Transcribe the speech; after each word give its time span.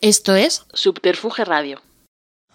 Esto 0.00 0.36
es 0.36 0.64
Subterfuge 0.74 1.44
Radio. 1.44 1.82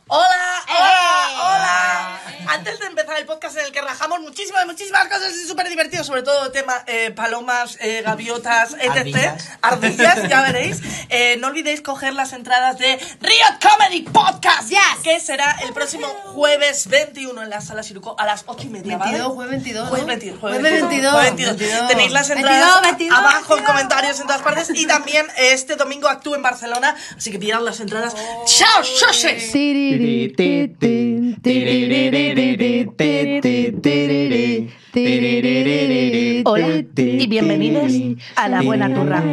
¡Hola! 0.07 0.63
¡Hola! 0.65 1.29
¡Hola! 1.33 2.21
Antes 2.47 2.79
de 2.79 2.85
empezar 2.85 3.19
el 3.19 3.25
podcast 3.43 3.57
en 3.57 3.65
el 3.65 3.71
que 3.71 3.81
rajamos 3.81 4.21
muchísimas, 4.21 4.65
muchísimas 4.65 5.07
cosas 5.07 5.33
y 5.35 5.45
súper 5.45 5.67
divertido, 5.67 6.03
sobre 6.03 6.23
todo 6.23 6.51
tema 6.51 6.83
eh, 6.87 7.11
palomas, 7.11 7.77
eh, 7.81 8.01
gaviotas, 8.03 8.73
etc. 8.79 8.97
Ardillas. 8.97 9.49
Ardillas, 9.61 10.29
ya 10.29 10.41
veréis. 10.41 10.81
Eh, 11.09 11.37
no 11.37 11.47
olvidéis 11.47 11.81
coger 11.81 12.13
las 12.13 12.33
entradas 12.33 12.79
de 12.79 12.97
Riot 13.21 13.59
Comedy 13.61 14.01
Podcast, 14.01 14.71
que 15.03 15.19
será 15.19 15.57
el 15.63 15.71
próximo 15.71 16.07
jueves 16.07 16.87
21 16.87 17.43
en 17.43 17.49
la 17.51 17.61
sala 17.61 17.83
Siruco 17.83 18.15
a 18.17 18.25
las 18.25 18.43
8 18.47 18.63
y 18.63 18.69
media, 18.69 18.97
¿vale? 18.97 19.11
22, 19.11 19.33
jueves 19.33 19.51
22, 19.51 19.83
¿no? 19.83 19.89
Jueves 19.89 20.07
22. 20.07 20.39
Jueves 20.39 20.59
Jueves 20.59 20.81
22. 20.81 21.13
22. 21.13 21.13
jueves 21.13 21.59
22. 21.59 21.87
Tenéis 21.87 22.11
las 22.11 22.29
entradas 22.31 22.81
22, 22.81 22.81
22, 22.83 23.17
abajo 23.19 23.37
en 23.37 23.63
22. 23.63 23.67
comentarios 23.67 24.19
en 24.21 24.27
todas 24.27 24.41
partes 24.41 24.71
y 24.73 24.87
también 24.87 25.27
este 25.37 25.75
domingo 25.75 26.07
actúo 26.07 26.35
en 26.35 26.41
Barcelona, 26.41 26.95
así 27.15 27.29
que 27.31 27.37
pillad 27.37 27.61
las 27.61 27.79
entradas. 27.79 28.15
¡Chao, 28.45 28.81
shoshes! 28.81 29.51
Hola 36.45 36.82
y 36.95 37.25
bienvenidos 37.27 37.91
a 38.35 38.47
La 38.47 38.61
Buena 38.61 38.93
Turra. 38.93 39.23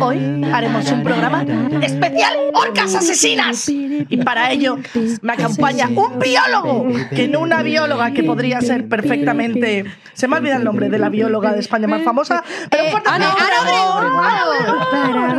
Hoy 0.00 0.44
haremos 0.52 0.90
un 0.92 1.02
programa 1.02 1.44
especial 1.82 2.34
Orcas 2.52 2.94
Asesinas. 2.94 3.68
Y 3.68 4.16
para 4.18 4.52
ello 4.52 4.78
me 5.20 5.32
acompaña 5.32 5.88
un 5.88 6.18
biólogo, 6.18 6.86
que 7.10 7.26
no 7.28 7.40
una 7.40 7.62
bióloga 7.62 8.12
que 8.12 8.22
podría 8.22 8.60
ser 8.60 8.88
perfectamente... 8.88 9.86
Se 10.12 10.28
me 10.28 10.36
olvida 10.36 10.56
el 10.56 10.64
nombre 10.64 10.90
de 10.90 10.98
la 10.98 11.08
bióloga 11.08 11.52
de 11.52 11.60
España 11.60 11.86
más 11.88 12.02
famosa. 12.02 12.44
Pero 12.68 12.90
fuerte 12.90 13.08
Ana. 13.08 13.32
Ana 13.32 13.64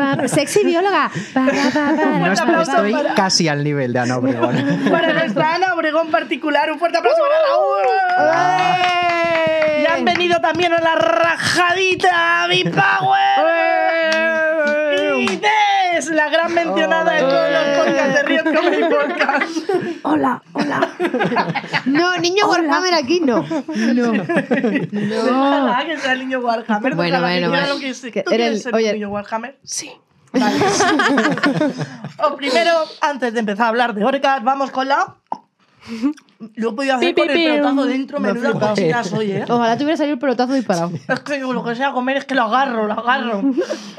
Obregón. 0.07 0.27
Sexy 0.27 0.63
bióloga. 0.65 1.11
No, 1.35 1.51
fuerte 1.51 2.41
aplauso 2.41 2.83
estoy 2.83 2.95
casi 3.15 3.47
al 3.47 3.63
nivel 3.63 3.93
de 3.93 3.99
Ana 3.99 4.17
Obregón. 4.17 4.55
Para 4.89 5.13
nuestra 5.13 5.53
Ana 5.55 5.75
Obregón 5.75 6.09
particular, 6.09 6.71
un 6.71 6.79
fuerte 6.79 6.97
aplauso 6.97 7.21
para 7.21 7.35
Raúl. 7.47 7.83
Y 9.83 9.85
han 9.85 10.03
venido 10.03 10.41
también 10.41 10.73
a 10.73 10.81
la 10.81 10.95
rajadita, 11.61 12.47
mi 12.49 12.63
power. 12.79 13.41
Y 15.19 15.37
Des, 15.37 16.09
la 16.09 16.29
gran 16.29 16.53
mencionada 16.53 17.11
de 17.13 17.19
todos 17.21 17.49
los 17.51 17.63
podcasts 17.77 18.13
de 18.15 18.23
Riot 18.23 18.43
Comedy 18.55 18.83
Podcast. 18.83 19.69
Hola, 20.03 20.41
hola. 20.53 20.89
No, 21.85 22.17
niño 22.17 22.47
Warhammer 22.47 22.93
aquí 22.93 23.19
no. 23.19 23.45
No. 23.47 24.11
No. 24.91 25.47
Ojalá 25.47 25.85
que 25.85 25.97
sea 25.97 26.13
el 26.13 26.19
niño 26.19 26.39
Warhammer. 26.39 26.95
Bueno, 26.95 27.21
bueno. 27.21 27.51
Que 28.11 28.23
¿Tú 28.23 28.29
quieres 28.29 28.47
el- 28.53 28.59
ser 28.61 28.75
oye. 28.75 28.87
un 28.89 28.93
niño 28.95 29.09
Warhammer? 29.09 29.57
Sí. 29.63 29.91
Vale. 30.33 30.55
o 32.23 32.35
primero, 32.37 32.71
antes 33.01 33.33
de 33.33 33.39
empezar 33.41 33.65
a 33.65 33.69
hablar 33.69 33.93
de 33.93 34.05
orcas, 34.05 34.41
vamos 34.43 34.71
con 34.71 34.87
la... 34.87 35.15
Lo 36.55 36.69
he 36.69 36.73
podido 36.73 36.95
hacer 36.95 37.13
Pi, 37.15 37.21
con 37.21 37.27
pi, 37.27 37.33
el 37.33 37.37
pi. 37.39 37.45
pelotazo 37.45 37.85
dentro, 37.85 38.19
Me 38.19 38.33
menuda 38.33 38.53
cochina 38.69 39.03
soy, 39.03 39.31
¿eh? 39.31 39.45
Ojalá 39.47 39.77
tuviera 39.77 39.97
salido 39.97 40.13
el 40.13 40.19
pelotazo 40.19 40.53
disparado. 40.53 40.91
Es 41.07 41.19
que 41.21 41.35
digo, 41.35 41.53
lo 41.53 41.63
que 41.63 41.75
sea 41.75 41.91
comer 41.91 42.17
es 42.17 42.25
que 42.25 42.35
lo 42.35 42.43
agarro, 42.43 42.87
lo 42.87 42.93
agarro. 42.93 43.41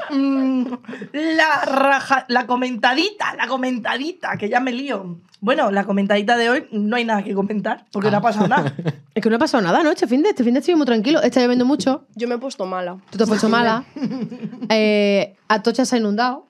Mm, 0.09 0.65
la 1.13 1.61
raja, 1.65 2.25
la 2.27 2.45
comentadita, 2.47 3.35
la 3.35 3.47
comentadita, 3.47 4.37
que 4.37 4.49
ya 4.49 4.59
me 4.59 4.71
lío. 4.71 5.17
Bueno, 5.41 5.71
la 5.71 5.83
comentadita 5.83 6.37
de 6.37 6.49
hoy 6.49 6.67
no 6.71 6.95
hay 6.95 7.03
nada 7.05 7.21
que 7.23 7.33
comentar, 7.33 7.85
porque 7.91 8.09
no 8.09 8.17
ha 8.17 8.21
pasado 8.21 8.47
nada. 8.47 8.73
Es 9.15 9.21
que 9.21 9.29
no 9.29 9.35
ha 9.35 9.39
pasado 9.39 9.61
nada, 9.61 9.83
¿no? 9.83 9.91
Este 9.91 10.07
fin 10.07 10.23
de, 10.23 10.29
este 10.29 10.43
fin 10.43 10.53
de 10.53 10.59
estoy 10.61 10.75
muy 10.75 10.85
tranquilo. 10.87 11.21
Está 11.21 11.39
lloviendo 11.41 11.65
mucho. 11.65 12.05
Yo 12.15 12.27
me 12.27 12.35
he 12.35 12.37
puesto 12.39 12.65
mala. 12.65 12.97
Tú 13.11 13.17
te 13.17 13.23
has 13.23 13.29
puesto 13.29 13.47
mala. 13.49 13.83
Eh, 14.69 15.35
Atocha 15.47 15.85
se 15.85 15.95
ha 15.95 15.99
inundado. 15.99 16.47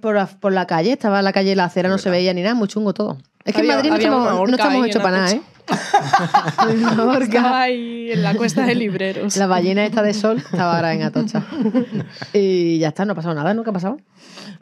Por 0.00 0.14
la, 0.14 0.26
por 0.26 0.52
la 0.52 0.66
calle. 0.66 0.92
Estaba 0.92 1.22
la 1.22 1.32
calle, 1.32 1.54
la 1.56 1.64
acera 1.64 1.88
no 1.88 1.98
se 1.98 2.10
veía 2.10 2.32
ni 2.34 2.42
nada. 2.42 2.54
Muy 2.54 2.68
chungo 2.68 2.92
todo. 2.94 3.18
Es 3.44 3.54
que 3.54 3.60
Había- 3.60 3.72
en 3.72 3.76
Madrid 3.78 3.90
no 3.90 3.96
estamos, 3.96 4.48
no 4.50 4.56
estamos 4.56 4.86
hechos 4.86 4.96
en 4.96 5.02
para 5.02 5.16
nada, 5.18 5.32
¿eh? 5.32 5.40
Una 6.74 7.04
orca. 7.04 7.24
Estaba 7.24 7.62
ahí 7.62 8.10
en 8.10 8.22
la 8.22 8.34
cuesta 8.34 8.66
de 8.66 8.74
libreros. 8.74 9.36
La 9.36 9.46
ballena 9.46 9.84
esta 9.84 10.02
de 10.02 10.14
sol 10.14 10.38
estaba 10.38 10.76
ahora 10.76 10.92
en 10.94 11.02
Atocha. 11.02 11.44
Y 12.32 12.78
ya 12.78 12.88
está, 12.88 13.04
no 13.04 13.12
ha 13.12 13.14
pasado 13.14 13.34
nada, 13.34 13.54
nunca 13.54 13.70
ha 13.70 13.74
pasado. 13.74 13.98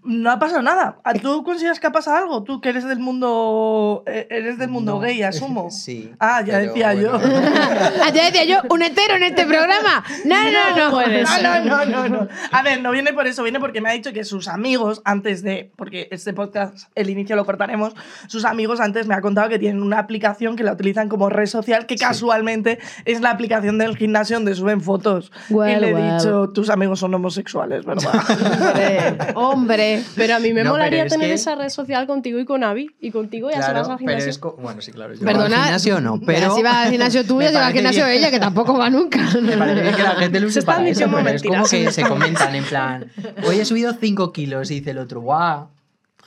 No 0.04 0.30
ha 0.30 0.38
pasado 0.38 0.62
nada. 0.62 0.98
¿Tú 1.22 1.42
consideras 1.44 1.80
que 1.80 1.86
ha 1.86 1.92
pasado 1.92 2.16
algo? 2.16 2.42
Tú 2.44 2.60
que 2.60 2.68
eres 2.70 2.84
del 2.84 2.98
mundo 3.00 4.02
eh, 4.06 4.26
eres 4.30 4.58
del 4.58 4.68
mundo 4.70 4.92
No. 4.94 5.00
gay, 5.00 5.22
asumo. 5.22 5.70
Sí, 5.78 6.12
Ah, 6.18 6.40
ya 6.44 6.58
pero 6.58 6.66
decía 6.72 6.94
yo. 6.94 7.12
Ah, 8.02 8.10
ya 8.14 8.24
decía 8.26 8.44
yo, 8.44 8.56
un 8.70 8.82
hetero 8.82 9.16
en 9.16 9.22
este 9.24 9.44
programa. 9.44 10.04
No, 10.24 10.36
no, 10.50 10.76
no. 10.76 10.90
puede 10.92 11.22
No, 11.22 11.28
ser. 11.28 11.42
no, 11.44 11.84
no, 11.84 11.84
no, 11.84 12.08
no. 12.08 12.28
A 12.52 12.62
ver, 12.62 12.80
no 12.80 12.90
viene 12.90 13.12
por 13.12 13.26
eso, 13.26 13.42
viene 13.42 13.60
porque 13.60 13.80
me 13.80 13.90
ha 13.90 13.92
dicho 13.92 14.12
que 14.12 14.24
sus 14.24 14.48
amigos, 14.48 15.02
antes 15.04 15.42
de. 15.42 15.72
Porque 15.76 16.08
este 16.10 16.32
podcast, 16.32 16.88
el 16.94 17.10
inicio 17.10 17.36
lo 17.36 17.44
cortaremos. 17.44 17.94
Sus 18.28 18.44
amigos 18.44 18.80
antes 18.80 19.06
me 19.06 19.14
ha 19.14 19.20
contado 19.20 19.48
que 19.48 19.58
tienen 19.58 19.82
una 19.82 19.98
aplicación 19.98 20.56
que 20.56 20.62
la 20.64 20.72
utilizan 20.72 21.08
como 21.08 21.28
red 21.28 21.46
social, 21.46 21.86
que 21.86 21.96
casualmente 21.96 22.78
es 23.04 23.20
la 23.20 23.30
aplicación 23.30 23.78
del 23.78 23.96
gimnasio 23.96 24.36
donde 24.36 24.54
suben 24.54 24.80
fotos. 24.80 25.32
y 25.50 25.54
Well, 25.54 25.80
le 25.80 25.90
he 25.90 26.12
dicho, 26.14 26.48
tus 26.50 26.70
amigos 26.70 27.00
son 27.00 27.14
homosexuales, 27.14 27.84
¿verdad? 27.84 28.12
Hombre. 29.50 30.02
Pero 30.16 30.36
a 30.36 30.38
mí 30.38 30.52
me 30.52 30.64
No, 30.64 30.70
molaría 30.70 31.04
es 31.04 31.12
tener 31.12 31.28
que- 31.28 31.34
esa 31.34 31.54
red 31.54 31.68
social 31.68 32.06
contigo 32.06 32.38
y 32.38 32.44
con 32.44 32.64
Avi. 32.64 32.90
Y 33.00 33.10
contigo 33.10 33.48
ya 33.50 33.56
se 33.56 33.60
vas 33.60 33.68
Claro, 33.70 33.78
al 33.92 33.98
pero 33.98 33.98
gimnasio. 34.18 34.30
es 34.30 34.62
bueno, 34.62 34.80
sí, 34.82 34.92
claro. 34.92 35.14
Yo 35.14 35.24
Perdona. 35.24 35.56
al 35.56 35.62
gimnasio 35.64 36.00
no, 36.00 36.20
pero 36.24 36.54
si 36.54 36.62
va 36.62 36.82
al 36.82 36.90
gimnasio 36.90 37.24
tú, 37.24 37.40
ya 37.42 37.50
va 37.52 37.66
al 37.68 37.72
gimnasio 37.72 38.04
bien- 38.06 38.18
ella, 38.18 38.30
que 38.30 38.38
tampoco 38.40 38.76
va 38.78 38.90
nunca. 38.90 39.18
Me 39.42 39.56
parece 39.56 39.82
bien 39.82 39.94
que 39.94 40.02
la 40.02 40.14
gente 40.16 40.40
lo 40.40 40.46
use 40.46 40.54
Se 40.54 40.58
están 40.60 40.76
para 40.76 40.88
eso, 40.88 41.06
pero 41.10 41.28
es 41.30 41.42
como 41.42 41.64
que 41.66 41.90
se 41.92 42.02
comentan 42.02 42.54
en 42.54 42.64
plan, 42.64 43.10
hoy 43.46 43.60
he 43.60 43.64
subido 43.64 43.94
5 43.98 44.32
kilos 44.32 44.70
y 44.70 44.76
dice 44.80 44.90
el 44.90 44.98
otro, 44.98 45.20
guau, 45.20 45.68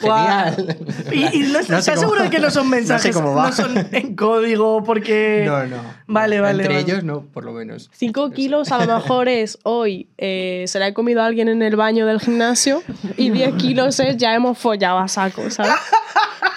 Genial. 0.01 0.78
Y, 1.12 1.25
y 1.38 1.39
no, 1.51 1.59
No 1.59 1.63
sé 1.63 1.78
¿estás 1.79 1.85
cómo- 1.89 2.00
seguro 2.01 2.23
de 2.23 2.29
que 2.29 2.39
no 2.39 2.50
son 2.51 2.66
no 2.69 2.75
sé 2.75 2.75
mensajes? 2.78 3.16
cómo 3.16 3.35
va. 3.35 3.47
no 3.47 3.53
son 3.53 3.88
en 3.91 4.16
código, 4.16 4.84
porque. 4.84 5.44
No, 5.45 5.66
no. 5.67 5.78
Vale, 6.07 6.39
vale, 6.41 6.63
Entre 6.63 6.75
vale. 6.75 6.79
ellos 6.91 7.03
no, 7.03 7.22
por 7.22 7.45
lo 7.45 7.53
menos. 7.53 7.89
5 7.94 8.31
kilos 8.31 8.72
a 8.72 8.84
lo 8.85 8.94
mejor 8.95 9.28
es 9.29 9.57
hoy 9.63 10.07
eh, 10.17 10.66
se 10.67 10.79
la 10.79 10.88
he 10.88 10.94
comido 10.94 11.22
a 11.22 11.25
alguien 11.25 11.47
en 11.47 11.61
el 11.61 11.75
baño 11.75 12.06
del 12.06 12.19
gimnasio 12.19 12.84
y 13.17 13.29
10 13.29 13.56
kilos 13.56 14.00
es 14.00 14.17
ya 14.17 14.34
hemos 14.35 14.57
follado 14.57 15.00
a 15.00 15.07
saco, 15.07 15.50
¿sabes? 15.50 15.72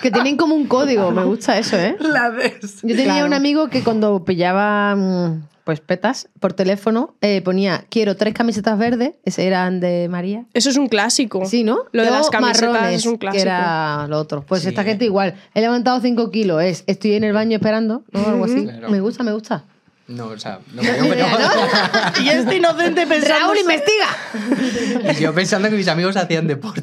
Que 0.04 0.10
tienen 0.10 0.36
como 0.36 0.54
un 0.54 0.66
código, 0.66 1.10
me 1.10 1.24
gusta 1.24 1.58
eso, 1.58 1.76
¿eh? 1.78 1.96
La 1.98 2.28
ves. 2.28 2.80
Yo 2.82 2.94
tenía 2.94 3.04
Claro. 3.14 3.26
un 3.26 3.32
amigo 3.34 3.68
que 3.68 3.82
cuando 3.82 4.22
pillaba 4.24 4.94
mm, 4.94 5.42
pues 5.64 5.80
petas 5.80 6.28
por 6.40 6.52
teléfono 6.52 7.14
eh, 7.22 7.40
ponía 7.40 7.86
quiero 7.88 8.14
tres 8.16 8.34
camisetas 8.34 8.76
verdes, 8.78 9.12
ese 9.24 9.46
eran 9.46 9.80
de 9.80 10.08
María. 10.10 10.44
Eso 10.52 10.68
es 10.68 10.76
un 10.76 10.88
clásico. 10.88 11.46
Sí, 11.46 11.64
¿no? 11.64 11.84
Lo 11.92 12.02
de 12.04 12.10
las 12.10 12.28
camisetas 12.28 12.70
marrones, 12.70 12.96
es 13.00 13.06
un 13.06 13.14
que 13.14 13.18
clásico. 13.20 13.42
era 13.44 14.06
lo 14.08 14.18
otro. 14.18 14.44
Pues 14.46 14.60
Sí. 14.60 14.68
esta 14.68 14.84
gente 14.84 15.06
igual. 15.06 15.36
He 15.54 15.62
levantado 15.62 15.98
5 16.02 16.30
kilos, 16.30 16.62
es 16.62 16.84
estoy 16.86 17.14
en 17.14 17.24
el 17.24 17.32
baño 17.32 17.56
esperando, 17.56 18.02
¿no? 18.12 18.26
Algo 18.26 18.44
así. 18.44 18.62
Claro. 18.64 18.90
Me 18.90 19.00
gusta, 19.00 19.24
me 19.24 19.32
gusta. 19.32 19.64
No, 20.06 20.26
o 20.26 20.38
sea, 20.38 20.58
no 20.74 20.82
creo, 20.82 21.06
pero... 21.08 21.26
Y 22.22 22.28
este 22.28 22.56
inocente 22.56 23.06
pensando. 23.06 23.46
Raúl, 23.46 23.58
investiga. 23.58 25.12
Y 25.12 25.14
yo 25.22 25.34
pensando 25.34 25.68
que 25.70 25.76
mis 25.76 25.88
amigos 25.88 26.16
hacían 26.16 26.46
deporte. 26.46 26.82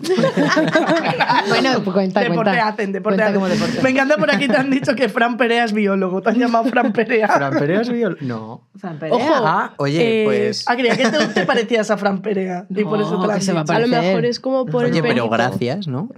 bueno, 1.47 1.83
cuenta, 1.83 2.19
Deporte 2.21 2.51
cuenta. 2.51 2.67
hacen, 2.67 2.91
deporte 2.91 3.17
Cuenta 3.17 3.23
hacen. 3.25 3.35
como 3.35 3.47
deporte. 3.47 3.81
Me 3.81 3.89
encanta 3.91 4.17
por 4.17 4.31
aquí 4.31 4.47
te 4.47 4.57
han 4.57 4.69
dicho 4.71 4.95
que 4.95 5.09
Fran 5.09 5.37
Perea 5.37 5.65
es 5.65 5.73
biólogo. 5.73 6.21
Te 6.21 6.29
han 6.29 6.39
llamado 6.39 6.65
Fran 6.65 6.93
Perea. 6.93 7.27
¿Fran 7.27 7.53
Perea 7.57 7.81
es 7.81 7.91
biol- 7.91 8.17
No. 8.21 8.61
Fran 8.79 8.97
Perea. 8.99 9.15
Ojo. 9.15 9.33
Ah, 9.45 9.73
oye, 9.77 10.21
Eh, 10.21 10.25
pues... 10.25 10.63
Ah, 10.67 10.75
creía 10.75 10.97
que 10.97 11.07
te, 11.09 11.25
te 11.27 11.45
parecías 11.45 11.91
a 11.91 11.97
Fran 11.97 12.21
Perea. 12.21 12.65
y 12.69 12.83
por 12.83 12.99
No, 12.99 13.05
eso 13.05 13.21
te 13.21 13.27
lo 13.27 13.41
se 13.41 13.53
va. 13.53 13.61
A 13.67 13.79
lo 13.79 13.87
mejor 13.87 14.25
es 14.25 14.39
como 14.39 14.65
por 14.65 14.85
el 14.85 14.91
Oye, 14.91 15.01
pero 15.03 15.29
gracias, 15.29 15.87
¿no? 15.87 16.09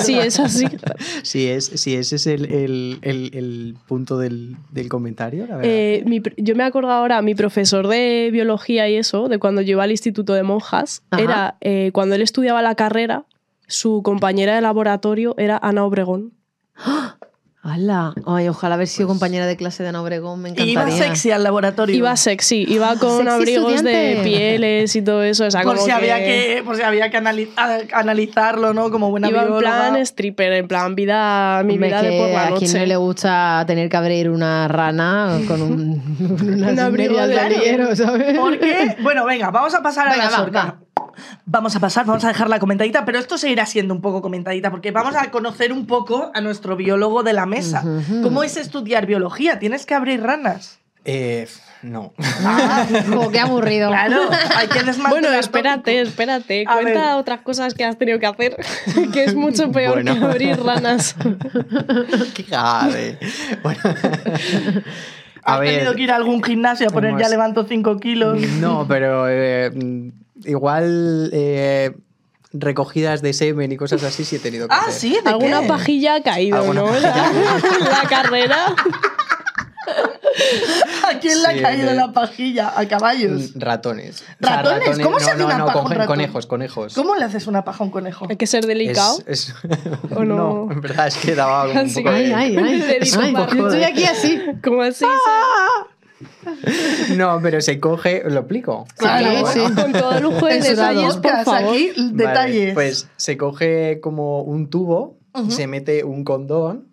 Sí, 0.00 0.18
es 0.18 0.38
así. 0.40 0.66
Si, 1.22 1.46
es, 1.48 1.66
si 1.66 1.94
ese 1.94 2.16
es 2.16 2.26
el, 2.26 2.44
el- 2.46 2.98
el- 3.02 3.30
el 3.34 3.76
punto 3.86 4.18
del, 4.18 4.56
del 4.70 4.88
comentario, 4.88 5.46
la 5.46 5.56
verdad. 5.56 5.70
Eh, 5.72 6.02
mi 6.06 6.20
yo 6.42 6.54
me 6.54 6.64
acuerdo 6.64 6.90
ahora, 6.90 7.22
mi 7.22 7.34
profesor 7.34 7.88
de 7.88 8.30
biología 8.32 8.88
y 8.88 8.96
eso, 8.96 9.28
de 9.28 9.38
cuando 9.38 9.60
yo 9.60 9.72
iba 9.72 9.84
al 9.84 9.90
instituto 9.90 10.34
de 10.34 10.42
monjas, 10.42 11.02
Ajá. 11.10 11.22
era 11.22 11.56
eh, 11.60 11.90
cuando 11.92 12.14
él 12.14 12.22
estudiaba 12.22 12.62
la 12.62 12.74
carrera, 12.74 13.24
su 13.66 14.02
compañera 14.02 14.54
de 14.54 14.60
laboratorio 14.60 15.34
era 15.38 15.58
Ana 15.62 15.84
Obregón. 15.84 16.32
¡Hala! 17.62 18.14
Ay, 18.26 18.48
ojalá 18.48 18.76
haber 18.76 18.88
sido 18.88 19.06
compañera 19.06 19.44
de 19.46 19.54
clase 19.54 19.82
de 19.82 19.90
Ana 19.90 20.00
Obregón, 20.00 20.40
me 20.40 20.48
Y 20.48 20.52
encantaría. 20.52 20.72
iba 20.72 20.90
sexy 20.90 21.30
al 21.30 21.42
laboratorio. 21.42 21.94
Iba 21.94 22.16
sexy, 22.16 22.64
iba 22.66 22.96
con 22.96 23.18
Sexy 23.18 23.28
abrigos 23.28 23.82
de 23.82 24.20
pieles 24.24 24.96
y 24.96 25.02
todo 25.02 25.22
eso. 25.22 25.44
O 25.44 25.50
sea, 25.50 25.60
por 25.62 25.74
como 25.74 25.84
si, 25.84 25.90
había 25.90 26.16
que, 26.20 26.62
por 26.64 26.76
si 26.76 26.82
había 26.82 27.10
que 27.10 27.18
analizarlo, 27.92 28.72
¿no? 28.72 28.90
Como 28.90 29.10
buena 29.10 29.28
Iba 29.28 29.42
en 29.42 29.48
bióloga. 29.48 29.90
plan 29.90 29.96
stripper, 29.96 30.52
en 30.54 30.68
plan 30.68 30.94
vida, 30.94 31.62
mi 31.64 31.74
Hombre, 31.74 31.88
vida 31.88 32.02
de 32.02 32.18
por 32.18 32.28
la 32.30 32.42
a 32.42 32.46
quien 32.54 32.70
noche. 32.70 32.78
no 32.78 32.86
le 32.86 32.96
gusta 32.96 33.64
tener 33.66 33.88
que 33.90 33.96
abrir 33.98 34.30
una 34.30 34.66
rana 34.68 35.38
con 35.46 35.60
un, 35.60 36.78
abrigo 36.78 37.26
de 37.26 37.94
¿sabes? 37.94 38.38
Porque, 38.38 38.96
bueno, 39.02 39.26
venga, 39.26 39.50
vamos 39.50 39.74
a 39.74 39.82
pasar 39.82 40.08
a 40.08 40.16
la 40.16 40.24
va, 40.24 40.30
sorca. 40.30 40.64
va. 40.98 40.99
Vamos 41.46 41.74
a 41.76 41.80
pasar, 41.80 42.06
vamos 42.06 42.24
a 42.24 42.28
dejar 42.28 42.48
la 42.48 42.58
comentadita, 42.58 43.04
pero 43.04 43.18
esto 43.18 43.38
seguirá 43.38 43.66
siendo 43.66 43.94
un 43.94 44.00
poco 44.00 44.22
comentadita, 44.22 44.70
porque 44.70 44.90
vamos 44.90 45.14
a 45.16 45.30
conocer 45.30 45.72
un 45.72 45.86
poco 45.86 46.30
a 46.34 46.40
nuestro 46.40 46.76
biólogo 46.76 47.22
de 47.22 47.32
la 47.32 47.46
mesa. 47.46 47.82
¿Cómo 48.22 48.42
es 48.42 48.56
estudiar 48.56 49.06
biología? 49.06 49.58
¿Tienes 49.58 49.86
que 49.86 49.94
abrir 49.94 50.22
ranas? 50.22 50.78
Eh, 51.06 51.48
no. 51.82 52.12
Jo, 53.08 53.30
qué 53.30 53.40
aburrido. 53.40 53.88
Claro, 53.88 54.20
hay 54.54 54.68
que 54.68 54.80
desmantelar. 54.82 55.10
Bueno, 55.10 55.28
tópico. 55.28 55.40
espérate, 55.40 56.00
espérate. 56.02 56.64
A 56.68 56.74
Cuenta 56.74 57.00
ver. 57.00 57.14
otras 57.16 57.40
cosas 57.40 57.72
que 57.72 57.84
has 57.84 57.96
tenido 57.96 58.18
que 58.18 58.26
hacer, 58.26 58.54
que 59.14 59.24
es 59.24 59.34
mucho 59.34 59.72
peor 59.72 59.94
Bueno. 60.02 60.14
que 60.18 60.24
abrir 60.26 60.62
ranas. 60.62 61.16
Qué 62.34 62.42
grave. 62.42 63.18
Bueno. 63.62 63.80
A 65.42 65.54
¿Has 65.54 65.60
tenido 65.62 65.94
que 65.94 66.02
ir 66.02 66.10
a 66.12 66.16
algún 66.16 66.42
gimnasio 66.42 66.86
a 66.88 66.90
poner 66.90 67.10
hemos- 67.10 67.22
ya 67.22 67.28
levanto 67.30 67.64
5 67.64 67.96
kilos? 67.98 68.38
No, 68.60 68.84
pero 68.86 69.26
eh, 69.28 69.70
igual 70.44 71.30
eh, 71.32 71.92
recogidas 72.52 73.22
de 73.22 73.32
semen 73.32 73.70
y 73.72 73.76
cosas 73.76 74.02
así 74.02 74.24
sí 74.24 74.36
he 74.36 74.38
tenido 74.40 74.66
que 74.68 74.74
Ah, 74.74 74.82
hacer. 74.88 74.92
sí, 74.94 75.18
¿de 75.22 75.30
Alguna 75.30 75.60
qué? 75.62 75.68
pajilla 75.68 76.14
ha 76.16 76.22
caído, 76.22 76.72
¿no? 76.74 76.90
La, 76.98 77.00
la 77.80 78.08
carrera. 78.08 78.74
¿A 81.08 81.18
quién 81.18 81.42
le 81.42 81.48
Sí, 81.52 81.58
ha 81.58 81.62
caído 81.62 81.90
de- 81.90 81.96
la 81.96 82.12
pajilla? 82.12 82.72
A 82.76 82.86
caballos. 82.86 83.52
Ratones. 83.56 84.24
¿Ratones? 84.38 84.98
¿Cómo 85.00 85.18
se 85.18 85.26
no, 85.26 85.30
hace 85.32 85.38
no, 85.40 85.46
una 85.46 85.58
no, 85.58 85.66
paja 85.66 85.78
a 85.78 85.82
un 85.82 85.86
coge- 85.88 85.94
ratón? 85.94 86.06
conejos, 86.06 86.46
conejos. 86.46 86.94
¿Cómo 86.94 87.14
le 87.16 87.24
haces 87.24 87.46
una 87.46 87.64
paja 87.64 87.82
a 87.82 87.86
un 87.86 87.90
conejo? 87.90 88.26
Hay 88.30 88.36
que 88.36 88.46
ser 88.46 88.64
delicado. 88.66 89.18
Es, 89.26 89.48
es- 89.48 89.54
¿O 90.16 90.24
no? 90.24 90.68
en 90.70 90.80
verdad 90.80 91.08
es 91.08 91.16
que 91.16 91.34
daba 91.34 91.64
un 91.68 91.76
Así 91.76 92.02
poco 92.02 92.14
que- 92.14 92.22
de- 92.22 92.34
Ay, 92.34 92.56
ay, 92.56 92.64
ay. 92.64 92.78
Le 92.88 93.00
digo, 93.00 93.20
Ay, 93.20 93.32
va. 93.32 93.48
yo 93.52 93.66
estoy 93.68 93.84
aquí 93.84 94.04
así. 94.04 94.40
Como 94.62 94.82
así, 94.82 95.04
No, 97.16 97.38
pero 97.42 97.60
se 97.60 97.80
coge, 97.80 98.22
lo 98.26 98.40
explico. 98.40 98.86
Claro, 98.96 99.46
Sí, 99.46 99.60
sí. 99.66 99.74
con 99.74 99.92
todo 99.92 100.20
lujo 100.20 100.46
de 100.46 100.56
En 100.56 100.62
sus 100.62 100.70
detalles, 100.76 101.16
por 101.16 101.44
favor. 101.44 101.74
aquí, 101.74 101.92
Vale, 101.96 102.12
detalles. 102.12 102.74
pues 102.74 103.08
se 103.16 103.36
coge 103.36 104.00
como 104.00 104.42
un 104.42 104.68
tubo, 104.70 105.18
Ujú. 105.34 105.50
se 105.50 105.66
mete 105.66 106.04
un 106.04 106.24
condón. 106.24 106.88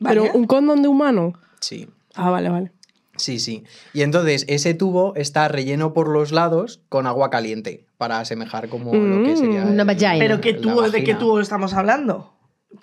Vale. 0.00 0.20
Pero 0.20 0.32
un 0.36 0.46
condón 0.46 0.82
de 0.82 0.88
humano. 0.88 1.32
Sí, 1.60 1.88
Ah, 2.14 2.30
vale, 2.30 2.48
vale. 2.50 2.72
sí, 3.16 3.38
sí. 3.38 3.64
Y 3.92 4.02
entonces 4.02 4.44
ese 4.48 4.74
tubo 4.74 5.14
está 5.16 5.48
relleno 5.48 5.92
por 5.94 6.08
los 6.08 6.30
lados 6.32 6.80
con 6.88 7.06
agua 7.06 7.30
caliente 7.30 7.86
para 7.96 8.18
asemejar 8.20 8.68
como 8.68 8.92
lo 8.94 9.24
que 9.24 9.32
Mm, 9.32 9.36
sería. 9.36 9.62
una 9.62 9.82
el- 9.82 9.86
vagina. 9.86 10.14
¿Pero 10.18 10.40
qué 10.40 10.54
tubo, 10.54 10.82
de 10.90 11.04
qué 11.04 11.14
tubo 11.14 11.40
estamos 11.40 11.72
hablando? 11.74 12.33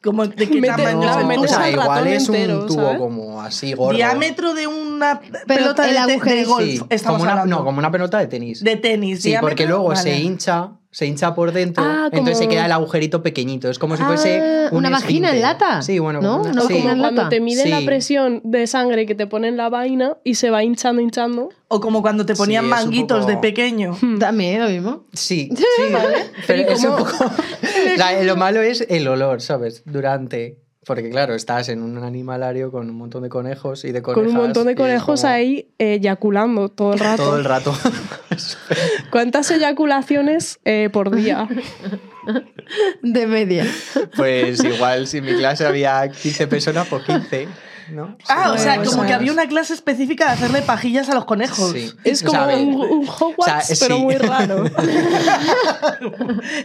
¿Cómo, 0.04 0.26
¿De 0.26 0.48
qué 0.48 0.56
Mete- 0.62 0.68
tamaño 0.84 1.00
no, 1.02 1.12
es 1.12 1.18
el 1.18 1.32
o 1.32 1.36
tubo? 1.36 1.48
sea, 1.48 1.64
al 1.64 1.72
igual 1.74 2.08
es 2.08 2.26
entero, 2.28 2.60
un 2.62 2.68
tubo 2.68 2.82
¿sabes? 2.84 2.98
como 3.00 3.42
así 3.42 3.74
gordo. 3.74 3.96
Diámetro 3.96 4.54
de 4.54 4.68
una 4.68 5.20
pelota 5.48 5.84
de, 5.84 6.18
te- 6.20 6.30
de 6.36 6.46
golf. 6.46 6.66
Sí, 6.66 6.82
estamos 6.90 7.20
como 7.20 7.24
una, 7.24 7.32
hablando. 7.34 7.56
no, 7.58 7.66
como 7.66 7.80
una 7.80 7.92
pelota 7.92 8.18
de 8.20 8.28
tenis. 8.28 8.64
De 8.64 8.76
tenis. 8.78 9.22
Sí, 9.22 9.34
porque 9.40 9.64
diámetro, 9.66 9.68
luego 9.90 9.96
se 9.96 10.10
vale. 10.12 10.20
hincha, 10.24 10.72
se 10.92 11.06
hincha 11.06 11.34
por 11.34 11.54
dentro, 11.54 11.84
Ah, 11.86 12.10
entonces 12.12 12.38
se 12.38 12.48
queda 12.50 12.66
el 12.66 12.72
agujerito 12.74 13.24
pequeñito. 13.24 13.70
Es 13.70 13.80
como 13.80 13.96
si 13.96 14.04
Ah, 14.04 14.08
fuese 14.08 14.42
un 14.72 14.80
una 14.80 14.90
vagina 14.90 15.32
en 15.34 15.42
lata. 15.42 15.82
Sí, 15.82 16.00
bueno, 16.00 16.22
¿No? 16.22 16.42
una- 16.42 16.52
Una 16.52 16.62
sí. 16.64 16.74
Como 16.74 16.90
en 16.92 17.00
cuando 17.00 17.12
lata. 17.24 17.30
te 17.30 17.40
miden 17.40 17.70
la 17.70 17.80
presión 17.86 18.42
de 18.44 18.68
sangre 18.68 19.06
que 19.06 19.16
te 19.16 19.26
ponen 19.26 19.56
la 19.56 19.70
vaina 19.70 20.18
y 20.26 20.36
se 20.36 20.50
va 20.50 20.64
hinchando, 20.66 21.02
hinchando. 21.02 21.50
O 21.70 21.80
como 21.80 22.02
cuando 22.02 22.26
te 22.26 22.36
ponían 22.36 22.66
Sí, 22.66 22.70
manguitos 22.70 23.20
poco- 23.22 23.32
de 23.32 23.38
pequeño. 23.38 23.98
También 24.20 24.60
lo 24.62 24.68
mismo. 24.70 25.06
Sí, 25.14 25.50
sí, 25.56 25.64
pero 26.46 26.70
es 26.70 26.84
un 26.84 26.98
poco... 26.98 27.12
La- 27.98 28.22
lo 28.24 28.36
malo 28.36 28.62
es 28.62 28.86
el 28.90 29.08
olor, 29.08 29.42
¿sabes? 29.42 29.84
Durante... 29.86 30.58
Porque 30.84 31.12
claro, 31.12 31.36
estás 31.36 31.70
en 31.70 31.84
un 31.84 32.04
animalario 32.04 32.72
con 32.72 32.90
un 32.90 32.96
montón 32.96 33.22
de 33.22 33.30
conejos 33.30 33.86
y 33.86 33.92
de 33.92 34.02
conejas. 34.02 34.24
Con 34.24 34.36
un 34.36 34.42
montón 34.42 34.66
de 34.66 34.76
conejos 34.76 35.22
como 35.22 35.34
ahí 35.34 35.70
eyaculando 35.78 36.70
todo 36.70 36.94
el 36.94 37.00
rato. 37.08 37.24
Todo 37.24 37.38
el 37.38 37.44
rato. 37.46 37.78
¿Cuántas 39.12 39.52
eyaculaciones 39.52 40.60
eh, 40.66 40.90
por 40.92 41.16
día? 41.16 41.48
De 43.04 43.28
media. 43.28 43.66
pues 44.16 44.64
igual 44.64 45.06
si 45.08 45.18
en 45.18 45.26
mi 45.26 45.36
clase 45.36 45.66
había 45.66 46.08
15 46.10 46.48
personas, 46.48 46.88
pues 46.88 47.04
15, 47.04 47.48
¿no? 47.92 48.16
Ah, 48.30 48.52
o 48.54 48.58
sea, 48.58 48.82
como 48.84 49.06
que 49.06 49.14
había 49.14 49.32
una 49.32 49.48
clase 49.48 49.74
específica 49.74 50.26
de 50.28 50.32
hacerle 50.32 50.62
pajillas 50.62 51.10
a 51.10 51.16
los 51.16 51.26
conejos. 51.26 51.74
Sí. 51.74 51.92
Es 52.04 52.24
O 52.24 52.28
como 52.28 52.46
sea, 52.46 52.58
un, 52.58 52.76
un 52.76 53.08
Hogwarts, 53.08 53.72
o 53.72 53.76
sea, 53.76 53.88
pero 53.88 53.98
sí. 53.98 54.02
muy 54.04 54.16
raro. 54.16 54.64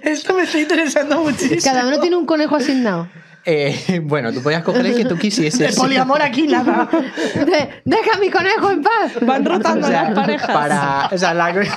Esto 0.02 0.34
me 0.34 0.42
está 0.44 0.60
interesando 0.60 1.22
muchísimo. 1.22 1.60
Cada 1.64 1.86
uno 1.86 2.00
tiene 2.00 2.16
un 2.16 2.26
conejo 2.26 2.56
asignado. 2.56 3.08
Eh, 3.48 4.00
bueno, 4.02 4.32
tú 4.32 4.42
podías 4.42 4.64
coger 4.64 4.84
el 4.86 4.96
que 4.96 5.04
tú 5.04 5.14
De 5.14 5.20
quisieses. 5.20 5.76
poliamor 5.76 6.20
aquí 6.20 6.48
nada. 6.48 6.88
De- 7.34 7.68
Deja 7.84 8.16
a 8.16 8.18
mi 8.18 8.28
conejo 8.28 8.72
en 8.72 8.82
paz. 8.82 9.12
Van 9.22 9.44
rotando 9.44 9.86
O 9.86 9.90
sea, 9.90 10.02
las 10.02 10.14
parejas. 10.14 10.50
Para, 10.50 11.08
o 11.12 11.16
sea, 11.18 11.32
la- 11.32 11.52
Qué 11.52 11.68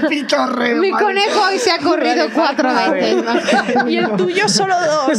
pitorreo. 0.08 0.80
Mi 0.80 0.90
madre. 0.90 1.04
conejo 1.04 1.40
hoy 1.48 1.58
se 1.58 1.70
ha 1.70 1.78
corrido 1.78 2.26
cuatro 2.34 2.68
veces. 2.90 3.24
Y 3.86 3.96
el 3.98 4.10
tuyo 4.16 4.48
solo 4.48 4.74
dos. 4.80 5.18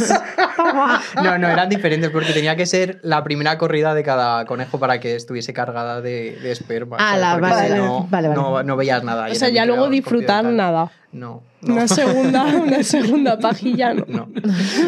no, 1.23 1.37
no, 1.37 1.47
eran 1.47 1.69
diferentes 1.69 2.09
porque 2.09 2.33
tenía 2.33 2.55
que 2.55 2.65
ser 2.65 2.99
la 3.03 3.23
primera 3.23 3.57
corrida 3.57 3.93
de 3.93 4.03
cada 4.03 4.45
conejo 4.45 4.79
para 4.79 4.99
que 4.99 5.15
estuviese 5.15 5.53
cargada 5.53 6.01
de, 6.01 6.37
de 6.41 6.51
esperma. 6.51 6.97
Ah, 6.99 7.17
la- 7.17 7.37
vale, 7.37 7.67
si 7.67 7.73
no, 7.75 8.07
vale, 8.09 8.27
vale. 8.29 8.41
No, 8.41 8.63
no 8.63 8.75
veías 8.75 9.03
nada. 9.03 9.27
O 9.31 9.35
sea, 9.35 9.49
ya 9.49 9.65
luego 9.65 9.89
disfrutar 9.89 10.43
nada. 10.45 10.89
No. 11.17 11.43
no. 11.61 11.73
Una 11.73 11.87
segunda, 11.87 12.45
una 12.63 12.83
segunda 12.83 13.39
pajilla, 13.39 13.93
¿no? 13.93 14.05
No. 14.07 14.29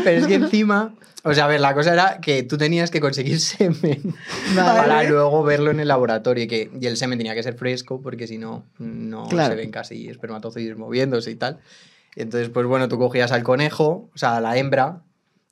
Pero 0.04 0.22
es 0.22 0.28
que 0.28 0.36
encima, 0.36 0.94
o 1.24 1.34
sea, 1.34 1.46
a 1.46 1.48
ver, 1.48 1.60
la 1.60 1.74
cosa 1.74 1.94
era 1.94 2.20
que 2.22 2.44
tú 2.44 2.58
tenías 2.58 2.92
que 2.92 3.00
conseguir 3.02 3.40
semen 3.42 4.14
Vale. 4.56 4.80
para 4.80 5.04
luego 5.04 5.44
verlo 5.44 5.72
en 5.72 5.80
el 5.80 5.88
laboratorio 5.88 6.44
y, 6.44 6.48
que, 6.48 6.70
y 6.80 6.86
el 6.86 6.98
semen 6.98 7.18
tenía 7.18 7.34
que 7.36 7.44
ser 7.44 7.56
fresco 7.56 8.02
porque 8.02 8.28
si 8.28 8.38
no, 8.38 8.64
no 8.78 9.28
Claro. 9.28 9.50
se 9.52 9.56
ven 9.56 9.72
casi 9.72 10.08
espermatozoides 10.10 10.78
moviéndose 10.78 11.32
y 11.32 11.36
tal. 11.36 11.60
Entonces, 12.16 12.50
pues 12.50 12.66
bueno, 12.66 12.88
tú 12.90 12.98
cogías 12.98 13.32
al 13.32 13.44
conejo, 13.44 14.10
o 14.14 14.18
sea, 14.18 14.38
a 14.38 14.42
la 14.42 14.58
hembra, 14.58 15.02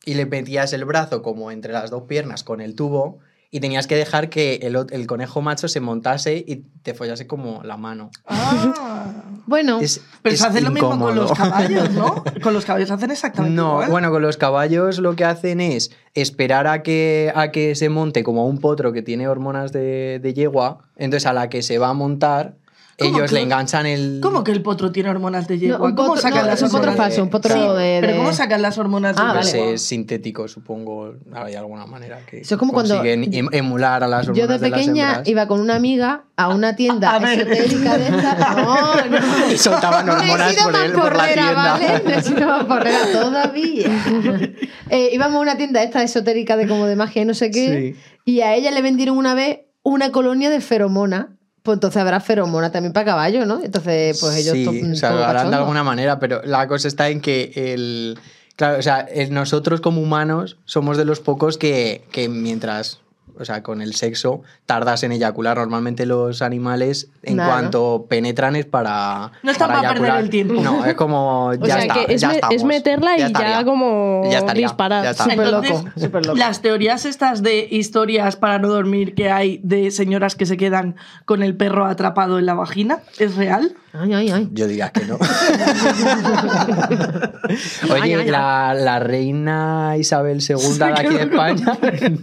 y 0.05 0.13
le 0.15 0.25
metías 0.25 0.71
el 0.73 0.85
brazo 0.85 1.21
como 1.21 1.51
entre 1.51 1.73
las 1.73 1.89
dos 1.89 2.03
piernas 2.03 2.43
con 2.43 2.61
el 2.61 2.75
tubo 2.75 3.19
y 3.49 3.59
tenías 3.61 3.87
que 3.87 3.95
dejar 3.95 4.29
que 4.29 4.55
el, 4.63 4.77
el 4.91 5.07
conejo 5.07 5.41
macho 5.41 5.67
se 5.67 5.79
montase 5.79 6.43
y 6.45 6.57
te 6.83 6.93
follase 6.93 7.27
como 7.27 7.61
la 7.63 7.77
mano. 7.77 8.11
Ah. 8.25 9.23
Bueno, 9.45 9.79
Es, 9.79 10.01
Pero 10.21 10.33
es 10.35 10.41
se 10.41 10.47
hace 10.47 10.61
lo 10.61 10.71
mismo 10.71 10.99
con 10.99 11.15
los 11.15 11.31
caballos, 11.31 11.91
¿no? 11.91 12.23
Con 12.43 12.53
los 12.53 12.65
caballos 12.65 12.91
hacen 12.91 13.11
exactamente 13.11 13.55
No, 13.55 13.73
igual. 13.75 13.89
bueno, 13.89 14.11
con 14.11 14.21
los 14.21 14.35
caballos 14.35 14.99
lo 14.99 15.15
que 15.15 15.23
hacen 15.23 15.61
es 15.61 15.91
esperar 16.13 16.67
a 16.67 16.83
que, 16.83 17.31
a 17.33 17.51
que 17.51 17.75
se 17.75 17.87
monte 17.89 18.23
como 18.23 18.45
un 18.47 18.57
potro 18.59 18.91
que 18.91 19.01
tiene 19.01 19.27
hormonas 19.29 19.71
de, 19.71 20.19
de 20.21 20.33
yegua. 20.33 20.79
Entonces, 20.97 21.25
a 21.27 21.33
la 21.33 21.47
que 21.49 21.61
se 21.63 21.77
va 21.77 21.89
a 21.89 21.93
montar, 21.93 22.55
¿Cómo 22.57 22.66
ellos 22.97 23.29
que- 23.29 23.35
le 23.35 23.41
enganchan 23.41 23.85
el. 23.85 24.19
¿Cómo 24.23 24.43
que 24.43 24.51
el 24.51 24.61
potro 24.63 24.91
tiene 24.91 25.09
hormonas 25.09 25.47
de 25.47 25.59
yegua? 25.59 25.89
no, 25.89 25.95
¿Cómo 25.95 26.07
potro, 26.09 26.21
sacan 26.23 26.41
no, 26.41 26.47
las 26.47 26.55
es 26.55 26.63
un 26.63 26.69
potro 26.71 26.89
hormonas? 26.91 26.97
falso, 27.07 27.23
un 27.23 27.29
potro 27.29 27.53
Sí, 27.53 27.59
de, 27.59 27.97
Pero 28.01 28.13
de- 28.13 28.17
¿cómo 28.17 28.33
sacan 28.33 28.61
las 28.61 28.77
hormonas 28.77 29.15
de 29.15 29.21
Ah, 29.23 29.31
Pues 29.35 29.51
yegua? 29.53 29.67
es 29.71 29.81
sintético, 29.83 30.47
supongo. 30.47 31.13
Hay 31.33 31.53
alguna 31.55 31.85
manera 31.85 32.19
que 32.25 32.39
Eso 32.39 32.55
es 32.55 32.59
como 32.59 32.73
cuando- 32.73 32.95
consiguen 32.95 33.33
em- 33.33 33.49
emular 33.51 34.03
a 34.03 34.07
las 34.07 34.27
hormonas 34.27 34.47
Yo 34.49 34.53
de 34.59 34.59
pequeña 34.71 35.07
hembras. 35.09 35.27
iba 35.27 35.47
con 35.47 35.59
una 35.59 35.75
amiga 35.75 36.23
a 36.35 36.47
una 36.49 36.75
tienda 36.75 37.15
A 37.17 37.33
esotérica 37.33 37.97
de 37.97 38.05
estas. 38.07 38.37
No, 38.57 38.95
no. 39.05 39.51
Y 39.53 39.57
soltaban 39.57 40.09
hormonas 40.09 40.53
sido 40.55 40.71
por, 40.71 40.81
el- 40.81 40.91
por 40.93 41.15
la 41.15 41.25
tienda. 41.33 41.53
¿vale? 41.53 42.01
No 42.03 42.11
he 42.11 42.21
sido 42.23 42.47
mamporrera 42.47 42.99
todavía. 43.11 43.87
Eh, 44.89 45.09
íbamos 45.11 45.35
a 45.37 45.39
una 45.41 45.57
tienda 45.57 45.83
esta 45.83 46.01
esotérica 46.01 46.55
de 46.55 46.65
como 46.65 46.85
de 46.85 46.95
magia 46.95 47.21
y 47.21 47.25
no 47.25 47.33
sé 47.33 47.51
qué. 47.51 47.93
Sí. 47.93 47.99
Y 48.23 48.39
a 48.41 48.55
ella 48.55 48.71
le 48.71 48.81
vendieron 48.81 49.17
una 49.17 49.33
vez 49.35 49.59
una 49.83 50.11
colonia 50.13 50.49
de 50.49 50.61
feromona. 50.61 51.36
Pues 51.67 51.75
entonces 51.75 52.01
habrá 52.01 52.21
feromona 52.21 52.71
también 52.71 52.93
para 52.93 53.07
caballo, 53.07 53.45
¿no? 53.45 53.61
Entonces, 53.61 54.17
pues 54.21 54.37
ellos 54.37 54.53
sí, 54.53 54.89
o 54.89 54.95
sea, 54.95 55.11
lo 55.11 55.25
harán 55.25 55.49
de 55.49 55.57
alguna 55.57 55.83
manera, 55.83 56.17
pero 56.17 56.41
la 56.45 56.65
cosa 56.65 56.87
está 56.87 57.09
en 57.09 57.19
que 57.19 57.51
el... 57.53 58.17
Claro, 58.55 58.79
o 58.79 58.81
sea, 58.81 59.05
nosotros 59.31 59.81
como 59.81 60.01
humanos 60.01 60.55
somos 60.63 60.95
de 60.95 61.03
los 61.03 61.19
pocos 61.19 61.57
que, 61.57 62.05
que 62.13 62.29
mientras... 62.29 63.01
O 63.39 63.45
sea, 63.45 63.61
con 63.61 63.81
el 63.81 63.93
sexo 63.93 64.41
tardas 64.65 65.03
en 65.03 65.11
eyacular. 65.11 65.57
Normalmente 65.57 66.05
los 66.07 66.41
animales, 66.41 67.09
en 67.21 67.37
Nada, 67.37 67.51
cuanto 67.51 68.07
penetran, 68.09 68.55
es 68.55 68.65
para. 68.65 69.31
No 69.43 69.51
están 69.51 69.69
para 69.71 69.93
perder 69.93 70.15
el 70.17 70.29
tiempo. 70.29 70.59
No, 70.61 70.83
es 70.85 70.95
como. 70.95 71.51
Ya 71.57 71.61
O 71.61 71.65
sea, 71.67 71.79
está, 71.81 71.93
que 72.05 72.13
es, 72.15 72.21
ya 72.21 72.27
me- 72.29 72.33
es 72.33 72.37
estamos. 72.43 72.63
meterla 72.63 73.15
y 73.17 73.31
ya, 73.33 73.63
como 73.63 74.23
Ya 74.31 74.39
estaría, 74.39 74.65
disparar. 74.67 75.03
ya 75.03 75.11
está. 75.11 75.23
Súper 75.25 75.39
Entonces, 75.45 75.71
loco, 75.71 75.89
súper 75.99 76.25
loco. 76.25 76.37
Las 76.37 76.61
teorías 76.61 77.05
estas 77.05 77.43
de 77.43 77.67
historias 77.69 78.35
para 78.37 78.57
no 78.59 78.69
dormir 78.69 79.13
que 79.13 79.29
hay 79.29 79.59
de 79.63 79.91
señoras 79.91 80.35
que 80.35 80.45
se 80.47 80.57
quedan 80.57 80.95
con 81.25 81.43
el 81.43 81.55
perro 81.55 81.85
atrapado 81.85 82.39
en 82.39 82.45
la 82.47 82.55
vagina, 82.55 82.99
¿es 83.19 83.35
real? 83.35 83.75
Ay, 83.93 84.13
ay, 84.13 84.29
ay. 84.31 84.49
Yo 84.51 84.67
diría 84.67 84.89
que 84.89 85.05
no. 85.05 85.17
Oye, 87.91 88.15
ay, 88.15 88.25
la, 88.29 88.73
la 88.73 88.99
reina 88.99 89.95
Isabel 89.97 90.39
II 90.47 90.77
de 90.77 90.85
aquí 90.85 91.07
de 91.07 91.21
España, 91.23 91.77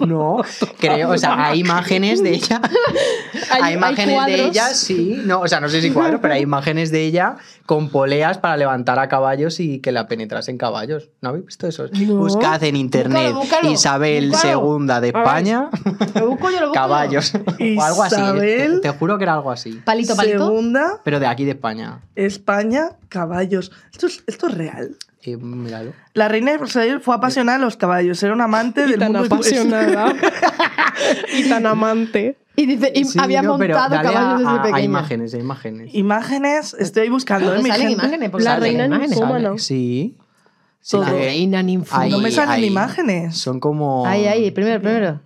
no, 0.06 0.42
creo, 0.78 0.93
o 1.02 1.18
sea, 1.18 1.46
hay 1.48 1.60
imágenes 1.60 2.22
de 2.22 2.30
ella. 2.34 2.60
Hay- 3.50 3.60
Hay, 3.60 3.62
hay 3.62 3.74
imágenes 3.74 4.26
de 4.26 4.44
ella, 4.46 4.68
sí, 4.74 5.20
no, 5.24 5.40
o 5.40 5.48
sea, 5.48 5.60
no 5.60 5.68
sé 5.68 5.80
si 5.82 5.90
cuadro, 5.90 6.20
pero 6.20 6.34
hay 6.34 6.42
imágenes 6.50 6.90
de 6.90 7.02
ella 7.04 7.36
con 7.66 7.88
poleas 7.90 8.38
para 8.38 8.56
levantar 8.56 8.98
a 8.98 9.08
caballos 9.08 9.60
y 9.60 9.80
que 9.80 9.92
la 9.92 10.08
penetrasen 10.08 10.56
caballos. 10.58 11.10
¿No 11.20 11.28
habéis 11.30 11.46
visto 11.46 11.66
eso? 11.68 11.86
No. 11.92 12.16
Buscad 12.16 12.62
en 12.64 12.76
internet 12.76 13.34
Isabel. 13.64 14.32
II 14.32 14.86
de 15.00 15.08
España, 15.08 15.68
Lo 16.14 16.28
busco 16.28 16.50
yo, 16.50 16.60
lo 16.60 16.66
busco 16.68 16.68
yo. 16.68 16.72
caballos, 16.72 17.32
o 17.34 17.82
algo 17.82 18.02
así. 18.02 18.16
Te, 18.40 18.78
te 18.80 18.88
juro 18.90 19.18
que 19.18 19.24
era 19.24 19.34
algo 19.34 19.50
así. 19.50 19.72
Palito, 19.84 20.16
palito. 20.16 20.46
Segunda, 20.46 21.00
Pero 21.04 21.20
de 21.20 21.26
aquí 21.26 21.44
de 21.44 21.52
España. 21.52 22.00
España, 22.16 22.92
caballos. 23.08 23.72
¿Esto 23.92 24.06
es, 24.06 24.22
esto 24.26 24.48
es 24.48 24.54
real? 24.54 24.96
Eh, 25.26 25.36
míralo. 25.38 25.92
La 26.12 26.28
reina 26.28 26.52
Isabel 26.62 27.00
fue 27.00 27.14
apasionada 27.14 27.58
de 27.58 27.64
los 27.64 27.76
caballos, 27.76 28.22
era 28.22 28.34
un 28.34 28.40
amante 28.42 28.84
Y 28.84 28.90
del 28.90 28.98
tan 28.98 29.12
mundo 29.12 29.26
apasionada. 29.34 30.12
y 31.38 31.48
tan 31.48 31.64
amante. 31.66 32.36
Y 32.56 32.66
dice, 32.66 32.92
y 32.94 33.04
Sí, 33.04 33.18
había 33.20 33.42
no, 33.42 33.56
montado 33.58 33.96
a- 33.96 34.02
caballos 34.02 34.38
desde 34.40 34.50
a, 34.50 34.54
a 34.54 34.62
pequeña. 34.62 34.80
imágenes, 34.82 35.34
a 35.34 35.38
imágenes. 35.38 35.94
Imágenes, 35.94 36.74
estoy 36.78 37.08
buscando, 37.08 37.52
¿eh? 37.52 37.56
¿No 37.56 37.62
mi 37.62 37.70
salen 37.70 37.88
gente? 37.88 38.02
imágenes? 38.04 38.30
Pues 38.30 38.44
La 38.44 38.50
salen 38.54 38.78
reina 38.78 38.98
ninfómana. 38.98 39.58
Sí. 39.58 40.16
Todo. 40.88 41.02
La 41.02 41.10
reina 41.10 41.62
ninfómana. 41.62 42.10
No 42.10 42.18
me 42.20 42.30
salen 42.30 42.50
ahí. 42.50 42.66
imágenes. 42.66 43.36
Son 43.38 43.58
como. 43.60 44.06
Ahí, 44.06 44.26
ahí, 44.26 44.50
primero, 44.50 44.80
primero. 44.80 45.20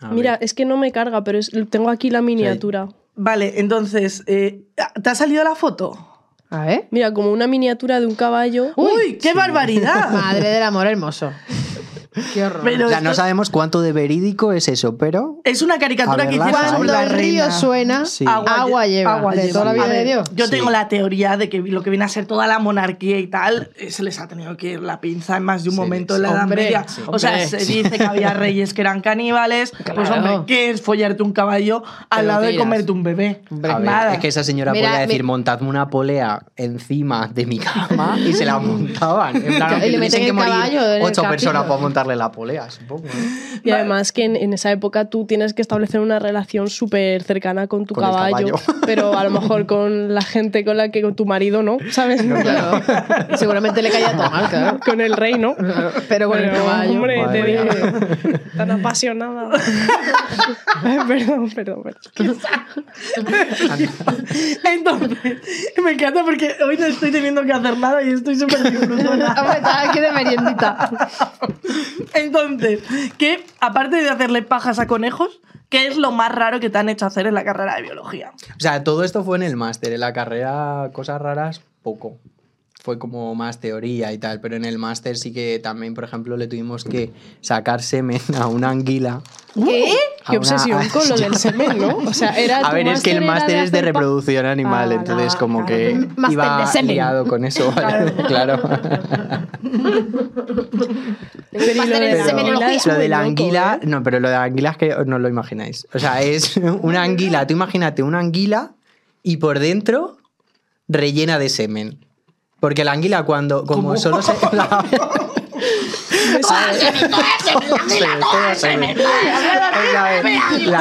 A 0.00 0.08
Mira, 0.08 0.36
es 0.36 0.54
que 0.54 0.64
no 0.64 0.76
me 0.76 0.92
carga, 0.92 1.24
pero 1.24 1.38
es- 1.38 1.50
tengo 1.68 1.90
aquí 1.90 2.10
la 2.10 2.22
miniatura. 2.22 2.88
Vale, 3.16 3.60
entonces, 3.60 4.22
eh, 4.26 4.62
¿te 5.02 5.10
ha 5.10 5.14
salido 5.14 5.44
la 5.44 5.54
foto? 5.54 6.11
A 6.52 6.66
ver. 6.66 6.86
Mira, 6.90 7.14
como 7.14 7.32
una 7.32 7.46
miniatura 7.46 7.98
de 7.98 8.06
un 8.06 8.14
caballo. 8.14 8.72
¡Uy, 8.76 9.16
qué 9.20 9.32
barbaridad! 9.32 10.10
Madre 10.12 10.50
del 10.50 10.62
amor 10.62 10.86
hermoso. 10.86 11.32
Qué 12.34 12.44
horror. 12.44 12.60
Pero 12.64 12.86
O 12.86 12.88
sea, 12.88 13.00
no 13.00 13.14
sabemos 13.14 13.50
cuánto 13.50 13.80
de 13.82 13.92
verídico 13.92 14.52
es 14.52 14.68
eso, 14.68 14.96
pero. 14.96 15.40
Es 15.44 15.62
una 15.62 15.78
caricatura 15.78 16.24
A 16.24 16.28
que 16.28 16.36
hicieron 16.36 16.52
Cuando 16.52 16.92
la 16.92 17.04
el 17.04 17.10
río 17.10 17.50
suena, 17.50 18.04
Sí. 18.06 18.24
agua, 18.28 18.86
lle- 18.86 18.88
lleva. 18.90 19.14
agua 19.16 19.34
de 19.34 19.42
lleva. 19.42 19.52
toda 19.52 19.64
la 19.64 19.72
vida 19.72 19.88
de 19.88 20.04
Dios. 20.04 20.30
Yo 20.34 20.44
Sí. 20.46 20.50
tengo 20.50 20.70
la 20.70 20.88
teoría 20.88 21.36
de 21.36 21.48
que 21.48 21.58
lo 21.60 21.82
que 21.82 21.90
viene 21.90 22.04
a 22.04 22.08
ser 22.08 22.26
toda 22.26 22.46
la 22.46 22.58
monarquía 22.58 23.18
y 23.18 23.26
tal, 23.26 23.70
eh, 23.76 23.90
se 23.90 24.02
les 24.02 24.18
ha 24.20 24.28
tenido 24.28 24.56
que 24.56 24.72
ir 24.72 24.82
la 24.82 25.00
pinza 25.00 25.36
en 25.36 25.44
más 25.44 25.62
de 25.62 25.70
un 25.70 25.74
Sí, 25.76 25.80
momento 25.80 26.16
en 26.16 26.22
la 26.22 26.30
Edad 26.32 26.46
Media. 26.46 26.84
sí. 26.88 27.02
o 27.06 27.18
sea, 27.18 27.30
Hombre, 27.30 27.48
se 27.48 27.60
sí. 27.60 27.82
dice 27.82 27.96
que 27.98 28.04
había 28.04 28.32
reyes 28.34 28.74
que 28.74 28.80
eran 28.82 29.00
caníbales. 29.00 29.72
Pues 29.94 30.10
hombre, 30.10 30.40
¿qué 30.46 30.70
es 30.70 30.82
follarte 30.82 31.22
un 31.22 31.32
caballo 31.32 31.82
al 32.10 32.26
lado 32.26 32.42
de 32.42 32.56
comerte 32.56 32.92
un 32.92 33.02
bebé? 33.02 33.42
Hombre, 33.50 33.72
A 33.72 33.76
ver, 33.78 33.86
Nada. 33.86 34.14
es 34.14 34.18
que 34.20 34.28
esa 34.28 34.44
señora 34.44 34.72
Mira, 34.72 34.88
podía 34.90 35.00
decir, 35.06 35.22
mi- 35.22 35.26
montadme 35.28 35.68
una 35.68 35.88
polea 35.88 36.44
encima 36.56 37.28
de 37.28 37.46
mi 37.46 37.58
cama 37.58 38.16
y 38.18 38.32
se 38.32 38.44
la 38.44 38.58
montaban. 38.58 39.36
En 39.36 39.56
plan, 39.56 39.82
Y 39.84 39.90
le 39.90 39.98
meten 39.98 40.20
que 40.20 40.28
el 40.30 40.36
caballo 40.36 40.80
ocho 41.02 41.22
personas 41.22 41.62
para 41.64 41.80
la 42.06 42.32
polea, 42.32 42.70
supongo. 42.70 43.04
¿no? 43.04 43.60
Y 43.64 43.70
además 43.70 44.12
que 44.12 44.24
en, 44.24 44.36
en 44.36 44.52
esa 44.52 44.70
época 44.70 45.06
tú 45.06 45.26
tienes 45.26 45.54
que 45.54 45.62
establecer 45.62 46.00
una 46.00 46.18
relación 46.18 46.68
súper 46.68 47.22
cercana 47.22 47.66
con 47.66 47.86
tu 47.86 47.94
Con 47.94 48.04
caballo, 48.04 48.56
caballo. 48.56 48.80
pero 48.86 49.16
a 49.16 49.24
lo 49.24 49.30
mejor 49.30 49.66
con 49.66 50.14
la 50.14 50.22
gente 50.22 50.64
con 50.64 50.76
la 50.76 50.90
que 50.90 51.02
con 51.02 51.14
tu 51.14 51.26
marido 51.26 51.62
no, 51.62 51.78
¿sabes? 51.90 52.22
Claro. 52.22 52.82
Seguramente 53.36 53.82
le 53.82 53.90
caía 53.90 54.12
todo 54.12 54.30
mal, 54.30 54.48
claro. 54.48 54.80
con 54.84 55.00
el 55.00 55.14
rey 55.14 55.34
no. 55.34 55.54
Pero 56.08 56.28
con 56.28 56.38
el 56.38 56.50
caballo. 56.50 56.92
Hombre, 56.92 57.24
te 57.30 57.42
digo, 57.42 57.64
tan 58.56 58.70
apasionada. 58.70 59.50
Ay, 60.82 60.98
perdón, 61.06 61.50
perdón, 61.50 61.82
perdón. 61.82 62.36
Entonces, 64.64 65.38
me 65.82 65.92
encanta 65.92 66.24
porque 66.24 66.54
hoy 66.66 66.76
no 66.76 66.86
estoy 66.86 67.10
teniendo 67.10 67.44
que 67.44 67.52
hacer 67.52 67.76
nada 67.78 68.02
y 68.02 68.10
estoy 68.10 68.36
súper 68.36 68.70
disfrutona. 68.70 69.34
Hombre, 69.38 69.56
estaba 69.56 69.82
aquí 69.82 70.00
de 70.00 70.12
meriendita. 70.12 70.90
Entonces, 72.14 72.82
que 73.18 73.44
aparte 73.60 73.96
de 73.96 74.08
hacerle 74.08 74.42
pajas 74.42 74.78
a 74.78 74.86
conejos, 74.86 75.40
¿qué 75.68 75.86
es 75.86 75.96
lo 75.96 76.12
más 76.12 76.34
raro 76.34 76.60
que 76.60 76.70
te 76.70 76.78
han 76.78 76.88
hecho 76.88 77.06
hacer 77.06 77.26
en 77.26 77.34
la 77.34 77.44
carrera 77.44 77.76
de 77.76 77.82
biología? 77.82 78.32
O 78.56 78.60
sea, 78.60 78.84
todo 78.84 79.04
esto 79.04 79.24
fue 79.24 79.36
en 79.36 79.42
el 79.42 79.56
máster. 79.56 79.92
En 79.92 80.00
la 80.00 80.12
carrera, 80.12 80.90
cosas 80.92 81.20
raras, 81.20 81.62
poco. 81.82 82.18
Fue 82.84 82.98
como 82.98 83.32
más 83.36 83.60
teoría 83.60 84.12
y 84.12 84.18
tal, 84.18 84.40
pero 84.40 84.56
en 84.56 84.64
el 84.64 84.76
máster 84.76 85.16
sí 85.16 85.32
que 85.32 85.60
también, 85.62 85.94
por 85.94 86.02
ejemplo, 86.02 86.36
le 86.36 86.48
tuvimos 86.48 86.82
que 86.82 87.12
sacar 87.40 87.80
semen 87.80 88.20
a 88.36 88.48
una 88.48 88.70
anguila. 88.70 89.22
¿Qué? 89.54 89.92
A 90.24 90.32
Qué 90.32 90.38
una- 90.38 90.38
obsesión 90.38 90.88
con 90.88 91.08
lo 91.08 91.16
del 91.16 91.36
semen, 91.36 91.78
¿no? 91.78 91.98
O 91.98 92.12
sea, 92.12 92.30
era 92.36 92.58
A 92.58 92.72
ver, 92.74 92.88
es 92.88 93.02
que 93.02 93.12
el 93.12 93.24
máster 93.24 93.58
es 93.58 93.70
de 93.70 93.82
reproducción 93.82 94.46
animal, 94.46 94.90
Ah, 94.90 94.94
entonces 94.96 95.34
no, 95.34 95.38
como 95.38 95.64
claro. 95.64 95.76
que 95.80 96.08
Máster 96.16 96.32
iba 96.32 96.60
de 96.60 96.66
semen. 96.66 96.94
liado 96.96 97.26
con 97.28 97.44
eso, 97.44 97.70
¿vale? 97.72 98.12
claro. 98.26 98.60
Pero 101.52 101.84
lo 101.84 101.98
de 101.98 102.78
Lo 102.86 102.94
de 102.98 103.08
la 103.08 103.20
anguila, 103.20 103.78
¿eh? 103.82 103.86
no, 103.86 104.02
pero 104.02 104.20
lo 104.20 104.28
de 104.28 104.34
la 104.34 104.42
anguila 104.44 104.70
es 104.70 104.76
que 104.76 104.94
no 105.06 105.18
lo 105.18 105.28
imagináis. 105.28 105.86
O 105.94 105.98
sea, 105.98 106.22
es 106.22 106.56
una 106.82 107.02
anguila, 107.02 107.46
tú 107.46 107.52
imagínate 107.54 108.02
una 108.02 108.18
anguila 108.18 108.72
y 109.22 109.36
por 109.36 109.58
dentro 109.58 110.16
rellena 110.88 111.38
de 111.38 111.48
semen. 111.48 112.04
Porque 112.62 112.84
la 112.84 112.92
anguila 112.92 113.24
cuando, 113.24 113.64
como 113.66 113.88
¿Cómo? 113.88 113.96
solo 113.96 114.22
se... 114.22 114.32
la- 114.52 114.84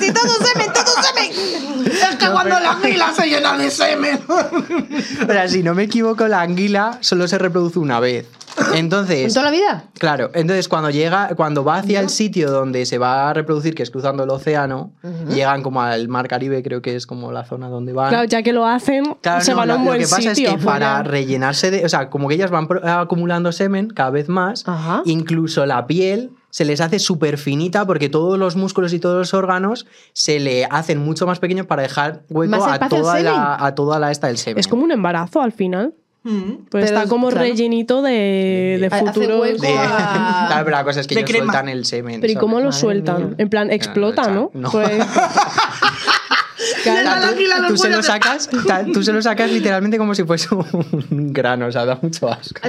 y 0.00 0.12
todo 0.12 0.34
semen, 0.44 0.72
todo 0.72 1.02
semen. 1.02 1.86
Es 1.86 2.16
que 2.16 2.30
cuando 2.30 2.58
la 2.58 2.72
anguila 2.72 3.12
se 3.14 3.26
llena 3.26 3.56
de 3.56 3.70
semen. 3.70 4.20
O 4.28 5.26
sea, 5.32 5.48
si 5.48 5.62
no 5.62 5.74
me 5.74 5.84
equivoco, 5.84 6.26
la 6.26 6.40
anguila 6.40 6.98
solo 7.00 7.28
se 7.28 7.38
reproduce 7.38 7.78
una 7.78 8.00
vez. 8.00 8.26
¿En 8.72 8.78
Entonces... 8.78 9.32
toda 9.32 9.46
la 9.46 9.50
vida? 9.50 9.84
Claro, 9.98 10.30
entonces 10.34 10.68
cuando 10.68 10.90
llega, 10.90 11.34
cuando 11.36 11.64
va 11.64 11.76
hacia 11.76 12.00
el 12.00 12.08
sitio 12.08 12.50
donde 12.50 12.86
se 12.86 12.98
va 12.98 13.30
a 13.30 13.34
reproducir, 13.34 13.74
que 13.74 13.82
es 13.82 13.90
cruzando 13.90 14.24
el 14.24 14.30
océano, 14.30 14.92
llegan 15.28 15.62
como 15.62 15.82
al 15.82 16.08
mar 16.08 16.28
Caribe, 16.28 16.62
creo 16.62 16.82
que 16.82 16.96
es 16.96 17.06
como 17.06 17.32
la 17.32 17.44
zona 17.44 17.68
donde 17.68 17.92
van. 17.92 18.08
Claro, 18.10 18.24
ya 18.28 18.42
que 18.42 18.52
lo 18.52 18.66
hacen, 18.66 19.16
Claro, 19.20 19.44
se 19.44 19.52
no, 19.52 19.58
van 19.58 19.70
a 19.70 19.74
lo, 19.74 19.78
un 19.80 19.84
lo 19.84 19.90
buen 19.92 20.00
que 20.02 20.08
pasa 20.08 20.34
sitio. 20.34 20.50
es 20.50 20.56
que 20.56 20.64
para 20.64 21.02
rellenarse 21.02 21.70
de, 21.70 21.84
o 21.84 21.88
sea, 21.88 22.10
como 22.10 22.28
que 22.28 22.34
ellas 22.34 22.50
van 22.50 22.68
acumulando 22.84 23.52
semen 23.52 23.88
cada 23.88 24.10
vez 24.10 24.28
más, 24.28 24.64
Ajá. 24.66 25.02
incluso 25.04 25.64
la 25.66 25.86
piel 25.86 26.30
se 26.50 26.64
les 26.64 26.80
hace 26.80 26.98
súper 26.98 27.36
finita 27.36 27.86
porque 27.86 28.08
todos 28.08 28.38
los 28.38 28.56
músculos 28.56 28.92
y 28.94 28.98
todos 28.98 29.18
los 29.18 29.34
órganos 29.34 29.86
se 30.14 30.40
le 30.40 30.64
hacen 30.70 30.98
mucho 30.98 31.26
más 31.26 31.38
pequeños 31.40 31.66
para 31.66 31.82
dejar 31.82 32.22
hueco 32.30 32.64
a 32.64 32.88
toda, 32.88 33.20
la, 33.20 33.56
a 33.64 33.74
toda 33.74 33.98
la 33.98 34.10
esta 34.10 34.28
del 34.28 34.38
semen. 34.38 34.58
Es 34.58 34.66
como 34.66 34.82
un 34.84 34.90
embarazo 34.90 35.42
al 35.42 35.52
final. 35.52 35.94
Mm. 36.28 36.50
Pues 36.50 36.66
Pero 36.70 36.84
está 36.84 37.02
es- 37.04 37.08
como 37.08 37.28
claro. 37.28 37.42
rellenito 37.44 38.02
de, 38.02 38.78
de 38.80 38.88
hueco 38.88 39.62
De- 39.62 39.68
a- 39.78 40.44
Claro, 40.48 40.64
pero 40.64 40.76
la 40.76 40.84
cosa 40.84 41.00
es 41.00 41.06
que 41.06 41.14
de 41.14 41.20
ellos 41.22 41.30
crema. 41.30 41.52
sueltan 41.52 41.68
el 41.70 41.84
semen. 41.86 42.20
Pero 42.20 42.32
¿y 42.32 42.36
cómo 42.36 42.60
lo 42.60 42.70
sueltan? 42.72 43.28
mía. 43.28 43.34
En 43.38 43.48
plan, 43.48 43.70
explota, 43.70 44.28
¿no? 44.30 44.50
no. 44.52 44.70
Pues- 44.70 44.90
Claro, 46.82 47.26
los 47.60 47.68
tú, 47.68 47.76
se 47.76 47.88
lo 47.88 48.02
sacas, 48.02 48.48
tú 48.92 49.02
se 49.02 49.12
lo 49.12 49.22
sacas 49.22 49.50
literalmente 49.50 49.96
como 49.96 50.14
si 50.14 50.24
fuese 50.24 50.48
un 50.54 51.32
grano, 51.32 51.66
o 51.66 51.72
sea, 51.72 51.84
da 51.84 51.98
mucho 52.02 52.28
asco. 52.28 52.60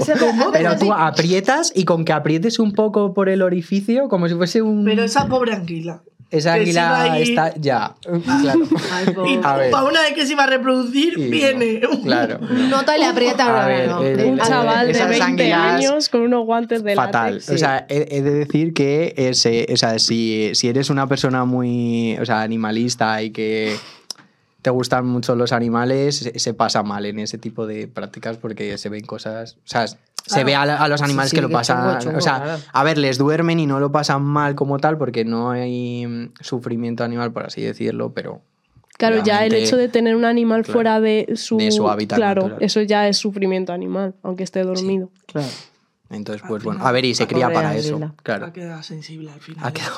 Pero 0.53 0.77
tú 0.77 0.93
aprietas 0.93 1.71
y 1.75 1.85
con 1.85 2.05
que 2.05 2.13
aprietes 2.13 2.59
un 2.59 2.73
poco 2.73 3.13
por 3.13 3.29
el 3.29 3.41
orificio, 3.41 4.07
como 4.07 4.27
si 4.27 4.35
fuese 4.35 4.61
un. 4.61 4.85
Pero 4.85 5.03
esa 5.03 5.27
pobre 5.27 5.53
anguila. 5.53 6.01
Esa 6.31 6.53
que 6.53 6.59
águila 6.61 7.01
ahí- 7.13 7.23
está. 7.29 7.53
Ya. 7.57 7.95
Claro. 8.41 8.59
Ay, 8.91 9.13
pobre. 9.13 9.31
Y 9.31 9.39
A 9.43 9.55
ver. 9.57 9.71
para 9.71 9.83
una 9.85 10.01
vez 10.01 10.13
que 10.13 10.25
se 10.27 10.33
iba 10.33 10.43
a 10.43 10.47
reproducir, 10.47 11.17
Y 11.17 11.29
viene. 11.29 11.79
no, 11.81 12.01
Claro. 12.03 12.39
Nota 12.69 12.95
y 12.95 12.99
le 12.99 13.05
aprieta. 13.07 13.63
A 13.63 13.67
ver, 13.67 13.89
no, 13.89 14.03
el- 14.03 14.25
un 14.25 14.37
chaval 14.39 14.85
de 14.87 14.91
esas 14.93 15.09
20 15.09 15.25
anguilas- 15.25 15.75
años 15.75 16.09
con 16.09 16.21
unos 16.21 16.45
guantes 16.45 16.83
de 16.83 16.95
Fatal. 16.95 17.33
látex. 17.37 17.49
O 17.49 17.57
sea, 17.57 17.85
he, 17.89 18.07
he 18.11 18.21
de 18.21 18.31
decir 18.31 18.73
que 18.73 19.13
ese, 19.17 19.65
o 19.73 19.77
sea, 19.77 19.97
si, 19.97 20.51
si 20.53 20.67
eres 20.67 20.89
una 20.91 21.07
persona 21.07 21.45
muy 21.45 22.15
o 22.21 22.25
sea, 22.25 22.41
animalista 22.41 23.21
y 23.23 23.31
que 23.31 23.75
te 24.61 24.69
gustan 24.69 25.05
mucho 25.05 25.35
los 25.35 25.51
animales, 25.51 26.17
se, 26.17 26.39
se 26.39 26.53
pasa 26.53 26.83
mal 26.83 27.05
en 27.05 27.19
ese 27.19 27.37
tipo 27.37 27.65
de 27.67 27.87
prácticas 27.87 28.37
porque 28.37 28.77
se 28.77 28.89
ven 28.89 29.05
cosas. 29.05 29.53
O 29.57 29.67
sea, 29.67 29.85
se 29.87 30.43
ve 30.43 30.53
a, 30.55 30.61
a 30.63 30.87
los 30.87 31.01
animales 31.01 31.31
Sí, 31.31 31.37
que 31.37 31.41
lo 31.41 31.47
que 31.47 31.53
pasan. 31.53 31.77
chungo, 31.87 31.99
chungo, 31.99 32.17
o 32.17 32.21
sea, 32.21 32.41
claro. 32.43 32.61
a 32.71 32.83
ver, 32.83 32.97
les 32.97 33.17
duermen 33.17 33.59
y 33.59 33.65
no 33.65 33.79
lo 33.79 33.91
pasan 33.91 34.21
mal 34.23 34.55
como 34.55 34.77
tal 34.79 34.97
porque 34.97 35.25
no 35.25 35.49
hay 35.51 36.05
mm, 36.05 36.33
sufrimiento 36.41 37.03
animal, 37.03 37.31
por 37.31 37.45
así 37.45 37.61
decirlo, 37.61 38.13
pero. 38.13 38.41
Claro, 38.97 39.23
ya 39.23 39.45
el 39.45 39.53
hecho 39.53 39.77
de 39.77 39.87
tener 39.87 40.13
un 40.17 40.25
animal 40.25 40.63
claro, 40.63 40.73
fuera 40.73 40.99
de 40.99 41.29
su, 41.35 41.55
de 41.57 41.71
su 41.71 41.89
hábitat 41.89 42.17
Claro, 42.17 42.41
natural. 42.43 42.61
eso 42.63 42.81
ya 42.81 43.07
es 43.07 43.17
sufrimiento 43.17 43.71
animal, 43.71 44.13
aunque 44.23 44.43
esté 44.43 44.61
dormido. 44.63 45.09
Claro. 45.25 45.47
Entonces, 46.09 46.43
pues 46.47 46.63
bueno, 46.63 46.85
a 46.85 46.91
ver, 46.91 47.05
y 47.05 47.13
se 47.13 47.27
cría 47.27 47.51
para 47.53 47.69
anguila. 47.69 48.05
eso. 48.07 48.15
Claro. 48.23 48.47
Ha 48.47 48.53
quedado 48.53 48.81
sensible 48.81 49.31
al 49.31 49.39
final. 49.39 49.63
Ha 49.65 49.71
quedado. 49.71 49.97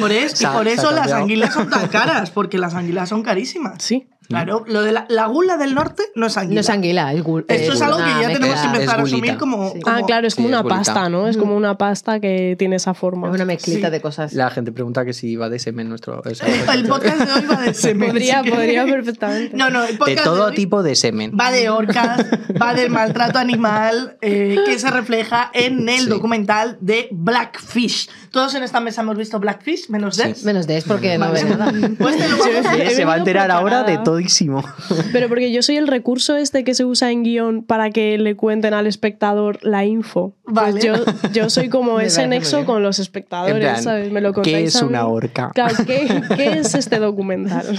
Por 0.00 0.10
eso, 0.10 0.52
por 0.52 0.66
eso 0.66 0.90
las 0.90 1.12
anguilas 1.12 1.54
son 1.54 1.70
tan 1.70 1.86
caras, 1.88 2.30
porque 2.30 2.58
las 2.58 2.74
anguilas 2.74 3.08
son 3.08 3.22
carísimas. 3.22 3.82
Sí. 3.82 4.08
Claro, 4.28 4.64
lo 4.66 4.82
de 4.82 4.92
la, 4.92 5.06
la 5.08 5.26
gula 5.26 5.56
del 5.56 5.74
norte 5.74 6.02
no 6.14 6.26
es 6.26 6.36
anguila. 6.36 6.54
No 6.54 6.60
es 6.60 6.70
anguila, 6.70 7.12
es 7.12 7.22
gul- 7.24 7.44
Esto 7.48 7.72
es 7.74 7.80
algo 7.82 7.98
que 7.98 8.04
ya 8.04 8.26
tenemos 8.28 8.40
que 8.40 8.46
mezcla. 8.48 8.72
empezar 8.72 8.98
a 9.00 9.02
Es 9.02 9.08
asumir 9.12 9.36
como, 9.38 9.72
Sí. 9.72 9.80
como- 9.80 9.96
Ah, 9.96 10.00
claro, 10.06 10.26
es 10.26 10.34
como 10.34 10.48
Sí, 10.48 10.52
es 10.52 10.58
una 10.58 10.62
bolita. 10.62 10.78
pasta, 10.78 11.08
¿no? 11.08 11.28
Es 11.28 11.36
como 11.36 11.56
una 11.56 11.78
pasta 11.78 12.20
que 12.20 12.56
tiene 12.58 12.76
esa 12.76 12.94
forma. 12.94 13.28
Es 13.28 13.34
una 13.34 13.44
mezclita 13.44 13.86
Sí. 13.88 13.92
de 13.92 14.00
cosas. 14.00 14.32
La 14.32 14.50
gente 14.50 14.72
pregunta 14.72 15.04
que 15.04 15.12
si 15.12 15.36
va 15.36 15.48
de 15.48 15.58
semen 15.58 15.88
nuestro. 15.88 16.22
El 16.72 16.86
podcast 16.86 17.18
de 17.20 17.32
hoy 17.32 17.46
va 17.46 17.60
de 17.62 17.74
semen. 17.74 18.08
Podría, 18.10 18.42
podría 18.42 18.84
perfectamente. 18.84 19.56
No, 19.56 19.70
no, 19.70 19.84
el 19.84 19.92
de 19.92 19.98
podcast 19.98 20.24
todo 20.24 20.46
hoy 20.46 20.54
tipo 20.54 20.82
de 20.82 20.94
semen. 20.96 21.32
Va 21.38 21.50
de 21.50 21.70
orcas, 21.70 22.24
va 22.60 22.74
del 22.74 22.90
maltrato 22.90 23.38
animal 23.38 24.16
eh, 24.22 24.56
que 24.66 24.78
se 24.78 24.90
refleja 24.90 25.50
en 25.54 25.88
el 25.88 26.00
Sí. 26.04 26.08
documental 26.08 26.78
de 26.80 27.08
Blackfish. 27.12 28.08
Todos 28.30 28.54
en 28.54 28.62
esta 28.62 28.80
mesa 28.80 29.02
hemos 29.02 29.16
visto 29.16 29.38
Blackfish, 29.40 29.88
menos 29.88 30.16
Des. 30.16 30.44
Menos 30.44 30.66
de 30.66 30.76
es 30.78 30.84
porque 30.84 31.16
no 31.18 31.30
ve 31.32 31.44
nada. 31.44 31.72
Pues 31.98 32.16
te 32.16 32.28
lo 32.28 32.36
vamos 32.38 32.66
a 32.66 32.76
He 32.76 32.90
Se 32.90 33.04
va 33.04 33.14
a 33.14 33.18
enterar 33.18 33.50
ahora 33.50 33.78
de 33.78 33.84
preparada. 33.84 34.04
Todísimo. 34.16 34.64
Pero 35.12 35.28
porque 35.28 35.52
yo 35.52 35.62
soy 35.62 35.76
el 35.76 35.86
recurso 35.86 36.36
este 36.36 36.64
que 36.64 36.74
se 36.74 36.84
usa 36.84 37.10
en 37.10 37.22
guion 37.22 37.62
para 37.62 37.90
que 37.90 38.18
le 38.18 38.34
cuenten 38.34 38.74
al 38.74 38.86
espectador 38.86 39.58
la 39.62 39.84
info. 39.84 40.34
Pues 40.44 40.82
yo, 40.82 40.94
yo 41.32 41.50
soy 41.50 41.68
como 41.68 42.00
ese 42.00 42.26
nexo 42.26 42.64
con 42.64 42.82
los 42.82 42.98
espectadores, 42.98 43.58
plan, 43.58 43.82
¿sabes? 43.82 44.10
Me 44.10 44.20
lo 44.20 44.30
¿qué 44.30 44.34
contáis 44.42 44.74
es 44.74 44.76
a 44.76 44.84
mí. 44.84 44.88
una 44.88 45.06
orca? 45.06 45.50
Claro, 45.54 45.76
¿qué, 45.86 46.22
qué 46.36 46.52
es 46.58 46.74
este 46.74 46.98
documental? 46.98 47.78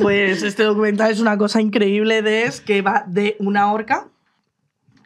Pues 0.00 0.42
este 0.42 0.64
documental 0.64 1.10
es 1.10 1.20
una 1.20 1.38
cosa 1.38 1.60
increíble, 1.60 2.22
Des, 2.22 2.60
que 2.60 2.82
va 2.82 3.04
de 3.06 3.36
una 3.38 3.72
orca 3.72 4.08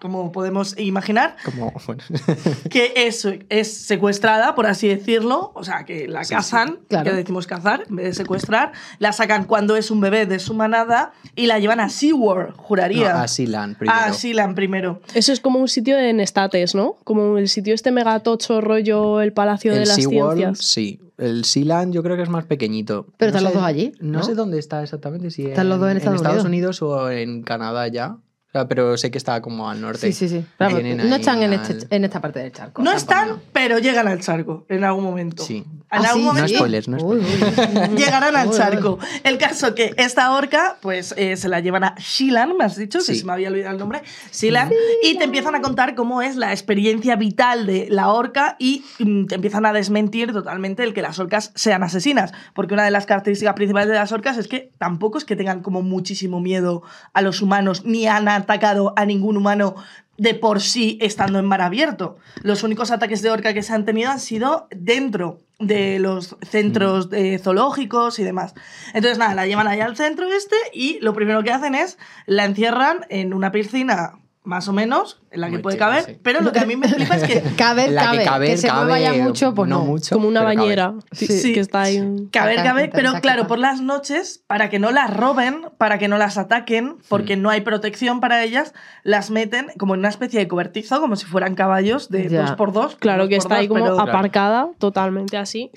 como 0.04 0.30
podemos 0.32 0.78
imaginar, 0.78 1.36
Como, 1.46 1.72
bueno, 1.86 2.02
que 2.70 2.92
es, 2.94 3.26
es 3.48 3.74
secuestrada, 3.74 4.54
por 4.54 4.66
así 4.66 4.86
decirlo, 4.86 5.50
o 5.54 5.64
sea, 5.64 5.84
que 5.86 6.06
la 6.08 6.24
Sí, 6.24 6.34
cazan, 6.34 6.80
claro. 6.88 7.10
que 7.10 7.16
decimos 7.16 7.46
cazar, 7.46 7.84
en 7.88 7.96
vez 7.96 8.04
de 8.06 8.12
secuestrar, 8.14 8.72
la 8.98 9.12
sacan 9.14 9.44
cuando 9.44 9.76
es 9.76 9.90
un 9.90 10.02
bebé 10.02 10.26
de 10.26 10.38
su 10.40 10.52
manada 10.52 11.12
y 11.34 11.46
la 11.46 11.58
llevan 11.58 11.80
a 11.80 11.88
SeaWorld, 11.88 12.54
juraría. 12.56 13.14
no, 13.14 13.18
a 13.20 13.28
Silan 13.28 13.76
primero. 13.76 13.98
A 13.98 14.12
Sealand 14.12 14.54
primero. 14.54 15.00
Eso 15.14 15.32
es 15.32 15.40
como 15.40 15.58
un 15.58 15.68
sitio 15.68 15.98
en 15.98 16.20
Estates, 16.20 16.74
¿no? 16.74 16.96
Como 17.04 17.38
el 17.38 17.48
sitio 17.48 17.72
este 17.74 17.90
megatocho 17.90 18.60
rollo 18.60 19.22
el 19.22 19.32
Palacio 19.32 19.72
de 19.72 19.82
el 19.84 19.88
las 19.88 19.96
SeaWorld, 19.96 20.36
Ciencias. 20.36 20.66
sí. 20.66 21.00
El 21.16 21.44
Sealand 21.44 21.94
yo 21.94 22.02
creo 22.02 22.16
que 22.16 22.24
es 22.24 22.28
más 22.28 22.44
pequeñito. 22.44 23.06
Pero 23.18 23.30
No 23.30 23.38
están 23.38 23.44
los 23.44 23.54
dos 23.54 23.62
allí, 23.62 23.92
No, 24.00 24.18
¿no? 24.18 24.24
sé 24.24 24.34
dónde 24.34 24.58
está 24.58 24.82
exactamente. 24.82 25.30
Si 25.30 25.46
Están 25.46 25.68
los 25.68 25.78
dos 25.78 25.88
en 25.92 25.96
Estados 25.98 26.44
Unidos. 26.44 26.82
o 26.82 27.08
en 27.08 27.42
Canadá 27.44 27.86
ya. 27.86 28.16
Sea, 28.54 28.68
pero 28.68 28.96
sé 28.96 29.10
que 29.10 29.18
está 29.18 29.42
como 29.42 29.68
al 29.68 29.80
norte. 29.80 30.12
Sí, 30.12 30.12
sí, 30.12 30.28
sí. 30.28 30.44
Tienen 30.58 31.10
no 31.10 31.16
están 31.16 31.42
en, 31.42 31.54
al- 31.54 31.60
este, 31.60 31.86
en 31.96 32.04
esta 32.04 32.20
parte 32.20 32.38
del 32.38 32.52
charco. 32.52 32.82
No 32.82 32.92
están, 32.92 33.28
no. 33.30 33.40
pero 33.52 33.80
llegan 33.80 34.06
al 34.06 34.20
charco 34.20 34.64
en 34.68 34.84
algún 34.84 35.02
momento. 35.02 35.42
Sí. 35.42 35.64
En 35.66 35.84
Ah, 35.90 36.08
algún 36.08 36.22
sí, 36.22 36.26
momento 36.26 36.52
No 36.52 36.58
spoilers, 36.58 36.88
no 36.88 36.96
Uy, 36.98 37.18
uy. 37.18 37.96
llegarán 37.96 38.34
al 38.36 38.46
Uy, 38.48 38.52
uy. 38.52 38.58
charco. 38.58 38.98
El 39.24 39.38
caso 39.38 39.74
que 39.74 39.92
esta 39.96 40.32
orca, 40.32 40.76
pues 40.80 41.14
eh, 41.16 41.36
se 41.36 41.48
la 41.48 41.58
llevan 41.60 41.82
a 41.84 41.94
Shilan, 41.98 42.56
me 42.56 42.64
has 42.64 42.76
dicho, 42.76 42.98
que 43.00 43.04
Sí. 43.04 43.16
se 43.16 43.24
me 43.26 43.32
había 43.32 43.48
olvidado 43.48 43.72
el 43.72 43.78
nombre, 43.78 44.02
Shilan, 44.32 44.70
y 45.02 45.18
te 45.18 45.24
empiezan 45.24 45.54
a 45.56 45.60
contar 45.60 45.94
cómo 45.96 46.22
es 46.22 46.36
la 46.36 46.52
experiencia 46.52 47.16
vital 47.16 47.66
de 47.66 47.88
la 47.90 48.08
orca 48.12 48.54
y 48.60 48.84
mm, 49.00 49.26
te 49.26 49.34
empiezan 49.34 49.66
a 49.66 49.72
desmentir 49.72 50.32
totalmente 50.32 50.82
el 50.84 50.94
que 50.94 51.02
las 51.02 51.18
orcas 51.18 51.50
sean 51.56 51.82
asesinas, 51.82 52.32
porque 52.54 52.74
una 52.74 52.84
de 52.84 52.90
las 52.92 53.06
características 53.06 53.54
principales 53.54 53.88
de 53.88 53.94
las 53.96 54.10
orcas 54.12 54.36
es 54.38 54.46
que 54.48 54.70
tampoco 54.78 55.18
es 55.18 55.24
que 55.24 55.34
tengan 55.36 55.60
como 55.60 55.82
muchísimo 55.82 56.40
miedo 56.40 56.82
a 57.12 57.20
los 57.22 57.40
humanos, 57.42 57.84
ni 57.84 58.06
han 58.06 58.28
atacado 58.44 58.92
a 58.96 59.04
ningún 59.04 59.36
humano 59.36 59.74
de 60.16 60.34
por 60.34 60.60
sí 60.60 60.98
estando 61.00 61.38
en 61.38 61.44
mar 61.44 61.60
abierto. 61.60 62.16
Los 62.42 62.62
únicos 62.62 62.90
ataques 62.90 63.22
de 63.22 63.30
orca 63.30 63.52
que 63.52 63.62
se 63.62 63.72
han 63.72 63.84
tenido 63.84 64.10
han 64.10 64.20
sido 64.20 64.68
dentro 64.70 65.40
de 65.58 65.98
los 65.98 66.36
centros 66.42 67.08
eh, 67.12 67.38
zoológicos 67.38 68.18
y 68.18 68.24
demás. 68.24 68.54
Entonces, 68.92 69.18
nada, 69.18 69.34
la 69.34 69.46
llevan 69.46 69.66
allá 69.66 69.86
al 69.86 69.96
centro 69.96 70.26
este 70.32 70.56
y 70.72 70.98
lo 71.00 71.14
primero 71.14 71.42
que 71.42 71.52
hacen 71.52 71.74
es 71.74 71.98
la 72.26 72.44
encierran 72.44 73.06
en 73.08 73.34
una 73.34 73.50
piscina 73.50 74.18
más 74.44 74.68
o 74.68 74.74
menos, 74.74 75.22
en 75.30 75.40
la 75.40 75.46
que 75.46 75.54
Muy 75.54 75.62
puede 75.62 75.76
chica, 75.76 75.86
caber, 75.86 76.04
sí. 76.04 76.18
pero 76.22 76.42
lo 76.42 76.52
que 76.52 76.58
a 76.60 76.66
mí 76.66 76.76
me 76.76 76.86
flipa 76.86 77.16
es 77.16 77.22
que 77.24 77.40
Cabe, 77.56 77.88
La 77.88 78.12
cabe. 78.24 78.46
que 78.48 78.56
se 78.58 78.68
cabe, 78.68 78.84
mueva 78.90 79.00
ya 79.00 79.14
mucho, 79.22 79.54
pues 79.54 79.70
no. 79.70 79.80
mucho, 79.80 80.14
Como 80.16 80.28
una 80.28 80.42
bañera 80.42 80.92
Sí, 81.12 81.26
sí, 81.26 81.38
sí. 81.40 81.52
que 81.54 81.60
está 81.60 81.80
ahí. 81.82 81.98
Caber, 82.30 82.56
Taca, 82.56 82.68
caber, 82.68 82.90
pero 82.92 83.12
claro, 83.22 83.46
por 83.46 83.58
las 83.58 83.80
noches, 83.80 84.44
para 84.46 84.68
que 84.68 84.78
no 84.78 84.90
las 84.90 85.16
roben, 85.16 85.62
para 85.78 85.96
que 85.98 86.08
no 86.08 86.18
las 86.18 86.36
ataquen, 86.36 86.98
porque 87.08 87.36
no 87.38 87.48
hay 87.48 87.62
protección 87.62 88.20
para 88.20 88.42
ellas, 88.44 88.74
las 89.02 89.30
meten 89.30 89.68
como 89.78 89.94
en 89.94 90.00
una 90.00 90.10
especie 90.10 90.38
de 90.40 90.46
cobertizo, 90.46 91.00
como 91.00 91.16
si 91.16 91.24
fueran 91.24 91.54
caballos 91.54 92.10
de 92.10 92.28
Ya. 92.28 92.42
dos 92.42 92.52
por 92.52 92.72
dos. 92.72 92.96
Claro 92.96 93.22
dos 93.22 93.30
que 93.30 93.36
está 93.36 93.56
ahí 93.56 93.66
como 93.68 93.82
pero- 93.82 93.98
aparcada, 94.00 94.68
totalmente 94.78 95.38
así. 95.38 95.70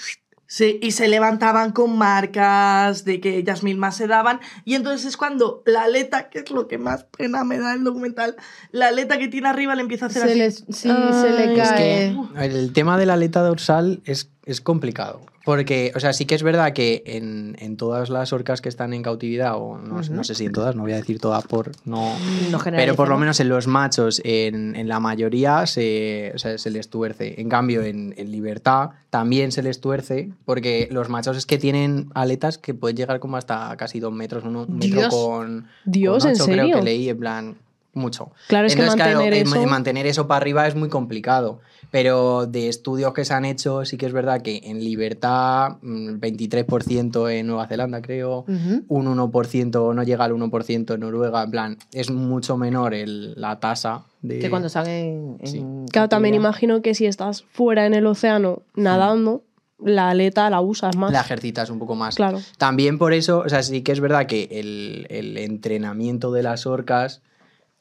Sí, 0.49 0.79
y 0.81 0.91
se 0.91 1.09
levantaban 1.09 1.73
con 1.73 1.97
marcas 1.97 3.03
de 3.03 3.19
que 3.19 3.35
ellas 3.37 3.63
mismas 3.63 3.97
se 3.97 4.07
daban. 4.07 4.39
Y 4.63 4.75
entonces 4.75 5.05
es 5.05 5.17
cuando 5.17 5.61
la 5.65 5.83
aleta, 5.83 6.29
que 6.29 6.39
es 6.39 6.51
lo 6.51 6.69
que 6.69 6.77
más 6.77 7.03
pena 7.03 7.43
me 7.43 7.59
da 7.59 7.73
el 7.73 7.83
documental, 7.83 8.37
la 8.71 8.87
aleta 8.87 9.17
que 9.17 9.27
tiene 9.27 9.49
arriba 9.49 9.75
le 9.75 9.81
empieza 9.81 10.05
a 10.05 10.07
hacer 10.07 10.23
Se 10.23 10.29
así. 10.29 10.39
les, 10.39 10.55
sí, 10.69 10.89
se 10.89 11.29
le 11.31 11.53
es 11.53 11.69
cae. 11.69 12.15
A 12.35 12.39
ver, 12.39 12.51
El 12.51 12.71
tema 12.71 12.97
de 12.97 13.05
la 13.05 13.15
aleta 13.15 13.41
dorsal 13.41 14.01
es, 14.05 14.29
es 14.45 14.61
complicado. 14.61 15.21
Porque, 15.47 15.93
o 15.95 16.01
sea, 16.01 16.11
sí 16.11 16.25
que 16.25 16.35
es 16.35 16.43
verdad 16.43 16.73
que 16.73 17.03
en, 17.05 17.55
en 17.59 17.77
todas 17.77 18.09
las 18.09 18.33
orcas 18.33 18.59
que 18.59 18.67
están 18.67 18.93
en 18.93 19.01
cautividad, 19.01 19.55
o 19.55 19.77
no, 19.77 20.01
no 20.01 20.23
sé 20.25 20.35
si 20.35 20.43
en 20.43 20.51
todas, 20.51 20.75
no 20.75 20.81
voy 20.81 20.91
a 20.91 20.97
decir 20.97 21.21
todas 21.21 21.45
por 21.45 21.71
no. 21.85 22.11
No 22.51 22.59
Pero 22.65 22.95
por 22.97 23.07
lo 23.07 23.17
menos 23.17 23.39
en 23.39 23.47
los 23.47 23.65
machos, 23.65 24.21
en, 24.25 24.75
en 24.75 24.89
la 24.89 24.99
mayoría, 24.99 25.65
se, 25.65 26.33
o 26.35 26.37
sea, 26.37 26.57
se 26.57 26.69
les 26.69 26.89
tuerce. 26.89 27.39
En 27.39 27.47
cambio, 27.47 27.81
en, 27.81 28.13
en 28.17 28.29
libertad 28.29 28.89
también 29.09 29.53
se 29.53 29.63
les 29.63 29.79
tuerce, 29.79 30.33
porque 30.43 30.89
los 30.91 31.07
machos 31.07 31.37
es 31.37 31.45
que 31.45 31.57
tienen 31.57 32.09
aletas 32.13 32.57
que 32.57 32.73
pueden 32.73 32.97
llegar 32.97 33.21
como 33.21 33.37
hasta 33.37 33.73
casi 33.77 34.01
dos 34.01 34.11
metros, 34.11 34.43
uno, 34.43 34.65
un 34.67 34.79
metro 34.79 34.99
Dios. 34.99 35.15
con. 35.15 35.67
Dios, 35.85 36.23
con 36.23 36.31
¿en 36.31 36.35
ocho, 36.35 36.43
creo 36.43 36.57
serio? 36.57 36.75
que 36.79 36.83
leí, 36.83 37.07
en 37.07 37.17
plan, 37.19 37.55
mucho. 37.97 38.31
Claro, 38.47 38.67
es 38.67 38.75
que 38.75 38.81
Entonces, 38.81 39.03
claro, 39.03 39.19
mantener 39.19 39.45
ma- 39.45 39.57
eso- 39.57 39.67
mantener 39.67 40.05
eso 40.07 40.27
para 40.27 40.37
arriba 40.37 40.67
es 40.67 40.75
muy 40.75 40.89
complicado. 40.89 41.59
Pero 41.89 42.47
de 42.47 42.67
estudios 42.67 43.13
que 43.13 43.23
se 43.23 43.33
han 43.33 43.45
hecho, 43.45 43.85
sí 43.85 43.95
que 43.97 44.05
es 44.07 44.11
verdad 44.13 44.41
que 44.41 44.59
en 44.65 44.83
libertad, 44.83 45.77
mm, 45.81 46.19
23% 46.19 47.29
en 47.29 47.47
Nueva 47.47 47.65
Zelanda, 47.67 48.01
creo, 48.01 48.43
un 48.89 49.07
1% 49.07 49.93
no 49.93 50.03
llega 50.03 50.25
al 50.25 50.33
1% 50.33 50.93
en 50.93 50.99
Noruega, 50.99 51.43
en 51.43 51.51
plan, 51.51 51.77
es 51.93 52.09
mucho 52.11 52.57
menor 52.57 52.93
el- 52.93 53.33
la 53.39 53.59
tasa 53.61 54.03
de... 54.21 54.39
Que 54.39 54.49
cuando 54.49 54.67
salen 54.67 55.37
en. 55.39 55.47
Sí. 55.47 55.63
Claro, 55.91 56.09
también 56.09 56.35
imagino 56.35 56.81
que 56.81 56.93
si 56.93 57.05
estás 57.05 57.43
fuera 57.51 57.85
en 57.85 57.93
el 57.93 58.05
océano 58.05 58.63
nadando, 58.75 59.43
la 59.79 60.09
aleta 60.09 60.49
la 60.49 60.59
usas 60.59 60.97
más. 60.97 61.11
La 61.13 61.21
ejercitas 61.21 61.69
un 61.69 61.79
poco 61.79 61.95
más. 61.95 62.15
Claro. 62.15 62.39
También 62.57 62.97
por 62.97 63.13
eso, 63.13 63.43
o 63.45 63.49
sea, 63.49 63.61
sí 63.63 63.81
que 63.81 63.91
es 63.93 63.99
verdad 64.01 64.25
que 64.25 64.49
el, 64.51 65.05
el 65.09 65.37
entrenamiento 65.37 66.31
de 66.31 66.43
las 66.43 66.65
orcas, 66.65 67.21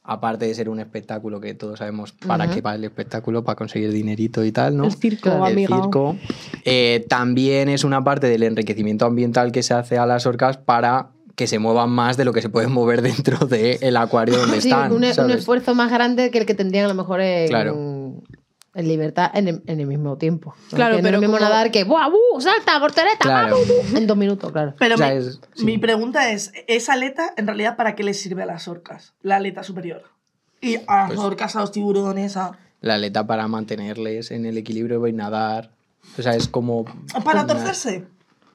aparte 0.07 0.47
de 0.47 0.55
ser 0.55 0.69
un 0.69 0.79
espectáculo 0.81 1.40
que 1.40 1.55
todos 1.55 1.79
sabemos 1.81 2.12
para 2.12 2.45
Ujú. 2.47 2.55
qué 2.55 2.61
va 2.61 2.75
el 2.75 2.85
espectáculo, 2.85 3.42
para 3.45 3.57
conseguir 3.57 3.90
dinerito 3.92 4.45
y 4.45 4.53
tal, 4.53 4.77
¿no? 4.77 4.85
El 4.85 4.92
circo, 4.95 5.47
el 5.47 5.57
circo. 5.66 6.16
Eh, 6.64 7.05
también 7.09 7.69
es 7.69 7.85
una 7.85 8.03
parte 8.05 8.29
del 8.29 8.42
enriquecimiento 8.45 9.05
ambiental 9.07 9.53
que 9.53 9.62
se 9.62 9.75
hace 9.75 9.99
a 9.99 10.07
las 10.07 10.27
orcas 10.27 10.57
para 10.59 11.09
que 11.35 11.47
se 11.47 11.59
muevan 11.59 11.90
más 11.90 12.16
de 12.16 12.25
lo 12.25 12.33
que 12.33 12.40
se 12.40 12.49
pueden 12.49 12.73
mover 12.73 13.03
dentro 13.03 13.47
del 13.47 13.97
acuario 13.97 14.38
donde 14.38 14.61
Sí, 14.61 14.69
están. 14.71 14.92
un, 14.92 15.05
un 15.05 15.12
¿sabes? 15.14 15.37
esfuerzo 15.37 15.75
más 15.75 15.90
grande 15.92 16.31
que 16.31 16.38
el 16.38 16.47
que 16.47 16.55
tendrían 16.55 16.87
a 16.87 16.88
lo 16.88 16.95
mejor 16.95 17.21
en, 17.21 17.49
Claro. 17.49 17.77
En 18.77 18.87
libertad 18.89 19.31
en 19.35 19.49
el, 19.49 19.62
en 19.67 19.81
el 19.81 19.87
mismo 19.87 20.17
tiempo. 20.19 20.55
¿no? 20.71 20.77
Claro, 20.77 20.97
Que 20.97 21.03
no 21.03 21.07
pero 21.07 21.17
es 21.17 21.21
mismo 21.23 21.37
como- 21.39 21.49
nadar 21.49 21.71
que 21.71 21.83
¡buah, 21.85 22.09
buh! 22.09 22.41
¡Salta, 22.41 22.79
portereta! 22.79 23.17
Claro. 23.19 23.57
¡vamos! 23.69 23.93
En 23.95 24.07
dos 24.07 24.17
minutos, 24.17 24.53
claro. 24.53 24.75
Pero 24.79 24.95
O 24.95 24.99
sea, 24.99 25.11
mi, 25.11 25.17
es- 25.17 25.41
sí. 25.55 25.65
mi 25.65 25.79
pregunta 25.79 26.31
es, 26.31 26.53
¿esa 26.69 26.93
aleta 26.93 27.33
en 27.37 27.47
realidad 27.47 27.77
para 27.77 27.95
qué 27.97 28.05
les 28.05 28.21
sirve 28.21 28.43
a 28.43 28.47
las 28.47 28.69
orcas? 28.69 29.15
La 29.23 29.37
aleta 29.37 29.62
superior. 29.62 30.05
Y 30.61 30.77
a 30.87 30.99
las 30.99 31.07
Pues 31.09 31.19
orcas, 31.21 31.57
a 31.57 31.61
los 31.61 31.73
tiburones, 31.73 32.37
a... 32.37 32.59
La 32.81 32.95
aleta 32.95 33.27
para 33.27 33.49
mantenerles 33.49 34.31
en 34.31 34.47
el 34.47 34.57
equilibrio 34.59 35.05
y 35.07 35.12
nadar. 35.12 35.71
O 36.19 36.23
sea, 36.23 36.35
es 36.35 36.47
como... 36.49 36.85
Para 37.25 37.43
como- 37.43 37.47
torcerse. 37.55 38.05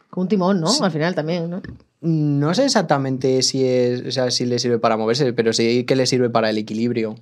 Con 0.09 0.23
un 0.23 0.27
timón, 0.27 0.61
¿no? 0.61 0.69
Al 0.81 0.91
final 0.91 1.15
también, 1.15 1.49
¿no? 1.49 1.61
No 2.01 2.53
sé 2.53 2.65
exactamente 2.65 3.41
si 3.43 3.65
es, 3.65 4.01
o 4.05 4.11
sea, 4.11 4.29
si 4.31 4.45
le 4.45 4.59
sirve 4.59 4.79
para 4.79 4.97
moverse, 4.97 5.31
pero 5.33 5.53
sí 5.53 5.83
que 5.85 5.95
le 5.95 6.05
sirve 6.05 6.29
para 6.29 6.49
el 6.49 6.57
equilibrio. 6.57 7.15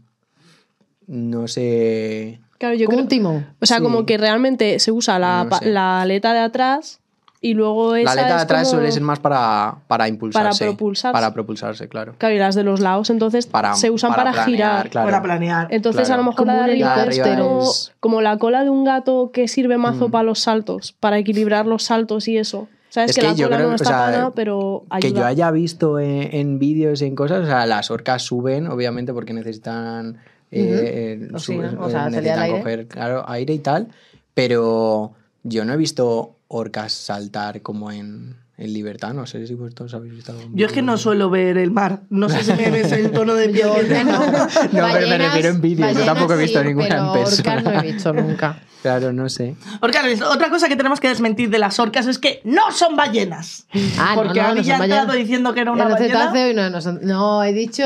No 1.08 1.48
sé. 1.48 2.40
Claro, 2.60 2.76
yo 2.76 2.86
Como 2.86 2.98
creo- 2.98 3.04
un 3.04 3.10
timón. 3.10 3.48
O 3.60 3.66
sea, 3.66 3.78
Sí. 3.78 3.84
como 3.84 4.06
que 4.06 4.18
realmente 4.20 4.78
se 4.80 4.92
usa 4.92 5.18
la, 5.18 5.46
No 5.50 5.58
la 5.62 6.02
aleta 6.02 6.34
de 6.34 6.40
atrás 6.40 7.00
y 7.42 7.54
luego 7.54 7.96
esa 7.96 8.04
La 8.14 8.22
aleta 8.22 8.36
de 8.36 8.42
atrás 8.44 8.64
como- 8.68 8.72
suele 8.80 8.92
ser 8.92 9.02
más 9.02 9.18
para, 9.20 9.78
para 9.88 10.08
impulsarse. 10.10 10.66
propulsarse. 10.66 11.14
Para 11.14 11.34
propulsarse, 11.34 11.88
claro. 11.88 12.16
Claro, 12.18 12.36
y 12.36 12.38
las 12.38 12.54
de 12.56 12.64
los 12.64 12.82
lados 12.82 13.10
entonces 13.10 13.48
Para, 13.48 13.76
se 13.76 13.90
usan 13.90 14.12
para, 14.12 14.24
planear, 14.34 14.46
girar. 14.46 14.90
claro. 14.90 15.08
Para 15.08 15.22
planear. 15.24 15.68
Entonces 15.72 16.08
Claro. 16.08 16.22
a 16.22 16.26
lo 16.26 16.32
mejor 16.32 16.46
Como 16.46 16.52
la 16.52 16.58
de 16.58 16.64
arriba, 16.72 16.96
como, 17.38 17.64
es- 17.64 17.94
como 18.02 18.22
la 18.22 18.38
cola 18.38 18.64
de 18.66 18.70
un 18.70 18.84
gato 18.84 19.32
que 19.32 19.48
sirve 19.48 19.78
mazo 19.78 20.10
Mm. 20.10 20.12
para 20.12 20.24
los 20.26 20.40
saltos, 20.40 20.94
para 21.00 21.18
equilibrar 21.18 21.66
los 21.66 21.84
saltos 21.84 22.28
y 22.28 22.38
eso. 22.38 22.68
Sabes 22.90 23.12
Es 23.12 23.16
que, 23.16 23.22
que 23.22 23.28
la 23.28 23.34
yo 23.36 23.46
cola 23.46 23.56
creo 23.58 23.70
no 23.70 23.76
está 23.76 23.88
o 23.90 23.94
sea, 23.94 23.98
pana, 24.18 24.32
pero 24.36 24.84
ayuda. 24.90 25.00
Que 25.14 25.14
yo 25.20 25.26
haya 25.26 25.52
visto 25.52 26.00
en, 26.00 26.34
en 26.36 26.60
vídeos 26.60 27.02
y 27.04 27.06
en 27.06 27.16
cosas, 27.16 27.44
o 27.44 27.46
sea, 27.46 27.66
las 27.68 27.90
orcas 27.92 28.24
suben, 28.24 28.68
obviamente, 28.68 29.14
porque 29.14 29.32
necesitan. 29.32 30.18
Eh, 30.52 31.28
o 31.34 31.40
sea, 31.40 32.06
al 32.06 32.12
necesitan 32.12 32.40
aire. 32.40 32.58
coger 32.60 32.88
claro, 32.88 33.30
aire 33.30 33.54
y 33.54 33.60
tal. 33.60 33.88
Pero 34.34 35.14
yo 35.44 35.66
no 35.66 35.74
he 35.74 35.78
visto 35.78 36.38
orcas 36.48 36.94
saltar 36.94 37.62
como 37.62 37.92
en, 37.92 38.38
en 38.58 38.74
libertad. 38.74 39.14
No 39.14 39.26
sé 39.28 39.46
si 39.46 39.54
vosotros 39.56 39.94
habéis 39.94 40.14
visto 40.16 40.32
algún 40.32 40.56
Yo 40.56 40.66
es 40.68 40.72
que 40.72 40.82
vídeo. 40.82 40.92
no 40.94 40.98
suelo 40.98 41.30
ver 41.30 41.58
el 41.58 41.72
mar. 41.72 42.02
No 42.10 42.30
sé 42.30 42.44
si 42.44 42.54
me 42.54 42.72
ves 42.72 42.92
el 42.92 43.12
tono 43.12 43.34
de 43.36 43.50
piel 43.50 43.70
que 43.74 43.84
tengo. 43.84 44.12
No, 44.14 44.48
pero 44.94 45.08
me 45.08 45.18
refiero 45.18 45.50
en 45.50 45.62
vídeos, 45.62 45.94
yo 45.98 46.06
tampoco 46.06 46.34
he 46.34 46.38
visto 46.38 46.60
sí, 46.62 46.68
ninguna 46.68 46.88
en 46.88 47.12
pero 47.12 47.26
persona. 47.26 47.54
orcas 47.56 47.64
no 47.74 47.80
he 47.80 47.92
visto 47.92 48.14
nunca. 48.14 48.60
Claro, 48.82 49.12
no 49.12 49.28
sé. 49.28 49.58
Orcas, 49.82 50.22
otra 50.22 50.50
cosa 50.50 50.70
que 50.70 50.78
tenemos 50.78 51.02
que 51.02 51.10
desmentir 51.10 51.50
de 51.50 51.60
las 51.60 51.80
orcas 51.80 52.08
es 52.08 52.18
que 52.18 52.40
no 52.46 52.72
son 52.72 52.96
ballenas. 52.96 53.66
Ah, 53.98 54.14
Porque 54.16 54.40
no, 54.40 54.54
no 54.54 54.60
había 54.62 54.78
ballenas. 54.78 55.14
diciendo 55.18 55.54
que 55.54 55.60
era 55.60 55.74
una 55.74 55.84
En 55.84 55.88
el 55.90 55.94
ballena. 55.96 56.20
cetáceo 56.20 56.50
y 56.52 56.54
no, 56.54 56.70
no, 56.70 56.80
son- 56.80 57.02
no, 57.04 57.44
he 57.44 57.52
dicho. 57.52 57.84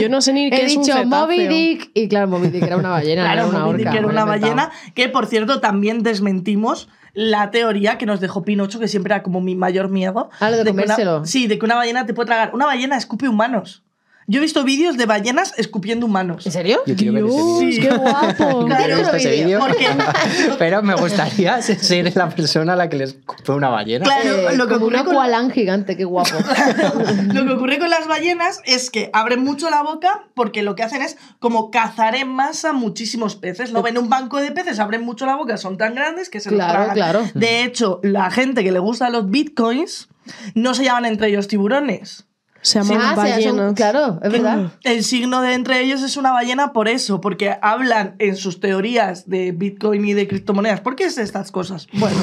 Yo 0.00 0.08
no 0.08 0.20
sé 0.20 0.32
ni 0.32 0.50
qué 0.50 0.56
he 0.56 0.64
es 0.66 0.76
un 0.76 0.82
dicho 0.82 0.94
cetáceo. 0.96 1.20
Moby 1.20 1.46
Dick 1.46 1.90
y 1.94 2.08
claro, 2.08 2.28
Moby 2.28 2.48
Dick 2.48 2.62
era 2.64 2.76
una 2.76 2.90
ballena, 2.90 3.22
no 3.22 3.26
Claro, 3.32 3.40
era 3.40 3.48
una 3.48 3.66
Moby 3.66 3.78
Dick 3.78 3.94
era 3.94 4.06
una 4.06 4.24
ballena, 4.24 4.70
que 4.94 5.08
por 5.08 5.26
cierto 5.26 5.60
también 5.60 6.02
desmentimos 6.02 6.88
la 7.14 7.50
teoría 7.50 7.98
que 7.98 8.06
nos 8.06 8.20
dejó 8.20 8.44
Pinocho, 8.44 8.78
que 8.78 8.88
siempre 8.88 9.14
era 9.14 9.22
como 9.22 9.40
mi 9.40 9.54
mayor 9.56 9.88
miedo. 9.88 10.30
Ah, 10.40 10.50
lo 10.50 10.56
de 10.56 10.62
una- 10.62 10.70
comérselo. 10.70 11.24
sí, 11.26 11.46
de 11.46 11.58
que 11.58 11.64
una 11.64 11.74
ballena 11.74 12.06
te 12.06 12.14
puede 12.14 12.26
tragar. 12.26 12.50
Una 12.54 12.66
ballena 12.66 12.96
escupe 12.96 13.28
humanos. 13.28 13.82
Yo 14.30 14.38
he 14.38 14.42
visto 14.42 14.62
vídeos 14.62 14.98
de 14.98 15.06
ballenas 15.06 15.54
escupiendo 15.56 16.04
humanos. 16.04 16.44
¿En 16.44 16.52
serio? 16.52 16.80
Yo 16.86 16.94
quiero 16.94 17.14
ver 17.14 17.24
ese 17.24 17.32
Dios, 17.34 17.60
vídeo. 17.60 17.90
qué 17.90 17.96
guapo. 17.96 18.68
He 18.78 18.94
visto 18.96 19.16
ese 19.16 19.30
vídeo. 19.30 19.60
Pero 20.58 20.82
me 20.82 20.94
gustaría 20.94 21.62
ser 21.62 22.14
la 22.14 22.28
persona 22.28 22.74
a 22.74 22.76
la 22.76 22.88
que 22.90 22.96
les 22.98 23.10
escupe 23.14 23.52
una 23.52 23.68
ballena. 23.70 24.04
Claro, 24.04 24.50
Eh, 24.50 24.56
lo 24.56 24.66
que 24.68 24.74
como 24.74 24.86
ocurre 24.86 25.00
un 25.00 25.04
con- 25.46 25.50
gigante, 25.50 25.96
qué 25.96 26.04
guapo. 26.04 26.30
Lo 27.32 27.46
que 27.46 27.52
ocurre 27.52 27.78
con 27.78 27.88
las 27.90 28.06
ballenas 28.06 28.60
es 28.66 28.90
que 28.90 29.08
abren 29.14 29.42
mucho 29.42 29.70
la 29.70 29.82
boca 29.82 30.26
porque 30.34 30.62
lo 30.62 30.74
que 30.74 30.82
hacen 30.82 31.00
es 31.02 31.16
como 31.38 31.70
cazar 31.70 32.14
en 32.14 32.28
masa 32.28 32.72
muchísimos 32.74 33.34
peces. 33.36 33.72
Lo 33.72 33.82
ven 33.82 33.96
un 33.96 34.08
banco 34.10 34.38
de 34.42 34.52
peces, 34.52 34.78
abren 34.78 35.02
mucho 35.02 35.24
la 35.26 35.36
boca, 35.36 35.56
son 35.56 35.78
tan 35.78 35.94
grandes 35.94 36.28
que 36.28 36.40
se 36.40 36.50
los 36.50 36.58
Claro, 36.58 36.72
tragan. 36.74 36.94
claro. 36.94 37.22
De 37.34 37.64
hecho, 37.64 38.00
la 38.02 38.30
gente 38.30 38.62
que 38.62 38.72
le 38.72 38.78
gusta 38.78 39.08
los 39.10 39.30
bitcoins 39.30 40.08
no 40.54 40.74
se 40.74 40.84
llaman 40.84 41.06
entre 41.06 41.28
ellos 41.28 41.48
tiburones. 41.48 42.26
Se 42.68 42.78
llaman 42.82 42.98
Ah, 43.00 43.14
ballenas. 43.14 43.72
claro, 43.74 44.20
es 44.22 44.30
verdad. 44.32 44.72
El 44.82 45.02
signo 45.04 45.40
de 45.40 45.54
entre 45.54 45.80
ellos 45.80 46.02
es 46.02 46.16
una 46.16 46.32
ballena 46.32 46.72
por 46.72 46.88
eso, 46.88 47.20
porque 47.20 47.56
hablan 47.62 48.14
en 48.18 48.36
sus 48.36 48.60
teorías 48.60 49.28
de 49.28 49.52
Bitcoin 49.52 50.04
y 50.04 50.12
de 50.14 50.28
criptomonedas. 50.28 50.80
¿Por 50.80 50.94
qué 50.96 51.04
es 51.04 51.16
estas 51.18 51.50
cosas? 51.50 51.86
Bueno, 51.94 52.16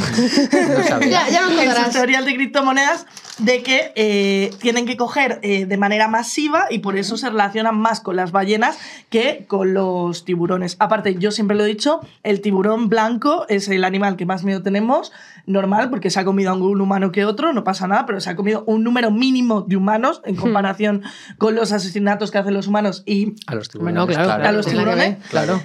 No 0.77 0.83
sabía. 0.87 1.09
Ya, 1.09 1.29
ya 1.29 1.41
nos 1.41 1.51
en 1.59 1.75
sus 1.75 1.89
teorías 1.93 2.25
de 2.25 2.35
criptomonedas 2.35 3.05
de 3.39 3.63
que 3.63 3.91
eh, 3.95 4.51
tienen 4.59 4.85
que 4.85 4.95
coger 4.97 5.39
eh, 5.41 5.65
de 5.65 5.77
manera 5.77 6.07
masiva 6.07 6.65
y 6.69 6.79
por 6.79 6.97
eso 6.97 7.17
se 7.17 7.29
relacionan 7.29 7.77
más 7.77 7.99
con 7.99 8.15
las 8.15 8.31
ballenas 8.31 8.77
que 9.09 9.45
con 9.47 9.73
los 9.73 10.23
tiburones. 10.23 10.77
Aparte, 10.79 11.15
yo 11.15 11.31
siempre 11.31 11.57
lo 11.57 11.63
he 11.63 11.67
dicho, 11.67 11.99
el 12.23 12.41
tiburón 12.41 12.87
blanco 12.87 13.45
es 13.49 13.67
el 13.67 13.83
animal 13.83 14.15
que 14.15 14.25
más 14.25 14.43
miedo 14.43 14.61
tenemos, 14.61 15.11
normal, 15.45 15.89
porque 15.89 16.09
se 16.09 16.19
ha 16.19 16.25
comido 16.25 16.51
a 16.51 16.53
un 16.53 16.79
humano 16.81 17.11
que 17.11 17.25
otro, 17.25 17.51
no 17.53 17.63
pasa 17.63 17.87
nada, 17.87 18.05
pero 18.05 18.19
se 18.21 18.29
ha 18.29 18.35
comido 18.35 18.63
un 18.67 18.83
número 18.83 19.11
mínimo 19.11 19.61
de 19.61 19.75
humanos 19.75 20.21
en 20.25 20.35
comparación 20.35 21.03
con 21.37 21.55
los 21.55 21.71
asesinatos 21.71 22.31
que 22.31 22.37
hacen 22.37 22.53
los 22.53 22.67
humanos 22.67 23.03
y 23.05 23.33
A 23.47 23.55
los 23.55 23.69
tiburones. 23.69 24.05
Bueno, 24.05 24.25
claro, 24.25 24.43
A 24.47 24.51
los 24.51 24.65
tiburones, 24.65 25.17
Claro. 25.29 25.61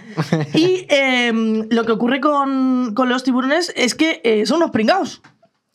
y 0.54 0.86
em, 0.88 1.68
lo 1.70 1.84
que 1.86 1.92
ocurre 1.92 2.20
con, 2.20 2.94
con 2.94 3.08
los 3.08 3.22
tiburones 3.22 3.72
es 3.76 3.94
que 3.94 4.20
eh, 4.24 4.44
son 4.46 4.56
unos 4.58 4.70
pringados. 4.70 5.22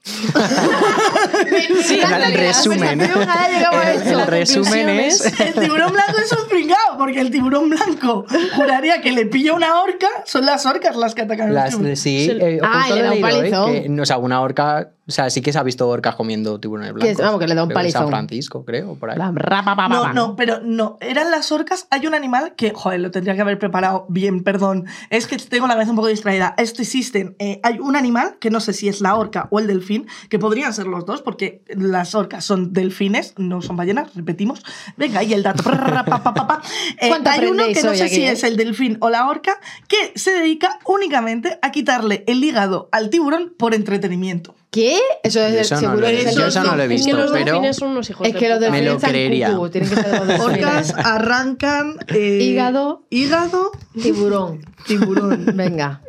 Sí, 0.06 2.00
En 2.02 2.22
el 2.22 2.34
resumen. 2.34 3.00
Llegado 3.00 3.78
a 3.80 3.91
El- 3.91 4.08
el 4.08 4.28
resumen 4.28 4.89
es. 4.89 5.26
El 5.39 5.54
tiburón 5.54 5.91
blanco 5.94 6.18
es 6.24 6.32
un 6.32 6.48
pringado, 6.48 6.98
porque 6.98 7.20
el 7.22 7.32
tiburón 7.32 7.70
blanco 7.70 8.26
juraría 8.56 9.02
que 9.02 9.12
le 9.12 9.26
pilla 9.26 9.54
una 9.54 9.82
orca, 9.82 10.08
son 10.26 10.46
las 10.46 10.65
orcas 10.65 10.96
las 10.96 11.15
que 11.15 11.24
atacan 11.24 11.54
Las, 11.54 11.72
tiburones. 11.72 12.00
sí, 12.00 12.26
Se- 12.28 12.56
eh, 12.56 12.60
Ah, 12.63 12.82
justo 12.84 12.96
y 12.98 13.02
le 13.02 13.10
leído, 13.10 13.28
¿eh? 13.28 13.32
palizón. 13.32 13.96
que, 13.96 14.02
o 14.02 14.06
sea, 14.06 14.18
una 14.18 14.41
orca, 14.41 14.91
o 15.08 15.12
sea, 15.12 15.30
sí 15.30 15.41
que 15.41 15.54
se 15.54 15.60
ha 15.60 15.63
visto 15.63 15.88
orcas 15.88 16.15
comiendo 16.15 16.60
tiburones 16.60 16.91
blancos. 16.94 17.18
vamos, 17.18 17.39
que 17.39 17.48
le 17.48 17.54
da 17.54 17.63
un 17.63 17.70
en 17.70 17.76
San 17.76 17.82
palizón. 17.84 18.08
Francisco, 18.08 18.65
creo, 18.65 18.96
por 18.96 19.12
ahí. 19.12 19.18
No, 19.18 20.13
no, 20.13 20.36
pero 20.36 20.62
no, 20.63 20.98
eran 21.00 21.30
las 21.30 21.52
orcas. 21.52 21.88
Hay 21.91 22.08
un 22.08 22.15
animal 22.15 22.56
que, 22.56 22.74
joder, 22.74 23.00
lo 23.02 23.12
tendría 23.12 23.36
que 23.36 23.41
haber 23.41 23.60
preparado 23.60 24.08
bien, 24.10 24.44
perdón. 24.44 24.86
Es 25.12 25.28
que 25.28 25.38
tengo 25.38 25.68
la 25.68 25.74
cabeza 25.74 25.91
un 25.91 25.98
poco 25.98 26.08
distraída. 26.08 26.56
Esto 26.58 26.82
existen. 26.82 27.36
eh, 27.38 27.60
hay 27.62 27.80
un 27.80 27.96
animal 27.96 28.38
que 28.39 28.50
no 28.50 28.60
sé 28.60 28.74
si 28.74 28.88
es 28.88 29.00
la 29.00 29.15
orca 29.15 29.48
o 29.52 29.60
el 29.60 29.68
delfín, 29.68 30.08
que 30.30 30.39
podrían 30.39 30.74
ser 30.74 30.88
los 30.88 31.06
dos, 31.06 31.22
porque 31.22 31.63
las 31.68 32.15
orcas 32.15 32.44
son 32.44 32.74
delfines, 32.74 33.36
no 33.38 33.62
son 33.62 33.76
ballenas, 33.76 34.15
repetimos. 34.15 34.63
Venga, 34.98 35.20
ahí 35.20 35.34
el 35.34 35.44
dato. 35.44 35.62
Prrr, 35.63 36.04
pa, 36.06 36.24
pa, 36.24 36.34
pa, 36.34 36.48
pa. 36.48 36.62
Eh, 37.00 37.10
¿Cuánto 37.10 37.30
hay 37.30 37.46
uno 37.46 37.65
que 37.74 37.84
no 37.84 37.94
sé 37.94 38.04
aquí, 38.04 38.15
si 38.15 38.24
eh? 38.24 38.32
es 38.32 38.44
el 38.44 38.58
delfín 38.58 38.98
o 39.02 39.10
la 39.10 39.28
orca, 39.28 39.60
que 39.88 40.13
se 40.15 40.32
dedica 40.32 40.80
únicamente 40.86 41.60
a 41.62 41.72
quitarle 41.72 42.24
el 42.28 42.44
hígado 42.44 42.89
al 42.91 43.10
tiburón 43.10 43.54
por 43.58 43.74
entretenimiento. 43.74 44.56
¿Qué? 44.71 44.99
Eso 45.23 45.39
es 45.39 45.54
Eso 45.71 45.75
no 45.75 45.82
seguro 45.82 46.08
es 46.08 46.25
visto, 46.25 46.41
el 46.41 46.47
eso 46.49 46.63
no 46.63 46.75
lo 46.75 46.84
he 46.84 46.88
delfín. 46.88 46.97
Es 46.99 47.06
que 47.06 47.12
visto, 47.13 47.21
los 47.21 47.32
pero- 47.45 47.73
son 47.73 47.88
unos 47.89 48.10
hijos 48.10 48.28
Es 48.28 48.34
de 48.34 48.39
que 48.39 48.49
los. 48.49 48.60
Me 48.71 48.82
lo 48.82 48.99
creería. 48.99 49.51
cucu, 49.54 49.69
tienen 49.69 49.89
que 49.89 49.95
ser. 49.95 50.41
Orcas 50.41 50.93
arrancan 50.97 51.97
eh, 52.08 52.39
Hígado. 52.41 53.04
hígado, 53.10 53.71
Tiburón. 54.01 54.60
tiburón. 54.86 55.45
Venga. 55.56 56.01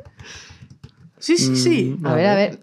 Sí, 1.19 1.37
sí, 1.38 1.57
sí. 1.57 1.97
Mm, 1.99 2.07
A 2.07 2.14
ver, 2.14 2.27
a 2.27 2.35
ver. 2.35 2.61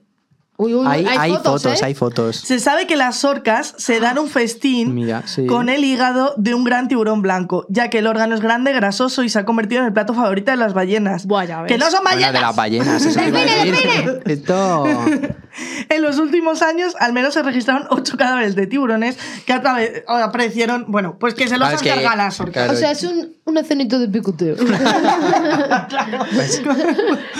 Uy, 0.55 0.73
uy, 0.75 0.85
Hay, 0.87 1.05
hay 1.07 1.31
fotos, 1.31 1.65
¿eh? 1.65 1.75
hay 1.83 1.93
fotos. 1.95 2.35
Se 2.37 2.59
sabe 2.59 2.85
que 2.85 2.95
las 2.95 3.25
orcas 3.25 3.73
se 3.77 3.99
dan 3.99 4.19
un 4.19 4.29
festín 4.29 4.93
Mira, 4.93 5.25
sí. 5.25 5.47
con 5.47 5.67
el 5.67 5.83
hígado 5.83 6.35
de 6.37 6.53
un 6.53 6.63
gran 6.63 6.87
tiburón 6.87 7.21
blanco, 7.23 7.65
ya 7.69 7.89
que 7.89 7.97
el 7.99 8.07
órgano 8.07 8.35
es 8.35 8.41
grande, 8.41 8.71
grasoso 8.71 9.23
y 9.23 9.29
se 9.29 9.39
ha 9.39 9.45
convertido 9.45 9.81
en 9.81 9.87
el 9.87 9.93
plato 9.93 10.13
favorito 10.13 10.51
de 10.51 10.57
las 10.57 10.73
ballenas. 10.73 11.25
Buah, 11.25 11.45
ya 11.45 11.61
ves. 11.63 11.71
¡Que 11.71 11.77
no 11.79 11.89
son 11.89 12.03
Bueno, 12.03 12.17
ballenas! 12.17 12.33
de 12.33 12.41
las 12.41 12.55
ballenas. 12.55 13.05
eso 13.05 13.19
a 13.19 13.23
decir. 13.23 14.21
Esto. 14.25 14.85
En 15.89 16.01
los 16.01 16.17
últimos 16.17 16.61
años, 16.61 16.95
al 16.99 17.13
menos 17.13 17.33
se 17.35 17.43
registraron 17.43 17.87
ocho 17.89 18.17
cadáveres 18.17 18.55
de 18.55 18.65
tiburones 18.67 19.17
que 19.45 19.53
aparecieron, 19.53 20.85
bueno, 20.87 21.17
pues 21.19 21.33
que 21.33 21.47
se 21.47 21.57
los 21.57 21.67
Claro, 21.69 21.75
es 21.75 21.81
han 21.81 21.83
que- 21.83 21.89
cargado 21.93 22.15
las 22.17 22.39
orcas. 22.39 22.53
claro. 22.63 22.73
O 22.73 22.75
sea, 22.75 22.91
es 22.91 23.03
un, 23.03 23.33
un 23.45 23.57
escenito 23.57 23.99
de 23.99 24.07
picoteo. 24.07 24.55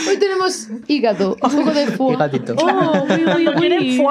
Hoy 0.08 0.18
tenemos 0.20 0.68
hígado, 0.88 1.38
un 1.42 1.50
poco 1.52 1.72
de 1.72 1.88
foie. 1.88 2.16
Fíjate. 2.16 2.54
Oh, 2.58 3.06
uy, 3.10 3.48
uy, 3.48 4.02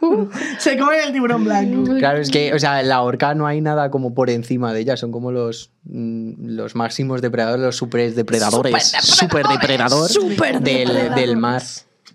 uy. 0.00 0.28
Se 0.58 0.76
comen 0.78 1.00
el 1.06 1.12
tiburón 1.12 1.44
blanco. 1.44 1.94
Claro, 1.96 2.18
es 2.18 2.30
que, 2.30 2.52
o 2.54 2.58
sea, 2.58 2.80
en 2.80 2.88
la 2.88 3.02
orca 3.02 3.34
no 3.34 3.46
hay 3.46 3.60
nada 3.60 3.90
como 3.90 4.14
por 4.14 4.30
encima 4.30 4.72
de 4.72 4.80
ella, 4.80 4.96
son 4.96 5.12
como 5.12 5.30
los, 5.32 5.70
mm, 5.84 6.48
los 6.56 6.74
máximos 6.74 7.22
depredadores, 7.22 7.64
los 7.64 7.76
super 7.76 8.12
depredadores. 8.14 8.92
Super 9.02 9.46
depredador 9.48 10.10
del, 10.60 11.14
del 11.14 11.36
mar. 11.36 11.62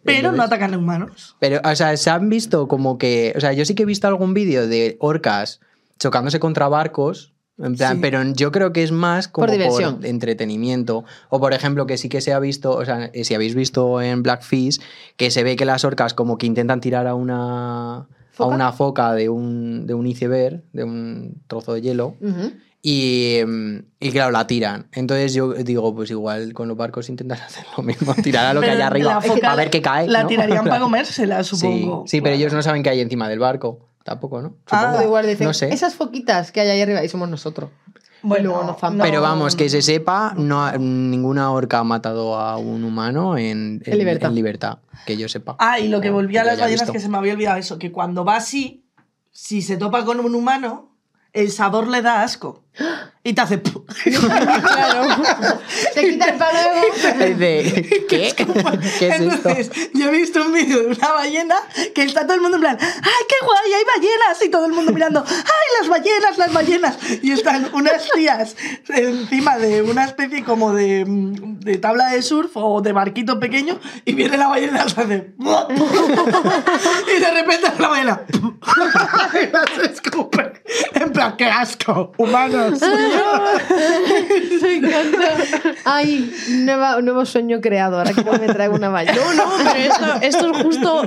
Pero 0.03 0.31
no 0.31 0.43
atacan 0.43 0.73
a 0.73 0.77
humanos. 0.77 1.35
Pero, 1.39 1.59
o 1.63 1.75
sea, 1.75 1.95
se 1.97 2.09
han 2.09 2.29
visto 2.29 2.67
como 2.67 2.97
que. 2.97 3.33
O 3.35 3.39
sea, 3.39 3.53
yo 3.53 3.65
sí 3.65 3.75
que 3.75 3.83
he 3.83 3.85
visto 3.85 4.07
algún 4.07 4.33
vídeo 4.33 4.67
de 4.67 4.97
orcas 4.99 5.59
chocándose 5.99 6.39
contra 6.39 6.67
barcos. 6.67 7.33
En 7.57 7.75
plan, 7.75 7.95
Sí. 7.97 8.01
pero 8.01 8.23
yo 8.33 8.51
creo 8.51 8.73
que 8.73 8.81
es 8.81 8.91
más 8.91 9.27
como 9.27 9.45
Por 9.45 9.51
diversión. 9.51 9.99
entretenimiento. 10.03 11.03
O 11.29 11.39
por 11.39 11.53
ejemplo, 11.53 11.85
que 11.85 11.97
sí 11.97 12.09
que 12.09 12.19
se 12.21 12.33
ha 12.33 12.39
visto, 12.39 12.71
o 12.71 12.83
sea, 12.85 13.11
eh, 13.13 13.23
si 13.23 13.35
habéis 13.35 13.53
visto 13.53 14.01
en 14.01 14.23
Blackfish, 14.23 14.79
que 15.15 15.29
se 15.29 15.43
ve 15.43 15.55
que 15.55 15.65
las 15.65 15.83
orcas 15.85 16.15
como 16.15 16.37
que 16.39 16.47
intentan 16.47 16.81
tirar 16.81 17.05
a 17.05 17.13
una, 17.13 17.97
a 17.97 18.07
¿Foca? 18.31 18.55
una 18.55 18.71
foca 18.71 19.13
de 19.13 19.29
un, 19.29 19.85
de 19.85 19.93
un 19.93 20.07
iceberg, 20.07 20.63
de 20.73 20.83
un 20.83 21.41
trozo 21.47 21.73
de 21.73 21.81
hielo, 21.81 22.15
Ujú. 22.19 22.53
Y, 22.81 23.37
y 23.99 24.11
claro, 24.11 24.31
la 24.31 24.47
tiran. 24.47 24.87
Entonces 24.91 25.33
yo 25.33 25.53
digo, 25.53 25.93
pues 25.93 26.09
igual 26.09 26.53
con 26.53 26.67
los 26.67 26.75
barcos 26.77 27.09
intentan 27.09 27.39
hacer 27.45 27.65
lo 27.77 27.83
mismo, 27.83 28.13
tirar 28.15 28.47
a 28.47 28.53
lo 28.53 28.61
que 28.61 28.71
hay 28.71 28.81
arriba, 28.81 29.19
a 29.43 29.55
ver 29.55 29.69
qué 29.69 29.81
cae. 29.81 30.07
La 30.07 30.23
¿no? 30.23 30.27
tirarían 30.29 30.65
para 30.65 30.79
comérsela, 30.81 31.43
supongo. 31.43 32.03
Sí, 32.07 32.17
sí, 32.17 32.21
pero 32.21 32.35
ellos 32.35 32.53
no 32.53 32.61
saben 32.61 32.81
qué 32.83 32.89
hay 32.89 32.99
encima 33.01 33.29
del 33.29 33.39
barco. 33.39 33.87
Tampoco, 34.03 34.41
¿no? 34.41 34.55
Ah, 34.71 34.85
Supongo. 34.85 35.03
Igual 35.03 35.27
dicen, 35.27 35.45
no 35.45 35.53
sé. 35.53 35.71
esas 35.71 35.93
foquitas 35.93 36.51
que 36.51 36.61
hay 36.61 36.69
ahí 36.69 36.81
arriba, 36.81 37.03
y 37.03 37.07
somos 37.09 37.29
nosotros. 37.29 37.69
Bueno, 38.23 38.41
Y 38.41 38.47
luego 38.47 38.63
nos 38.63 38.79
zampan. 38.79 39.05
Pero 39.05 39.21
vamos, 39.21 39.55
que 39.55 39.69
se 39.69 39.83
sepa, 39.83 40.33
no 40.35 40.71
ninguna 40.77 41.51
orca 41.51 41.79
ha 41.79 41.83
matado 41.83 42.35
a 42.35 42.57
un 42.57 42.83
humano 42.83 43.37
en, 43.37 43.81
En 43.85 43.97
libertad. 43.97 44.29
en 44.29 44.35
libertad, 44.35 44.77
que 45.05 45.17
yo 45.17 45.29
sepa. 45.29 45.55
Ah, 45.59 45.79
y 45.79 45.87
lo 45.87 46.01
que 46.01 46.09
volvía 46.09 46.41
a 46.41 46.45
las 46.45 46.59
ballenas, 46.59 46.81
visto. 46.81 46.93
que 46.93 46.99
se 46.99 47.09
me 47.09 47.17
había 47.19 47.33
olvidado 47.33 47.57
eso, 47.57 47.77
que 47.77 47.91
cuando 47.91 48.25
va 48.25 48.37
así, 48.37 48.85
si 49.31 49.61
se 49.61 49.77
topa 49.77 50.03
con 50.03 50.19
un 50.19 50.33
humano, 50.33 50.90
el 51.33 51.51
sabor 51.51 51.87
le 51.87 52.01
da 52.01 52.23
asco. 52.23 52.63
Y 53.23 53.33
te 53.33 53.41
hace... 53.41 53.61
pu- 53.61 53.83
Te 55.93 56.09
quita 56.09 56.25
el 56.25 56.35
palo 56.37 56.59
Dice, 56.91 58.05
¿qué? 58.09 58.33
¿Qué 58.97 59.07
es 59.07 59.19
esto? 59.21 59.49
Entonces, 59.49 59.69
yo 59.93 60.07
he 60.07 60.11
visto 60.11 60.41
un 60.41 60.53
vídeo 60.53 60.79
de 60.79 60.87
una 60.87 61.11
ballena 61.11 61.55
que 61.93 62.03
está 62.03 62.23
todo 62.25 62.33
el 62.35 62.41
mundo 62.41 62.57
en 62.57 62.61
plan, 62.61 62.77
¡ay, 62.81 63.25
qué 63.29 63.35
guay, 63.45 63.73
hay 63.73 63.83
ballenas! 63.95 64.41
Y 64.43 64.49
todo 64.49 64.65
el 64.65 64.73
mundo 64.73 64.91
mirando, 64.91 65.23
¡ay, 65.27 65.67
las 65.79 65.89
ballenas, 65.89 66.37
las 66.39 66.51
ballenas! 66.53 66.97
Y 67.21 67.31
están 67.31 67.69
unas 67.73 68.09
tías 68.11 68.55
encima 68.89 69.57
de 69.57 69.83
una 69.83 70.05
especie 70.05 70.43
como 70.43 70.73
de, 70.73 71.03
de 71.07 71.77
tabla 71.77 72.09
de 72.09 72.21
surf 72.23 72.51
o 72.55 72.81
de 72.81 72.91
barquito 72.91 73.39
pequeño 73.39 73.79
y 74.03 74.13
viene 74.13 74.37
la 74.37 74.47
ballena 74.47 74.83
y 74.85 74.89
se 74.89 75.01
hace... 75.01 75.33
y 77.15 77.19
de 77.19 77.31
repente 77.31 77.71
la 77.77 77.87
ballena... 77.87 78.21
y 78.27 79.51
las 79.51 79.91
escupe. 79.91 80.53
En 80.93 81.11
plan, 81.11 81.35
¡qué 81.37 81.45
asco! 81.45 82.13
¡Humanos! 82.17 82.79
Me 84.61 84.75
encanta. 84.75 85.33
Ay, 85.85 86.31
nueva- 86.49 87.01
nuevo 87.01 87.25
sueño 87.25 87.61
creado. 87.61 87.97
Ahora 87.97 88.13
que 88.13 88.23
no 88.23 88.33
me 88.33 88.47
traigo 88.47 88.75
una 88.75 88.89
valla. 88.89 89.13
No, 89.13 89.33
no, 89.33 89.51
pero 89.57 89.79
esto, 89.79 90.05
esto 90.21 90.51
es 90.51 90.57
justo 90.63 91.01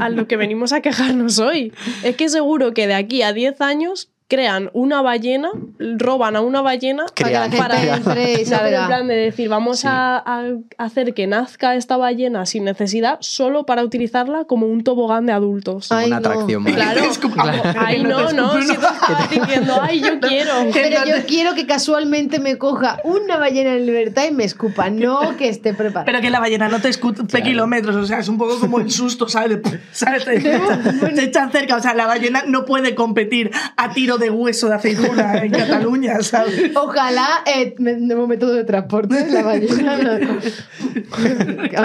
a 0.00 0.08
lo 0.08 0.26
que 0.26 0.36
venimos 0.36 0.72
a 0.72 0.80
quejarnos 0.80 1.38
hoy. 1.38 1.72
Es 2.02 2.16
que 2.16 2.28
seguro 2.28 2.72
que 2.72 2.86
de 2.86 2.94
aquí 2.94 3.22
a 3.22 3.32
10 3.32 3.60
años 3.60 4.08
crean 4.30 4.70
una 4.72 5.02
ballena, 5.02 5.50
roban 5.98 6.36
a 6.36 6.40
una 6.40 6.62
ballena 6.62 7.04
Para 7.20 7.48
que 7.50 7.56
la 7.56 7.62
para, 7.62 7.76
gente 7.78 7.96
entre 7.96 8.44
No, 8.46 8.66
en 8.80 8.86
plan 8.86 9.08
de 9.08 9.14
decir, 9.16 9.48
vamos 9.48 9.80
Sí. 9.80 9.88
a, 9.90 10.16
a 10.24 10.44
hacer 10.78 11.12
que 11.14 11.26
nazca 11.26 11.74
esta 11.74 11.96
ballena 11.96 12.46
sin 12.46 12.64
necesidad, 12.64 13.18
solo 13.20 13.66
para 13.66 13.82
utilizarla 13.84 14.44
como 14.44 14.66
un 14.66 14.84
tobogán 14.84 15.26
de 15.26 15.32
adultos. 15.32 15.90
Ay, 15.90 16.06
una 16.06 16.20
no. 16.20 16.28
atracción 16.28 16.62
más. 16.62 16.72
Claro, 16.72 17.02
Ay, 17.78 18.02
no, 18.04 18.32
no, 18.32 18.60
si 18.60 18.66
tú 18.68 18.72
estabas 18.72 19.30
diciendo, 19.30 19.78
ay, 19.82 20.00
yo 20.00 20.20
quiero. 20.20 20.52
Pero 20.72 21.04
yo 21.04 21.26
quiero 21.26 21.54
que 21.54 21.66
casualmente 21.66 22.38
me 22.38 22.56
coja 22.56 23.00
una 23.04 23.36
ballena 23.36 23.74
en 23.74 23.84
libertad 23.84 24.24
y 24.28 24.32
me 24.32 24.44
escupa, 24.44 24.90
no 24.90 25.36
que 25.36 25.48
esté 25.48 25.74
preparada. 25.74 26.04
Pero 26.04 26.20
que 26.20 26.30
la 26.30 26.38
ballena 26.40 26.68
no 26.68 26.80
te 26.80 26.88
escupe 26.88 27.42
kilómetros, 27.42 27.96
o 27.96 28.06
sea, 28.06 28.20
es 28.20 28.28
un 28.28 28.38
poco 28.38 28.60
como 28.60 28.78
el 28.78 28.90
susto, 28.90 29.28
¿sabes? 29.28 29.60
De- 29.62 29.80
¿sabes? 29.92 30.24
Te, 30.24 30.38
te 30.38 31.24
echan 31.24 31.50
cerca, 31.50 31.76
o 31.76 31.80
sea, 31.82 31.94
la 31.94 32.06
ballena 32.06 32.44
no 32.46 32.64
puede 32.64 32.94
competir 32.94 33.50
a 33.76 33.90
tiro 33.92 34.18
de 34.20 34.30
hueso 34.30 34.68
de 34.68 34.74
aceituna 34.74 35.38
en 35.42 35.50
Cataluña, 35.50 36.14
¿sabes? 36.22 36.70
Ojalá 36.76 37.26
eh, 37.46 37.74
me- 37.78 37.94
nuevo 37.94 38.26
método 38.26 38.52
de 38.54 38.64
transporte, 38.64 39.26
la 39.30 39.42
ballena. 39.42 39.98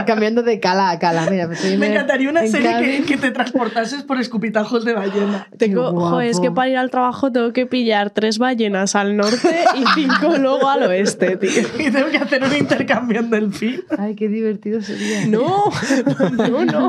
Cambiando 0.06 0.44
de 0.44 0.60
cala 0.60 0.92
a 0.92 1.00
cala. 1.00 1.28
Mira, 1.30 1.48
pues 1.48 1.64
Me 1.78 1.88
en- 1.88 1.92
encantaría 1.94 2.30
una 2.30 2.42
en 2.46 2.52
serie 2.52 2.78
que, 2.80 3.04
que 3.06 3.18
te 3.18 3.32
transportases 3.32 4.04
por 4.04 4.20
escupitajos 4.20 4.86
de 4.86 4.94
ballena. 4.94 5.48
Tengo, 5.58 5.92
Qué 5.92 5.98
jo, 6.00 6.22
es 6.22 6.40
que 6.40 6.52
para 6.52 6.70
ir 6.70 6.78
al 6.78 6.90
trabajo 6.90 7.32
tengo 7.32 7.52
que 7.54 7.66
pillar 7.66 8.10
tres 8.12 8.38
ballenas 8.38 8.96
al 8.96 9.16
norte 9.18 9.64
y 9.76 9.84
cinco 9.96 10.38
luego 10.38 10.70
al 10.70 10.84
oeste, 10.84 11.38
tío. 11.38 11.50
Y 11.80 11.92
tengo 11.92 12.10
que 12.10 12.18
hacer 12.18 12.44
un 12.44 12.56
intercambio 12.56 13.20
en 13.20 13.30
delfín. 13.30 13.82
Ay, 13.98 14.16
qué 14.16 14.28
divertido 14.28 14.82
sería. 14.82 15.26
No, 15.28 15.66
no, 16.50 16.66
no. 16.66 16.88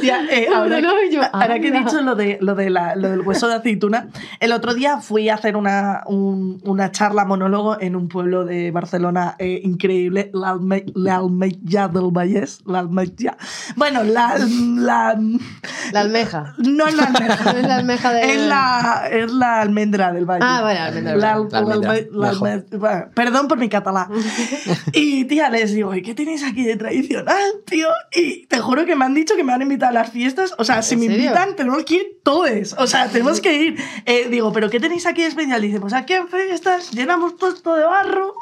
Tía, 0.00 0.20
eh, 0.30 0.48
ahora, 0.54 0.80
no, 0.80 0.88
no, 0.94 1.10
yo, 1.10 1.20
ahora 1.32 1.58
que 1.60 1.68
he 1.68 1.72
dicho 1.72 2.00
lo, 2.02 2.14
de, 2.14 2.38
lo, 2.40 2.54
de 2.54 2.70
la- 2.70 2.94
lo 2.96 3.08
del 3.10 3.20
hueso 3.20 3.48
de 3.48 3.54
aceituna, 3.54 4.08
el 4.40 4.52
otro 4.52 4.67
día 4.74 4.98
fui 5.00 5.28
a 5.28 5.34
hacer 5.34 5.56
una, 5.56 6.02
un- 6.06 6.60
una 6.64 6.90
charla 6.90 7.24
monólogo 7.24 7.80
en 7.80 7.96
un 7.96 8.08
pueblo 8.08 8.44
de 8.44 8.70
Barcelona 8.70 9.36
eh, 9.38 9.60
increíble, 9.64 10.30
la, 10.34 10.50
Alme, 10.50 10.84
la 10.94 11.16
Almeja 11.16 11.88
del 11.88 12.10
Vallès. 12.12 12.60
La 12.66 12.80
Almeja. 12.80 13.36
Bueno, 13.76 14.02
la, 14.04 14.36
la. 14.38 15.18
La 15.92 16.00
almeja. 16.00 16.54
No 16.58 16.86
es 16.86 16.94
la 16.94 17.04
almeja. 17.14 17.52
No 17.52 17.58
es 17.58 17.66
la 17.66 17.76
almeja 17.76 18.12
de- 18.12 18.32
Es 18.34 18.40
la, 18.42 19.08
es 19.10 19.32
la 19.32 19.60
almendra 19.60 20.12
del 20.12 20.24
valle. 20.26 20.44
Ah, 20.44 20.60
vale, 20.62 20.78
almendra 20.78 21.12
del 21.12 21.20
La, 21.20 21.34
valle. 21.38 22.08
La 22.12 22.28
almendra, 22.30 22.78
bueno, 22.78 23.04
perdón 23.14 23.48
por 23.48 23.58
mi 23.58 23.68
catalán. 23.68 24.08
y 24.92 25.24
tía, 25.24 25.48
les 25.50 25.72
digo, 25.72 25.94
¿y 25.94 26.02
qué 26.02 26.14
tenéis 26.14 26.44
aquí 26.44 26.64
de 26.64 26.76
tradicional, 26.76 27.42
tío? 27.66 27.88
Y 28.14 28.46
te 28.46 28.58
juro 28.58 28.84
que 28.86 28.96
me 28.96 29.04
han 29.04 29.14
dicho 29.14 29.34
que 29.36 29.44
me 29.44 29.52
han 29.52 29.62
invitado 29.62 29.90
a 29.90 29.94
las 30.02 30.10
fiestas. 30.10 30.54
O 30.58 30.64
sea, 30.64 30.82
si 30.82 30.94
¿En 30.94 31.00
me 31.00 31.06
serio? 31.06 31.22
invitan, 31.24 31.56
tenemos 31.56 31.84
que 31.84 31.94
ir 31.94 32.02
todos. 32.22 32.74
O 32.78 32.86
sea, 32.86 33.08
tenemos 33.08 33.40
que 33.40 33.62
ir. 33.62 33.76
Eh, 34.04 34.28
digo, 34.30 34.52
¿pero 34.58 34.70
qué 34.70 34.80
tenéis 34.80 35.06
aquí 35.06 35.22
de 35.22 35.28
especial? 35.28 35.62
Dice, 35.62 35.78
pues 35.78 35.92
aquí 35.92 36.14
en 36.14 36.26
fiestas 36.26 36.90
llenamos 36.90 37.36
todo 37.36 37.50
esto 37.54 37.76
de 37.76 37.84
barro. 37.84 38.34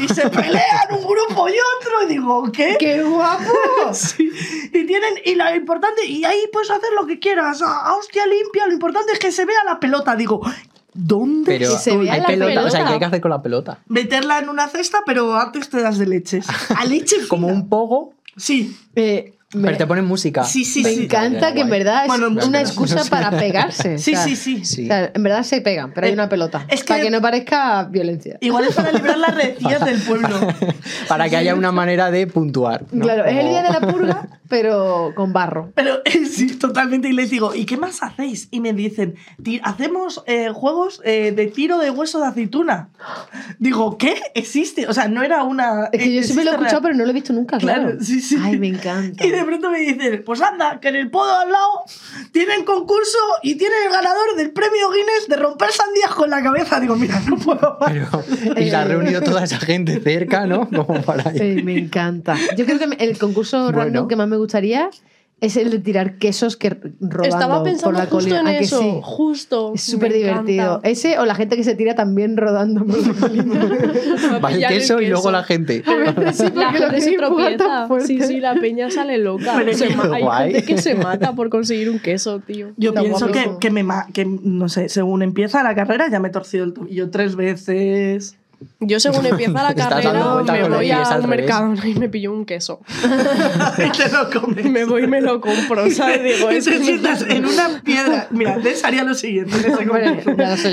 Y 0.00 0.08
se 0.08 0.30
pelean 0.30 0.88
un 0.90 1.02
grupo 1.02 1.46
y 1.50 1.52
otro. 1.52 2.02
Y 2.02 2.06
digo, 2.06 2.50
¿qué? 2.50 2.76
¡Qué 2.80 3.02
guapo! 3.02 3.52
Sí. 3.92 4.30
Y 4.72 4.86
tienen, 4.86 5.12
y 5.22 5.34
lo 5.34 5.54
importante, 5.54 6.06
y 6.06 6.24
ahí 6.24 6.48
puedes 6.50 6.70
hacer 6.70 6.88
lo 6.98 7.06
que 7.06 7.18
quieras, 7.18 7.60
a, 7.60 7.88
a 7.88 7.94
hostia 7.94 8.24
limpia, 8.26 8.66
lo 8.66 8.72
importante 8.72 9.12
es 9.12 9.18
que 9.18 9.30
se 9.30 9.44
vea 9.44 9.62
la 9.66 9.78
pelota. 9.78 10.16
Digo, 10.16 10.40
¿dónde 10.94 11.58
Pero 11.58 11.76
se 11.78 11.94
vea 11.94 12.14
hay 12.14 12.20
la 12.22 12.26
pelota, 12.26 12.64
o 12.64 12.70
sea, 12.70 12.78
pelota. 12.80 12.86
¿qué 12.86 12.92
hay 12.94 12.98
que 13.00 13.04
hacer 13.04 13.20
con 13.20 13.30
la 13.30 13.42
pelota? 13.42 13.78
Meterla 13.86 14.38
en 14.38 14.48
una 14.48 14.68
cesta, 14.68 15.02
pero 15.04 15.36
antes 15.36 15.68
te 15.68 15.82
das 15.82 15.98
de 15.98 16.06
leches. 16.06 16.46
A 16.74 16.86
leche 16.86 17.16
fina. 17.16 17.28
Como 17.28 17.48
un 17.48 17.68
pogo, 17.68 18.14
Sí, 18.38 18.74
Eh, 18.96 19.34
pero 19.62 19.76
te 19.76 19.86
ponen 19.86 20.04
música. 20.04 20.44
sí, 20.44 20.64
sí. 20.64 20.82
me 20.82 20.90
sí. 20.94 21.04
encanta 21.04 21.52
que 21.54 21.60
en 21.60 21.70
verdad 21.70 22.02
es 22.02 22.08
Bueno, 22.08 22.28
una 22.28 22.46
no 22.46 22.58
excusa 22.58 22.98
sé. 23.04 23.10
para 23.10 23.30
pegarse. 23.30 23.98
Sí, 23.98 24.12
o 24.12 24.16
sea, 24.16 24.24
sí, 24.24 24.36
sí. 24.36 24.64
Sí. 24.64 24.84
o 24.84 24.86
sea, 24.86 25.10
en 25.14 25.22
verdad 25.22 25.42
se 25.42 25.60
pegan, 25.60 25.92
pero 25.94 26.06
hay 26.06 26.12
Eh, 26.12 26.14
una 26.14 26.28
pelota. 26.28 26.66
es 26.68 26.82
Para 26.84 27.00
que- 27.00 27.06
que 27.06 27.10
no 27.10 27.20
parezca 27.20 27.84
violencia. 27.84 28.36
Igual 28.40 28.64
es 28.64 28.74
para 28.74 28.92
librar 28.92 29.18
las 29.18 29.34
rencillas 29.42 29.84
del 29.84 30.00
pueblo. 30.00 30.28
Para 31.08 31.28
que 31.28 31.36
haya 31.36 31.54
una 31.54 31.72
manera 31.72 32.10
de 32.10 32.26
puntuar. 32.26 32.84
¿no? 32.92 33.04
Claro, 33.04 33.24
es 33.24 33.36
el 33.36 33.48
día 33.48 33.62
de 33.62 33.68
la 33.70 33.80
purga, 33.80 34.28
pero 34.48 35.12
con 35.14 35.32
barro. 35.32 35.72
Pero 35.74 35.96
eh, 36.04 36.24
sí, 36.26 36.56
totalmente. 36.56 37.08
Y 37.08 37.12
les 37.12 37.30
digo, 37.30 37.54
¿y 37.54 37.64
qué 37.66 37.76
más 37.76 38.02
hacéis? 38.02 38.48
Y 38.50 38.60
me 38.60 38.72
dicen, 38.72 39.14
"Ti- 39.42 39.60
hacemos 39.62 40.22
eh, 40.26 40.50
juegos 40.52 41.00
eh, 41.04 41.32
de 41.32 41.46
tiro 41.48 41.78
de 41.78 41.90
hueso 41.90 42.20
de 42.20 42.26
aceituna. 42.26 42.88
Digo, 43.58 43.98
¿qué? 43.98 44.14
¿Existe? 44.34 44.86
O 44.86 44.92
sea, 44.94 45.08
no 45.08 45.22
era 45.22 45.42
una... 45.44 45.88
Es 45.92 46.02
que 46.02 46.14
yo 46.14 46.22
siempre 46.22 46.44
lo 46.44 46.50
he 46.50 46.54
escuchado, 46.54 46.80
real. 46.80 46.82
pero 46.82 46.94
no 46.96 47.04
lo 47.04 47.10
he 47.10 47.14
visto 47.14 47.32
nunca, 47.32 47.58
claro. 47.58 47.82
Claro, 47.82 47.98
sí, 48.02 48.20
sí. 48.20 48.36
Ay, 48.42 48.58
me 48.58 48.68
encanta. 48.68 49.24
Y 49.24 49.30
de 49.30 49.43
pronto 49.44 49.70
me 49.70 49.78
dicen, 49.80 50.22
pues 50.24 50.40
anda, 50.42 50.80
que 50.80 50.88
en 50.88 50.96
el 50.96 51.10
podo 51.10 51.38
al 51.38 51.50
lado 51.50 51.84
tienen 52.32 52.64
concurso 52.64 53.18
y 53.42 53.56
tienen 53.56 53.78
el 53.86 53.92
ganador 53.92 54.34
del 54.36 54.50
premio 54.52 54.90
Guinness 54.90 55.28
de 55.28 55.36
romper 55.36 55.70
sandías 55.72 56.10
con 56.14 56.30
la 56.30 56.42
cabeza. 56.42 56.80
Digo, 56.80 56.96
mira, 56.96 57.20
no 57.28 57.36
puedo 57.36 57.78
más. 57.80 57.92
Pero, 57.92 58.60
y 58.60 58.70
se 58.70 58.76
ha 58.76 58.84
reunido 58.84 59.20
toda 59.22 59.44
esa 59.44 59.58
gente 59.58 60.00
cerca, 60.00 60.46
¿no? 60.46 60.68
Como 60.74 61.00
para 61.02 61.32
ir. 61.34 61.56
Sí, 61.56 61.62
me 61.62 61.78
encanta. 61.78 62.36
Yo 62.56 62.64
creo 62.64 62.78
que 62.78 62.84
el 63.04 63.18
concurso 63.18 63.64
Bueno. 63.64 63.78
random 63.78 64.08
que 64.08 64.16
más 64.16 64.28
me 64.28 64.36
gustaría 64.36 64.90
es 65.40 65.56
el 65.58 65.70
de 65.70 65.78
tirar 65.78 66.16
quesos 66.18 66.56
que 66.56 66.70
rodando 66.70 67.22
Estaba 67.22 67.56
por 67.56 67.64
pensando 67.64 67.98
la 67.98 68.06
justo 68.06 68.16
colina. 68.30 68.40
en 68.40 68.46
¿A 68.46 68.58
que 68.58 68.64
eso. 68.64 68.80
sí? 68.80 68.98
Justo. 69.02 69.72
Es 69.74 69.82
súper 69.82 70.12
divertido. 70.12 70.64
encanta. 70.78 70.88
Ese 70.88 71.18
o 71.18 71.26
la 71.26 71.34
gente 71.34 71.56
que 71.56 71.64
se 71.64 71.74
tira 71.74 71.94
también 71.94 72.36
rodando 72.38 72.84
por 72.86 73.06
la 73.06 73.12
colina. 73.20 73.60
Va 74.44 74.52
el 74.52 74.66
queso 74.66 75.00
y 75.02 75.08
luego 75.08 75.30
la 75.30 75.42
gente. 75.44 75.82
Sí, 76.34 76.44
porque 76.54 76.78
gente 76.78 77.00
se 77.00 77.12
tropieza. 77.16 77.88
Sí, 78.06 78.20
sí, 78.22 78.40
la 78.40 78.54
peña 78.54 78.90
sale 78.90 79.18
loca. 79.18 79.54
Pero 79.56 79.74
Se 79.74 79.84
hay 79.86 80.22
guay. 80.22 80.52
gente 80.52 80.66
que 80.66 80.78
se 80.78 80.94
mata 80.94 81.34
por 81.34 81.50
conseguir 81.50 81.90
un 81.90 81.98
queso, 81.98 82.40
tío. 82.40 82.72
Yo 82.76 82.90
Está 82.90 83.02
pienso 83.02 83.26
que, 83.28 83.50
que 83.60 83.70
me 83.70 83.82
ma- 83.82 84.06
que, 84.12 84.24
no 84.24 84.68
sé, 84.68 84.88
según 84.88 85.22
empieza 85.22 85.62
la 85.62 85.74
carrera 85.74 86.08
ya 86.10 86.20
me 86.20 86.28
he 86.28 86.30
torcido 86.32 86.64
el 86.64 86.72
tobillo 86.72 87.10
tres 87.10 87.36
veces. 87.36 88.36
Yo 88.80 89.00
según 89.00 89.26
empieza 89.26 89.62
la 89.62 89.74
carrera 89.74 90.42
me 90.44 90.68
voy 90.68 90.90
al 90.90 91.28
mercado 91.28 91.74
y 91.84 91.94
me 91.94 92.08
pillo 92.08 92.32
un 92.32 92.44
queso. 92.44 92.80
y 93.78 93.90
te 93.90 94.08
lo 94.10 94.30
comes. 94.30 94.64
Me 94.64 94.84
voy 94.84 95.04
y 95.04 95.06
me 95.06 95.20
lo 95.20 95.40
compro, 95.40 95.90
¿sabes? 95.90 96.22
Digo, 96.22 96.50
Y 96.50 96.60
te 96.60 96.82
sientas 96.82 97.22
en 97.22 97.46
una 97.46 97.82
piedra. 97.82 98.28
Mira, 98.30 98.58
Des 98.64 98.84
haría 98.84 99.04
lo 99.04 99.14
siguiente. 99.14 99.56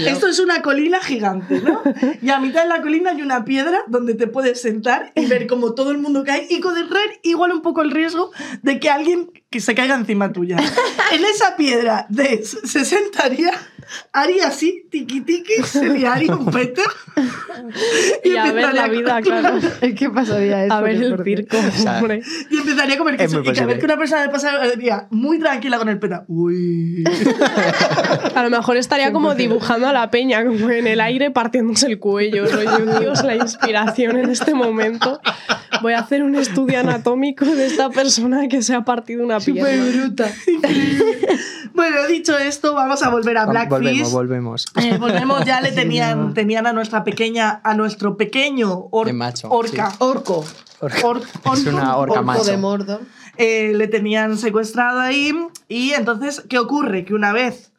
Esto 0.07 0.27
es 0.27 0.39
una 0.39 0.61
colina 0.61 0.99
gigante, 1.01 1.61
¿no? 1.61 1.81
Y 2.21 2.29
a 2.29 2.39
mitad 2.39 2.63
de 2.63 2.69
la 2.69 2.81
colina 2.81 3.11
hay 3.11 3.21
una 3.21 3.45
piedra 3.45 3.83
donde 3.87 4.13
te 4.13 4.27
puedes 4.27 4.61
sentar 4.61 5.11
y 5.15 5.25
ver 5.25 5.47
cómo 5.47 5.73
todo 5.73 5.91
el 5.91 5.97
mundo 5.97 6.23
cae 6.23 6.47
y 6.49 6.59
correr 6.59 7.19
igual 7.23 7.51
un 7.51 7.61
poco 7.61 7.81
el 7.81 7.91
riesgo 7.91 8.31
de 8.61 8.79
que 8.79 8.89
alguien 8.89 9.31
que 9.49 9.59
se 9.59 9.75
caiga 9.75 9.95
encima 9.95 10.31
tuya. 10.31 10.57
En 11.11 11.25
esa 11.25 11.55
piedra, 11.57 12.05
Des 12.09 12.57
se 12.63 12.85
sentaría, 12.85 13.51
haría 14.13 14.47
así, 14.47 14.87
tiqui 14.89 15.21
tiqui, 15.21 15.61
se 15.63 15.85
le 15.85 16.07
haría 16.07 16.33
un 16.33 16.45
peto. 16.45 16.81
Y 18.23 18.35
a 18.35 18.51
ver 18.51 18.73
la 18.73 18.87
vida, 18.87 19.21
claro. 19.21 19.59
¿Qué 19.97 20.09
pasaría 20.09 20.65
eso? 20.65 20.73
A 20.73 20.81
ver 20.81 20.95
el 20.95 21.23
circo, 21.23 21.57
sea, 21.71 21.97
hombre. 21.97 22.21
Y 22.49 22.57
empezaría 22.57 22.95
a 22.95 22.97
comer 22.97 23.15
Es 23.15 23.21
queso. 23.21 23.41
Y 23.41 23.53
cada 23.53 23.65
vez 23.65 23.79
que 23.79 23.85
una 23.85 23.97
persona 23.97 24.25
le 24.25 24.29
pasaría 24.29 25.07
muy 25.09 25.39
tranquila 25.39 25.77
con 25.77 25.89
el 25.89 25.99
peta. 25.99 26.25
Uy. 26.27 27.03
A 28.35 28.43
lo 28.43 28.49
mejor 28.49 28.77
estaría 28.77 29.11
como 29.11 29.35
dibujando 29.35 29.87
a 29.87 29.93
la 29.93 30.09
peña, 30.09 30.43
como 30.45 30.69
en 30.69 30.87
el 30.87 31.01
aire, 31.01 31.31
partiéndose 31.31 31.87
el 31.87 31.99
cuello. 31.99 32.45
rollo, 32.45 32.99
Dios, 32.99 33.23
la 33.23 33.35
inspiración 33.35 34.17
en 34.17 34.29
este 34.29 34.53
momento. 34.53 35.19
Voy 35.83 35.93
a 35.93 35.99
hacer 35.99 36.23
un 36.23 36.35
estudio 36.35 36.79
anatómico 36.79 37.45
de 37.45 37.65
esta 37.67 37.89
persona 37.89 38.47
que 38.47 38.61
se 38.61 38.73
ha 38.75 38.83
partido 38.85 39.23
una 39.23 39.39
pierna. 39.39 39.85
bruta. 40.03 40.31
Bueno, 41.73 42.05
dicho 42.07 42.37
esto, 42.37 42.73
vamos 42.73 43.01
a 43.01 43.09
volver 43.09 43.37
a 43.37 43.45
Blackfish. 43.45 43.69
Volvemos, 44.11 44.11
volvemos. 44.11 44.65
Eh, 44.75 44.97
volvemos, 44.97 45.45
ya 45.45 45.61
le 45.61 45.71
tenían, 45.71 46.33
tenían 46.33 46.67
a 46.67 46.73
nuestra 46.73 47.03
pequeña, 47.03 47.61
a 47.63 47.73
nuestro 47.75 48.17
pequeño 48.17 48.87
or- 48.91 49.07
De 49.07 49.13
macho, 49.13 49.49
orca. 49.49 49.91
Orco. 49.99 50.43
Orca. 50.81 51.07
Or- 51.07 51.21
Es 51.53 51.65
una 51.65 51.95
orca 51.95 52.13
Orco 52.19 52.23
macho. 52.23 52.43
de 52.43 52.57
Mordor. 52.57 53.01
Eh, 53.37 53.71
le 53.75 53.87
tenían 53.87 54.37
secuestrado 54.37 54.99
ahí. 54.99 55.31
Y 55.69 55.91
entonces, 55.91 56.43
¿qué 56.49 56.59
ocurre? 56.59 57.05
Que 57.05 57.13
una 57.13 57.31
vez 57.31 57.71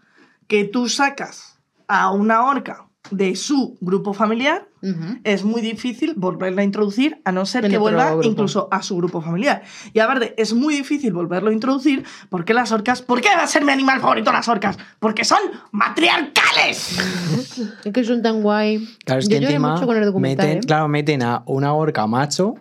que 0.47 0.65
tú 0.65 0.89
sacas 0.89 1.59
a 1.87 2.11
una 2.13 2.47
orca 2.47 2.87
de 3.11 3.37
su 3.37 3.77
grupo 3.81 4.15
familiar, 4.15 4.67
Ujú. 4.83 5.21
es 5.23 5.45
muy 5.45 5.61
difícil 5.63 6.15
volverla 6.17 6.63
a 6.63 6.65
introducir 6.65 7.21
a 7.25 7.31
no 7.31 7.47
ser 7.47 7.65
En 7.67 7.71
que 7.71 7.79
vuelva 7.79 8.11
grupo. 8.11 8.27
incluso 8.29 8.69
a 8.73 8.83
su 8.83 8.97
grupo 8.97 9.21
familiar. 9.23 9.63
Y 9.93 10.01
aparte, 10.01 10.35
es 10.37 10.55
muy 10.55 10.75
difícil 10.75 11.13
volverlo 11.13 11.51
a 11.51 11.53
introducir 11.53 12.05
porque 12.29 12.53
las 12.53 12.73
orcas. 12.73 13.01
¿Por 13.01 13.21
qué 13.21 13.29
va 13.29 13.45
a 13.45 13.47
ser 13.47 13.65
mi 13.65 13.71
animal 13.73 14.01
favorito 14.01 14.33
las 14.33 14.49
orcas? 14.49 14.77
Porque 14.99 15.25
son 15.25 15.39
matriarcales. 15.71 16.99
Es 17.85 17.93
que 17.93 18.05
son 18.05 18.23
tan 18.23 18.43
guay. 18.43 18.89
Claro, 19.05 19.21
es 19.21 19.29
Yo 19.29 19.39
que 19.39 19.45
encima 19.45 19.75
mucho 19.75 19.87
con 19.87 19.97
el 19.97 20.05
documental. 20.05 20.47
meten, 20.47 20.59
¿eh? 20.63 20.67
claro, 20.67 20.89
meten 20.89 21.23
a 21.23 21.43
una 21.47 21.73
orca 21.75 22.07
macho 22.07 22.55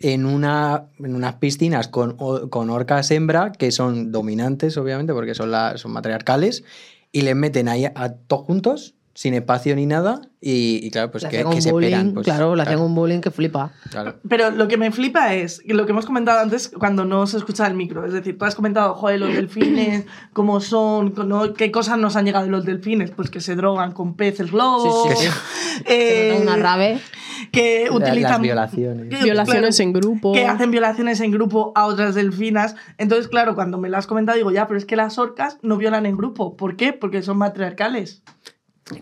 en, 0.00 0.26
una, 0.26 0.86
en 0.98 1.14
unas 1.14 1.34
piscinas 1.36 1.88
con, 1.88 2.16
con 2.50 2.70
orcas 2.70 3.10
hembra 3.10 3.52
que 3.52 3.70
son 3.72 4.12
dominantes, 4.12 4.76
obviamente, 4.76 5.12
porque 5.12 5.34
son, 5.34 5.50
la, 5.50 5.78
son 5.78 5.92
matriarcales, 5.92 6.64
y 7.12 7.22
les 7.22 7.34
meten 7.36 7.68
ahí 7.68 7.86
a 7.86 8.12
todos 8.26 8.44
juntos, 8.44 8.94
sin 9.16 9.32
espacio 9.32 9.74
ni 9.74 9.86
nada, 9.86 10.20
y, 10.42 10.78
y 10.86 10.90
claro, 10.90 11.10
pues 11.10 11.24
que, 11.24 11.38
que 11.38 11.44
un 11.46 11.62
se 11.62 11.72
bullying, 11.72 11.88
pegan. 11.90 12.12
Pues, 12.12 12.24
claro, 12.26 12.54
le 12.54 12.62
hacen 12.62 12.78
un 12.78 12.94
bullying 12.94 13.20
que 13.20 13.30
flipa. 13.30 13.72
claro. 13.90 14.16
Pero 14.28 14.50
lo 14.50 14.68
que 14.68 14.76
me 14.76 14.92
flipa 14.92 15.32
es 15.34 15.62
lo 15.66 15.86
que 15.86 15.92
hemos 15.92 16.04
comentado 16.04 16.38
antes 16.38 16.68
cuando 16.68 17.06
no 17.06 17.26
se 17.26 17.38
escucha 17.38 17.66
el 17.66 17.72
micro. 17.74 18.04
Es 18.04 18.12
decir, 18.12 18.36
tú 18.36 18.44
has 18.44 18.54
comentado, 18.54 18.94
joder, 18.94 19.18
los 19.20 19.32
delfines, 19.34 20.04
cómo 20.34 20.60
son, 20.60 21.14
¿no? 21.26 21.54
qué 21.54 21.72
cosas 21.72 21.98
nos 21.98 22.14
han 22.14 22.26
llegado 22.26 22.44
de 22.44 22.50
los 22.50 22.66
delfines. 22.66 23.10
Pues 23.10 23.30
que 23.30 23.40
se 23.40 23.56
drogan 23.56 23.92
con 23.92 24.14
peces 24.16 24.52
globos. 24.52 25.08
Sí, 25.18 25.26
sí, 25.26 25.32
eh, 25.86 26.32
Se 26.34 26.38
nota 26.44 26.52
una 26.54 26.62
rave. 26.62 26.98
que 27.50 27.86
Las 27.88 27.96
utilizan 27.96 28.42
violaciones. 28.42 29.08
que- 29.08 29.24
Violaciones 29.24 29.76
claro, 29.76 29.88
en 29.88 29.92
grupo. 29.94 30.32
que 30.34 30.44
hacen 30.46 30.70
violaciones 30.70 31.20
en 31.20 31.30
grupo 31.30 31.72
a 31.74 31.86
otras 31.86 32.14
delfinas. 32.14 32.76
Entonces, 32.98 33.28
claro, 33.28 33.54
cuando 33.54 33.78
me 33.78 33.88
lo 33.88 33.96
has 33.96 34.06
comentado, 34.06 34.36
digo, 34.36 34.50
ya, 34.52 34.66
pero 34.66 34.76
es 34.76 34.84
que 34.84 34.94
las 34.96 35.16
orcas 35.18 35.56
no 35.62 35.78
violan 35.78 36.04
en 36.04 36.16
grupo. 36.18 36.54
¿Por 36.56 36.76
qué? 36.76 36.92
Porque 36.92 37.22
son 37.22 37.38
matriarcales. 37.38 38.22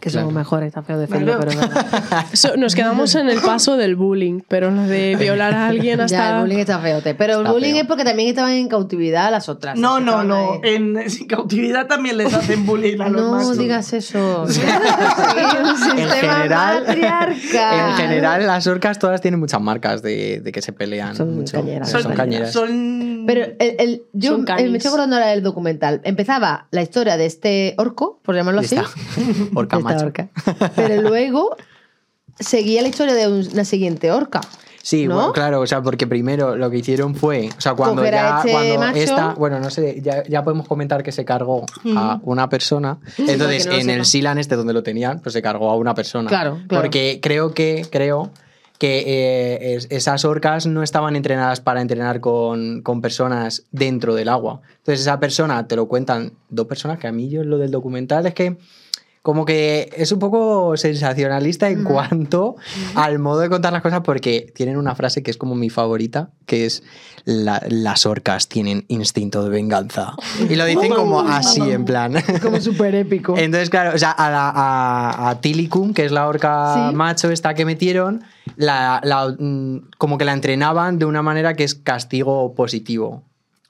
Que 0.00 0.08
somos 0.08 0.28
Claro. 0.32 0.38
mejores, 0.38 0.68
está 0.68 0.82
feo 0.82 0.98
decirlo, 0.98 1.36
Claro. 1.36 1.40
pero 1.40 1.50
es 1.50 1.58
verdad. 1.60 2.56
Nos 2.56 2.74
quedamos 2.74 3.14
en 3.16 3.28
el 3.28 3.38
paso 3.42 3.76
del 3.76 3.96
bullying, 3.96 4.40
pero 4.48 4.70
lo 4.70 4.80
de 4.84 5.14
violar 5.16 5.52
a 5.52 5.66
alguien 5.68 5.98
Ya, 5.98 6.04
hasta... 6.04 6.36
el 6.36 6.40
bullying 6.40 6.58
está 6.60 6.78
feote. 6.78 7.14
Pero 7.14 7.40
el 7.40 7.46
bullying 7.48 7.72
feo. 7.74 7.82
es 7.82 7.86
porque 7.88 8.02
también 8.04 8.30
estaban 8.30 8.52
en 8.52 8.68
cautividad 8.68 9.30
las 9.30 9.50
otras. 9.50 9.78
No, 9.78 10.00
no, 10.00 10.24
no. 10.24 10.60
En 10.64 11.10
sin 11.10 11.26
cautividad 11.26 11.86
también 11.86 12.16
les 12.16 12.32
hacen 12.32 12.64
bullying 12.64 12.98
a 13.02 13.10
los 13.10 13.20
No 13.20 13.32
machos. 13.32 13.58
digas 13.58 13.92
eso. 13.92 14.46
Sí, 14.54 14.60
un 14.62 15.76
sistema 15.76 16.12
general- 16.14 16.84
matriarcal. 16.86 17.90
En 17.90 17.96
general, 17.96 18.46
las 18.46 18.66
orcas 18.66 18.98
todas 18.98 19.20
tienen 19.20 19.38
muchas 19.40 19.60
marcas 19.60 20.00
de, 20.02 20.40
de 20.40 20.52
que 20.52 20.62
se 20.62 20.72
pelean 20.72 21.14
Son 21.14 21.34
mucho. 21.34 21.58
cañeras. 21.58 21.90
Son, 21.90 22.02
Son, 22.02 22.14
cañeras. 22.14 22.52
son- 22.52 23.24
Pero 23.26 23.44
el, 23.58 23.76
el- 23.78 24.02
yo 24.14 24.30
Son 24.36 24.46
eh, 24.58 24.68
me 24.70 24.78
estoy 24.78 24.88
acordando 24.88 25.16
ahora 25.16 25.28
del 25.28 25.42
documental. 25.42 26.00
Empezaba 26.04 26.68
la 26.70 26.80
historia 26.82 27.16
de 27.18 27.26
este 27.26 27.74
orco, 27.78 28.18
por 28.22 28.34
llamarlo 28.34 28.60
así. 28.60 28.76
está. 28.76 28.88
Orca 29.76 29.88
de 29.88 29.94
esta 29.94 30.04
macho. 30.04 30.58
orca. 30.60 30.72
Pero 30.76 31.02
luego 31.02 31.56
seguía 32.38 32.82
la 32.82 32.88
historia 32.88 33.14
de 33.14 33.28
una 33.28 33.64
siguiente 33.64 34.10
orca. 34.12 34.40
Sí, 34.82 35.06
¿No? 35.06 35.14
bueno, 35.14 35.32
claro, 35.32 35.60
o 35.62 35.66
sea, 35.66 35.80
porque 35.82 36.06
primero 36.06 36.56
lo 36.56 36.68
que 36.70 36.76
hicieron 36.76 37.14
fue, 37.14 37.48
o 37.56 37.60
sea, 37.60 37.72
cuando 37.72 38.02
Coger 38.02 38.16
a 38.16 38.18
ya, 38.18 38.36
este 38.40 38.50
cuando 38.52 38.78
macho. 38.78 38.98
esta, 38.98 39.34
bueno, 39.34 39.58
no 39.58 39.70
sé, 39.70 40.00
ya, 40.02 40.22
ya 40.24 40.44
podemos 40.44 40.68
comentar 40.68 41.02
que 41.02 41.10
se 41.10 41.24
cargó 41.24 41.64
a 41.96 42.20
una 42.22 42.50
persona. 42.50 42.98
Entonces, 43.16 43.66
no 43.66 43.72
en 43.72 43.88
el 43.88 44.04
Silan 44.04 44.36
este 44.36 44.56
donde 44.56 44.74
lo 44.74 44.82
tenían, 44.82 45.20
pues 45.20 45.32
se 45.32 45.40
cargó 45.40 45.70
a 45.70 45.76
una 45.76 45.94
persona. 45.94 46.28
Claro, 46.28 46.60
claro. 46.68 46.82
Porque 46.82 47.18
creo 47.22 47.54
que, 47.54 47.86
creo 47.90 48.30
que 48.78 49.04
eh, 49.06 49.74
es- 49.76 49.86
esas 49.88 50.26
orcas 50.26 50.66
no 50.66 50.82
estaban 50.82 51.16
entrenadas 51.16 51.60
para 51.62 51.80
entrenar 51.80 52.20
con, 52.20 52.82
con 52.82 53.00
personas 53.00 53.64
dentro 53.72 54.14
del 54.14 54.28
agua. 54.28 54.60
Entonces, 54.80 55.00
esa 55.00 55.18
persona 55.18 55.66
te 55.66 55.76
lo 55.76 55.88
cuentan 55.88 56.32
dos 56.50 56.66
personas, 56.66 56.98
que 56.98 57.06
a 57.06 57.12
mí 57.12 57.30
yo 57.30 57.42
lo 57.42 57.56
del 57.56 57.70
documental 57.70 58.26
es 58.26 58.34
que 58.34 58.58
como 59.24 59.46
que 59.46 59.88
es 59.96 60.12
un 60.12 60.18
poco 60.18 60.76
sensacionalista 60.76 61.70
en 61.70 61.82
cuanto 61.82 62.56
al 62.94 63.18
modo 63.18 63.40
de 63.40 63.48
contar 63.48 63.72
las 63.72 63.80
cosas 63.80 64.02
porque 64.04 64.52
tienen 64.54 64.76
una 64.76 64.94
frase 64.94 65.22
que 65.22 65.30
es 65.30 65.38
como 65.38 65.54
mi 65.54 65.70
favorita, 65.70 66.28
que 66.44 66.66
es 66.66 66.82
"La- 67.24 67.62
las 67.70 68.04
orcas 68.04 68.48
tienen 68.50 68.84
instinto 68.88 69.42
de 69.42 69.48
venganza. 69.48 70.12
Y 70.50 70.56
lo 70.56 70.66
dicen 70.66 70.92
como 70.92 71.20
así, 71.20 71.62
en 71.62 71.86
plan. 71.86 72.12
Como 72.42 72.60
súper 72.60 72.94
épico. 72.96 73.34
Entonces, 73.38 73.70
claro, 73.70 73.92
o 73.94 73.98
sea, 73.98 74.10
a, 74.10 74.30
la, 74.30 74.50
a, 74.54 75.30
a 75.30 75.40
Tilikum, 75.40 75.94
que 75.94 76.04
es 76.04 76.12
la 76.12 76.28
orca 76.28 76.90
Sí. 76.90 76.94
macho 76.94 77.30
esta 77.30 77.54
que 77.54 77.64
metieron, 77.64 78.24
la, 78.56 79.00
la, 79.04 79.34
mm, 79.38 79.88
como 79.96 80.18
que 80.18 80.26
la 80.26 80.34
entrenaban 80.34 80.98
de 80.98 81.06
una 81.06 81.22
manera 81.22 81.54
que 81.54 81.64
es 81.64 81.74
castigo 81.74 82.52
positivo. 82.54 83.22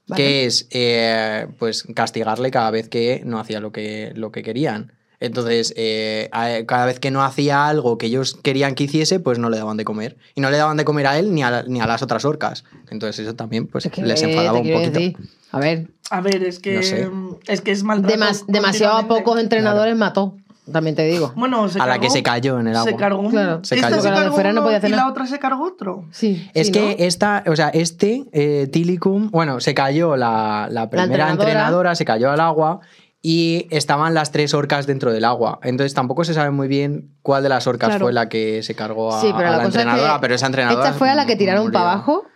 Vale. 0.09 0.21
Que 0.21 0.47
es 0.47 0.67
eh, 0.73 1.47
pues 1.61 1.85
castigarle 1.95 2.51
cada 2.51 2.73
vez 2.73 2.89
que 2.89 3.23
no 3.25 3.39
hacía 3.39 3.61
lo 3.61 3.71
que, 3.71 4.11
lo 4.17 4.33
que 4.33 4.43
querían. 4.43 4.94
Entonces, 5.25 5.73
eh, 5.77 6.29
cada 6.67 6.87
vez 6.87 7.01
que 7.01 7.11
no 7.11 7.23
hacía 7.25 7.67
algo 7.67 7.99
que 7.99 8.07
ellos 8.07 8.39
querían 8.43 8.75
que 8.75 8.85
hiciese, 8.85 9.21
pues 9.21 9.39
no 9.39 9.51
le 9.51 9.57
daban 9.59 9.77
de 9.77 9.85
comer. 9.85 10.17
Y 10.35 10.41
no 10.41 10.51
le 10.51 10.57
daban 10.57 10.77
de 10.77 10.85
comer 10.85 11.07
a 11.07 11.19
él 11.19 11.35
ni 11.35 11.43
a, 11.43 11.51
la- 11.51 11.63
ni 11.65 11.81
a 11.81 11.87
las 11.87 12.03
otras 12.03 12.25
orcas. 12.25 12.65
Entonces 12.91 13.27
eso 13.27 13.35
también 13.35 13.67
pues, 13.67 13.87
Es 13.87 13.93
que, 13.93 14.03
les 14.03 14.23
enfadaba 14.23 14.59
un 14.59 14.71
poquito. 14.71 14.91
decir, 14.91 15.17
a 15.53 15.59
ver, 15.59 15.89
A 16.11 16.21
ver, 16.21 16.43
es 16.45 16.59
que, 16.59 16.77
No 16.77 16.83
sé. 16.83 17.09
es 17.47 17.61
que 17.63 17.71
es 17.73 17.83
maltrato. 17.83 18.15
demas- 18.15 18.45
demasiado 18.47 18.97
a 18.99 19.09
pocos 19.09 19.39
entrenadores 19.41 19.97
mató. 19.97 20.37
También 20.71 20.97
te 20.97 21.05
digo. 21.05 21.31
Bueno, 21.37 21.69
se 21.69 21.79
A 21.79 21.87
la 21.87 21.99
que 21.99 22.09
se 22.09 22.23
cayó 22.23 22.59
en 22.59 22.69
el 22.69 22.77
agua. 22.77 22.91
Se 22.91 22.97
cargó. 22.97 23.29
Claro. 23.29 23.63
Se 23.65 23.75
Esta 23.75 23.89
cayó. 23.91 24.01
se 24.01 24.09
Porque 24.09 24.11
la 24.15 24.17
de 24.17 24.23
cargó 24.25 24.35
fuera 24.35 24.49
no 24.53 24.61
uno 24.61 24.63
podía 24.67 24.79
hacer 24.79 24.89
y 24.89 24.93
nada. 24.93 25.05
la 25.05 25.11
otra 25.11 25.27
se 25.27 25.39
cargó 25.39 25.63
otro. 25.67 26.05
Sí. 26.11 26.49
Es 26.55 26.69
sí, 26.69 26.73
que 26.73 26.81
¿no? 26.81 27.05
esta, 27.05 27.45
o 27.47 27.55
sea, 27.55 27.69
este, 27.69 28.25
eh, 28.33 28.67
Tilicum, 28.73 29.31
bueno, 29.31 29.61
se 29.61 29.75
cayó 29.75 30.17
la, 30.17 30.69
la 30.71 30.89
primera 30.89 31.05
entrenadora. 31.05 31.33
entrenadora. 31.51 31.95
se 31.95 32.07
cayó 32.07 32.31
al 32.31 32.41
agua 32.41 32.81
y 33.27 33.67
estaban 33.71 34.13
las 34.13 34.33
tres 34.33 34.53
orcas 34.53 34.87
dentro 34.87 35.11
del 35.11 35.25
agua. 35.25 35.59
Entonces 35.63 35.95
tampoco 35.95 36.25
se 36.25 36.35
sabe 36.35 36.51
muy 36.51 36.69
bien 36.69 37.09
cuál 37.23 37.43
de 37.43 37.49
las 37.49 37.67
orcas 37.67 37.89
Claro. 37.89 38.05
fue 38.05 38.13
la 38.13 38.29
que 38.29 38.63
se 38.63 38.75
cargó 38.75 39.15
a, 39.15 39.21
Sí, 39.23 39.29
pero 39.35 39.49
a 39.49 39.53
la, 39.53 39.57
la, 39.57 39.65
cosa 39.65 39.69
es 39.69 39.75
entrenadora, 39.87 40.15
que 40.17 40.21
pero 40.21 40.35
esa 40.35 40.47
entrenadora. 40.47 40.85
Esta 40.85 40.99
fue 40.99 41.09
a 41.09 41.15
la 41.15 41.25
que 41.25 41.35
tiraron 41.35 41.65
murió. 41.65 41.73
para 41.73 41.93
abajo 41.93 42.27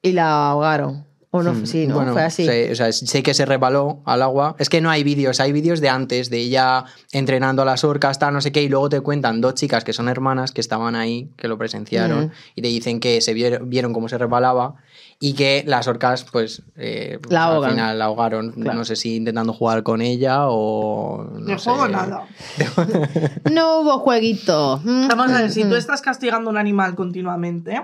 y 0.00 0.12
la 0.12 0.48
ahogaron. 0.48 1.04
O 1.32 1.42
no, 1.42 1.52
Mm, 1.52 1.66
sí, 1.66 1.86
no, 1.86 1.94
bueno, 1.94 2.12
fue 2.14 2.22
así. 2.22 2.44
sé- 2.46 2.72
o 2.72 2.74
sea, 2.74 2.90
sé 2.90 3.22
que 3.22 3.34
se 3.34 3.44
resbaló 3.44 4.00
al 4.06 4.22
agua. 4.22 4.56
Es 4.58 4.68
que 4.70 4.80
no 4.80 4.88
hay 4.90 5.04
vídeos, 5.04 5.40
hay 5.40 5.52
vídeos 5.52 5.80
de 5.82 5.90
antes, 5.90 6.30
de 6.30 6.38
ella 6.38 6.86
entrenando 7.12 7.60
a 7.60 7.64
las 7.66 7.84
orcas, 7.84 8.18
tal, 8.18 8.32
no 8.32 8.40
sé 8.40 8.50
qué, 8.50 8.62
y 8.62 8.68
luego 8.70 8.88
te 8.88 9.00
cuentan 9.02 9.40
dos 9.42 9.54
chicas 9.54 9.84
que 9.84 9.92
son 9.92 10.08
hermanas 10.08 10.50
que 10.52 10.60
estaban 10.62 10.96
ahí, 10.96 11.30
que 11.36 11.46
lo 11.48 11.56
presenciaron, 11.58 12.18
Ujú. 12.24 12.32
y 12.56 12.62
te 12.62 12.68
dicen 12.68 12.98
que 12.98 13.20
se 13.20 13.34
vieron, 13.34 13.68
vieron 13.70 13.92
cómo 13.92 14.08
se 14.08 14.16
resbalaba 14.18 14.74
y 15.22 15.34
que 15.34 15.62
las 15.66 15.86
orcas, 15.86 16.24
pues, 16.24 16.62
eh, 16.76 17.18
pues, 17.22 17.30
La 17.30 17.46
al 17.46 17.52
ahogan. 17.56 17.70
final 17.72 17.98
la 17.98 18.04
ahogaron. 18.06 18.52
Claro. 18.52 18.78
No 18.78 18.84
sé 18.86 18.96
si 18.96 19.16
intentando 19.16 19.52
jugar 19.52 19.82
con 19.82 20.00
ella 20.00 20.46
o. 20.48 21.28
No 21.38 21.58
sé. 21.58 21.68
juego 21.70 21.88
nada. 21.88 22.24
No 23.52 23.80
hubo 23.80 23.98
jueguito. 23.98 24.80
Mm. 24.82 25.08
Vamos 25.08 25.30
a 25.32 25.42
ver, 25.42 25.50
si 25.50 25.62
tú 25.64 25.74
estás 25.76 26.00
castigando 26.02 26.48
a 26.50 26.52
un 26.52 26.58
animal 26.58 26.94
continuamente, 26.94 27.82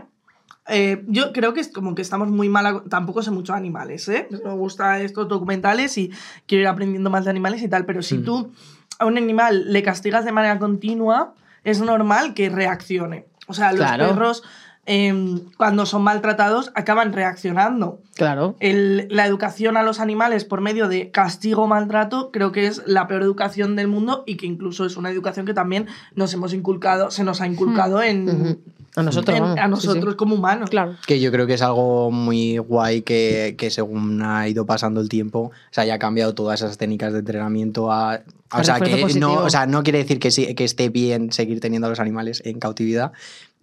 eh, 0.69 1.05
yo 1.09 1.33
creo 1.33 1.53
que 1.55 1.61
es 1.61 1.69
como 1.69 1.95
que 1.95 2.03
estamos 2.03 2.29
muy 2.29 2.49
mal. 2.49 2.83
Tampoco 2.89 3.23
sé 3.23 3.31
mucho 3.31 3.53
de 3.53 3.59
animales, 3.59 4.09
¿eh? 4.09 4.29
Me 4.45 4.53
gustan 4.55 5.03
estos 5.03 5.29
documentales 5.29 5.97
y 5.99 6.11
quiero 6.47 6.63
ir 6.63 6.69
aprendiendo 6.69 7.11
más 7.11 7.25
de 7.25 7.31
animales 7.31 7.63
y 7.63 7.69
tal, 7.69 7.85
pero 7.85 8.03
si 8.03 8.19
Mm. 8.19 8.25
tú 8.25 8.53
a 8.99 9.05
un 9.05 9.19
animal 9.19 9.73
le 9.73 9.83
castigas 9.83 10.25
de 10.25 10.33
manera 10.33 10.59
continua, 10.59 11.35
es 11.65 11.81
normal 11.81 12.33
que 12.33 12.49
reaccione. 12.49 13.27
O 13.47 13.53
sea, 13.55 13.73
los 13.73 13.81
Claro. 13.81 14.09
perros, 14.09 14.43
em, 14.87 15.41
cuando 15.57 15.85
son 15.87 16.03
maltratados, 16.03 16.71
acaban 16.75 17.13
reaccionando. 17.13 17.99
Claro. 18.15 18.57
El- 18.61 19.09
la 19.11 19.27
educación 19.27 19.77
a 19.77 19.83
los 19.83 20.01
animales 20.01 20.45
por 20.45 20.61
medio 20.61 20.89
de 20.89 21.11
castigo 21.11 21.65
o 21.65 21.67
maltrato 21.67 22.31
creo 22.33 22.53
que 22.53 22.67
es 22.67 22.83
la 22.87 23.07
peor 23.07 23.23
educación 23.23 23.77
del 23.77 23.89
mundo 23.89 24.23
y 24.27 24.37
que 24.37 24.47
incluso 24.47 24.87
es 24.87 24.97
una 24.97 25.11
educación 25.11 25.45
que 25.45 25.55
también 25.55 25.87
nos 26.15 26.33
hemos 26.33 26.55
inculcado, 26.55 27.11
se 27.11 27.25
nos 27.25 27.41
ha 27.41 27.47
inculcado 27.47 28.03
en, 28.03 28.29
Ujú. 28.31 28.59
A 28.99 29.03
nosotros, 29.03 29.37
en- 29.37 29.45
a 29.59 29.65
Sí, 29.65 29.71
nosotros 29.71 30.13
sí. 30.15 30.17
como 30.17 30.37
humanos. 30.37 30.71
Claro. 30.71 30.95
Que 31.07 31.21
yo 31.21 31.31
creo 31.31 31.47
que 31.47 31.53
es 31.53 31.61
algo 31.61 32.11
muy 32.11 32.57
guay 32.57 33.03
que, 33.03 33.55
que 33.59 33.71
según 33.71 34.23
ha 34.23 34.49
ido 34.49 34.65
pasando 34.65 35.03
el 35.03 35.11
tiempo, 35.11 35.51
se 35.71 35.83
haya 35.83 35.99
cambiado 35.99 36.35
todas 36.35 36.63
esas 36.63 36.79
técnicas 36.79 37.13
de 37.13 37.19
entrenamiento 37.19 37.93
a... 37.93 38.15
a- 38.15 38.23
o, 38.61 38.65
sea, 38.65 38.81
que 38.81 38.97
positivo. 38.97 39.35
no, 39.35 39.41
o 39.45 39.51
sea, 39.51 39.67
no 39.67 39.83
quiere 39.83 39.99
decir 39.99 40.19
que, 40.19 40.31
sí- 40.31 40.55
que 40.55 40.65
esté 40.65 40.89
bien 40.89 41.31
seguir 41.31 41.61
teniendo 41.61 41.89
a 41.89 41.91
los 41.91 42.01
animales 42.01 42.41
en 42.47 42.59
cautividad. 42.59 43.13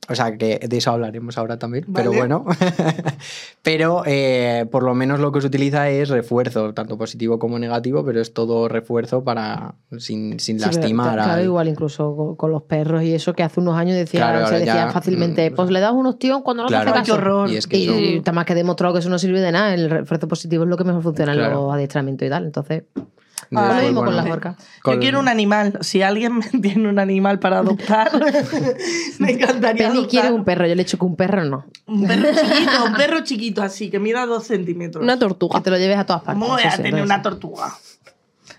O 0.10 0.16
sea, 0.16 0.38
que 0.38 0.60
de 0.60 0.78
eso 0.78 0.92
hablaremos 0.92 1.38
ahora 1.38 1.58
también. 1.58 1.86
Pero 1.94 2.10
Vale. 2.12 2.20
bueno. 2.20 2.46
pero 3.62 4.04
eh, 4.06 4.66
por 4.72 4.84
lo 4.84 4.94
menos 4.94 5.20
lo 5.20 5.32
que 5.32 5.42
se 5.42 5.48
utiliza 5.48 5.90
es 5.90 6.10
refuerzo, 6.10 6.74
tanto 6.74 6.98
positivo 6.98 7.40
como 7.40 7.58
negativo, 7.60 8.04
pero 8.04 8.20
es 8.22 8.34
todo 8.34 8.68
refuerzo 8.68 9.24
para 9.24 9.76
sin, 9.98 10.40
sin 10.40 10.60
Sí, 10.60 10.66
pero, 10.66 10.78
lastimar 10.78 11.14
Claro, 11.16 11.32
al- 11.34 11.44
igual 11.46 11.68
incluso 11.70 12.16
con, 12.16 12.36
con 12.36 12.52
los 12.52 12.64
perros 12.64 13.04
y 13.04 13.14
eso 13.14 13.34
que 13.34 13.44
hace 13.44 13.60
unos 13.60 13.76
años 13.78 13.96
decía, 13.96 14.20
Claro, 14.22 14.40
se 14.40 14.44
ahora 14.46 14.58
decía 14.60 14.76
ya, 14.88 14.92
fácilmente, 14.92 15.50
mm, 15.50 15.56
pues 15.56 15.70
le 15.70 15.80
das 15.80 15.94
unos 15.94 16.20
tíos 16.20 16.42
cuando 16.44 16.64
no 16.64 16.70
Claro. 16.70 16.92
te 16.92 17.00
hace 17.00 17.12
caso. 17.12 17.48
Y 17.48 17.56
es 17.56 17.68
que 17.68 17.78
Y, 17.78 17.84
eso- 17.84 18.00
y 18.30 18.34
más 18.34 18.46
que 18.46 18.56
demostrado 18.56 18.94
que 18.94 19.00
eso 19.00 19.10
no 19.10 19.18
sirve 19.20 19.40
de 19.40 19.52
nada. 19.52 19.74
El 19.74 19.90
refuerzo 19.90 20.28
positivo 20.28 20.64
es 20.64 20.70
lo 20.70 20.78
que 20.78 20.84
mejor 20.84 21.02
funciona 21.04 21.32
en 21.34 21.40
Claro. 21.40 21.64
los 21.68 21.74
adiestramientos 21.74 22.26
y 22.28 22.30
tal. 22.30 22.46
Entonces, 22.46 22.84
Entonces, 23.52 23.76
lo 23.78 23.82
mismo 23.84 24.04
con 24.06 24.16
las 24.16 24.26
orcas. 24.30 24.56
con- 24.82 24.94
Yo 24.96 25.00
quiero 25.00 25.20
un 25.20 25.28
animal. 25.28 25.78
Si 25.82 26.02
alguien 26.02 26.38
me 26.38 26.46
tiene 26.62 26.88
un 26.90 27.00
animal 27.00 27.40
para 27.40 27.60
adoptar, 27.60 28.12
me 29.20 29.32
encantaría 29.32 29.88
Penny 29.88 30.00
adoptar. 30.00 30.10
quiere 30.10 30.32
un 30.32 30.44
perro. 30.44 30.66
Yo 30.68 30.76
le 30.76 30.82
he 30.82 30.86
dicho 30.86 30.98
que 30.98 31.06
un 31.06 31.16
perro 31.16 31.44
no. 31.46 31.66
Un 31.88 32.08
perro 32.08 32.30
chiquito, 32.32 32.86
un 32.86 32.94
perro 32.94 33.24
chiquito 33.24 33.62
así, 33.64 33.90
que 33.90 34.00
mida 34.00 34.26
dos 34.26 34.46
centímetros. 34.48 35.04
Una 35.04 35.14
Que 35.14 35.20
tortuga. 35.20 35.62
te 35.62 35.70
lo 35.72 35.78
lleves 35.78 35.98
a 35.98 36.06
todas 36.06 36.24
partes. 36.24 36.42
¿Cómo 36.42 36.54
voy 36.54 36.64
a 36.64 36.76
tener 36.78 37.02
una 37.04 37.22
tortuga? 37.22 37.74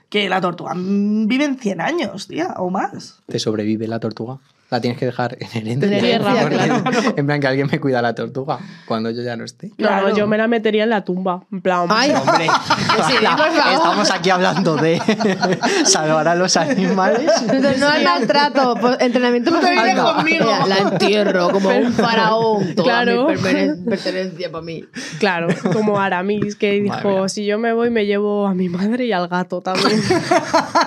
Que 0.08 0.28
la 0.28 0.40
tortuga 0.40 0.74
mm, 0.74 1.26
vive 1.26 1.44
en 1.44 1.58
100 1.58 1.80
años, 1.80 2.28
tía, 2.28 2.54
o 2.58 2.70
más. 2.70 3.20
¿Te 3.26 3.38
sobrevive 3.38 3.88
la 3.88 3.98
tortuga? 3.98 4.38
La 4.74 4.80
tienes 4.80 4.98
que 4.98 5.06
dejar 5.06 5.36
en 5.38 5.48
herencia. 5.68 6.18
Claro. 6.18 6.84
En 7.16 7.26
plan, 7.26 7.40
que 7.40 7.46
alguien 7.46 7.68
me 7.70 7.78
cuida 7.78 8.02
la 8.02 8.12
tortuga 8.14 8.58
cuando 8.86 9.08
yo 9.10 9.22
ya 9.22 9.36
no 9.36 9.44
esté. 9.44 9.68
No, 9.68 9.74
Claro. 9.76 10.08
no, 10.08 10.16
yo 10.16 10.26
me 10.26 10.36
la 10.36 10.48
metería 10.48 10.82
en 10.82 10.90
la 10.90 11.04
tumba. 11.04 11.44
En 11.52 11.60
plan, 11.60 11.86
Ay, 11.90 12.10
Hombre, 12.10 12.46
estamos 13.72 14.10
aquí 14.10 14.30
hablando 14.30 14.76
de 14.76 15.00
salvar 15.84 16.26
a 16.28 16.34
los 16.34 16.56
animales. 16.56 17.30
Entonces, 17.42 17.78
no 17.78 17.88
hay 17.88 18.02
maltrato, 18.04 18.74
pues, 18.80 18.96
entrenamiento 19.00 19.50
Tú 19.52 19.60
te 19.60 19.62
no 19.76 19.82
vienes 19.82 20.00
conmigo. 20.02 20.44
Mira, 20.44 20.66
La 20.66 20.78
entierro 20.78 21.50
como 21.50 21.68
un 21.68 21.92
faraón. 21.92 22.74
Toda 22.74 22.84
Claro. 23.04 23.28
mi 23.28 23.34
pertene- 23.36 23.84
pertenencia 23.84 24.50
para 24.50 24.64
mí. 24.64 24.84
claro, 25.20 25.48
como 25.72 26.00
Aramis, 26.00 26.56
que 26.56 26.72
dijo, 26.80 27.28
si 27.28 27.44
yo 27.46 27.58
me 27.58 27.72
voy 27.72 27.90
me 27.90 28.06
llevo 28.06 28.46
a 28.48 28.54
mi 28.54 28.68
madre 28.68 29.06
y 29.06 29.12
al 29.12 29.28
gato 29.28 29.60
también. 29.60 30.02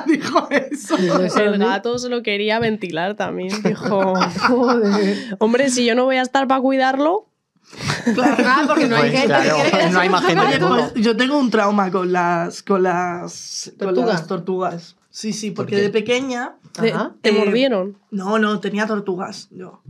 Dijo 0.07 0.49
eso. 0.51 0.95
El 1.39 1.57
gato 1.57 1.97
se 1.99 2.09
lo 2.09 2.21
quería 2.23 2.59
ventilar 2.59 3.15
también. 3.15 3.49
Dijo, 3.63 3.76
Joder. 4.47 5.35
hombre, 5.39 5.69
si 5.69 5.85
yo 5.85 5.95
no 5.95 6.05
voy 6.05 6.17
a 6.17 6.21
estar 6.21 6.47
para 6.47 6.61
cuidarlo, 6.61 7.25
Ah, 8.45 8.63
porque 8.65 8.87
no 8.87 8.95
hay 8.95 9.09
Pues 9.09 9.11
gente 9.11 9.27
claro, 9.27 9.57
le 9.81 9.89
no 9.91 9.99
hay 9.99 10.09
más 10.09 10.23
gente. 10.25 10.41
Pues 10.59 10.93
yo 10.95 11.17
tengo 11.17 11.37
un 11.37 11.49
trauma 11.49 11.91
con 11.91 12.13
las 12.13 12.63
con 12.63 12.81
las 12.83 13.71
con 13.77 13.87
¿Tortugas? 13.87 14.09
las 14.09 14.27
tortugas. 14.27 14.95
Sí, 15.09 15.33
sí, 15.33 15.51
porque 15.51 15.75
de 15.75 15.89
pequeña 15.89 16.55
te, 16.79 16.93
Ajá. 16.93 17.13
te 17.21 17.29
Eh, 17.29 17.33
mordieron. 17.33 17.97
no, 18.11 18.39
no, 18.39 18.59
tenía 18.61 18.87
tortugas 18.87 19.49
yo. 19.51 19.81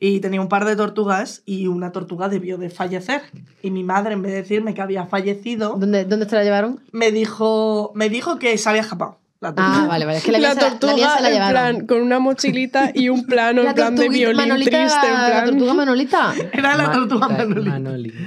Y 0.00 0.18
tenía 0.20 0.40
un 0.40 0.48
par 0.48 0.64
de 0.64 0.74
tortugas 0.74 1.42
y 1.44 1.66
una 1.68 1.92
tortuga 1.92 2.28
debió 2.30 2.56
de 2.58 2.70
fallecer. 2.70 3.22
Y 3.62 3.70
mi 3.70 3.84
madre, 3.84 4.14
en 4.14 4.22
vez 4.22 4.32
de 4.32 4.38
decirme 4.42 4.72
que 4.74 4.80
había 4.82 5.06
fallecido, 5.06 5.76
¿Dónde, 5.78 6.06
¿Dónde 6.06 6.24
te 6.26 6.34
la 6.34 6.42
llevaron? 6.42 6.80
me 6.90 7.12
dijo, 7.12 7.92
me 7.94 8.08
dijo 8.08 8.38
que 8.38 8.56
se 8.58 8.68
había 8.68 8.80
escapado. 8.80 9.18
La 9.40 9.48
Ah, 9.48 9.54
tortuga. 9.54 9.86
vale, 9.86 10.04
vale. 10.04 10.18
Es 10.18 10.24
que 10.24 10.32
la 10.32 10.38
la 10.38 10.50
se, 10.50 10.56
la, 10.56 10.62
la 10.68 10.78
tortuga, 10.78 11.20
la 11.20 11.30
en 11.30 11.50
plan, 11.50 11.86
con 11.86 12.02
una 12.02 12.18
mochilita 12.18 12.90
y 12.94 13.08
un 13.08 13.24
plano, 13.24 13.62
la 13.62 13.70
en 13.70 13.74
plan 13.74 13.96
de 13.96 14.08
violín 14.10 14.36
Manolita, 14.36 14.70
triste, 14.70 15.06
en 15.06 15.14
la 15.14 15.26
plan. 15.28 15.44
tortuga 15.46 15.74
Manolita. 15.74 16.34
Era 16.52 16.76
la 16.76 16.92
tortuga 16.92 17.28
la- 17.28 17.38
Manolita. 17.38 17.70
Manolita. 17.70 18.18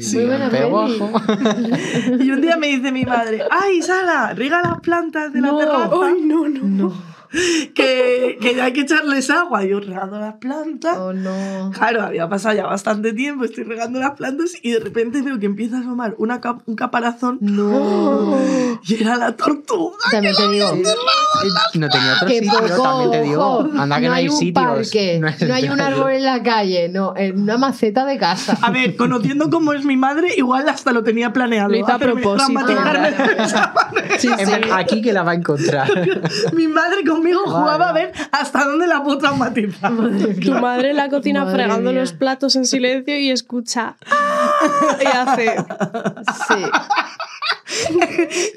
Sí. 0.00 0.16
Muy 0.16 0.24
buena. 0.26 0.50
Y 2.24 2.30
un 2.30 2.40
día 2.40 2.56
me 2.56 2.66
dice 2.66 2.90
mi 2.90 3.04
madre, 3.04 3.42
ay, 3.48 3.80
Sara, 3.80 4.32
riega 4.34 4.60
las 4.62 4.80
plantas 4.80 5.32
de 5.32 5.40
la 5.40 5.48
No. 5.48 5.58
terraza. 5.58 5.90
Ay, 6.04 6.22
no, 6.24 6.48
no. 6.48 7.15
Que, 7.74 8.38
que 8.40 8.60
hay 8.62 8.72
que 8.72 8.80
echarles 8.82 9.30
agua. 9.30 9.64
Yo 9.64 9.80
regando 9.80 10.18
las 10.18 10.34
plantas. 10.34 10.96
Oh, 10.98 11.12
no. 11.12 11.70
Claro, 11.74 12.02
había 12.02 12.28
pasado 12.28 12.54
ya 12.56 12.66
bastante 12.66 13.12
tiempo, 13.12 13.44
estoy 13.44 13.64
regando 13.64 13.98
las 14.00 14.12
plantas 14.12 14.52
y 14.62 14.70
de 14.72 14.80
repente 14.80 15.22
veo 15.22 15.38
que 15.38 15.46
empieza 15.46 15.76
a 15.78 15.80
asomar 15.80 16.14
una 16.18 16.40
cap- 16.40 16.62
un 16.66 16.76
caparazón 16.76 17.38
No. 17.40 18.38
y 18.86 19.02
era 19.02 19.16
la 19.16 19.36
tortuga. 19.36 19.96
También 20.10 20.34
te 20.34 20.48
digo. 20.48 20.72
No 21.74 21.88
tenía 21.88 22.14
otro 22.14 22.28
sitio, 22.28 22.50
poco 22.52 22.82
también 22.82 23.10
te 23.10 23.22
digo. 23.22 23.68
Anda 23.76 24.00
que 24.00 24.08
no, 24.08 24.14
hay, 24.14 24.28
un 24.28 24.36
sitios. 24.36 24.64
parque, 24.64 25.20
no, 25.46 25.54
hay 25.54 25.68
un 25.68 25.80
árbol 25.80 26.12
en 26.12 26.24
la 26.24 26.42
calle, 26.42 26.88
no, 26.88 27.14
en 27.16 27.40
una 27.42 27.58
maceta 27.58 28.04
de 28.06 28.18
casa. 28.18 28.56
A 28.62 28.70
ver, 28.70 28.96
conociendo 28.96 29.50
cómo 29.50 29.72
es 29.72 29.84
mi 29.84 29.96
madre, 29.96 30.28
igual 30.36 30.68
hasta 30.68 30.92
lo 30.92 31.02
tenía 31.02 31.32
planeado. 31.32 31.68
Lo 31.68 31.76
hizo 31.76 31.88
a 31.90 31.94
hacerme 31.96 32.22
propósito. 32.22 32.52
manera. 32.60 33.74
Sí, 34.18 34.28
Aquí 34.72 35.02
que 35.02 35.12
la 35.12 35.22
va 35.22 35.32
a 35.32 35.34
encontrar. 35.34 35.88
Mi 36.54 36.68
madre 36.68 37.04
conmigo 37.34 37.58
jugaba 37.58 37.88
a 37.90 37.92
ver 37.92 38.12
hasta 38.32 38.64
dónde 38.64 38.86
la 38.86 39.02
puedo 39.02 39.18
traumatizar. 39.18 39.92
Tu 40.42 40.52
madre 40.52 40.90
en 40.90 40.96
la 40.96 41.08
cocina 41.08 41.44
Madre 41.44 41.56
fregando 41.64 41.90
mía. 41.92 42.00
los 42.00 42.12
platos 42.12 42.56
en 42.56 42.64
silencio 42.66 43.18
y 43.18 43.30
escucha. 43.30 43.96
"Ah", 44.10 44.96
Y 45.02 45.06
hace. 45.06 45.56
Sí. 46.48 46.64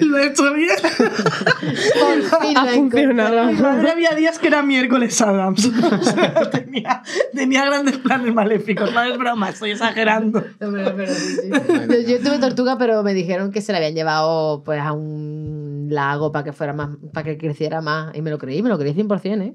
Lo 0.00 0.18
he 0.18 0.26
hecho 0.28 0.52
bien. 0.54 0.70
Por 0.80 2.40
fin 2.42 2.56
Ha 2.56 2.66
funcionado. 2.66 3.44
Mi 3.46 3.54
madre 3.54 3.90
había 3.90 4.10
días 4.12 4.38
que 4.38 4.46
era 4.48 4.62
miércoles 4.62 5.20
Adams. 5.20 5.68
O 6.00 6.02
sea, 6.02 6.50
tenía, 6.50 7.02
tenía 7.34 7.64
grandes 7.64 7.98
planes 7.98 8.32
maléficos. 8.32 8.92
No 8.92 9.02
es 9.02 9.18
broma, 9.18 9.50
estoy 9.50 9.72
exagerando. 9.72 10.38
encontré. 10.38 10.66
No, 10.66 10.72
pero- 10.72 10.96
pero 10.96 11.14
sí, 11.14 11.36
sí. 11.42 11.50
Yo, 11.50 12.08
yo 12.16 12.20
tuve 12.20 12.38
tortuga, 12.38 12.78
pero 12.78 13.02
me 13.02 13.12
dijeron 13.14 13.50
que 13.52 13.60
se 13.60 13.72
la 13.72 13.78
habían 13.78 13.94
llevado 13.94 14.62
pues 14.64 14.80
a 14.80 14.92
un 14.92 15.69
lago 15.90 16.32
para 16.32 16.44
que 16.44 16.52
fuera 16.52 16.72
más, 16.72 16.90
para 17.12 17.24
que 17.24 17.38
creciera 17.38 17.80
más. 17.80 18.14
Y 18.14 18.22
me 18.22 18.30
lo 18.30 18.38
creí, 18.38 18.62
me 18.62 18.68
lo 18.68 18.78
creí 18.78 18.94
100%, 18.94 19.42
¿eh? 19.42 19.54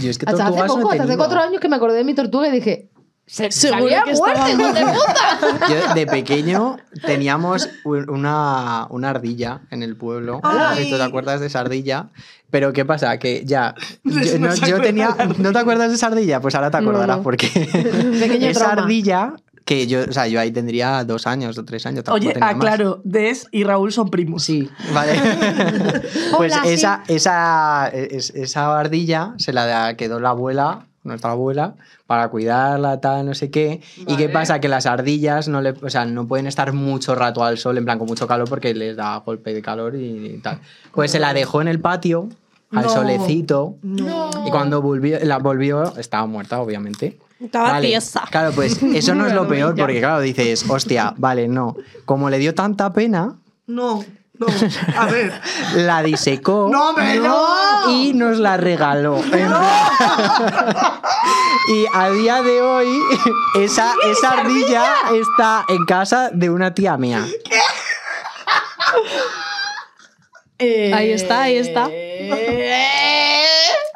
Yo 0.00 0.10
es 0.10 0.18
que 0.18 0.26
Hasta 0.28 0.46
hace 0.48 0.64
poco, 0.64 0.90
hasta 0.90 1.02
hace 1.04 1.16
cuatro 1.16 1.40
años 1.40 1.60
que 1.60 1.68
me 1.68 1.76
acordé 1.76 1.96
de 1.98 2.04
mi 2.04 2.14
tortuga 2.14 2.48
y 2.48 2.52
dije, 2.52 2.90
se, 3.26 3.50
se 3.50 3.68
Seguro 3.68 3.84
había 3.84 4.02
que 4.02 4.12
muerto, 4.12 4.40
estaba 4.46 4.62
hijo 4.62 4.72
de 4.74 4.82
puta. 4.92 5.68
Yo 5.88 5.94
de 5.94 6.06
pequeño 6.06 6.76
teníamos 7.06 7.68
un- 7.84 8.10
una, 8.10 8.86
una 8.90 9.10
ardilla 9.10 9.62
en 9.70 9.82
el 9.82 9.96
pueblo. 9.96 10.40
Si 10.76 10.90
tú 10.90 10.96
te 10.96 11.02
acuerdas 11.02 11.40
de 11.40 11.46
esa 11.46 11.60
ardilla. 11.60 12.10
Pero 12.50 12.72
¿qué 12.72 12.84
pasa? 12.84 13.18
Que 13.18 13.42
ya. 13.44 13.74
Yo, 14.04 14.38
No 14.38 14.54
yo 14.54 14.80
tenía. 14.80 15.16
¿No 15.38 15.52
te 15.52 15.58
acuerdas 15.58 15.88
de 15.88 15.94
esa 15.96 16.06
ardilla? 16.08 16.40
Pues 16.40 16.54
ahora 16.54 16.70
te 16.70 16.76
acordarás 16.76 17.16
no. 17.16 17.22
porque. 17.22 17.46
Esa 18.48 18.60
trauma. 18.60 18.82
ardilla. 18.82 19.32
Que 19.64 19.86
yo, 19.86 20.00
o 20.08 20.12
sea, 20.12 20.26
yo 20.28 20.38
ahí 20.40 20.50
tendría 20.50 21.04
dos 21.04 21.26
años 21.26 21.56
o 21.56 21.64
tres 21.64 21.86
años. 21.86 22.04
Oye, 22.08 22.32
tenía 22.34 22.40
más. 22.48 22.56
aclaro, 22.56 23.00
Des 23.04 23.46
y 23.50 23.64
Raúl 23.64 23.92
son 23.92 24.10
primos. 24.10 24.42
Sí, 24.44 24.68
vale. 24.92 25.14
pues 26.36 26.52
Hola, 26.52 26.62
sí. 26.64 26.70
esa, 26.72 27.02
esa, 27.08 27.88
es- 27.88 28.30
esa 28.30 28.78
ardilla 28.78 29.34
se 29.38 29.52
la 29.52 29.64
da- 29.66 29.96
quedó 29.96 30.20
la 30.20 30.30
abuela, 30.30 30.86
nuestra 31.02 31.30
abuela, 31.30 31.74
para 32.06 32.28
cuidarla, 32.28 33.00
tal, 33.00 33.24
no 33.26 33.34
sé 33.34 33.50
qué. 33.50 33.80
¿Y 34.06 34.16
qué 34.16 34.28
pasa? 34.28 34.60
Que 34.60 34.68
las 34.68 34.84
ardillas 34.86 35.48
no, 35.48 35.60
le, 35.62 35.70
o 35.70 35.88
sea, 35.90 36.04
no 36.04 36.26
pueden 36.26 36.46
estar 36.46 36.72
mucho 36.74 37.14
rato 37.14 37.42
al 37.44 37.56
sol, 37.58 37.78
en 37.78 37.84
plan 37.84 37.98
con 37.98 38.06
mucho 38.06 38.26
calor, 38.26 38.48
porque 38.48 38.74
les 38.74 38.96
da 38.96 39.16
golpe 39.18 39.54
de 39.54 39.62
calor 39.62 39.94
y, 39.96 40.40
tal. 40.42 40.60
Pues 40.92 41.10
se 41.10 41.18
la 41.20 41.32
dejó 41.32 41.62
en 41.62 41.68
el 41.68 41.80
patio, 41.80 42.28
al 42.70 42.84
No. 42.84 42.88
solecito. 42.90 43.76
No. 43.82 44.28
Y 44.46 44.50
cuando 44.50 44.82
volvió, 44.82 45.18
la 45.22 45.38
volvió, 45.38 45.96
estaba 45.96 46.26
muerta, 46.26 46.60
obviamente. 46.60 47.18
Estaba 47.44 47.80
tiesa. 47.80 48.22
Claro, 48.30 48.52
pues 48.52 48.82
eso 48.94 49.14
no 49.14 49.26
es 49.26 49.32
lo 49.32 49.46
peor, 49.46 49.74
porque 49.76 50.00
claro, 50.00 50.20
dices, 50.20 50.64
hostia, 50.68 51.14
vale, 51.16 51.48
no. 51.48 51.76
Como 52.04 52.30
le 52.30 52.38
dio 52.38 52.54
tanta 52.54 52.92
pena, 52.92 53.34
No, 53.66 54.04
no. 54.38 54.46
A 54.96 55.06
ver. 55.06 55.32
la 55.76 56.02
disecó 56.02 56.68
¡No, 56.70 56.92
no! 56.92 57.90
y 57.90 58.12
nos 58.14 58.38
la 58.38 58.56
regaló. 58.56 59.20
Y 61.66 61.86
a 61.94 62.10
día 62.10 62.42
de 62.42 62.60
hoy, 62.60 63.00
esa, 63.58 63.94
esa 64.06 64.32
ardilla 64.32 64.84
está 65.14 65.64
en 65.68 65.86
casa 65.86 66.28
de 66.30 66.50
una 66.50 66.74
tía 66.74 66.98
mía. 66.98 67.24
Ahí 70.58 71.10
está, 71.12 71.42
ahí 71.42 71.56
está. 71.56 71.90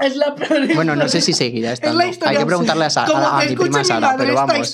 Es 0.01 0.15
la 0.17 0.35
Bueno, 0.75 0.95
no 0.97 1.09
sé 1.09 1.21
si 1.21 1.33
seguirá 1.33 1.69
Es 1.73 1.75
estando. 1.75 1.99
la 1.99 2.07
historia. 2.07 2.31
Hay 2.33 2.39
que 2.39 2.47
preguntarle 2.47 2.85
a, 2.85 2.91
Sa- 2.91 3.05
Como 3.07 3.19
a, 3.27 3.39
a 3.39 3.43
que 3.43 3.51
mi 3.51 3.57
prima 3.57 3.79
mi 3.81 3.85
Sara, 3.85 4.01
madre 4.01 4.19
pero 4.19 4.31
esta 4.31 4.47
vamos. 4.47 4.73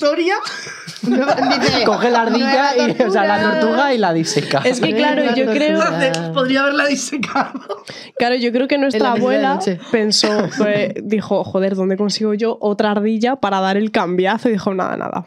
Dice, 1.05 1.83
Coge 1.85 2.09
la 2.09 2.21
ardilla, 2.23 2.71
y, 2.77 3.01
o 3.01 3.09
sea, 3.11 3.25
la 3.25 3.41
tortuga 3.59 3.93
y 3.93 3.97
la 3.97 4.13
diseca. 4.13 4.61
Es 4.63 4.79
que 4.79 4.93
claro, 4.95 5.23
yo 5.35 5.45
creo. 5.51 5.81
Entonces, 5.81 6.17
podría 6.33 6.61
haberla 6.61 6.87
disecado. 6.87 7.59
Claro, 8.17 8.35
yo 8.35 8.53
creo 8.53 8.69
que 8.69 8.77
nuestra 8.77 9.11
abuela 9.11 9.59
pensó, 9.91 10.29
pues, 10.57 10.93
dijo, 11.03 11.43
joder, 11.43 11.75
¿dónde 11.75 11.97
consigo 11.97 12.33
yo 12.33 12.57
otra 12.61 12.91
ardilla 12.91 13.35
para 13.35 13.59
dar 13.59 13.75
el 13.75 13.91
cambiazo? 13.91 14.47
Y 14.47 14.53
dijo, 14.53 14.73
nada, 14.73 14.95
nada. 14.95 15.25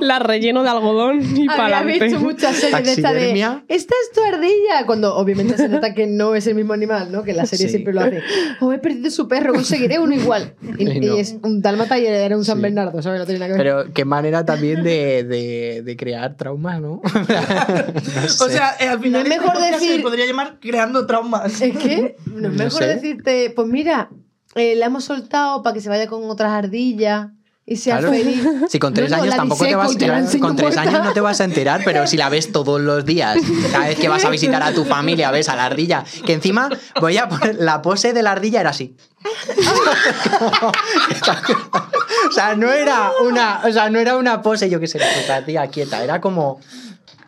la 0.00 0.18
relleno 0.18 0.62
de 0.64 0.68
algodón 0.68 1.20
y 1.36 1.46
para 1.46 1.78
Había 1.78 1.92
visto 1.92 2.04
adelante. 2.16 2.24
muchas 2.24 2.56
series 2.56 2.84
de 2.84 2.92
esta 2.92 3.12
de 3.12 3.40
esta 3.68 3.94
es 4.02 4.12
tu 4.12 4.20
ardilla 4.22 4.84
cuando 4.86 5.14
obviamente 5.16 5.56
se 5.56 5.68
nota 5.68 5.94
que 5.94 6.06
no 6.08 6.34
es 6.34 6.46
el 6.46 6.54
mismo 6.56 6.72
animal 6.72 7.12
¿no? 7.12 7.22
que 7.22 7.32
la 7.32 7.46
serie 7.46 7.66
Sí. 7.66 7.72
siempre 7.74 7.92
lo 7.92 8.00
hace 8.00 8.22
o 8.60 8.72
he 8.72 8.78
perdido 8.78 9.10
su 9.10 9.28
perro 9.28 9.52
conseguiré 9.52 9.98
uno 9.98 10.14
igual 10.14 10.54
y, 10.78 10.82
Y 10.90 11.00
no. 11.00 11.16
y 11.16 11.20
es 11.20 11.36
un 11.42 11.60
dálmata 11.62 11.98
y 11.98 12.06
era 12.06 12.36
un 12.36 12.44
San 12.44 12.56
Sí. 12.56 12.62
Bernardo 12.62 13.00
¿sabes? 13.02 13.20
no 13.20 13.26
tiene 13.26 13.38
nada 13.40 13.52
que 13.52 13.62
ver 13.62 13.74
Pero 13.84 13.92
qué 13.94 14.04
manera 14.04 14.44
también 14.52 14.82
de, 14.82 15.24
de, 15.24 15.82
de 15.84 15.96
crear 15.96 16.36
trauma, 16.36 16.78
¿no? 16.80 17.00
No 17.02 17.02
O 18.44 18.48
sea, 18.48 18.76
eh, 18.80 18.88
al 18.88 19.00
final 19.00 19.22
No 19.24 19.28
es 19.28 19.34
este 19.34 19.38
mejor 19.40 19.52
podcast 19.54 19.78
se 19.80 19.86
decir- 19.86 20.02
podría 20.02 20.26
llamar 20.26 20.58
creando 20.60 21.06
traumas. 21.06 21.60
es 21.60 21.76
que 21.76 22.16
no 22.26 22.36
es 22.48 22.54
No 22.54 22.64
mejor 22.64 22.82
sé. 22.82 22.86
decirte 22.88 23.52
pues 23.54 23.68
mira 23.68 24.10
eh, 24.54 24.74
la 24.76 24.86
hemos 24.86 25.04
soltado 25.04 25.62
para 25.62 25.74
que 25.74 25.80
se 25.80 25.88
vaya 25.88 26.06
con 26.08 26.28
otras 26.28 26.50
ardillas 26.52 27.28
y 27.70 27.76
sea 27.76 27.98
Claro. 27.98 28.12
feliz 28.12 28.42
Si 28.68 28.80
con 28.80 28.92
tres 28.92 29.12
No, 29.12 29.18
años 29.18 29.36
tampoco 29.36 29.64
te 29.64 29.76
vas 29.76 29.96
te 29.96 30.40
con 30.40 30.56
tres 30.56 30.76
años 30.76 31.04
no 31.04 31.12
te 31.12 31.20
vas 31.20 31.40
a 31.40 31.44
enterar, 31.44 31.82
pero 31.84 32.04
si 32.08 32.16
la 32.16 32.28
ves 32.28 32.50
todos 32.50 32.80
los 32.80 33.04
días, 33.04 33.38
cada 33.70 33.86
vez 33.86 33.96
que 33.96 34.08
vas 34.08 34.24
a 34.24 34.28
visitar 34.28 34.60
a 34.60 34.72
tu 34.72 34.84
familia, 34.84 35.30
ves 35.30 35.48
a 35.48 35.54
la 35.54 35.66
ardilla, 35.66 36.04
que 36.26 36.32
encima 36.32 36.68
voy 37.00 37.16
a 37.16 37.28
poner 37.28 37.54
la 37.60 37.80
pose 37.80 38.12
de 38.12 38.22
la 38.24 38.32
ardilla 38.32 38.60
era 38.60 38.70
así. 38.70 38.96
o 42.28 42.32
sea, 42.32 42.56
no 42.56 42.72
era 42.72 43.12
una, 43.24 43.60
o 43.64 43.72
sea, 43.72 43.88
no 43.88 44.00
era 44.00 44.16
una 44.16 44.42
pose, 44.42 44.68
yo 44.68 44.80
qué 44.80 44.88
sé, 44.88 45.00
la 45.28 45.44
tía 45.44 45.66
quieta, 45.68 46.02
era 46.02 46.20
como 46.20 46.58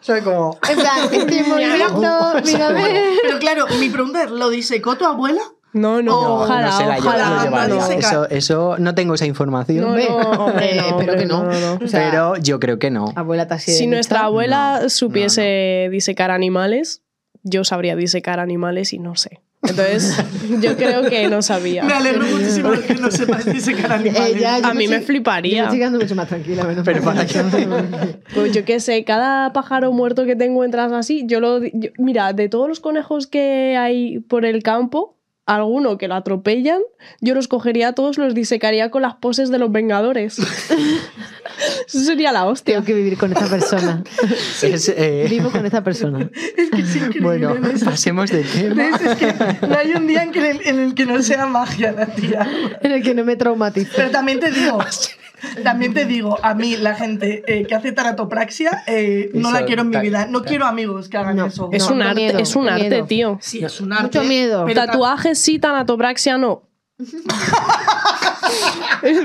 soy 0.00 0.22
como 0.22 0.58
en 0.68 0.76
plan 0.76 0.98
este 1.12 1.42
movimiento 1.46 2.34
mírame 2.44 3.04
Pero 3.22 3.38
claro, 3.38 3.66
mi 3.78 3.88
pregunta 3.90 4.24
es, 4.24 4.30
¿lo 4.32 4.48
disecó 4.50 4.96
tu 4.96 5.04
abuela? 5.06 5.42
No, 5.74 6.02
no, 6.02 6.18
Oh, 6.18 6.42
ojalá, 6.42 6.66
no 6.70 6.76
se 6.76 6.86
la 6.86 6.98
lleva- 6.98 7.46
ojalá. 7.46 7.68
no. 7.68 7.90
Eso, 7.92 8.28
eso 8.28 8.76
no 8.78 8.94
tengo 8.94 9.14
esa 9.14 9.26
información, 9.26 9.80
No, 9.84 9.88
Hombre, 9.90 10.06
no, 10.08 10.30
hombre, 10.46 10.70
eh, 10.70 10.76
no, 10.76 10.82
pero 10.98 11.12
hombre, 11.12 11.16
que 11.16 11.26
no, 11.26 11.44
no, 11.44 11.50
no, 11.52 11.60
no. 11.78 11.84
O 11.84 11.88
sea, 11.88 12.10
pero 12.10 12.36
yo 12.36 12.60
creo 12.60 12.78
que 12.78 12.90
no. 12.90 13.06
abuela 13.16 13.46
Si 13.58 13.86
nuestra 13.86 14.20
abuela 14.24 14.80
No, 14.82 14.88
supiese 14.90 15.88
disecar 15.90 16.30
animales, 16.30 17.02
yo 17.42 17.64
sabría 17.64 17.96
disecar 17.96 18.38
animales 18.40 18.92
y 18.92 18.98
no 18.98 19.16
sé. 19.16 19.40
Entonces, 19.62 20.16
yo 20.60 20.76
creo 20.76 21.08
que 21.08 21.28
no 21.28 21.40
sabía. 21.40 21.84
Me 21.84 21.92
alegro 21.92 22.26
muchísimo 22.26 22.70
de 22.72 22.80
que 22.80 22.94
no 22.96 23.10
sepas 23.12 23.44
disecar 23.46 23.92
animales. 23.92 24.34
Ella- 24.36 24.58
yo 24.58 24.66
A 24.66 24.74
mí 24.74 24.88
me 24.88 25.00
fliparía. 25.00 25.58
yo 25.58 25.62
estoy 25.64 25.78
quedando 25.78 26.00
mucho 26.00 26.14
más 26.16 26.28
tranquila 26.28 26.64
menos 26.64 26.84
Pero 26.84 27.00
para 27.02 27.24
qué 27.24 27.38
Pues 28.34 28.52
yo 28.52 28.64
qué 28.64 28.80
sé, 28.80 29.04
cada 29.04 29.52
pájaro 29.52 29.92
muerto 29.92 30.24
que 30.24 30.34
te 30.36 30.44
encuentras 30.46 30.92
así, 30.92 31.24
yo 31.26 31.40
lo. 31.40 31.62
yo- 31.64 31.90
mira, 31.96 32.32
de 32.32 32.48
todos 32.48 32.68
los 32.68 32.80
conejos 32.80 33.26
que 33.28 33.76
hay 33.78 34.18
por 34.18 34.44
el 34.44 34.62
campo, 34.64 35.16
alguno 35.46 35.98
que 35.98 36.08
lo 36.08 36.14
atropellan, 36.14 36.80
yo 37.20 37.34
los 37.34 37.48
cogería 37.48 37.88
a 37.88 37.92
todos, 37.94 38.18
los 38.18 38.34
disecaría 38.34 38.90
con 38.90 39.02
las 39.02 39.14
poses 39.16 39.50
de 39.50 39.58
los 39.58 39.72
Vengadores. 39.72 40.38
Eso 41.86 42.00
sería 42.00 42.32
la 42.32 42.46
hostia. 42.46 42.74
tengo 42.74 42.86
que 42.86 42.94
vivir 42.94 43.18
con 43.18 43.32
esta 43.32 43.46
persona 43.46 44.02
Es, 44.62 44.88
eh, 44.88 45.26
vivo 45.28 45.50
con 45.50 45.64
esta 45.66 45.84
persona 45.84 46.30
Es 46.56 46.70
que 46.70 46.80
es 46.80 47.20
bueno, 47.22 47.54
¿ves? 47.60 47.84
pasemos 47.84 48.30
de 48.30 48.42
tema. 48.42 48.88
Es 48.88 49.16
que 49.16 49.66
no 49.66 49.78
hay 49.78 49.92
un 49.92 50.06
día 50.06 50.22
en, 50.22 50.32
que 50.32 50.38
en, 50.38 50.56
el, 50.56 50.66
en 50.66 50.78
el 50.80 50.94
que 50.94 51.06
no 51.06 51.22
sea 51.22 51.46
magia 51.46 51.92
la 51.92 52.06
tía. 52.06 52.48
en 52.80 52.92
el 52.92 53.02
que 53.02 53.14
no 53.14 53.24
me 53.24 53.36
traumatice 53.36 53.90
Pero 53.94 54.10
también 54.10 54.40
te 54.40 54.50
digo, 54.50 54.78
también 55.62 55.92
te 55.94 56.04
digo, 56.06 56.38
a 56.42 56.54
mí 56.54 56.76
la 56.76 56.94
gente 56.94 57.42
eh, 57.46 57.64
que 57.66 57.74
hace 57.74 57.92
taratopraxia 57.92 58.82
eh, 58.86 59.30
no 59.34 59.48
Eso, 59.50 59.60
la 59.60 59.66
quiero 59.66 59.82
en 59.82 59.90
mi 59.90 59.96
vida. 59.98 60.26
No 60.26 60.42
quiero 60.42 60.66
amigos 60.66 61.08
que 61.08 61.16
hagan 61.16 61.36
No, 61.36 61.46
eso. 61.46 61.68
Es 61.72 61.88
No, 61.88 61.94
un 61.96 62.02
arte, 62.02 62.20
miedo, 62.22 62.38
es 62.38 62.56
un 62.56 62.68
arte, 62.68 62.88
miedo. 62.90 63.06
tío. 63.06 63.38
Sí, 63.40 63.64
es 63.64 63.80
un 63.80 63.92
arte. 63.92 64.04
Mucho 64.18 64.22
miedo. 64.24 64.66
Tatuajes 64.74 65.38
sí, 65.38 65.58
tanatopraxia 65.58 66.38
no. 66.38 66.62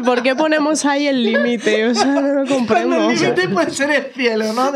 ¿Por 0.05 0.23
qué 0.23 0.35
ponemos 0.35 0.85
ahí 0.85 1.07
el 1.07 1.23
límite? 1.23 1.87
O 1.87 1.93
sea, 1.95 2.05
no 2.05 2.21
lo 2.21 2.33
Cuando 2.33 2.55
comprendo. 2.55 3.09
el 3.09 3.19
límite 3.19 3.49
puede 3.49 3.71
ser 3.71 3.91
el 3.91 4.05
cielo, 4.13 4.53
¿no? 4.53 4.71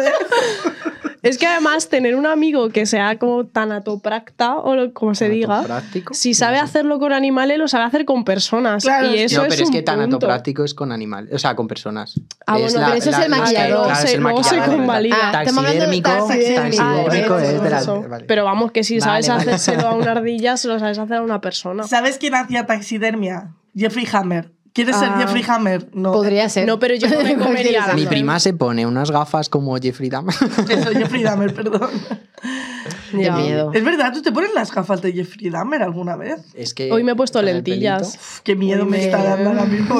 Es 1.23 1.37
que 1.37 1.45
además 1.45 1.87
tener 1.89 2.15
un 2.15 2.25
amigo 2.25 2.69
que 2.69 2.85
sea 2.87 3.19
como 3.19 3.45
tanatopracta 3.45 4.55
o 4.57 4.75
lo- 4.75 4.93
como 4.93 5.13
se 5.13 5.29
diga, 5.29 5.61
Práctico. 5.63 6.13
si 6.13 6.33
sabe 6.33 6.57
hacerlo 6.57 6.97
con 6.99 7.13
animales, 7.13 7.57
lo 7.59 7.67
sabe 7.67 7.85
hacer 7.85 8.05
con 8.05 8.23
personas. 8.23 8.83
Claro. 8.83 9.07
y 9.07 9.19
eso 9.19 9.43
no, 9.43 9.47
pero 9.49 9.61
es, 9.61 9.67
un 9.69 9.73
que 9.73 9.81
tanatopráctico 9.83 10.63
es 10.63 10.73
con 10.73 10.91
animales, 10.91 11.31
o 11.33 11.37
sea, 11.39 11.55
con 11.55 11.67
personas. 11.67 12.19
Ah, 12.47 12.57
bueno, 12.57 12.79
pero 12.85 12.93
eso 12.95 13.09
es 13.11 13.19
el 13.19 13.29
maquillador. 13.29 13.85
claro, 13.85 13.93
es 13.93 14.03
el 14.05 14.09
se 14.09 14.17
maquillador. 14.19 14.75
convalida. 14.77 15.15
Ah, 15.21 15.27
de 15.27 15.31
Taxidérmico, 15.45 16.09
taxidérmico. 16.09 16.83
taxidérmico 16.83 17.37
es 17.39 17.61
de 17.63 17.69
la... 17.69 17.83
vale. 18.09 18.25
Pero 18.25 18.43
vamos, 18.45 18.71
que 18.71 18.83
si 18.83 18.99
Vale, 18.99 19.23
sabes 19.23 19.27
vale. 19.29 19.51
hacérselo 19.53 19.87
a 19.87 19.93
una 19.95 20.11
ardilla, 20.11 20.57
se 20.57 20.67
lo 20.67 20.79
sabes 20.79 20.97
hacer 20.97 21.17
a 21.17 21.21
una 21.21 21.39
persona. 21.41 21.83
¿Sabes 21.83 22.17
quién 22.17 22.35
hacía 22.35 22.65
taxidermia? 22.65 23.51
Jeffrey 23.75 24.07
Hammer. 24.11 24.51
¿Quieres 24.73 24.95
ser 24.97 25.09
Ah. 25.09 25.17
Jeffrey 25.19 25.43
Hammer? 25.47 25.87
No. 25.93 26.13
Podría 26.13 26.47
ser. 26.47 26.65
No, 26.65 26.79
pero 26.79 26.95
yo 26.95 27.09
no 27.09 27.21
me 27.21 27.35
comería 27.43 27.87
la 27.87 27.93
Mi 27.93 28.05
prima 28.05 28.39
se 28.39 28.53
pone 28.53 28.85
unas 28.85 29.11
gafas 29.11 29.49
como 29.49 29.75
Jeffrey 29.77 30.09
Dahmer. 30.09 30.33
Eso, 30.69 30.91
Jeffrey 30.91 31.23
Dahmer, 31.23 31.53
perdón. 31.53 31.89
Qué 33.11 33.23
Ya. 33.25 33.35
miedo. 33.35 33.71
Es 33.73 33.83
verdad, 33.83 34.13
¿tú 34.13 34.21
te 34.21 34.31
pones 34.31 34.53
las 34.55 34.71
gafas 34.73 35.01
de 35.01 35.11
Jeffrey 35.11 35.49
Dahmer 35.49 35.83
alguna 35.83 36.15
vez? 36.15 36.39
Es 36.55 36.73
que 36.73 36.89
Hoy 36.91 37.03
me 37.03 37.11
he 37.11 37.15
puesto 37.15 37.41
lentillas. 37.41 38.15
Uf, 38.15 38.39
qué 38.39 38.55
miedo 38.55 38.85
me 38.85 38.91
me- 38.91 39.05
está 39.05 39.21
dando 39.21 39.49
ahora 39.49 39.65
mismo. 39.65 39.99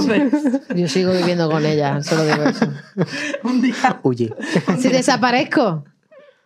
Yo 0.74 0.88
sigo 0.88 1.12
viviendo 1.12 1.52
con 1.52 1.66
ella, 1.66 2.02
solo 2.02 2.24
digo 2.24 2.44
eso. 2.44 2.66
Un 3.44 3.62
día. 3.62 4.00
Huye. 4.04 4.34
Si 4.80 4.88
desaparezco, 4.88 5.84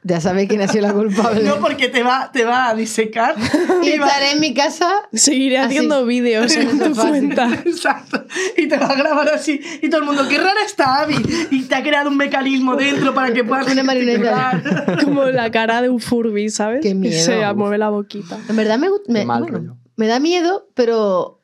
ya 0.07 0.21
sabéis 0.21 0.47
quién 0.47 0.61
ha 0.61 0.67
sido 0.67 0.87
la 0.87 0.93
culpable. 0.93 1.41
No, 1.43 1.55
porque 1.57 1.89
te 1.89 2.03
va, 2.03 2.29
te 2.31 2.45
va 2.45 2.69
a 2.69 2.75
disecar. 2.75 3.33
y 3.83 3.97
va- 3.97 4.05
estaré 4.07 4.31
en 4.33 4.39
mi 4.39 4.53
casa. 4.53 4.87
Seguiré 5.11 5.57
Así. 5.57 5.75
haciendo 5.77 6.05
vídeos 6.05 6.55
en 6.55 6.77
tu 6.77 6.93
Fácil. 6.93 7.09
cuenta. 7.09 7.49
Exacto. 7.65 8.23
Y 8.55 8.67
te 8.67 8.77
va 8.77 8.85
a 8.85 8.95
grabar 8.95 9.29
así. 9.29 9.59
Y 9.81 9.89
todo 9.89 10.01
el 10.01 10.05
mundo, 10.07 10.27
qué 10.29 10.37
rara 10.37 10.61
está 10.65 11.01
Abby. 11.01 11.15
Y 11.49 11.63
te 11.63 11.73
ha 11.75 11.81
creado 11.81 12.09
un 12.09 12.17
mecanismo 12.17 12.75
dentro 12.75 13.13
para 13.15 13.33
que 13.33 13.43
puedas. 13.43 13.67
Una 13.71 13.83
marioneta. 13.83 14.61
Como 15.03 15.23
la 15.25 15.49
cara 15.49 15.81
de 15.81 15.89
un 15.89 15.99
Furby, 15.99 16.49
¿sabes? 16.49 16.81
Qué 16.81 16.89
Que 16.89 16.95
miedo. 16.95 17.23
se 17.25 17.53
mueve 17.55 17.77
la 17.79 17.89
boquita. 17.89 18.37
En 18.47 18.55
verdad 18.55 18.77
me, 18.77 18.89
gu- 18.89 19.01
me, 19.07 19.25
bueno, 19.25 19.77
me 19.95 20.07
da 20.07 20.19
miedo, 20.19 20.67
pero 20.75 21.41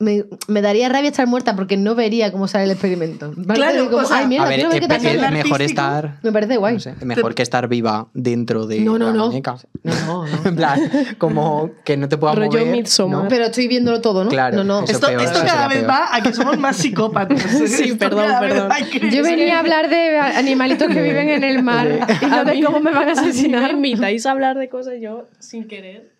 me, 0.00 0.24
me 0.48 0.60
daría 0.60 0.88
rabia 0.88 1.08
estar 1.08 1.26
muerta 1.26 1.54
porque 1.54 1.76
no 1.76 1.94
vería 1.94 2.32
cómo 2.32 2.48
sale 2.48 2.64
el 2.64 2.72
experimento. 2.72 3.32
Me 3.36 3.54
Claro, 3.54 3.72
parece 3.72 3.90
como, 3.90 3.96
o 4.02 4.04
sea, 4.04 4.16
Ay, 4.18 4.26
mierda, 4.26 4.46
A 4.46 4.48
ver, 4.48 4.56
quiero 4.56 4.70
ver 4.70 4.78
qué 4.80 4.84
es, 4.86 4.88
tal 4.88 4.98
es 4.98 5.04
el 5.14 5.20
sale". 5.20 5.36
mejor 5.36 5.52
artístico. 5.62 5.80
estar... 5.82 6.18
Me 6.22 6.32
parece 6.32 6.56
guay. 6.56 6.74
no 6.74 6.80
sé, 6.80 6.94
mejor 7.04 7.34
que 7.34 7.42
estar 7.42 7.68
viva 7.68 8.08
dentro 8.12 8.66
de 8.66 8.80
No, 8.80 8.98
no, 8.98 9.06
la 9.06 9.12
no. 9.12 9.26
muñeca. 9.28 9.56
No, 9.84 9.94
no, 9.94 10.26
no. 10.26 10.38
En 10.48 10.56
plan, 10.56 10.80
como 11.18 11.70
que 11.84 11.96
no 11.96 12.08
te 12.08 12.18
puedas 12.18 12.36
Rollo 12.36 12.50
mover. 12.58 12.66
Midsommar. 12.72 13.22
¿no? 13.22 13.28
Pero 13.28 13.44
estoy 13.46 13.68
viéndolo 13.68 14.00
todo, 14.00 14.24
¿no? 14.24 14.30
Claro, 14.30 14.64
No, 14.64 14.84
Esto, 14.84 15.06
peor, 15.06 15.22
esto 15.22 15.38
cada 15.46 15.68
vez 15.68 15.78
peor. 15.78 15.90
va 15.90 16.08
a 16.14 16.22
que 16.22 16.32
somos 16.32 16.58
más 16.58 16.76
psicópatas. 16.76 17.40
Sí, 17.68 17.94
perdón, 17.94 18.26
perdón. 18.40 18.70
Yo 19.10 19.22
venía 19.22 19.56
a 19.56 19.60
hablar 19.60 19.88
de 19.88 20.18
animalitos 20.18 20.88
que 20.88 21.00
viven 21.02 21.28
en 21.30 21.44
el 21.44 21.62
mar 21.62 21.88
y 22.20 22.26
no 22.26 22.44
de 22.44 22.62
cómo 22.64 22.80
me 22.80 22.90
van 22.92 23.08
a 23.10 23.14
Si 23.14 23.22
me 23.22 23.28
asesinar. 23.30 23.70
invitáis 23.70 24.26
a 24.26 24.32
hablar 24.32 24.58
de 24.58 24.68
cosas, 24.68 24.94
yo 25.00 25.28
sin 25.38 25.66
querer. 25.68 26.13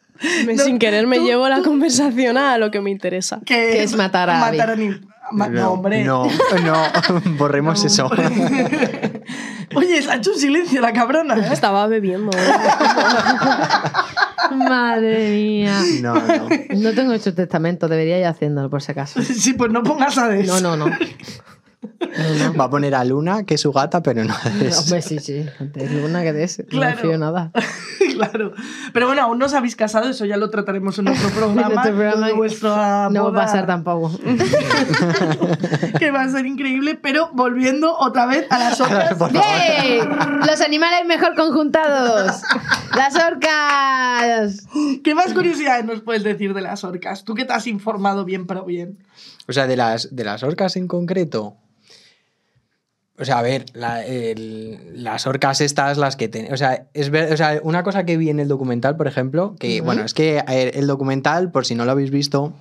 Me- 0.46 0.54
No, 0.54 0.64
sin 0.64 0.78
querer 0.78 1.06
me 1.06 1.18
tú- 1.18 1.26
llevo 1.26 1.48
la 1.48 1.62
conversación 1.62 2.36
a 2.38 2.56
lo 2.58 2.70
que 2.70 2.80
me 2.80 2.90
interesa. 2.90 3.40
que, 3.44 3.54
Que 3.54 3.82
es 3.82 3.94
matar 3.96 4.30
a 4.30 4.38
matar 4.40 4.70
a 4.70 4.76
ni- 4.76 4.90
ma- 5.32 5.48
no, 5.48 5.72
hombre. 5.72 6.04
No, 6.04 6.26
no, 6.64 6.82
borremos 7.38 7.84
eso. 7.84 8.08
Oye, 9.76 10.02
se 10.02 10.10
ha 10.10 10.16
hecho 10.16 10.30
un 10.32 10.38
silencio 10.38 10.80
la 10.80 10.92
cabrona. 10.92 11.34
¿eh? 11.36 11.48
Estaba 11.52 11.86
bebiendo. 11.88 12.30
¿eh? 12.36 12.40
Madre 14.54 15.30
mía. 15.30 15.80
No, 16.00 16.14
no. 16.14 16.48
No 16.76 16.92
tengo 16.92 17.12
hecho 17.12 17.34
testamento, 17.34 17.88
debería 17.88 18.18
ir 18.18 18.26
haciéndolo 18.26 18.70
por 18.70 18.82
si 18.82 18.92
acaso. 18.92 19.20
Sí, 19.22 19.54
pues 19.54 19.70
no 19.72 19.82
pongas 19.82 20.16
a 20.18 20.28
des. 20.28 20.46
No, 20.46 20.60
no, 20.60 20.76
no. 20.76 20.86
Va 22.58 22.64
a 22.64 22.70
poner 22.70 22.94
a 22.94 23.04
Luna, 23.04 23.44
que 23.44 23.54
es 23.54 23.60
su 23.60 23.72
gata, 23.72 24.02
pero 24.02 24.24
no 24.24 24.34
es. 24.62 24.78
Hombre, 24.78 25.02
sí, 25.02 25.18
sí. 25.18 25.44
Antes 25.58 25.90
Luna 25.92 26.22
que. 26.22 26.32
No 26.32 26.64
Claro. 26.68 26.96
me 26.96 27.02
fío 27.02 27.18
nada. 27.18 27.50
claro. 28.14 28.52
Pero 28.92 29.06
bueno, 29.06 29.22
aún 29.22 29.38
no 29.38 29.46
os 29.46 29.54
habéis 29.54 29.76
casado, 29.76 30.08
eso 30.08 30.24
ya 30.24 30.36
lo 30.36 30.50
trataremos 30.50 30.98
en 30.98 31.08
otro 31.08 31.28
programa. 31.34 31.82
Vuestra 32.36 33.08
No 33.10 33.24
va 33.32 33.42
a 33.42 33.44
pasar 33.46 33.66
tampoco. 33.66 34.12
Que 35.98 36.10
va 36.10 36.22
a 36.22 36.28
ser 36.28 36.46
increíble, 36.46 36.98
pero 37.00 37.30
volviendo 37.32 37.96
otra 37.98 38.26
vez 38.26 38.46
a 38.50 38.58
las 38.58 38.80
orcas. 38.80 39.18
Los 39.18 40.60
animales 40.60 41.06
mejor 41.06 41.34
conjuntados. 41.34 42.42
Las 42.96 43.14
orcas. 43.16 44.66
¿Qué 45.02 45.14
más 45.14 45.32
curiosidades 45.32 45.84
nos 45.84 46.00
puedes 46.00 46.22
decir 46.24 46.54
de 46.54 46.60
las 46.60 46.84
orcas? 46.84 47.24
Tú 47.24 47.34
que 47.34 47.44
te 47.44 47.52
has 47.52 47.66
informado 47.66 48.24
bien, 48.24 48.46
pero 48.46 48.64
bien. 48.64 48.98
O 49.48 49.52
sea, 49.52 49.66
de 49.66 49.76
las, 49.76 50.14
de 50.14 50.24
las 50.24 50.42
orcas 50.42 50.76
en 50.76 50.86
concreto. 50.88 51.56
O 53.18 53.24
sea, 53.24 53.38
a 53.38 53.42
ver, 53.42 53.64
la- 53.74 54.04
el- 54.04 55.02
las 55.04 55.26
orcas 55.26 55.60
estas, 55.60 55.98
las 55.98 56.16
que 56.16 56.28
ten- 56.28 56.52
O 56.52 56.56
sea, 56.56 56.86
es 56.94 57.10
ver- 57.10 57.32
o 57.32 57.36
sea, 57.36 57.60
una 57.62 57.82
cosa 57.84 58.04
que 58.04 58.16
vi 58.16 58.28
en 58.30 58.40
el 58.40 58.48
documental, 58.48 58.96
por 58.96 59.06
ejemplo, 59.06 59.54
que, 59.58 59.76
Ujú. 59.76 59.84
bueno, 59.86 60.02
es 60.04 60.14
que 60.14 60.42
ver, 60.48 60.72
el 60.76 60.86
documental, 60.86 61.50
por 61.52 61.64
si 61.64 61.74
no 61.76 61.84
lo 61.84 61.92
habéis 61.92 62.10
visto, 62.10 62.52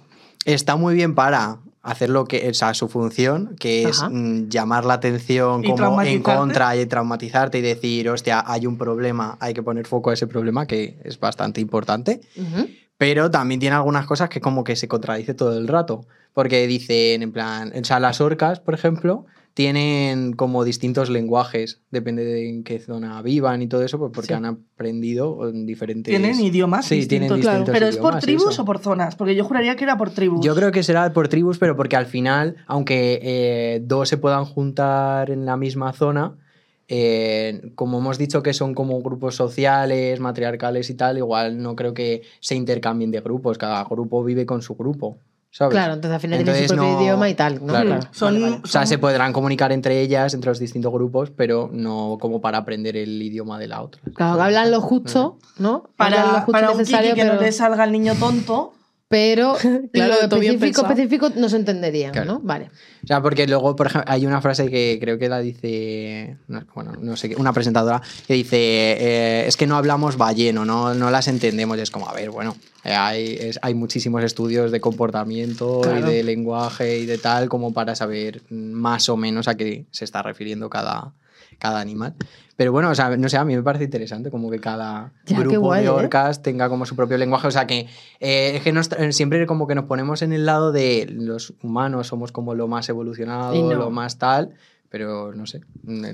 está 0.46 0.76
muy 0.76 0.94
bien 0.94 1.16
para 1.16 1.58
hacer 1.82 2.10
lo 2.12 2.26
que, 2.26 2.50
o 2.50 2.54
sea, 2.54 2.74
su 2.76 2.88
función, 2.88 3.56
que 3.60 3.84
es 3.90 4.00
Ajá. 4.00 4.10
mm, 4.10 4.48
llamar 4.50 4.86
la 4.86 4.94
atención 4.94 5.64
como 5.64 6.02
en 6.02 6.22
contra 6.22 6.76
y 6.78 6.86
traumatizarte 6.86 7.58
y 7.58 7.62
decir, 7.62 8.08
hostia, 8.10 8.44
hay 8.46 8.68
un 8.68 8.78
problema, 8.78 9.38
hay 9.42 9.54
que 9.54 9.64
poner 9.64 9.86
foco 9.88 10.12
a 10.12 10.14
ese 10.14 10.28
problema, 10.28 10.66
que 10.68 10.98
es 11.04 11.20
bastante 11.20 11.60
importante. 11.62 12.22
Ujú. 12.38 12.68
Pero 12.98 13.30
también 13.32 13.60
tiene 13.60 13.76
algunas 13.76 14.06
cosas 14.06 14.30
que 14.30 14.40
como 14.40 14.64
que 14.64 14.76
se 14.76 14.88
contradice 14.88 15.34
todo 15.34 15.58
el 15.58 15.68
rato. 15.68 16.06
Porque 16.32 16.66
dicen, 16.68 17.22
en 17.22 17.32
plan, 17.32 17.74
o 17.80 17.84
sea, 17.84 18.00
las 18.00 18.22
orcas, 18.22 18.60
por 18.60 18.74
ejemplo, 18.76 19.26
tienen 19.54 20.34
como 20.34 20.64
distintos 20.64 21.10
lenguajes, 21.10 21.82
depende 21.92 22.26
de 22.26 22.50
en 22.50 22.64
qué 22.64 22.80
zona 22.80 23.22
vivan 23.22 23.62
y 23.62 23.68
todo 23.68 23.84
eso, 23.84 24.00
pues 24.00 24.12
porque 24.14 24.30
Sí. 24.30 24.34
han 24.34 24.46
aprendido 24.46 25.48
en 25.48 25.66
diferentes... 25.68 26.12
Tienen 26.12 26.40
idiomas 26.40 26.86
Sí, 26.86 26.96
distintos. 26.96 27.28
tienen 27.28 27.42
claro. 27.42 27.58
distintos 27.60 27.74
¿Pero 27.80 27.88
es 27.88 27.98
por 27.98 28.06
idiomas 28.14 28.24
tribus 28.24 28.54
eso. 28.54 28.62
o 28.64 28.66
por 28.66 28.80
zonas? 28.80 29.16
Porque 29.16 29.36
yo 29.36 29.44
juraría 29.44 29.76
que 29.76 29.84
era 29.84 29.96
por 29.98 30.10
tribus. 30.10 30.44
Yo 30.44 30.56
creo 30.56 30.72
que 30.72 30.82
será 30.82 31.14
por 31.14 31.28
tribus, 31.28 31.60
pero 31.60 31.76
porque 31.76 31.96
al 31.96 32.08
final, 32.08 32.56
aunque 32.66 33.20
eh, 33.22 33.82
dos 33.86 34.10
se 34.10 34.18
puedan 34.18 34.46
juntar 34.46 35.30
en 35.30 35.46
la 35.46 35.56
misma 35.56 35.94
zona, 35.94 36.36
eh, 36.88 37.72
como 37.76 38.00
hemos 38.00 38.18
dicho 38.18 38.44
que 38.44 38.54
son 38.54 38.74
como 38.74 39.02
grupos 39.02 39.36
sociales, 39.36 40.20
matriarcales 40.20 40.90
y 40.90 40.96
tal, 40.96 41.18
igual 41.18 41.62
no 41.62 41.76
creo 41.76 41.94
que 41.94 42.24
se 42.40 42.56
intercambien 42.56 43.12
de 43.12 43.22
grupos. 43.22 43.58
Cada 43.58 43.84
grupo 43.86 44.24
vive 44.24 44.46
con 44.46 44.62
su 44.62 44.76
grupo, 44.76 45.18
¿sabes? 45.54 45.72
Claro, 45.72 45.94
entonces 45.94 46.16
al 46.16 46.20
final 46.20 46.38
tiene 46.44 46.52
su 46.52 46.62
Entonces 46.64 46.78
propio 46.78 46.94
no- 46.96 47.02
idioma 47.04 47.30
y 47.30 47.34
tal. 47.36 47.54
¿no? 47.66 47.68
claro. 47.74 48.00
Son, 48.12 48.34
Vale, 48.34 48.40
vale. 48.46 48.62
O 48.64 48.68
sea, 48.68 48.82
son- 48.82 48.88
se 48.88 48.98
podrán 48.98 49.32
comunicar 49.32 49.72
entre 49.72 50.02
ellas, 50.02 50.34
entre 50.34 50.50
los 50.50 50.60
distintos 50.60 50.92
grupos, 50.92 51.32
pero 51.36 51.70
no 51.72 52.18
como 52.20 52.42
para 52.42 52.58
aprender 52.58 52.98
el 52.98 53.22
idioma 53.22 53.60
de 53.60 53.68
la 53.68 53.82
otra. 53.84 54.02
Claro, 54.16 54.36
que 54.38 54.42
hablan 54.44 54.72
lo 54.72 54.82
justo, 54.82 55.38
¿no? 55.60 55.72
Lo 55.84 55.90
para, 55.96 56.24
justo 56.42 56.52
para 56.52 56.68
y 56.68 56.72
un 56.72 56.78
necesario, 56.80 57.12
kiki 57.12 57.22
que 57.22 57.26
pero, 57.28 57.36
no 57.36 57.42
le 57.42 57.52
salga 57.52 57.84
al 57.84 57.92
niño 57.92 58.16
tonto. 58.16 58.74
Pero 59.14 59.56
Claro, 59.94 60.16
lo 60.16 60.22
específico, 60.38 60.82
específico 60.82 61.30
no 61.36 61.48
se 61.48 61.58
entenderían, 61.58 62.12
Claro. 62.14 62.34
¿no? 62.34 62.40
Vale. 62.40 62.72
O 63.04 63.08
sea, 63.08 63.22
porque 63.22 63.46
luego, 63.46 63.76
por 63.76 63.88
ejemplo, 63.88 64.12
hay 64.12 64.26
una 64.26 64.42
frase 64.42 64.70
que 64.72 64.98
creo 65.00 65.20
que 65.20 65.30
la 65.30 65.40
dice, 65.40 66.38
no- 66.48 66.64
bueno, 66.74 66.94
no 67.00 67.16
sé, 67.16 67.36
una 67.38 67.54
presentadora 67.54 68.02
que 68.28 68.34
dice, 68.34 68.58
eh, 68.58 69.46
es 69.48 69.56
que 69.56 69.68
no 69.68 69.76
hablamos 69.76 70.18
balleno, 70.18 70.66
no, 70.66 70.94
no 70.96 71.12
las 71.12 71.28
entendemos. 71.28 71.78
Y 71.78 71.82
es 71.82 71.92
como, 71.92 72.10
a 72.10 72.14
ver, 72.14 72.32
bueno, 72.32 72.56
hay, 72.84 73.38
es- 73.40 73.60
hay 73.62 73.74
muchísimos 73.76 74.24
estudios 74.24 74.72
de 74.72 74.80
comportamiento 74.82 75.82
Claro. 75.82 76.10
y 76.10 76.14
de 76.16 76.24
lenguaje 76.24 76.98
y 77.00 77.06
de 77.06 77.18
tal, 77.20 77.50
como 77.50 77.72
para 77.74 77.94
saber 77.96 78.42
más 78.50 79.10
o 79.10 79.18
menos 79.18 79.48
a 79.48 79.56
qué 79.56 79.86
se 79.92 80.06
está 80.06 80.24
refiriendo 80.24 80.70
cada, 80.70 81.14
cada 81.60 81.80
animal. 81.80 82.14
Pero 82.56 82.72
bueno, 82.72 82.90
o 82.92 82.96
sea, 82.96 83.16
no 83.18 83.30
sé, 83.30 83.38
a 83.38 83.46
mí 83.46 83.56
me 83.56 83.64
parece 83.64 83.86
interesante 83.86 84.30
como 84.30 84.52
que 84.52 84.60
cada 84.60 85.12
Ya, 85.26 85.40
grupo 85.40 85.60
guay, 85.60 85.82
de 85.82 85.88
¿eh? 85.88 85.92
orcas 85.92 86.42
tenga 86.44 86.70
como 86.70 86.86
su 86.86 86.96
propio 86.96 87.18
lenguaje. 87.18 87.48
O 87.48 87.52
sea, 87.52 87.66
que 87.66 87.88
eh, 88.20 88.52
es 88.56 88.62
que 88.62 88.72
nos 88.72 88.92
tra- 88.92 89.12
siempre 89.12 89.46
como 89.48 89.66
que 89.68 89.74
nos 89.76 89.86
ponemos 89.86 90.22
en 90.22 90.34
el 90.34 90.46
lado 90.46 90.72
de 90.72 91.08
los 91.10 91.54
humanos 91.64 92.08
somos 92.08 92.32
como 92.32 92.54
lo 92.54 92.68
más 92.68 92.88
evolucionado, 92.90 93.56
no. 93.56 93.74
lo 93.74 93.90
más 93.90 94.20
tal, 94.20 94.52
pero 94.90 95.34
no 95.34 95.48
sé, 95.48 95.62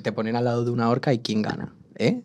te 0.02 0.12
ponen 0.14 0.38
al 0.38 0.46
lado 0.46 0.64
de 0.64 0.72
una 0.72 0.90
orca 0.90 1.12
y 1.14 1.20
¿quién 1.20 1.42
gana? 1.42 1.74
¿Eh? 1.96 2.22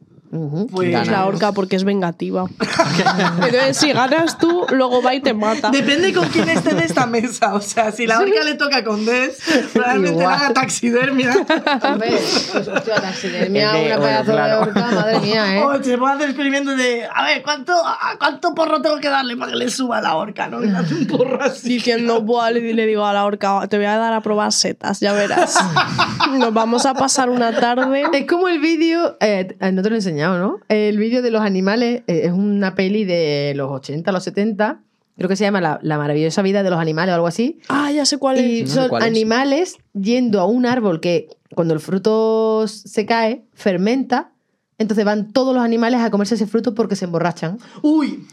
Pues. 0.70 0.94
Es 0.94 1.08
la 1.08 1.26
orca 1.26 1.52
porque 1.52 1.76
es 1.76 1.84
vengativa. 1.84 2.46
Entonces, 3.36 3.76
si 3.76 3.92
ganas 3.92 4.38
tú, 4.38 4.66
luego 4.70 5.02
va 5.02 5.14
y 5.14 5.20
te 5.20 5.32
mata. 5.32 5.70
Depende 5.70 6.12
con 6.12 6.28
quién 6.28 6.48
esté 6.48 6.74
de 6.74 6.84
esta 6.84 7.06
mesa. 7.06 7.54
O 7.54 7.60
sea, 7.60 7.92
si 7.92 8.06
la 8.06 8.18
orca 8.18 8.42
le 8.42 8.54
toca 8.54 8.82
con 8.82 9.04
Des, 9.06 9.38
probablemente 9.72 10.16
le 10.16 10.22
Igual. 10.22 10.34
haga 10.34 10.54
taxidermia. 10.54 11.34
Hombre, 11.82 12.10
pues 12.52 12.68
hostia, 12.68 12.94
taxidermia, 12.96 13.70
una 13.70 13.78
bueno, 13.78 14.00
pedazo 14.02 14.32
claro. 14.32 14.54
de 14.56 14.62
orca, 14.62 14.90
madre 14.90 15.20
mía, 15.20 15.56
¿eh? 15.56 15.62
O 15.62 15.82
se 15.82 15.98
puede 15.98 16.14
hacer 16.14 16.28
experimentos 16.30 16.76
de, 16.76 17.06
a 17.12 17.24
ver, 17.24 17.42
¿cuánto, 17.42 17.72
a 17.72 18.16
cuánto 18.18 18.54
porro 18.54 18.82
tengo 18.82 18.98
que 18.98 19.08
darle 19.08 19.36
para 19.36 19.52
que 19.52 19.58
le 19.58 19.70
suba 19.70 20.00
la 20.00 20.16
orca? 20.16 20.48
¿no? 20.48 20.64
Y 20.64 20.68
le 20.68 20.76
hace 20.76 20.94
un 20.94 21.06
porro 21.06 21.42
así. 21.42 21.68
Diciendo, 21.68 22.22
Buah, 22.22 22.50
le, 22.50 22.74
le 22.74 22.86
digo 22.86 23.04
a 23.04 23.12
la 23.12 23.24
orca, 23.24 23.66
te 23.68 23.76
voy 23.76 23.86
a 23.86 23.96
dar 23.98 24.12
a 24.12 24.20
probar 24.20 24.52
setas, 24.52 25.00
ya 25.00 25.12
verás. 25.12 25.56
Nos 26.38 26.52
vamos 26.52 26.86
a 26.86 26.94
pasar 26.94 27.30
una 27.30 27.58
tarde. 27.58 28.04
Es 28.12 28.26
como 28.26 28.48
el 28.48 28.58
vídeo, 28.58 29.16
eh, 29.20 29.56
no 29.72 29.82
te 29.82 29.90
lo 29.90 29.96
he 29.96 29.98
¿no? 30.32 30.58
El 30.68 30.98
vídeo 30.98 31.22
de 31.22 31.30
los 31.30 31.42
animales 31.42 32.02
eh, 32.06 32.22
es 32.24 32.32
una 32.32 32.74
peli 32.74 33.04
de 33.04 33.52
los 33.56 33.70
80, 33.70 34.10
los 34.12 34.24
70, 34.24 34.80
creo 35.16 35.28
que 35.28 35.36
se 35.36 35.44
llama 35.44 35.60
La, 35.60 35.78
La 35.82 35.98
maravillosa 35.98 36.42
vida 36.42 36.62
de 36.62 36.70
los 36.70 36.78
animales 36.80 37.12
o 37.12 37.14
algo 37.16 37.26
así. 37.26 37.60
Ah, 37.68 37.90
ya 37.92 38.04
sé 38.06 38.18
cuál 38.18 38.40
Y 38.40 38.60
es. 38.60 38.68
No 38.68 38.74
sé 38.74 38.80
son 38.80 38.88
cuál 38.88 39.02
es. 39.02 39.08
animales 39.08 39.76
yendo 39.92 40.40
a 40.40 40.46
un 40.46 40.66
árbol 40.66 41.00
que 41.00 41.28
cuando 41.54 41.74
el 41.74 41.80
fruto 41.80 42.66
se 42.66 43.06
cae, 43.06 43.44
fermenta 43.54 44.32
Entonces 44.78 45.04
van 45.04 45.32
todos 45.32 45.54
los 45.54 45.62
animales 45.62 46.00
a 46.00 46.10
comerse 46.10 46.34
ese 46.34 46.46
fruto 46.46 46.74
porque 46.74 46.96
se 46.96 47.04
emborrachan. 47.04 47.58
Uy, 47.82 48.26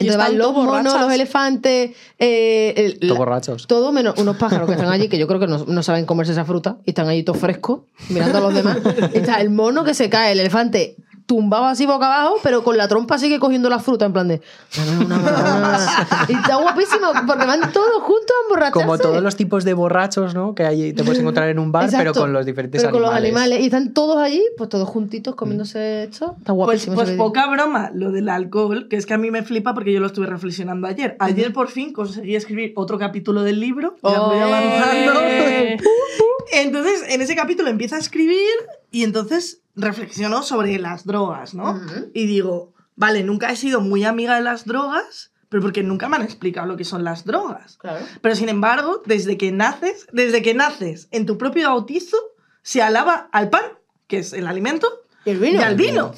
Y 0.00 0.08
Entonces 0.08 0.16
van 0.16 0.36
los 0.38 0.52
monos, 0.52 0.66
borrachas. 0.82 1.00
los 1.02 1.12
elefantes, 1.12 1.92
eh, 2.18 2.74
el- 2.76 2.98
la- 3.08 3.14
borrachos. 3.14 3.68
todo 3.68 3.92
menos 3.92 4.18
unos 4.18 4.36
pájaros 4.36 4.66
que 4.68 4.74
están 4.80 4.90
allí, 4.90 5.06
que 5.08 5.18
yo 5.18 5.28
creo 5.28 5.38
que 5.38 5.46
no, 5.46 5.64
no 5.66 5.82
saben 5.84 6.04
comerse 6.04 6.32
esa 6.32 6.44
fruta, 6.44 6.78
y 6.84 6.90
están 6.90 7.06
allí 7.08 7.22
todos 7.22 7.38
frescos, 7.38 7.82
mirando 8.08 8.38
a 8.38 8.40
los 8.40 8.54
demás. 8.54 8.78
Y 9.14 9.18
está 9.18 9.40
el 9.40 9.50
mono 9.50 9.84
que 9.84 9.94
se 9.94 10.10
cae, 10.10 10.32
el 10.32 10.40
elefante 10.40 10.96
tumbado 11.26 11.64
así 11.64 11.86
boca 11.86 12.06
abajo, 12.06 12.36
pero 12.42 12.62
con 12.62 12.76
la 12.76 12.86
trompa 12.86 13.18
sigue 13.18 13.38
cogiendo 13.38 13.70
la 13.70 13.78
fruta, 13.78 14.04
en 14.04 14.12
plan 14.12 14.28
de... 14.28 14.40
Y 16.28 16.32
está 16.32 16.56
guapísimo, 16.56 17.08
porque 17.26 17.46
van 17.46 17.72
todos 17.72 18.02
juntos 18.02 18.30
a 18.30 18.44
emborracharse. 18.46 18.86
Como 18.86 18.98
todos 18.98 19.22
los 19.22 19.36
tipos 19.36 19.64
de 19.64 19.74
borrachos, 19.74 20.34
¿no? 20.34 20.54
Que 20.54 20.64
hay, 20.64 20.92
te 20.92 21.02
puedes 21.02 21.20
encontrar 21.20 21.48
en 21.48 21.58
un 21.58 21.72
bar, 21.72 21.86
pero 21.86 22.00
Exacto. 22.00 22.20
con 22.20 22.32
los 22.32 22.44
diferentes 22.46 22.82
Pero 22.82 22.92
con 22.92 23.04
animales. 23.04 23.22
los 23.22 23.40
animales. 23.40 23.60
Y 23.60 23.64
están 23.64 23.94
todos 23.94 24.18
allí, 24.18 24.42
pues 24.56 24.68
todos 24.68 24.88
juntitos 24.88 25.34
comiéndose 25.34 26.04
esto. 26.04 26.36
Está 26.38 26.52
pues, 26.52 26.56
guapísimo. 26.56 26.94
pues 26.96 27.08
vídeo. 27.10 27.24
poca 27.24 27.46
broma 27.50 27.90
lo 27.94 28.10
del 28.10 28.28
alcohol, 28.28 28.88
que 28.88 28.96
es 28.96 29.06
que 29.06 29.14
a 29.14 29.18
mí 29.18 29.30
me 29.30 29.42
flipa 29.42 29.74
porque 29.74 29.92
yo 29.92 30.00
lo 30.00 30.06
estuve 30.06 30.26
reflexionando 30.26 30.86
ayer. 30.86 31.16
Ayer 31.20 31.52
por 31.52 31.68
fin 31.68 31.92
conseguí 31.92 32.36
escribir 32.36 32.72
otro 32.76 32.98
capítulo 32.98 33.42
del 33.42 33.60
libro. 33.60 33.96
Ya 34.02 34.20
voy 34.20 34.38
avanzando. 34.38 35.20
Eh, 35.22 35.76
Entonces, 36.52 37.04
en 37.08 37.20
ese 37.20 37.34
capítulo 37.34 37.68
empieza 37.68 37.96
a 37.96 37.98
escribir 37.98 38.52
y 38.90 39.02
entonces 39.02 39.63
reflexiono 39.76 40.42
sobre 40.42 40.78
las 40.78 41.04
drogas, 41.04 41.54
¿no? 41.54 41.80
Y 42.12 42.26
digo, 42.26 42.72
vale, 42.96 43.22
nunca 43.24 43.50
he 43.50 43.56
sido 43.56 43.80
muy 43.80 44.04
amiga 44.04 44.36
de 44.36 44.42
las 44.42 44.64
drogas, 44.64 45.32
pero 45.48 45.62
porque 45.62 45.82
nunca 45.82 46.08
me 46.08 46.16
han 46.16 46.22
explicado 46.22 46.66
lo 46.66 46.76
que 46.76 46.84
son 46.84 47.04
las 47.04 47.24
drogas. 47.24 47.76
Claro. 47.78 48.04
Pero 48.20 48.34
sin 48.36 48.48
embargo, 48.48 49.02
desde 49.06 49.36
que 49.36 49.52
naces, 49.52 50.06
desde 50.12 50.42
que 50.42 50.54
naces 50.54 51.08
en 51.10 51.26
tu 51.26 51.38
propio 51.38 51.68
bautizo, 51.68 52.16
se 52.62 52.82
alaba 52.82 53.28
al 53.32 53.50
pan, 53.50 53.64
que 54.06 54.18
es 54.18 54.32
el 54.32 54.46
alimento, 54.46 54.88
Y 55.24 55.30
el 55.30 55.38
vino. 55.38 55.60
y 55.60 55.62
al 55.62 55.74
vino. 55.76 56.14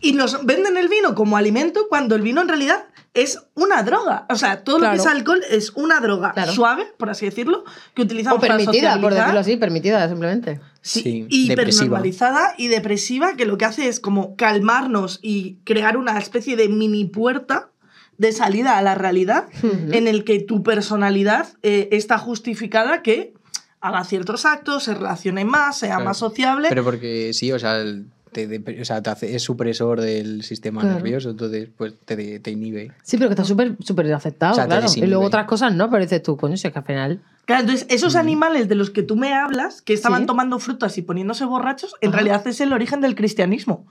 Y 0.00 0.12
nos 0.12 0.44
venden 0.44 0.76
el 0.76 0.88
vino 0.88 1.14
como 1.14 1.36
alimento 1.36 1.86
cuando 1.88 2.14
el 2.14 2.22
vino 2.22 2.40
en 2.42 2.48
realidad 2.48 2.84
es 3.14 3.38
una 3.54 3.82
droga. 3.82 4.26
O 4.28 4.36
sea, 4.36 4.62
todo 4.62 4.78
lo 4.78 4.90
que 4.90 4.96
es 4.96 5.06
alcohol 5.06 5.40
es 5.48 5.70
una 5.70 6.00
droga 6.00 6.32
Claro. 6.32 6.52
suave, 6.52 6.86
por 6.98 7.08
así 7.08 7.24
decirlo, 7.24 7.64
que 7.94 8.02
utilizamos 8.02 8.38
O 8.38 8.40
permitida, 8.46 8.90
para 8.90 9.00
por 9.00 9.14
decirlo 9.14 9.40
así, 9.40 9.56
permitida 9.56 10.06
simplemente. 10.08 10.60
Sí, 10.82 11.00
Sí, 11.02 11.26
hipernormalizada 11.30 12.54
y 12.58 12.68
depresiva, 12.68 13.34
que 13.36 13.46
lo 13.46 13.56
que 13.58 13.64
hace 13.64 13.88
es 13.88 14.00
como 14.00 14.36
calmarnos 14.36 15.18
y 15.22 15.56
crear 15.64 15.96
una 15.96 16.18
especie 16.18 16.56
de 16.56 16.68
mini 16.68 17.06
puerta 17.06 17.70
de 18.18 18.32
salida 18.32 18.78
a 18.78 18.82
la 18.82 18.94
realidad 18.94 19.46
en 19.62 20.08
el 20.08 20.24
que 20.24 20.40
tu 20.40 20.62
personalidad 20.62 21.48
eh, 21.62 21.88
está 21.92 22.18
justificada 22.18 23.02
que 23.02 23.34
haga 23.80 24.04
ciertos 24.04 24.44
actos, 24.46 24.84
se 24.84 24.94
relacione 24.94 25.44
más, 25.44 25.78
sea 25.78 25.90
Claro. 25.96 26.04
más 26.04 26.16
sociable. 26.16 26.68
Pero 26.68 26.82
porque 26.84 27.32
sí, 27.34 27.52
o 27.52 27.58
sea, 27.58 27.76
el- 27.80 28.06
te, 28.36 28.48
dep- 28.48 28.80
o 28.82 28.84
sea, 28.84 29.00
te 29.02 29.08
hace, 29.10 29.34
es 29.34 29.42
supresor 29.42 30.00
del 30.02 30.42
sistema 30.42 30.82
Claro. 30.82 30.96
nervioso, 30.96 31.30
entonces 31.30 31.68
pues 31.74 31.94
te, 32.04 32.16
de- 32.16 32.38
te 32.40 32.50
inhibe. 32.50 32.92
Sí, 33.02 33.16
pero 33.16 33.30
que 33.30 33.32
está 33.32 33.44
súper 33.44 33.76
súper 33.80 34.12
aceptado, 34.12 34.52
O 34.52 34.56
sea, 34.56 34.66
claro. 34.66 34.86
Y 34.94 35.06
luego 35.06 35.24
otras 35.24 35.46
cosas 35.46 35.74
no, 35.74 35.88
pero 35.88 36.02
dices 36.02 36.22
tú, 36.22 36.36
coño, 36.36 36.56
si 36.56 36.66
es 36.66 36.72
que 36.72 36.78
al 36.78 36.84
final. 36.84 37.20
Claro, 37.46 37.60
entonces 37.62 37.86
esos 37.90 38.16
animales 38.16 38.68
de 38.68 38.74
los 38.74 38.90
que 38.90 39.02
tú 39.02 39.16
me 39.16 39.32
hablas, 39.32 39.80
que 39.80 39.92
estaban 39.94 40.22
Sí. 40.22 40.26
tomando 40.26 40.58
frutas 40.58 40.98
y 40.98 41.02
poniéndose 41.02 41.44
borrachos, 41.44 41.94
en 42.00 42.08
Ajá. 42.10 42.16
realidad 42.18 42.46
es 42.46 42.60
el 42.60 42.72
origen 42.72 43.00
del 43.00 43.14
cristianismo. 43.14 43.86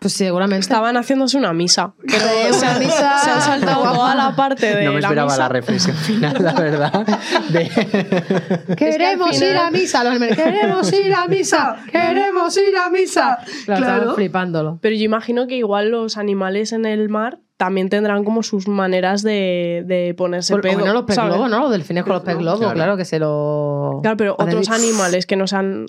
Pues 0.00 0.12
seguramente. 0.14 0.60
Estaban 0.60 0.96
haciéndose 0.96 1.38
una 1.38 1.52
misa. 1.52 1.92
Pero 2.04 2.24
han, 2.66 2.78
misa 2.80 3.18
se 3.22 3.30
han 3.30 3.40
saltado 3.40 3.84
toda 3.94 4.14
la 4.16 4.34
parte 4.34 4.66
de 4.74 4.84
no 4.84 4.92
me 4.94 5.00
la 5.00 5.06
esperaba 5.08 5.28
misa. 5.30 5.38
la 5.38 5.48
reflexión 5.48 5.96
final, 5.96 6.36
la 6.40 6.52
verdad. 6.54 7.06
de- 7.50 8.74
Queremos 8.76 9.30
Es 9.32 9.38
que 9.40 9.50
ir 9.50 9.56
a 9.56 9.70
misa, 9.70 10.02
los. 10.04 10.34
Queremos 10.34 10.92
ir 10.92 11.14
a 11.14 11.26
misa. 11.28 11.76
Queremos 11.90 12.56
ir 12.56 12.76
a 12.76 12.90
misa. 12.90 13.38
Claro, 13.64 13.80
Claro. 13.84 13.96
estaban 14.00 14.14
flipándolo. 14.16 14.78
Pero 14.82 14.96
yo 14.96 15.04
imagino 15.04 15.46
que 15.46 15.56
igual 15.56 15.90
los 15.90 16.16
animales 16.16 16.72
en 16.72 16.84
el 16.84 17.08
mar 17.08 17.38
también 17.60 17.90
tendrán 17.90 18.24
como 18.24 18.42
sus 18.42 18.68
maneras 18.68 19.22
de, 19.22 19.84
de 19.86 20.14
ponerse 20.14 20.54
Por- 20.54 20.62
pedo. 20.62 20.78
bueno, 20.78 20.94
los 20.94 21.02
pez 21.04 21.18
globos, 21.18 21.50
¿no? 21.50 21.60
Los 21.60 21.70
delfines 21.70 22.04
con 22.04 22.14
los 22.14 22.22
pez 22.22 22.38
globos, 22.38 22.60
Claro. 22.60 22.74
claro. 22.74 22.96
que 22.96 23.04
se 23.04 23.18
lo. 23.18 23.98
Claro, 24.00 24.16
pero 24.16 24.34
otros 24.38 24.70
animales 24.70 25.26
que 25.26 25.36
no 25.36 25.46
sean. 25.46 25.84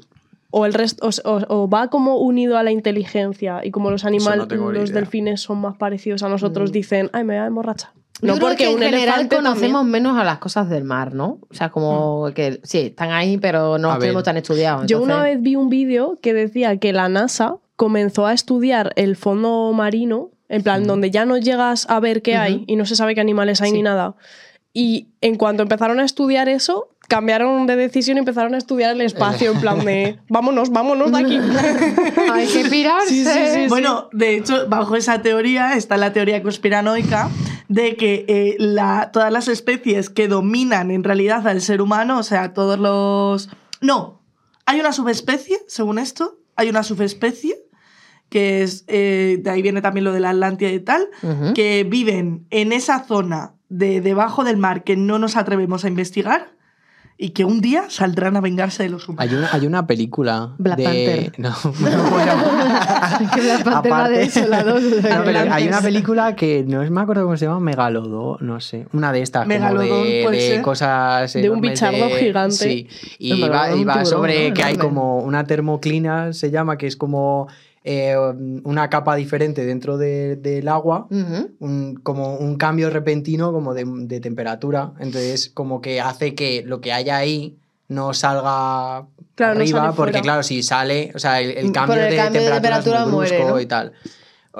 O 0.49 0.65
el 0.65 0.73
resto. 0.73 1.07
O, 1.07 1.29
o- 1.31 1.45
o 1.63 1.69
va 1.69 1.87
como 1.87 2.17
unido 2.17 2.57
a 2.57 2.63
la 2.63 2.71
inteligencia. 2.71 3.61
Y 3.63 3.71
como 3.71 3.89
los 3.89 4.03
animales, 4.03 4.47
no 4.49 4.69
los 4.73 4.89
idea. 4.89 4.99
delfines 4.99 5.39
son 5.39 5.59
más 5.61 5.77
parecidos 5.77 6.23
a 6.23 6.27
nosotros, 6.27 6.73
dicen, 6.73 7.09
ay, 7.13 7.23
me 7.23 7.35
voy 7.35 7.43
a 7.43 7.47
emborrachar. 7.47 7.91
Yo 8.21 8.27
No 8.27 8.33
creo 8.35 8.47
porque 8.49 8.63
que 8.65 8.69
en 8.69 8.75
un 8.75 8.81
general 8.81 9.29
conocemos 9.29 9.81
también- 9.83 10.03
menos 10.03 10.19
a 10.19 10.25
las 10.25 10.39
cosas 10.39 10.69
del 10.69 10.83
mar, 10.83 11.13
¿no? 11.15 11.39
O 11.49 11.53
sea, 11.53 11.69
como 11.69 12.31
que 12.35 12.59
sí, 12.63 12.79
están 12.87 13.11
ahí, 13.11 13.37
pero 13.37 13.77
no 13.77 13.91
A 13.91 13.93
los 13.93 14.01
tenemos 14.01 14.23
tan 14.23 14.35
estudiados. 14.35 14.87
Yo 14.87 15.01
una 15.01 15.23
vez 15.23 15.41
vi 15.41 15.55
un 15.55 15.69
vídeo 15.69 16.19
que 16.21 16.33
decía 16.33 16.75
que 16.77 16.91
la 16.91 17.07
NASA 17.07 17.55
comenzó 17.77 18.25
a 18.27 18.33
estudiar 18.33 18.91
el 18.97 19.15
fondo 19.15 19.71
marino, 19.73 20.31
en 20.51 20.61
plan, 20.61 20.85
donde 20.85 21.09
ya 21.09 21.25
no 21.25 21.37
llegas 21.37 21.89
a 21.89 21.99
ver 21.99 22.21
qué 22.21 22.35
hay 22.35 22.63
y 22.67 22.75
no 22.75 22.85
se 22.85 22.95
sabe 22.95 23.15
qué 23.15 23.21
animales 23.21 23.61
hay 23.61 23.69
Sí. 23.71 23.77
ni 23.77 23.81
nada. 23.81 24.15
Y 24.73 25.07
en 25.21 25.35
cuanto 25.35 25.63
empezaron 25.63 25.99
a 25.99 26.05
estudiar 26.05 26.47
eso, 26.47 26.89
cambiaron 27.09 27.67
de 27.67 27.75
decisión 27.75 28.15
y 28.17 28.19
empezaron 28.19 28.53
a 28.55 28.57
estudiar 28.57 28.91
el 28.91 29.01
espacio, 29.01 29.51
en 29.51 29.59
plan 29.59 29.83
de, 29.83 30.19
vámonos, 30.29 30.69
vámonos 30.69 31.11
de 31.11 31.17
aquí. 31.17 31.39
Hay 32.31 32.47
que 32.47 32.69
pirarse. 32.69 33.09
Sí, 33.09 33.25
sí, 33.25 33.39
sí. 33.53 33.67
Bueno, 33.67 34.07
de 34.13 34.35
hecho, 34.37 34.67
bajo 34.69 34.95
esa 34.95 35.21
teoría 35.21 35.73
está 35.75 35.97
la 35.97 36.13
teoría 36.13 36.41
conspiranoica 36.41 37.29
de 37.67 37.95
que 37.97 38.25
eh, 38.29 38.55
la- 38.59 39.09
todas 39.11 39.31
las 39.31 39.47
especies 39.49 40.09
que 40.09 40.27
dominan 40.29 40.89
en 40.91 41.03
realidad 41.03 41.45
al 41.47 41.61
ser 41.61 41.81
humano, 41.81 42.19
o 42.19 42.23
sea, 42.23 42.53
todos 42.53 42.79
los... 42.79 43.49
No, 43.81 44.21
hay 44.65 44.79
una 44.79 44.93
subespecie, 44.93 45.57
según 45.67 45.99
esto, 45.99 46.37
hay 46.55 46.69
una 46.69 46.83
subespecie, 46.83 47.55
que 48.31 48.63
es, 48.63 48.85
eh, 48.87 49.39
de 49.41 49.49
ahí 49.49 49.61
viene 49.61 49.81
también 49.81 50.05
lo 50.05 50.13
de 50.13 50.21
la 50.21 50.29
Atlántida 50.29 50.71
y 50.71 50.79
tal, 50.79 51.09
Ujú. 51.21 51.53
que 51.53 51.83
viven 51.83 52.47
en 52.49 52.71
esa 52.71 53.03
zona 53.03 53.55
de 53.67 53.99
debajo 53.99 54.45
del 54.45 54.55
mar 54.55 54.85
que 54.85 54.95
no 54.95 55.19
nos 55.19 55.35
atrevemos 55.35 55.83
a 55.83 55.89
investigar 55.89 56.53
y 57.17 57.31
que 57.31 57.43
un 57.43 57.59
día 57.59 57.83
saldrán 57.89 58.37
a 58.37 58.41
vengarse 58.41 58.83
de 58.83 58.89
los 58.89 59.09
humanos. 59.09 59.29
Hay 59.29 59.37
una, 59.37 59.49
hay 59.51 59.67
una 59.67 59.85
película 59.85 60.55
Black 60.57 60.77
de... 60.77 60.83
Panther. 60.85 61.33
No, 61.39 61.49
no, 61.51 63.31
Que 63.35 63.41
Black 63.41 63.63
Panther 63.65 63.91
va 63.91 64.09
de 64.09 64.23
eso, 64.23 64.47
la 64.47 64.63
dos, 64.63 64.81
o 64.81 65.01
sea, 65.01 65.17
No, 65.19 65.23
pero 65.25 65.39
hay 65.51 65.67
una 65.67 65.81
película 65.81 66.33
que 66.33 66.63
no 66.65 66.89
me 66.89 67.01
acuerdo 67.01 67.23
cómo 67.23 67.35
se 67.35 67.45
llama, 67.45 67.59
Megalodón, 67.59 68.37
no 68.39 68.61
sé, 68.61 68.87
una 68.93 69.11
de 69.11 69.23
estas, 69.23 69.43
como 69.43 69.53
Megalodón, 69.53 70.03
de, 70.07 70.21
puede 70.23 70.37
de 70.37 70.47
ser. 70.47 70.57
De 70.57 70.61
cosas 70.63 71.35
un 71.35 71.41
enormes 71.41 71.71
bichardo 71.71 72.09
gigante. 72.17 72.55
Sí, 72.55 72.87
y 73.19 73.41
va, 73.41 73.71
y 73.75 73.81
un 73.81 73.87
va 73.89 73.93
tiburón, 73.93 74.05
sobre 74.05 74.49
¿no? 74.49 74.53
que 74.55 74.63
hay 74.63 74.77
como 74.77 75.17
una 75.19 75.43
termoclina, 75.43 76.31
se 76.31 76.49
llama, 76.49 76.77
que 76.77 76.87
es 76.87 76.95
como 76.95 77.49
eh, 77.83 78.15
una 78.63 78.89
capa 78.89 79.15
diferente 79.15 79.65
dentro 79.65 79.97
de- 79.97 80.35
del 80.35 80.67
agua, 80.67 81.07
un- 81.09 81.99
como 82.03 82.35
un 82.37 82.55
cambio 82.57 82.89
repentino 82.89 83.51
como 83.51 83.73
de, 83.73 83.85
de 83.87 84.19
temperatura. 84.19 84.93
Entonces, 84.99 85.49
como 85.53 85.81
que 85.81 85.99
hace 86.01 86.35
que 86.35 86.63
lo 86.65 86.79
que 86.81 86.93
haya 86.93 87.17
ahí 87.17 87.57
no 87.87 88.13
salga 88.13 89.07
Claro, 89.35 89.59
arriba, 89.59 89.93
porque 89.95 90.11
fuera. 90.13 90.21
claro, 90.21 90.43
si 90.43 90.61
sale, 90.63 91.11
o 91.15 91.19
sea, 91.19 91.41
el, 91.41 91.51
el 91.57 91.63
Por 91.65 91.73
cambio, 91.73 91.95
el 92.03 92.11
de, 92.11 92.15
cambio 92.17 92.41
de 92.41 92.47
temperatura 92.47 92.77
es 92.77 92.85
muy 92.85 92.91
temperatura 92.93 93.11
muere, 93.11 93.37
brusco 93.37 93.49
¿no? 93.55 93.59
y 93.61 93.65
tal. 93.65 93.93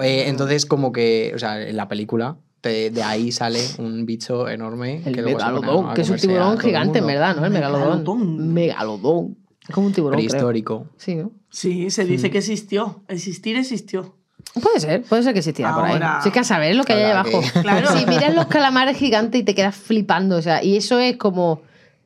Eh, 0.02 0.24
entonces, 0.28 0.66
como 0.66 0.92
que, 0.92 1.32
o 1.36 1.40
sea, 1.40 1.62
en 1.62 1.78
la 1.78 1.88
película, 1.88 2.38
de, 2.64 2.90
de 2.92 3.04
ahí 3.04 3.32
sale 3.32 3.60
un 3.80 4.06
bicho 4.06 4.48
enorme. 4.50 5.02
El 5.06 5.16
que 5.16 5.22
megalodón, 5.22 5.90
a 5.90 5.94
que 5.94 6.02
es 6.02 6.10
un 6.10 6.18
tiburón 6.18 6.58
gigante, 6.60 7.00
en 7.00 7.08
verdad, 7.08 7.36
¿no? 7.36 7.46
El 7.46 7.52
megalodón. 7.52 7.84
Megalodón. 8.04 8.54
Megalodón. 8.54 9.38
Es 9.68 9.74
como 9.76 9.88
un 9.88 9.94
tiburón. 9.94 10.18
creo. 10.20 10.30
Prehistórico. 10.30 10.88
Sí, 10.98 11.16
¿no? 11.16 11.32
Sí, 11.50 11.90
se 11.92 12.06
dice 12.06 12.30
que 12.32 12.40
existió. 12.40 13.04
Existir 13.08 13.56
existió. 13.58 14.16
Puede 14.62 14.80
ser, 14.80 15.04
puede 15.04 15.24
ser 15.24 15.34
que 15.34 15.40
existiera 15.40 15.74
por 15.76 15.86
ahí. 15.86 16.00
Sí, 16.24 16.32
que 16.32 16.40
a 16.40 16.44
saber 16.44 16.76
lo 16.76 16.84
que 16.84 16.94
hay 16.94 17.04
ahí 17.04 17.12
abajo. 17.12 17.42
que- 17.42 17.62
Claro. 17.62 17.88
Si 17.98 18.06
miras 18.06 18.34
los 18.34 18.48
calamares 18.48 18.98
gigantes 18.98 19.40
y 19.42 19.44
te 19.44 19.54
quedas 19.56 19.76
flipando, 19.76 20.36
o 20.38 20.42
sea, 20.42 20.64
y 20.64 20.76
eso 20.78 21.00
es 21.00 21.18
como 21.18 21.62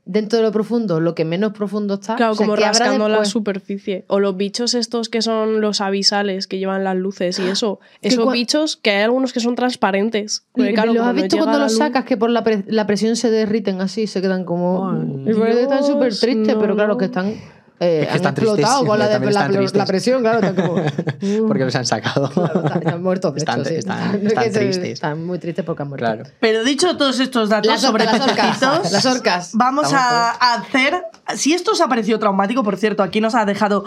dentro 0.06 0.38
de 0.38 0.44
lo 0.44 0.52
profundo, 0.52 1.00
lo 1.00 1.16
que 1.16 1.26
menos 1.26 1.52
profundo 1.54 1.96
está. 1.96 2.16
Claro, 2.16 2.34
o 2.34 2.36
sea, 2.36 2.46
como 2.46 2.56
¿qué 2.56 2.64
habrá 2.66 2.80
rascando 2.80 3.10
la 3.10 3.26
superficie. 3.26 4.06
O 4.08 4.20
los 4.20 4.38
bichos 4.38 4.74
estos 4.76 5.10
que 5.10 5.22
son 5.22 5.62
los 5.62 5.82
avisales 5.82 6.48
que 6.48 6.60
llevan 6.60 6.84
las 6.84 6.96
luces 6.96 7.40
y 7.40 7.44
eso. 7.48 7.80
Que 8.02 8.10
Esos 8.10 8.32
bichos 8.32 8.78
que 8.78 8.92
hay 8.92 9.04
algunos 9.04 9.34
que 9.34 9.40
son 9.40 9.56
transparentes. 9.56 10.46
Porque, 10.52 10.74
claro, 10.74 10.94
¿Los 10.94 11.06
has 11.08 11.16
visto 11.16 11.38
cuando 11.38 11.58
los 11.60 11.72
luz- 11.74 11.78
sacas 11.80 12.06
que 12.06 12.18
por 12.18 12.30
la, 12.30 12.44
pre- 12.44 12.64
la 12.68 12.86
presión 12.88 13.16
se 13.16 13.32
derriten 13.32 13.82
así, 13.82 14.08
se 14.08 14.22
quedan 14.22 14.46
como... 14.46 14.90
Ay, 14.92 15.32
y 15.32 15.34
parece 15.34 15.58
que 15.58 15.64
están 15.64 15.84
súper 15.84 16.16
tristes, 16.16 16.56
pero 16.56 16.68
no. 16.70 16.76
claro 16.76 16.98
que 16.98 17.06
están... 17.06 17.34
eh, 17.80 18.08
Es 18.14 18.22
que 18.22 18.28
han 18.28 18.34
explotado 18.34 18.86
con 18.86 18.98
la, 19.00 19.08
de- 19.08 19.32
la- 19.32 19.48
la 19.50 19.86
presión, 19.86 20.22
claro. 20.22 20.56
Como... 20.56 20.76
mm, 21.22 21.48
Porque 21.48 21.66
los 21.66 21.76
han 21.76 21.86
sacado. 21.86 22.30
claro, 22.30 22.62
están, 22.66 22.82
están 22.84 23.04
muertos, 23.04 23.34
de 23.34 23.40
Están- 23.40 23.60
hecho, 23.62 23.70
sí. 23.70 23.76
están- 23.76 24.22
Es 24.46 24.52
tristes. 24.54 24.90
Están 24.90 25.26
muy 25.26 25.40
tristes 25.40 25.66
porque 25.66 25.84
han 25.84 25.90
muerto. 25.90 26.06
claro. 26.06 26.24
Pero 26.40 26.64
dicho 26.64 26.96
todos 26.98 27.20
estos 27.20 27.50
datos 27.50 27.68
Las 27.72 27.82
sobre 27.82 28.06
las 28.06 28.16
orcas, 28.22 28.58
pececitos, 28.58 28.92
las 28.92 29.06
orcas. 29.06 29.50
vamos 29.54 29.86
Estamos 29.86 30.06
a 30.42 30.54
hacer. 30.56 31.04
Si 31.36 31.54
esto 31.54 31.72
os 31.72 31.82
ha 31.82 31.88
parecido 31.88 32.20
traumático, 32.20 32.64
por 32.64 32.78
cierto, 32.78 33.02
aquí 33.04 33.20
nos 33.20 33.34
ha 33.36 33.46
dejado 33.46 33.84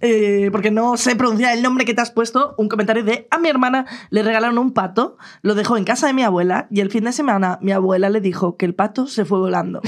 eh, 0.00 0.48
porque 0.52 0.70
no 0.70 0.96
sé 0.96 1.16
pronunciar 1.16 1.56
el 1.56 1.62
nombre 1.62 1.84
que 1.84 1.94
te 1.94 2.00
has 2.00 2.10
puesto, 2.10 2.54
un 2.58 2.68
comentario 2.68 3.04
de 3.04 3.26
a 3.30 3.38
mi 3.38 3.48
hermana 3.48 3.86
le 4.10 4.22
regalaron 4.22 4.58
un 4.58 4.72
pato, 4.72 5.16
lo 5.42 5.54
dejó 5.54 5.76
en 5.76 5.84
casa 5.84 6.06
de 6.06 6.12
mi 6.12 6.22
abuela 6.22 6.66
y 6.70 6.80
el 6.80 6.90
fin 6.90 7.04
de 7.04 7.12
semana 7.12 7.58
mi 7.60 7.72
abuela 7.72 8.08
le 8.08 8.20
dijo 8.20 8.56
que 8.56 8.66
el 8.66 8.74
pato 8.74 9.06
se 9.06 9.24
fue 9.24 9.38
volando. 9.38 9.80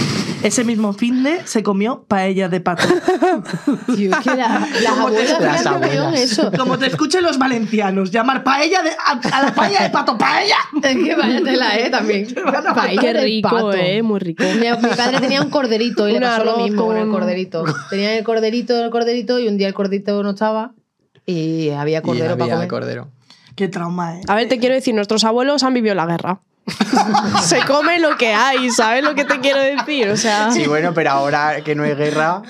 Ese 0.45 0.63
mismo 0.63 0.93
fin 0.93 1.23
de 1.25 1.47
se 1.47 1.63
comió 1.63 2.05
paella 2.05 2.49
de 2.49 2.61
pato. 2.61 2.85
Tío, 3.97 4.11
es 4.13 4.19
que 4.19 4.37
la- 4.37 4.69
las 4.83 4.99
abuelas 4.99 5.41
Las 5.41 5.55
hacían 5.67 5.75
abuelas. 5.83 6.21
eso. 6.21 6.53
Como 6.57 6.79
te 6.79 6.87
escuchen 6.87 7.23
los 7.23 7.39
valencianos, 7.39 8.11
llamar 8.11 8.45
paella 8.45 8.83
de, 8.83 8.91
a, 8.91 9.13
a 9.39 9.43
la 9.43 9.55
paella 9.55 9.83
de 9.85 9.91
pato, 9.91 10.19
paella. 10.19 10.57
Es 10.83 10.97
que 10.97 11.15
váyatela, 11.17 11.77
eh, 11.79 11.91
también. 11.91 12.27
Paella 12.75 13.01
Qué 13.01 13.13
rico, 13.15 13.49
pato. 13.49 13.73
eh, 13.73 14.03
muy 14.03 14.21
rico. 14.21 14.45
Mi, 14.45 14.71
mi 14.89 14.95
padre 14.95 15.19
tenía 15.21 15.41
un 15.41 15.51
corderito 15.51 16.09
y 16.09 16.13
le 16.13 16.19
Un 16.19 16.25
pasó 16.25 16.45
lo 16.45 16.57
mismo 16.59 16.87
con 16.87 16.97
el 16.97 17.03
con- 17.05 17.13
corderito. 17.13 17.65
Tenía 17.91 18.17
el 18.19 18.23
corderito, 18.25 18.85
el 18.85 18.91
corderito 18.91 19.39
y 19.39 19.49
un 19.49 19.57
día 19.57 19.69
el 19.69 19.75
corderito 19.75 20.23
no 20.23 20.31
estaba 20.31 20.73
y 21.27 21.71
había 21.71 21.99
Y 21.99 22.03
cordero 22.03 22.33
para 22.37 22.45
había 22.45 22.55
comer. 22.57 22.69
cordero. 22.69 23.09
Qué 23.57 23.69
trauma, 23.69 24.17
¿eh? 24.19 24.21
A 24.29 24.35
ver, 24.35 24.49
te 24.49 24.59
quiero 24.59 24.75
decir, 24.75 24.95
nuestros 24.95 25.25
abuelos 25.25 25.63
han 25.63 25.73
vivido 25.73 25.95
la 25.95 26.05
guerra. 26.07 26.41
Se 27.43 27.61
come 27.67 27.99
lo 27.99 28.17
que 28.17 28.33
hay, 28.33 28.71
¿sabes 28.71 29.05
lo 29.05 29.15
que 29.15 29.25
te 29.25 29.41
quiero 29.41 29.61
decir? 29.61 30.09
O 30.09 30.17
sea, 30.17 30.51
Sí, 30.51 30.67
bueno, 30.67 30.93
pero 30.95 31.11
ahora 31.11 31.61
que 31.63 31.75
no 31.75 31.83
hay 31.83 31.95
guerra, 31.95 32.43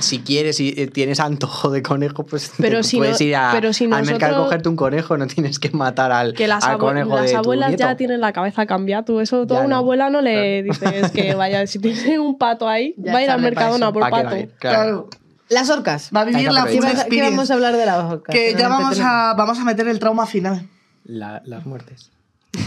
si 0.00 0.20
quieres 0.20 0.58
y 0.58 0.74
eh, 0.76 0.86
tienes 0.88 1.20
antojo 1.20 1.70
de 1.70 1.82
conejo, 1.82 2.24
pues 2.24 2.50
Pero 2.58 2.78
te 2.78 2.82
si 2.84 2.96
puedes 2.96 3.20
no- 3.20 3.26
ir 3.26 3.36
a- 3.36 3.50
pero 3.52 3.72
si 3.72 3.84
al 3.84 3.90
mercado 3.90 4.06
a 4.06 4.18
nosotros- 4.18 4.44
cogerte 4.46 4.68
un 4.68 4.76
conejo, 4.76 5.16
no 5.18 5.26
tienes 5.26 5.58
que 5.58 5.70
matar 5.70 6.10
al, 6.12 6.32
que 6.34 6.48
las, 6.48 6.64
al 6.64 6.78
conejo 6.78 7.14
de 7.16 7.22
las 7.22 7.30
tu 7.32 7.36
abuelas 7.38 7.70
ya 7.76 7.86
nieto. 7.86 7.96
tienen 7.98 8.20
la 8.20 8.32
cabeza 8.32 8.66
cambiada. 8.66 9.04
Tú 9.04 9.20
eso, 9.20 9.46
toda 9.46 9.60
Ya 9.60 9.66
una 9.66 9.76
no. 9.76 9.80
abuela 9.80 10.10
no 10.10 10.20
le 10.22 10.62
dices 10.62 11.10
que 11.12 11.34
vaya, 11.36 11.66
si 11.66 11.78
tiene 11.78 12.18
un 12.18 12.38
pato 12.38 12.68
ahí, 12.68 12.94
Ya 12.96 13.12
va 13.12 13.18
a 13.18 13.22
ir 13.22 13.30
al 13.30 13.40
me 13.40 13.44
Mercadona 13.44 13.92
parece. 13.92 13.92
por 13.92 14.02
¿Pa' 14.02 14.08
qué 14.10 14.16
va 14.24 14.30
pato. 14.30 14.36
ir? 14.42 14.50
Claro. 14.58 15.08
Las 15.50 15.68
orcas. 15.68 16.10
Va 16.16 16.20
a 16.22 16.24
vivir 16.24 16.50
la 16.50 16.64
¿Qué, 16.64 16.70
full 16.70 16.78
aprovechar. 16.78 16.96
vas- 16.96 17.06
qué 17.10 17.20
vamos 17.22 17.50
a 17.50 17.54
hablar 17.54 17.76
de 17.76 17.84
las 17.86 17.98
orcas? 18.04 18.34
Que 18.34 18.54
ya 18.54 18.68
No, 18.68 18.78
vamos 18.78 18.98
a, 19.00 19.34
vamos 19.36 19.58
a 19.58 19.64
meter 19.64 19.86
el 19.88 19.98
trauma 19.98 20.24
final. 20.26 20.66
La- 21.04 21.42
las 21.44 21.66
muertes. 21.66 22.10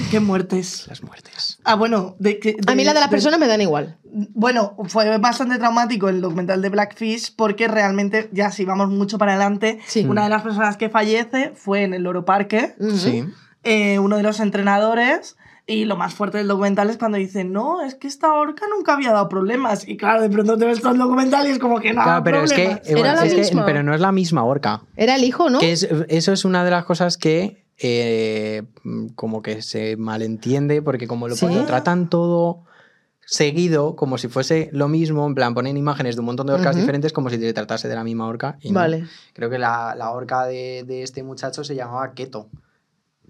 Qué 0.10 0.20
muertes. 0.20 0.86
Las 0.88 1.04
muertes. 1.04 1.60
Ah, 1.64 1.76
bueno. 1.76 2.16
De, 2.20 2.40
que- 2.40 2.56
A 2.68 2.74
mí 2.76 2.84
las 2.84 2.94
de 2.96 3.00
las 3.02 3.10
de- 3.10 3.14
personas 3.16 3.40
me 3.40 3.48
dan 3.48 3.62
igual. 3.62 3.98
Bueno, 4.04 4.76
fue 4.88 5.18
bastante 5.20 5.58
traumático 5.58 6.10
el 6.10 6.22
documental 6.22 6.62
de 6.62 6.70
Blackfish 6.70 7.36
porque 7.36 7.68
realmente, 7.68 8.30
ya 8.32 8.50
si 8.52 8.66
vamos 8.66 8.90
mucho 8.90 9.18
para 9.18 9.34
adelante, 9.34 9.80
Sí. 9.86 10.06
una 10.06 10.24
de 10.24 10.30
las 10.30 10.42
personas 10.42 10.78
que 10.78 10.90
fallece 10.90 11.52
fue 11.56 11.84
en 11.84 11.94
el 11.94 12.04
Loro 12.04 12.26
Parque. 12.26 12.76
Sí. 12.96 13.26
eh, 13.68 13.98
uno 13.98 14.18
de 14.18 14.24
los 14.24 14.40
entrenadores. 14.40 15.38
Y 15.68 15.86
lo 15.86 15.96
más 15.96 16.14
fuerte 16.14 16.38
del 16.38 16.48
documental 16.48 16.92
es 16.92 16.98
cuando 16.98 17.18
dice, 17.18 17.44
no, 17.44 17.82
es 17.82 17.96
que 17.96 18.08
esta 18.08 18.32
orca 18.34 18.66
nunca 18.70 18.94
había 18.94 19.12
dado 19.12 19.28
problemas. 19.28 19.88
Y 19.88 19.98
claro, 19.98 20.22
de 20.22 20.30
pronto 20.30 20.56
te 20.60 20.66
ves 20.66 20.80
todo 20.80 20.92
el 20.92 21.00
documental 21.00 21.48
y 21.48 21.50
es 21.50 21.58
como 21.58 21.80
que 21.80 21.92
no. 21.92 22.04
Claro, 22.04 22.24
pero 22.24 22.44
es 22.44 22.54
que, 22.54 22.66
eh, 22.66 22.82
bueno, 22.92 23.00
Era 23.00 23.16
la 23.16 23.26
es 23.26 23.34
que- 23.34 23.40
misma. 23.42 23.66
pero 23.66 23.82
no 23.82 23.96
es 23.96 24.00
la 24.02 24.12
misma 24.12 24.44
orca. 24.44 24.82
Era 24.96 25.16
el 25.16 25.24
hijo, 25.24 25.50
¿no? 25.50 25.58
Que 25.60 25.72
es, 25.72 25.88
eso 26.08 26.32
es 26.34 26.46
una 26.46 26.64
de 26.64 26.70
las 26.70 26.86
cosas 26.86 27.18
que 27.18 27.65
eh, 27.78 28.64
como 29.16 29.42
que 29.42 29.62
se 29.62 29.98
malentiende, 29.98 30.82
porque 30.82 31.08
como 31.08 31.28
lo, 31.28 31.36
Sí. 31.36 31.46
lo 31.48 31.66
tratan 31.66 32.10
todo 32.10 32.64
seguido, 33.28 33.96
como 33.96 34.18
si 34.20 34.28
fuese 34.28 34.70
lo 34.72 34.88
mismo, 34.88 35.26
en 35.26 35.34
plan 35.36 35.54
ponen 35.56 35.78
imágenes 35.78 36.16
de 36.16 36.20
un 36.20 36.28
montón 36.28 36.46
de 36.48 36.54
orcas 36.54 36.76
diferentes 36.76 37.12
como 37.12 37.30
si 37.32 37.38
se 37.40 37.54
tratase 37.54 37.88
de 37.88 37.96
la 37.96 38.04
misma 38.04 38.28
orca. 38.28 38.58
y 38.62 38.70
no. 38.70 38.80
Vale. 38.80 39.06
Creo 39.34 39.50
que 39.50 39.58
la, 39.58 39.96
la 39.98 40.12
orca 40.12 40.46
de, 40.46 40.84
de 40.86 41.02
este 41.04 41.24
muchacho 41.24 41.64
se 41.64 41.76
llamaba 41.76 42.14
Keto. 42.14 42.48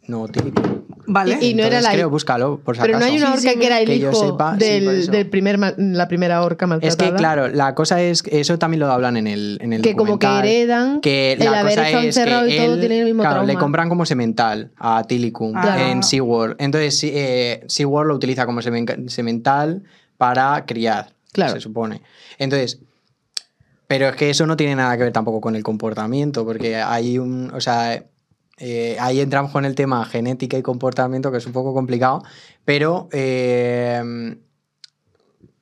No, 0.08 0.28
Tílico. 0.28 0.62
Vale. 1.08 1.38
Y 1.42 1.54
no 1.54 1.64
era 1.64 1.82
la- 1.82 1.92
creo, 1.92 2.10
búscalo, 2.10 2.60
por 2.64 2.76
si 2.76 2.82
Pero 2.82 3.00
no 3.00 3.06
hay 3.06 3.18
una 3.18 3.28
Sí, 3.38 3.48
orca 3.48 3.52
sí, 3.54 3.60
que 3.60 3.66
era 3.66 3.80
el 3.80 3.86
que 3.88 3.96
hijo 3.96 4.14
sepa, 4.14 4.54
sí, 4.54 4.58
por 4.58 4.60
del, 4.60 4.88
eso. 5.00 5.12
del 5.12 5.30
primer, 5.30 5.60
la 5.78 6.08
primera 6.08 6.42
orca 6.42 6.66
Es 6.66 6.70
maltratada. 6.70 7.12
que, 7.12 7.16
claro, 7.18 7.48
la 7.50 7.76
cosa 7.76 8.02
es 8.02 8.24
que 8.24 8.40
eso 8.40 8.58
también 8.58 8.80
lo 8.80 8.92
hablan 8.92 9.18
en 9.18 9.28
el, 9.28 9.58
en 9.62 9.74
el 9.74 9.82
Que 9.82 9.96
como 9.96 10.18
que 10.18 10.26
heredan 10.28 11.02
que 11.02 11.34
el 11.34 11.40
la 11.40 11.60
haber 11.60 11.74
cosa 11.76 11.86
estado 11.88 12.04
es 12.04 12.18
encerrado 12.18 12.48
que 12.48 12.56
y 12.56 12.58
todo 12.58 12.74
él, 12.74 12.80
tiene 12.80 13.00
el 13.00 13.06
mismo 13.06 13.22
claro, 13.24 13.44
le 13.44 13.56
compran 13.56 13.90
como 13.90 14.06
semental 14.06 14.72
a 14.78 15.04
Tilicum 15.04 15.52
Claro. 15.54 15.82
en 15.82 16.04
SeaWorld. 16.04 16.56
Entonces, 16.60 16.98
sí, 16.98 17.12
eh, 17.14 17.64
SeaWorld 17.68 18.08
lo 18.10 18.16
utiliza 18.16 18.46
como 18.46 18.62
semen- 18.62 19.08
semental 19.10 19.84
para 20.18 20.66
criar, 20.66 21.10
Claro. 21.34 21.54
se 21.54 21.60
supone. 21.62 22.02
Entonces, 22.40 22.80
pero 23.88 24.08
es 24.10 24.16
que 24.16 24.30
eso 24.32 24.48
no 24.48 24.58
tiene 24.58 24.76
nada 24.76 24.98
que 24.98 25.04
ver 25.04 25.14
tampoco 25.14 25.40
con 25.42 25.56
el 25.56 25.62
comportamiento, 25.64 26.44
porque 26.46 26.78
hay 26.78 27.20
un, 27.20 27.52
o 27.54 27.62
sea, 27.62 28.04
eh, 28.58 28.96
ahí 29.00 29.20
entramos 29.20 29.52
con 29.52 29.66
el 29.66 29.76
tema 29.76 30.06
genética 30.06 30.58
y 30.58 30.62
comportamiento, 30.62 31.32
que 31.32 31.38
es 31.38 31.46
un 31.46 31.54
poco 31.54 31.74
complicado, 31.74 32.24
pero, 32.64 33.10
eh, 33.12 34.38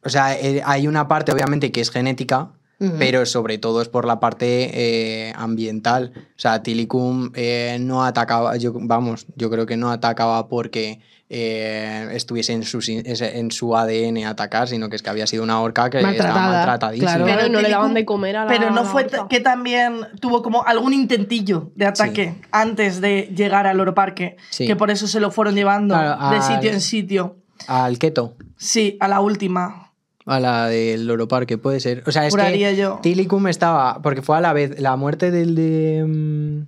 o 0.04 0.10
sea, 0.10 0.38
eh, 0.40 0.62
hay 0.66 0.88
una 0.88 1.08
parte 1.08 1.32
obviamente 1.32 1.72
que 1.72 1.82
es 1.82 1.90
genética, 1.90 2.54
pero 3.00 3.26
sobre 3.26 3.58
todo 3.60 3.82
es 3.82 3.88
por 3.88 4.04
la 4.04 4.20
parte 4.20 5.28
eh, 5.28 5.34
ambiental. 5.38 6.12
O 6.16 6.40
sea, 6.40 6.64
Tilicum 6.64 7.32
no 7.80 8.04
atacaba, 8.04 8.58
yo, 8.58 8.74
vamos, 8.76 9.26
yo 9.38 9.50
creo 9.50 9.66
que 9.66 9.78
no 9.78 9.90
atacaba 9.90 10.50
porque 10.50 11.00
eh, 11.36 12.10
estuviese 12.12 12.54
en 12.54 12.62
su, 12.62 12.80
en 12.88 13.50
su 13.50 13.76
ADN 13.76 14.26
atacar, 14.26 14.68
sino 14.68 14.88
que 14.88 14.96
es 14.96 15.02
que 15.02 15.10
había 15.10 15.26
sido 15.26 15.42
una 15.42 15.60
orca 15.62 15.90
que 15.90 15.98
estaba 15.98 16.12
Maltratada, 16.12 16.52
maltratadísima. 16.58 17.12
claro. 17.16 17.26
Claro, 17.26 17.50
no 17.50 17.60
le 17.62 17.70
daban 17.70 17.94
de 17.96 18.06
comer 18.06 18.38
a 18.38 18.46
la 18.46 18.48
Pero 18.52 18.70
no 18.70 18.86
fue 18.86 19.06
orca. 19.06 19.26
que 19.28 19.40
también 19.40 19.96
tuvo 20.20 20.44
como 20.44 20.64
algún 20.64 20.94
intentillo 20.94 21.72
de 21.76 21.88
ataque 21.88 22.36
antes 22.52 23.02
de 23.02 23.32
llegar 23.36 23.66
al 23.66 23.78
Loro 23.78 23.96
Parque, 23.96 24.38
Sí. 24.52 24.68
que 24.68 24.76
por 24.76 24.92
eso 24.92 25.08
se 25.08 25.20
lo 25.20 25.32
fueron 25.32 25.56
llevando 25.56 25.96
Claro, 25.96 26.36
de 26.36 26.42
sitio 26.44 26.72
en 26.72 26.82
sitio. 26.82 27.38
Al 27.68 27.98
keto. 27.98 28.36
Sí, 28.58 28.98
a 29.00 29.08
la 29.08 29.20
última. 29.20 29.92
A 30.26 30.40
la 30.40 30.68
del 30.68 31.08
Loro 31.08 31.28
Parque, 31.28 31.58
puede 31.58 31.80
ser. 31.80 32.04
O 32.06 32.12
sea, 32.12 32.28
es 32.28 32.32
Juraría 32.32 32.70
que 32.70 32.76
yo. 32.78 33.00
Tilicum 33.02 33.48
estaba. 33.48 34.02
Porque 34.04 34.22
fue 34.22 34.38
a 34.38 34.42
la 34.42 34.54
vez. 34.54 34.80
La 34.80 34.96
muerte 34.96 35.32
del 35.32 35.56
de. 35.56 36.06
mm, 36.08 36.68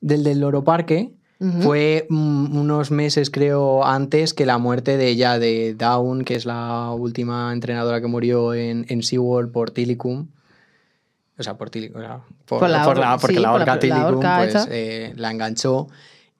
del 0.00 0.22
del 0.24 0.40
Loro 0.40 0.62
Parque 0.64 1.12
Ujú. 1.38 1.60
fue 1.62 2.06
mm, 2.08 2.56
unos 2.56 2.90
meses, 2.90 3.30
creo, 3.30 3.84
antes 3.84 4.32
que 4.32 4.46
la 4.46 4.56
muerte 4.58 4.96
de 4.96 5.08
ella, 5.08 5.38
de 5.38 5.74
Dawn, 5.74 6.24
que 6.24 6.34
es 6.34 6.46
la 6.46 6.92
última 6.92 7.52
entrenadora 7.52 8.00
que 8.00 8.06
murió 8.06 8.54
en, 8.54 8.86
en 8.88 9.02
SeaWorld 9.02 9.52
por 9.52 9.70
Tilicum. 9.70 10.28
O 11.38 11.42
sea, 11.42 11.58
por 11.58 11.68
Tilicum. 11.68 12.00
por, 12.46 12.60
Por 12.60 12.70
la 12.70 12.84
por 12.84 12.98
or- 12.98 13.04
porque 13.20 13.36
sí, 13.36 13.40
la 13.42 13.50
por 13.50 13.58
la- 13.58 13.64
orca 13.64 13.74
la 13.74 13.78
Tilicum 13.80 14.16
orca 14.18 14.36
pues, 14.50 14.68
eh, 14.70 15.12
la 15.16 15.30
enganchó. 15.30 15.88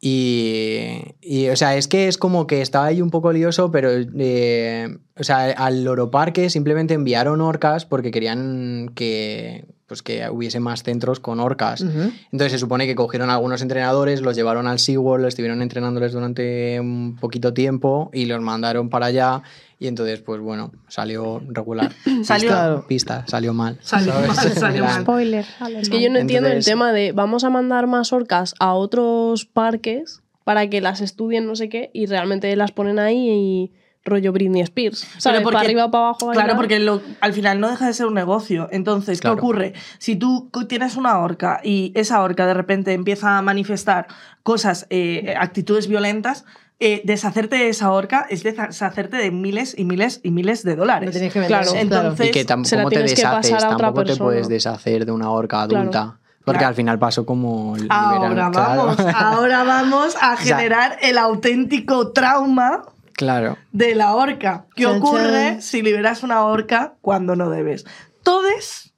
Y, 0.01 1.14
y, 1.20 1.49
o 1.49 1.57
sea, 1.57 1.76
es 1.76 1.88
que 1.88 2.09
es 2.09 2.16
como 2.18 2.47
que 2.47 2.61
estaba 2.62 2.86
ahí 2.86 3.03
un 3.03 3.11
poco 3.11 3.32
lioso, 3.32 3.70
pero, 3.70 3.90
eh, 3.92 4.97
o 5.18 5.24
sea, 5.24 5.51
al 5.53 5.84
Loro 5.84 6.11
Parque 6.11 6.49
simplemente 6.51 6.94
enviaron 6.94 7.40
orcas 7.40 7.84
porque 7.86 8.11
querían 8.11 8.90
que, 8.94 9.66
pues 9.87 10.03
que 10.03 10.28
hubiese 10.30 10.59
más 10.59 10.82
centros 10.82 11.20
con 11.20 11.39
orcas. 11.41 11.80
Entonces 11.82 12.53
se 12.53 12.59
supone 12.59 12.87
que 12.87 12.95
cogieron 12.97 13.30
a 13.30 13.34
algunos 13.34 13.62
entrenadores, 13.62 14.20
los 14.20 14.34
llevaron 14.37 14.66
al 14.66 14.78
SeaWorld, 14.80 15.26
estuvieron 15.26 15.62
entrenándoles 15.62 16.12
durante 16.12 16.80
un 16.80 17.16
poquito 17.20 17.55
tiempo 17.55 18.11
y 18.12 18.26
los 18.26 18.41
mandaron 18.41 18.89
para 18.91 19.07
allá. 19.07 19.43
Y 19.78 19.87
entonces, 19.89 20.20
pues 20.22 20.41
bueno, 20.41 20.72
salió 20.89 21.41
regular. 21.49 21.93
Salió- 22.24 22.49
Pista, 22.49 22.84
pista, 22.89 23.24
salió 23.28 23.53
mal. 23.53 23.78
Salió 23.82 24.12
¿sabes? 24.12 24.28
mal, 24.37 24.53
salió 24.55 24.84
mal. 24.84 25.05
plan, 25.05 25.76
Es 25.76 25.89
que 25.91 26.01
yo 26.03 26.11
no 26.11 26.18
entiendo 26.18 26.49
el 26.49 26.64
tema 26.64 26.93
de 26.93 27.12
vamos 27.12 27.45
a 27.45 27.51
mandar 27.51 27.87
más 27.87 28.12
orcas 28.12 28.55
a 28.59 28.72
otros 28.74 29.45
parques 29.45 30.22
para 30.45 30.68
que 30.70 30.80
las 30.80 31.01
estudien 31.01 31.47
no 31.47 31.57
sé 31.57 31.68
qué 31.68 31.91
y 31.93 32.07
realmente 32.07 32.55
las 32.57 32.72
ponen 32.72 32.99
ahí 32.99 33.28
y 33.30 33.72
rollo 34.07 34.32
Britney 34.32 34.62
Spears. 34.62 35.07
¿Sabes? 35.18 35.42
porque- 35.42 35.54
para 35.54 35.66
arriba, 35.66 35.90
para 35.90 36.04
abajo. 36.04 36.30
Claro, 36.30 36.57
porque 36.57 36.78
lo- 36.78 37.02
al 37.20 37.32
final 37.32 37.61
no 37.61 37.68
deja 37.68 37.86
de 37.86 37.92
ser 37.92 38.07
un 38.07 38.14
negocio. 38.14 38.68
Entonces, 38.72 39.20
Claro. 39.20 39.36
¿qué 39.36 39.40
ocurre? 39.40 39.72
Si 39.98 40.16
tú 40.16 40.50
tienes 40.68 40.96
una 40.96 41.18
orca 41.18 41.61
y 41.62 41.92
esa 41.94 42.22
orca 42.22 42.46
de 42.46 42.54
repente 42.54 42.92
empieza 42.92 43.36
a 43.36 43.42
manifestar 43.42 44.07
cosas, 44.42 44.86
eh, 44.90 45.34
actitudes 45.38 45.88
violentas, 45.88 46.44
eh, 46.78 47.00
deshacerte 47.04 47.57
de 47.57 47.68
esa 47.70 47.90
orca 47.90 48.26
es 48.28 48.42
deshacerte 48.42 49.16
de 49.16 49.30
miles 49.30 49.74
y 49.78 49.84
miles 49.84 50.20
y 50.22 50.30
miles 50.30 50.62
de 50.62 50.76
dólares. 50.76 51.11
tienes 51.11 51.32
que 51.32 51.40
vender. 51.40 51.62
Claro. 51.62 51.78
Entonces, 51.78 52.26
Y 52.28 52.30
que 52.32 52.44
tampoco 52.44 52.88
te 52.90 52.96
que 52.96 53.02
deshaces, 53.02 53.59
tampoco 53.59 54.04
te 54.04 54.16
puedes 54.16 54.48
deshacer 54.48 55.07
de 55.07 55.12
una 55.12 55.30
orca 55.30 55.66
Claro. 55.66 55.80
adulta. 55.82 56.18
Porque 56.44 56.59
Claro. 56.59 56.68
al 56.68 56.74
final 56.76 56.98
pasó 57.00 57.26
como... 57.26 57.74
el 57.76 57.86
Ahora 57.88 58.28
liberal- 58.28 58.52
claro. 58.52 58.86
vamos, 58.86 58.98
ahora 59.16 59.64
vamos 59.64 60.16
a 60.20 60.36
sea- 60.36 60.59
generar 60.59 60.96
el 61.02 61.18
auténtico 61.18 62.12
trauma 62.12 62.84
Claro. 63.17 63.57
de 63.73 63.95
la 63.95 64.14
orca. 64.14 64.67
¿Qué 64.75 64.83
Chan, 64.85 64.97
ocurre 64.99 65.31
chan. 65.53 65.62
si 65.62 65.83
liberas 65.83 66.23
una 66.23 66.45
orca 66.45 66.95
cuando 67.01 67.35
no 67.37 67.49
debes? 67.51 67.85
Todos 68.23 68.93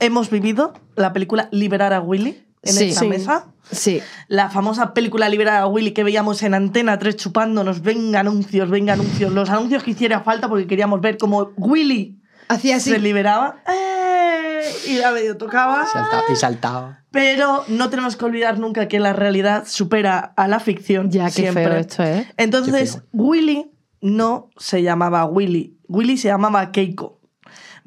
hemos 0.00 0.30
vivido 0.30 0.72
la 0.96 1.12
película 1.12 1.48
Liberar 1.52 1.92
a 1.92 2.00
Willy 2.00 2.44
en 2.62 2.72
Sí. 2.72 2.88
esta 2.88 3.00
Sí. 3.00 3.08
mesa. 3.08 3.44
Sí. 3.70 4.00
La 4.28 4.48
famosa 4.48 4.94
película 4.94 5.28
Liberar 5.28 5.60
a 5.62 5.66
Willy 5.66 5.92
que 5.92 6.02
veíamos 6.04 6.42
en 6.42 6.54
Antena 6.54 6.98
3 6.98 7.16
chupándonos, 7.16 7.82
venga 7.82 8.20
anuncios, 8.20 8.70
venga 8.70 8.94
anuncios, 8.94 9.32
los 9.32 9.50
anuncios 9.50 9.82
que 9.82 9.90
hiciera 9.90 10.20
falta 10.20 10.48
porque 10.48 10.66
queríamos 10.66 11.00
ver 11.02 11.18
cómo 11.18 11.50
Willy 11.56 12.18
Hacía 12.48 12.76
así. 12.76 12.90
se 12.90 12.98
liberaba 12.98 13.56
¡eh! 13.68 14.07
Y 14.86 14.98
la 14.98 15.12
medio 15.12 15.36
tocaba. 15.36 15.86
Y 16.30 16.36
saltaba. 16.36 17.04
Pero 17.10 17.64
no 17.68 17.90
tenemos 17.90 18.16
que 18.16 18.24
olvidar 18.24 18.58
nunca 18.58 18.88
que 18.88 19.00
la 19.00 19.12
realidad 19.12 19.64
supera 19.66 20.18
a 20.36 20.48
la 20.48 20.60
ficción. 20.60 21.10
Ya, 21.10 21.26
qué 21.26 21.32
siempre. 21.32 21.66
feo 21.66 21.76
esto, 21.76 22.02
¿eh? 22.04 22.26
Entonces. 22.36 23.02
Willy 23.12 23.70
no 24.00 24.50
se 24.56 24.82
llamaba 24.82 25.24
Willy. 25.24 25.78
Willy 25.88 26.16
se 26.16 26.28
llamaba 26.28 26.70
Keiko. 26.70 27.17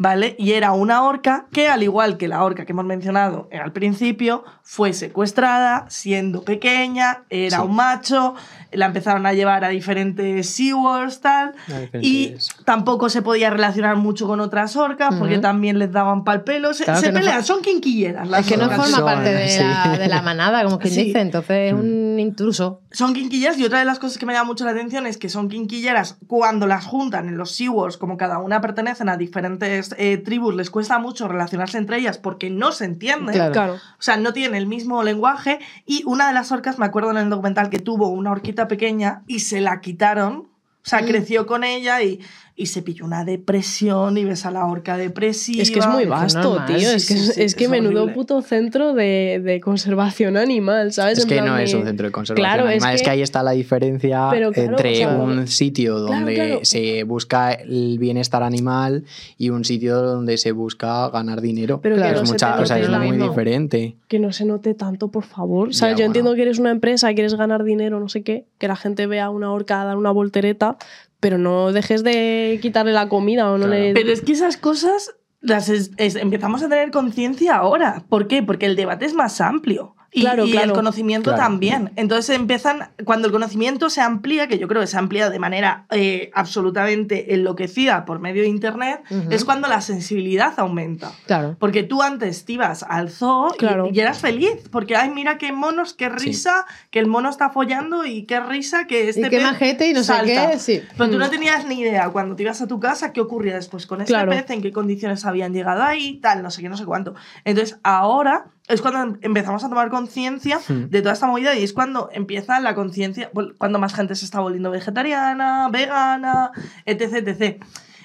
¿Vale? 0.02 0.36
Y 0.40 0.54
era 0.54 0.72
una 0.72 1.04
orca 1.04 1.46
que, 1.54 1.68
al 1.70 1.84
igual 1.84 2.18
que 2.18 2.28
la 2.28 2.44
orca 2.44 2.66
que 2.66 2.72
hemos 2.72 2.86
mencionado 2.86 3.48
al 3.64 3.72
principio, 3.72 4.44
fue 4.64 4.94
secuestrada 4.94 5.86
siendo 5.90 6.44
pequeña, 6.44 7.24
era 7.30 7.58
Sí. 7.58 7.64
un 7.64 7.76
macho, 7.76 8.34
la 8.72 8.88
empezaron 8.88 9.26
a 9.28 9.34
llevar 9.34 9.64
a 9.64 9.68
diferentes 9.70 10.50
SeaWorlds, 10.50 11.22
tal, 11.22 11.54
y 12.02 12.34
tampoco 12.66 13.10
se 13.10 13.22
podía 13.22 13.50
relacionar 13.52 13.96
mucho 13.98 14.26
con 14.28 14.40
otras 14.40 14.76
orcas 14.76 15.14
porque 15.20 15.34
Ujú. 15.36 15.42
también 15.42 15.78
les 15.78 15.92
daban 15.92 16.24
pal 16.24 16.44
pelo. 16.46 16.74
Se, 16.74 16.86
Claro 16.86 17.00
se 17.00 17.12
no 17.12 17.20
pelean, 17.20 17.36
fue- 17.36 17.44
son 17.44 17.62
quinquilleras 17.62 18.28
las 18.28 18.42
Es 18.42 18.48
que 18.48 18.58
no 18.58 18.64
orcas. 18.64 18.78
forma 18.80 18.98
son, 18.98 19.06
parte 19.06 19.34
de, 19.34 19.48
sí. 19.50 19.60
la, 19.62 19.98
de 20.00 20.08
la 20.08 20.22
manada, 20.24 20.64
como 20.64 20.80
quien 20.80 20.94
Sí. 20.94 21.04
dice. 21.06 21.20
Entonces 21.20 21.68
es 21.68 21.74
un 21.74 22.18
intruso. 22.18 22.82
Son 22.92 23.14
quinquilleras 23.14 23.58
y 23.60 23.66
otra 23.66 23.80
de 23.80 23.86
las 23.86 24.00
cosas 24.00 24.18
que 24.18 24.26
me 24.26 24.34
llama 24.34 24.46
mucho 24.46 24.66
la 24.66 24.72
atención 24.72 25.06
es 25.06 25.18
que 25.18 25.30
son 25.30 25.48
quinquilleras 25.50 26.18
cuando 26.28 26.66
las 26.66 26.86
juntan 26.86 27.28
en 27.28 27.38
los 27.38 27.52
SeaWorlds, 27.56 27.98
como 27.98 28.18
cada 28.18 28.40
una 28.40 28.62
pertenecen 28.62 29.10
a 29.10 29.18
diferentes 29.18 29.91
eh, 29.98 30.18
tribus, 30.18 30.56
les 30.56 30.70
cuesta 30.70 31.00
mucho 31.00 31.28
relacionarse 31.28 31.78
entre 31.78 31.98
ellas 31.98 32.18
porque 32.18 32.50
no 32.50 32.72
se 32.72 32.86
entienden. 32.86 33.34
Claro. 33.36 33.52
Claro. 33.52 33.74
O 33.76 34.02
sea, 34.02 34.18
no 34.18 34.34
tienen 34.34 34.56
el 34.56 34.68
mismo 34.68 35.04
lenguaje. 35.04 35.60
Y 35.86 36.04
una 36.06 36.28
de 36.28 36.34
las 36.34 36.52
orcas, 36.52 36.80
me 36.80 36.86
acuerdo 36.86 37.12
en 37.12 37.18
el 37.18 37.30
documental 37.30 37.70
que 37.70 37.80
tuvo 37.80 38.10
una 38.10 38.32
orquita 38.32 38.68
pequeña 38.68 39.24
y 39.28 39.40
se 39.40 39.62
la 39.62 39.82
quitaron. 39.82 40.48
O 40.84 40.90
sea, 40.90 41.02
Mm. 41.02 41.06
creció 41.06 41.46
con 41.46 41.64
ella 41.64 42.02
y, 42.02 42.22
y 42.62 42.68
se 42.68 42.82
pilló 42.82 43.06
una 43.06 43.26
depresión 43.26 44.18
y 44.18 44.24
ves 44.26 44.46
a 44.46 44.52
la 44.52 44.66
orca 44.66 44.98
depresiva. 44.98 45.62
Es 45.62 45.72
que 45.72 45.80
es 45.80 45.88
muy 45.88 46.06
vasto, 46.06 46.62
tío. 46.68 46.78
sí, 46.78 46.86
es 46.86 47.08
que, 47.08 47.14
sí, 47.16 47.32
sí, 47.34 47.42
es 47.42 47.56
que 47.56 47.64
es 47.66 47.70
menudo 47.70 48.04
horrible. 48.04 48.14
puto 48.14 48.42
centro 48.42 48.94
de, 48.94 49.42
de 49.44 49.60
conservación 49.60 50.38
animal, 50.38 50.94
¿sabes? 50.94 51.18
Es 51.18 51.24
En 51.26 51.30
que 51.30 51.42
no 51.42 51.58
es 51.58 51.74
un 51.74 51.84
centro 51.86 52.06
de 52.08 52.12
conservación 52.12 52.46
Claro, 52.46 52.70
es 52.70 52.76
animal, 52.76 52.96
es 52.96 53.02
que, 53.02 53.06
que- 53.06 53.10
ahí 53.12 53.22
está 53.22 53.42
la 53.44 53.52
diferencia 53.52 54.28
claro, 54.32 54.52
entre 54.54 54.92
o 54.92 54.96
sea, 54.96 55.18
un 55.18 55.48
sitio 55.48 56.00
donde 56.00 56.34
claro. 56.36 56.60
se 56.64 57.04
busca 57.04 57.52
el 57.54 57.98
bienestar 58.00 58.44
animal 58.44 59.04
y 59.38 59.50
un 59.50 59.66
sitio 59.66 60.00
donde 60.02 60.38
se 60.38 60.52
busca 60.52 61.10
ganar 61.10 61.42
dinero. 61.42 61.82
Pero 61.82 61.96
Claro, 61.96 62.12
que, 62.14 62.18
no 62.20 62.24
es 62.26 62.32
mucha- 62.32 62.60
o 62.60 62.66
sea, 62.66 63.00
muy 63.00 63.18
diferente. 63.18 63.96
que 64.08 64.20
no 64.20 64.32
se 64.32 64.46
note 64.46 64.74
tanto, 64.76 65.10
por 65.10 65.24
favor. 65.24 65.74
¿Sabes? 65.74 65.96
Ya, 65.96 66.02
Yo 66.02 66.06
entiendo 66.06 66.36
que 66.36 66.44
eres 66.44 66.60
una 66.60 66.72
empresa, 66.72 67.14
quieres 67.14 67.34
ganar 67.36 67.64
dinero, 67.64 68.00
no 68.00 68.08
sé 68.10 68.22
qué, 68.24 68.46
que 68.60 68.68
la 68.68 68.76
gente 68.76 69.08
vea 69.08 69.30
una 69.30 69.52
orca 69.52 69.84
dar 69.84 69.98
una 69.98 70.12
voltereta, 70.12 70.78
pero 71.22 71.38
no 71.38 71.72
dejes 71.72 72.04
de 72.04 72.60
quitarle 72.62 72.92
la 72.92 73.08
comida 73.08 73.50
o 73.50 73.58
no 73.58 73.68
Claro. 73.68 73.82
le. 73.82 73.94
Pero 73.94 74.12
es 74.12 74.22
que 74.22 74.34
esas 74.34 74.58
cosas 74.58 75.16
las 75.40 75.70
es- 75.70 75.92
es- 75.98 76.16
empezamos 76.18 76.62
a 76.62 76.68
tener 76.70 76.92
conciencia 76.92 77.56
ahora. 77.56 78.04
¿Por 78.10 78.28
qué? 78.28 78.44
Porque 78.44 78.66
el 78.66 78.76
debate 78.76 79.06
es 79.06 79.14
más 79.14 79.40
amplio. 79.40 79.96
Y, 80.14 80.22
Claro, 80.22 80.46
y 80.46 80.52
el 80.52 80.58
claro. 80.58 80.74
conocimiento 80.74 81.30
Claro. 81.30 81.44
también. 81.44 81.92
Entonces 81.96 82.36
empiezan, 82.36 82.90
cuando 83.06 83.28
el 83.28 83.32
conocimiento 83.32 83.90
se 83.90 84.02
amplía, 84.02 84.48
que 84.48 84.60
yo 84.60 84.68
creo 84.68 84.82
que 84.82 84.88
se 84.88 84.98
amplía 84.98 85.30
de 85.30 85.40
manera 85.40 85.86
eh, 85.90 86.32
absolutamente 86.34 87.34
enloquecida 87.34 88.04
por 88.06 88.20
medio 88.20 88.42
de 88.42 88.50
Internet, 88.50 89.02
Ujú. 89.10 89.32
es 89.32 89.46
cuando 89.46 89.68
la 89.70 89.80
sensibilidad 89.82 90.54
aumenta. 90.58 91.12
Claro. 91.28 91.56
Porque 91.60 91.84
tú 91.84 92.02
antes 92.02 92.44
te 92.46 92.54
ibas 92.54 92.84
al 92.84 93.10
zoo 93.10 93.54
y- 93.54 93.58
Claro. 93.58 93.90
y, 93.92 94.00
eras 94.00 94.20
feliz, 94.20 94.68
porque 94.72 94.96
ay, 94.96 95.10
mira 95.12 95.38
qué 95.38 95.52
monos, 95.54 95.94
qué 95.94 96.10
risa, 96.10 96.66
que 96.90 97.00
el 97.00 97.08
mono 97.08 97.30
está 97.30 97.50
follando 97.50 98.06
y 98.06 98.24
qué 98.24 98.40
risa 98.42 98.88
que 98.88 99.08
este 99.10 99.22
y 99.22 99.24
qué 99.30 99.38
pez 99.38 99.44
majete 99.44 99.88
y 99.90 99.94
no 99.94 100.04
salta. 100.04 100.26
sé 100.26 100.52
qué. 100.52 100.60
Sí. 100.60 100.82
Pero 100.98 101.10
tú 101.10 101.16
Mm. 101.16 101.20
no 101.20 101.30
tenías 101.30 101.66
ni 101.66 101.80
idea 101.80 102.10
cuando 102.10 102.36
te 102.36 102.44
ibas 102.44 102.62
a 102.62 102.68
tu 102.68 102.80
casa 102.80 103.14
qué 103.14 103.22
ocurría 103.22 103.56
después 103.56 103.86
con 103.88 104.02
este 104.02 104.12
Claro. 104.12 104.32
pez, 104.32 104.50
en 104.50 104.62
qué 104.62 104.72
condiciones 104.74 105.26
habían 105.26 105.54
llegado 105.54 105.84
ahí, 105.84 106.20
tal, 106.22 106.44
no 106.44 106.52
sé 106.52 106.62
qué, 106.62 106.70
no 106.70 106.76
sé 106.78 106.86
cuánto. 106.86 107.16
Entonces 107.46 107.80
ahora 107.84 108.48
es 108.68 108.82
cuando 108.82 109.02
em- 109.02 109.18
empezamos 109.22 109.64
a 109.64 109.70
tomar 109.70 109.90
conciencia 109.90 110.60
de 110.68 111.02
toda 111.02 111.14
esta 111.14 111.28
movida 111.28 111.56
y 111.56 111.64
es 111.64 111.74
cuando 111.74 112.10
empieza 112.14 112.60
la 112.60 112.74
conciencia, 112.76 113.30
cuando 113.58 113.80
más 113.80 113.94
gente 113.94 114.16
se 114.16 114.26
está 114.26 114.40
volviendo 114.40 114.72
vegetariana, 114.72 115.70
vegana, 115.70 116.52
etc. 116.86 117.28
etc. 117.28 117.64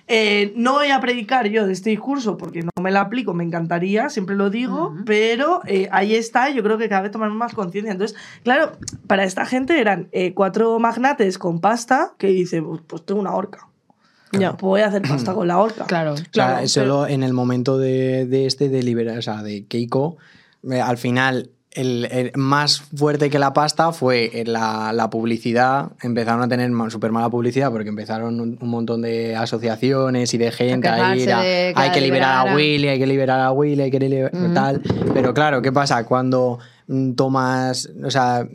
Eh, 0.08 0.52
no 0.56 0.74
voy 0.74 0.90
a 0.90 1.00
predicar 1.00 1.48
yo 1.48 1.66
de 1.66 1.72
este 1.72 1.90
discurso 1.90 2.36
porque 2.36 2.62
no 2.62 2.70
me 2.80 2.92
la 2.92 3.00
aplico, 3.00 3.34
me 3.34 3.42
encantaría, 3.42 4.08
siempre 4.08 4.36
lo 4.36 4.50
digo, 4.50 4.94
pero 5.04 5.62
eh, 5.66 5.88
ahí 5.90 6.14
está, 6.14 6.48
yo 6.50 6.62
creo 6.62 6.78
que 6.78 6.88
cada 6.88 7.02
vez 7.02 7.10
tomamos 7.10 7.36
más 7.36 7.54
conciencia. 7.54 7.90
Entonces, 7.90 8.16
claro, 8.44 8.72
para 9.08 9.24
esta 9.24 9.44
gente 9.46 9.80
eran 9.80 10.08
eh, 10.12 10.32
cuatro 10.32 10.78
magnates 10.78 11.38
con 11.38 11.60
pasta 11.60 12.12
que 12.18 12.28
dicen, 12.28 12.64
pues, 12.66 12.82
pues 12.86 13.04
tengo 13.04 13.20
una 13.20 13.34
horca. 13.34 13.66
Ya. 14.32 14.52
Pues 14.52 14.60
voy 14.62 14.80
a 14.82 14.86
hacer 14.86 15.02
pasta 15.08 15.34
con 15.34 15.48
la 15.48 15.58
horca. 15.58 15.86
Claro. 15.86 16.12
O 16.12 16.16
sea, 16.16 16.26
Claro, 16.30 16.68
solo 16.68 17.06
en 17.08 17.24
el 17.24 17.32
momento 17.32 17.76
de, 17.76 18.26
de 18.26 18.46
este 18.46 18.68
de 18.68 18.84
liberar, 18.84 19.18
o 19.18 19.22
sea, 19.22 19.42
de 19.42 19.64
Keiko, 19.66 20.18
al 20.82 20.98
final 20.98 21.50
el, 21.72 22.06
el 22.10 22.32
más 22.36 22.80
fuerte 22.80 23.28
que 23.28 23.38
la 23.38 23.52
pasta 23.52 23.92
fue 23.92 24.40
en 24.40 24.52
la, 24.52 24.92
la 24.94 25.10
publicidad. 25.10 25.92
Empezaron 26.02 26.40
a 26.42 26.48
tener 26.48 26.70
súper 26.90 27.12
mala 27.12 27.28
publicidad 27.28 27.70
porque 27.70 27.90
empezaron 27.90 28.40
un, 28.40 28.56
un 28.58 28.68
montón 28.70 29.02
de 29.02 29.36
asociaciones 29.36 30.32
y 30.32 30.38
de 30.38 30.52
gente 30.52 30.88
a 30.88 31.14
ir 31.14 31.30
a- 31.32 31.40
de 31.40 31.72
que 31.76 31.80
hay 31.82 31.90
que 31.90 32.00
liberar 32.00 32.30
a 32.30 32.44
liberaran". 32.44 32.56
Willy, 32.56 32.88
hay 32.88 32.98
que 32.98 33.06
liberar 33.06 33.40
a 33.40 33.52
Willy, 33.52 33.82
hay 33.82 33.90
que 33.90 34.00
liberar 34.00 34.34
Ujú. 34.34 34.54
tal. 34.54 34.80
Pero 35.12 35.34
claro, 35.34 35.60
¿qué 35.60 35.70
pasa? 35.70 36.04
Cuando 36.04 36.58
mm, 36.88 37.12
tomas, 37.12 37.90
o 38.02 38.10
sea... 38.10 38.46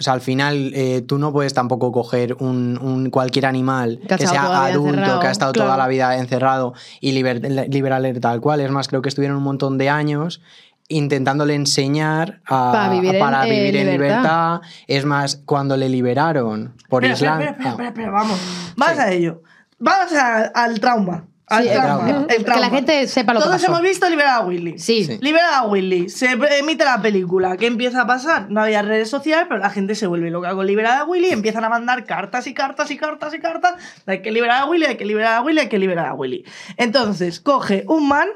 O 0.00 0.02
sea, 0.02 0.12
al 0.12 0.20
final 0.20 0.72
eh, 0.74 1.02
tú 1.02 1.18
no 1.18 1.32
puedes 1.32 1.54
tampoco 1.54 1.90
coger 1.92 2.34
un, 2.40 2.78
un 2.80 3.10
cualquier 3.10 3.46
animal 3.46 4.00
Que 4.08 4.16
que, 4.16 4.26
sea 4.26 4.66
adulto, 4.66 4.88
encerrado, 4.90 5.20
que 5.20 5.26
ha 5.28 5.30
estado 5.30 5.52
claro. 5.52 5.68
toda 5.68 5.78
la 5.78 5.86
vida 5.88 6.16
encerrado 6.18 6.74
y 7.00 7.12
liber- 7.12 7.68
liberarle 7.68 8.12
tal 8.14 8.40
cual. 8.40 8.60
Es 8.60 8.70
más, 8.72 8.88
creo 8.88 9.02
que 9.02 9.08
estuvieron 9.08 9.36
un 9.36 9.42
montón 9.44 9.76
de 9.78 9.88
años 9.88 10.40
intentándole 10.88 11.54
enseñar 11.54 12.40
a, 12.46 12.72
Para 12.72 12.88
vivir 12.90 13.14
en- 13.14 13.20
para 13.20 13.44
en 13.46 13.50
vivir 13.50 13.76
en 13.76 13.90
libertad. 13.92 14.16
libertad. 14.16 14.60
Es 14.86 15.04
más, 15.04 15.36
cuando 15.44 15.76
le 15.76 15.88
liberaron 15.88 16.74
por 16.88 17.04
espera, 17.04 17.14
Islandia. 17.14 17.50
espera, 17.50 17.70
espera, 17.70 17.88
espera, 17.88 18.10
vamos. 18.10 18.40
Vamos 18.76 18.98
a 18.98 19.12
ello. 19.12 19.42
Vamos 19.78 20.12
a- 20.14 20.44
al 20.54 20.80
trauma. 20.80 21.24
Al 21.50 21.62
Sí, 21.62 21.68
el 21.70 21.74
trauma, 21.80 22.26
Que 22.28 22.60
la 22.60 22.68
gente 22.68 23.06
sepa 23.08 23.32
lo 23.32 23.40
que 23.40 23.44
Todos 23.46 23.56
pasó. 23.62 23.70
hemos 23.72 23.80
visto 23.80 24.06
Liberar 24.10 24.34
a 24.34 24.40
Willy. 24.44 24.78
Sí. 24.78 25.04
Sí. 25.04 25.18
Libera 25.22 25.60
a 25.60 25.66
Willy. 25.66 26.10
Se 26.10 26.32
emite 26.32 26.84
la 26.84 27.00
película. 27.00 27.56
¿Qué 27.56 27.66
empieza 27.66 28.02
a 28.02 28.06
pasar? 28.06 28.50
No 28.50 28.60
había 28.60 28.82
redes 28.82 29.08
sociales, 29.08 29.46
pero 29.48 29.58
la 29.58 29.70
gente 29.70 29.94
se 29.94 30.06
vuelve 30.06 30.30
loca 30.30 30.52
con 30.54 30.66
liberar 30.66 30.98
a 31.00 31.04
Willy. 31.04 31.30
Empiezan 31.30 31.64
a 31.64 31.70
mandar 31.70 32.04
cartas 32.04 32.46
y 32.46 32.52
cartas 32.52 32.90
y 32.90 32.98
cartas 32.98 33.32
y 33.32 33.38
cartas. 33.40 33.74
Hay 34.04 34.20
que 34.20 34.30
liberar 34.30 34.60
a 34.62 34.66
Willy, 34.66 34.84
hay 34.84 34.96
que 34.98 35.06
liberar 35.06 35.36
a 35.36 35.40
Willy, 35.40 35.60
hay 35.60 35.68
que 35.70 35.78
liberar 35.78 36.06
a 36.08 36.12
Willy. 36.14 36.44
Entonces, 36.76 37.40
coge 37.40 37.84
un 37.88 38.08
man, 38.08 38.28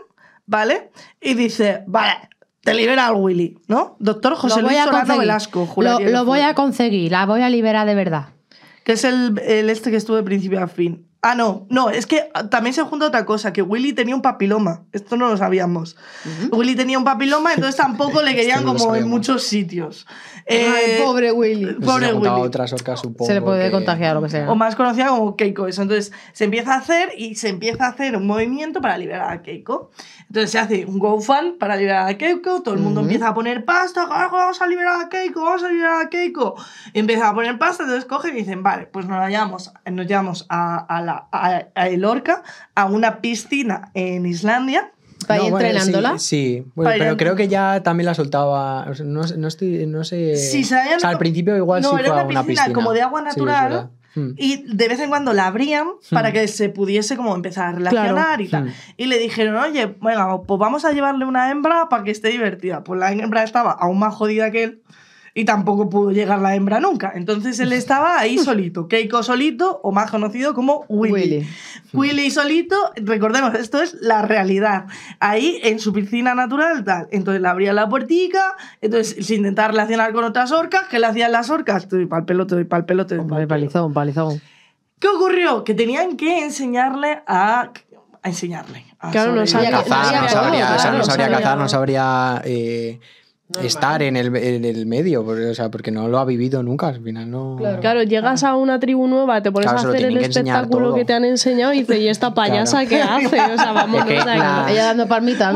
¿vale? 0.47 0.91
Y 1.21 1.35
dice, 1.35 1.83
vale, 1.87 2.15
te 2.63 2.75
libera 2.75 3.07
al 3.09 3.15
Willy, 3.17 3.59
¿no? 3.69 3.97
Doctor 3.99 4.35
José 4.35 4.61
lo 4.61 4.69
voy 4.69 4.75
Luis 4.75 4.81
a 4.81 4.85
Solano 4.85 4.99
conseguir. 5.01 5.21
Velasco. 5.21 5.75
Lo, 5.77 6.01
lo 6.01 6.25
voy 6.25 6.41
a 6.41 6.55
conseguir, 6.55 7.13
la 7.13 7.27
voy 7.27 7.43
a 7.43 7.51
liberar 7.51 7.87
de 7.87 7.95
verdad. 7.95 8.29
Que 8.85 8.93
es 8.93 9.05
el, 9.05 9.39
el 9.45 9.71
este 9.71 9.91
que 9.91 9.97
estuvo 9.97 10.17
de 10.17 10.23
principio 10.23 10.63
a 10.63 10.69
fin. 10.69 11.07
Ah, 11.25 11.37
no, 11.37 11.67
no, 11.71 11.89
es 11.89 12.07
que 12.07 12.31
también 12.51 12.75
se 12.75 12.83
junta 12.83 13.07
otra 13.07 13.25
cosa, 13.25 13.53
que 13.53 13.63
Willy 13.63 13.93
tenía 13.93 14.13
un 14.17 14.23
papiloma. 14.23 14.83
Esto 14.91 15.17
no 15.17 15.29
lo 15.29 15.37
sabíamos. 15.37 15.97
Willy 16.51 16.75
tenía 16.75 16.99
un 16.99 17.05
papiloma, 17.05 17.53
entonces 17.55 17.77
tampoco 17.77 18.23
le 18.23 18.35
querían 18.35 18.65
no 18.65 18.75
como 18.75 18.97
en 18.97 19.09
muchos 19.09 19.45
sitios. 19.45 20.05
Ay, 20.49 20.57
Eh, 20.57 21.01
pobre 21.05 21.31
Willy. 21.31 21.75
Pobre 21.75 22.07
se 22.09 22.13
juntaba 22.15 22.37
Willy. 22.39 22.49
otras 22.49 22.73
orcas, 22.73 22.99
supongo. 23.01 23.27
Se 23.29 23.35
le 23.35 23.41
puede 23.43 23.67
que- 23.67 23.71
contagiar 23.71 24.17
o 24.17 24.21
lo 24.21 24.27
que 24.27 24.31
sea. 24.33 24.51
O 24.51 24.57
más 24.57 24.75
conocida 24.75 25.07
como 25.09 25.37
Keiko. 25.37 25.69
Eso. 25.69 25.83
Entonces 25.83 26.13
se 26.33 26.43
empieza 26.45 26.75
a 26.75 26.79
hacer 26.79 27.11
y 27.17 27.37
se 27.37 27.51
empieza 27.51 27.87
a 27.87 27.91
hacer 27.91 28.17
un 28.17 28.27
movimiento 28.27 28.81
para 28.81 28.99
liberar 28.99 29.31
a 29.33 29.43
Keiko. 29.43 29.93
Entonces 30.27 30.51
se 30.51 30.59
hace 30.59 30.85
un 30.87 30.99
GoFund 30.99 31.59
para 31.59 31.77
liberar 31.77 32.09
a 32.09 32.19
Keiko. 32.19 32.63
Todo 32.63 32.75
el 32.75 32.81
mundo 32.81 33.01
Ujú. 33.01 33.07
empieza 33.09 33.29
a 33.29 33.35
poner 33.35 33.65
pasta. 33.65 34.09
"Carajo, 34.09 34.35
Vamos 34.37 34.61
a 34.61 34.67
liberar 34.67 35.01
a 35.03 35.09
Keiko, 35.09 35.45
vamos 35.45 35.63
a 35.63 35.69
liberar 35.69 36.05
a 36.05 36.09
Keiko. 36.09 36.57
Y 36.93 36.99
empiezan 36.99 37.27
a 37.29 37.35
poner 37.35 37.57
pasta. 37.61 37.85
Entonces 37.85 38.07
cogen 38.07 38.35
y 38.35 38.41
dicen: 38.41 38.65
Vale, 38.65 38.87
pues 38.87 39.07
nos 39.07 39.19
la 39.19 39.29
llevamos, 39.31 39.73
nos 39.89 40.07
llevamos 40.09 40.47
a, 40.49 40.79
a, 40.79 41.01
la, 41.03 41.12
a, 41.33 41.67
a 41.75 41.89
el 41.89 42.05
Orca 42.05 42.43
a 42.75 42.87
una 42.87 43.21
piscina 43.21 43.91
en 43.95 44.27
Islandia. 44.27 44.93
Para 45.27 45.39
ir 45.39 45.45
No, 45.45 45.51
bueno, 45.53 45.67
entrenándola. 45.69 46.19
Sí, 46.19 46.63
sí. 46.65 46.73
Bueno, 46.75 46.93
ir 46.93 46.99
pero 46.99 47.17
creo 47.17 47.37
que 47.37 47.47
ya 47.49 47.83
también 47.83 48.07
la 48.07 48.15
soltaba. 48.15 48.87
o 48.91 48.95
sea, 48.95 49.07
no, 49.07 49.23
sé- 49.25 49.37
no 49.39 49.47
estoy, 49.49 49.87
no 49.87 50.03
sé. 50.05 50.37
Sí, 50.37 50.63
o 50.63 50.67
sea, 50.67 50.85
al 51.05 51.19
principio 51.19 51.57
igual 51.57 51.81
No, 51.83 51.91
sí 51.91 51.95
era 52.01 52.05
fue 52.07 52.13
una 52.15 52.23
a 52.23 52.25
una 52.27 52.41
piscina 52.43 52.63
piscina. 52.65 52.75
como 52.75 52.93
de 52.93 53.03
agua 53.03 53.21
Sí, 53.21 53.27
natural. 53.27 53.69
verdad. 53.71 53.91
Hmm. 54.15 54.35
Y 54.37 54.65
de 54.75 54.89
vez 54.89 55.01
en 55.01 55.09
cuando 55.09 55.33
la 55.33 55.47
abrían 55.47 55.87
para 56.11 56.33
que 56.33 56.47
se 56.49 56.69
pudiese 56.69 57.17
como 57.17 57.35
empezar 57.35 57.69
a 57.69 57.73
relacionar 57.79 58.41
y 58.43 58.49
tal. 58.49 58.65
Hmm. 58.67 58.73
Y 58.99 59.07
le 59.07 59.19
dijeron, 59.19 59.57
oye, 59.57 59.87
venga, 60.03 60.43
pues 60.43 60.59
vamos 60.59 60.85
a 60.85 60.93
llevarle 60.93 61.25
una 61.25 61.51
hembra 61.51 61.89
para 61.89 62.03
que 62.05 62.11
esté 62.11 62.29
divertida. 62.29 62.83
Pues 62.85 62.99
la 63.01 63.11
hembra 63.13 63.43
estaba 63.45 63.71
aún 63.73 63.99
más 64.01 64.15
jodida 64.15 64.51
que 64.51 64.65
él 64.65 64.83
y 65.35 65.45
tampoco 65.45 65.89
pudo 65.89 66.11
llegar 66.11 66.41
la 66.41 66.55
hembra 66.55 66.79
nunca. 66.81 67.13
Entonces 67.15 67.59
él 67.61 67.73
estaba 67.73 68.19
ahí 68.19 68.39
solito, 68.45 68.87
Keiko 68.89 69.23
solito, 69.23 69.81
o 69.83 69.91
más 69.93 70.11
conocido 70.11 70.53
como 70.55 70.85
Willy. 70.89 71.13
Willy. 71.13 71.49
Willy 71.95 72.31
solito, 72.31 72.77
recordemos, 72.97 73.55
esto 73.55 73.81
es 73.81 73.95
la 74.01 74.23
realidad. 74.23 74.87
Ahí 75.21 75.59
en 75.63 75.79
su 75.79 75.93
piscina 75.93 76.35
natural, 76.35 76.85
tal. 76.85 77.09
Entonces 77.13 77.41
le 77.41 77.49
abrían 77.49 77.77
la 77.77 77.89
puertica, 77.89 78.57
entonces 78.81 79.27
se 79.27 79.35
intentaba 79.35 79.69
relacionar 79.69 80.13
con 80.13 80.25
otras 80.25 80.53
orcas. 80.53 80.85
¿Qué 80.89 80.99
le 80.99 81.07
hacían 81.07 81.33
las 81.33 81.49
orcas? 81.51 81.89
Te 81.89 81.97
doy 81.97 82.07
pa'l 82.07 82.25
pelo, 82.25 82.47
te 82.47 82.55
doy 82.55 82.65
pa'l 82.65 82.85
pelo, 82.85 83.07
te 83.07 83.15
doy 83.17 83.25
Un 83.25 83.31
pa'l 83.31 83.47
palizón, 83.47 83.93
palizón. 83.93 84.41
¿Qué 84.99 85.09
ocurrió? 85.09 85.65
Que 85.65 85.75
tenían 85.75 86.17
que 86.17 86.45
enseñarle 86.45 87.23
a. 87.27 87.71
a 88.23 88.29
enseñarle. 88.29 88.85
a 89.01 89.11
Claro, 89.11 89.35
no 89.35 89.47
sabía- 89.47 89.71
Cazar, 89.71 89.89
no 89.89 90.29
sabía 90.29 90.29
sabría, 90.29 90.67
sabría 91.05 91.31
cazar, 91.31 91.59
no 91.59 91.69
sabría. 91.69 92.43
Estar 93.63 94.03
en 94.03 94.17
el, 94.17 94.35
en 94.37 94.65
el 94.65 94.87
medio, 94.87 95.25
porque, 95.25 95.47
o 95.47 95.55
sea, 95.55 95.71
porque 95.71 95.91
no 95.91 96.09
lo 96.09 96.19
ha 96.19 96.25
vivido 96.25 96.63
nunca, 96.63 96.89
al 96.89 97.03
final 97.03 97.31
no... 97.31 97.59
Claro, 97.81 98.03
llegas 98.03 98.45
a 98.45 98.55
una 98.57 98.79
tribu 98.81 99.07
nueva, 99.09 99.43
te 99.43 99.51
pones 99.53 99.71
Claro, 99.71 99.89
a 99.89 99.93
hacer 99.93 100.05
el 100.07 100.19
que 100.19 100.25
espectáculo 100.27 100.95
que 100.95 101.05
te 101.05 101.13
han 101.13 101.25
enseñado 101.25 101.73
y 101.73 101.81
dices, 101.81 101.99
¿y 101.99 102.09
esta 102.09 102.33
payasa 102.35 102.87
Claro. 102.87 103.29
qué 103.31 103.37
hace? 103.37 103.53
O 103.53 103.57
sea, 103.59 103.73
vamos, 103.73 104.01
Es 104.01 104.07
que 104.07 104.19
o 104.19 104.23
sea, 104.23 104.37
la- 104.37 104.67
Ella 104.73 104.85
dando 104.87 105.07
palmitas. 105.09 105.55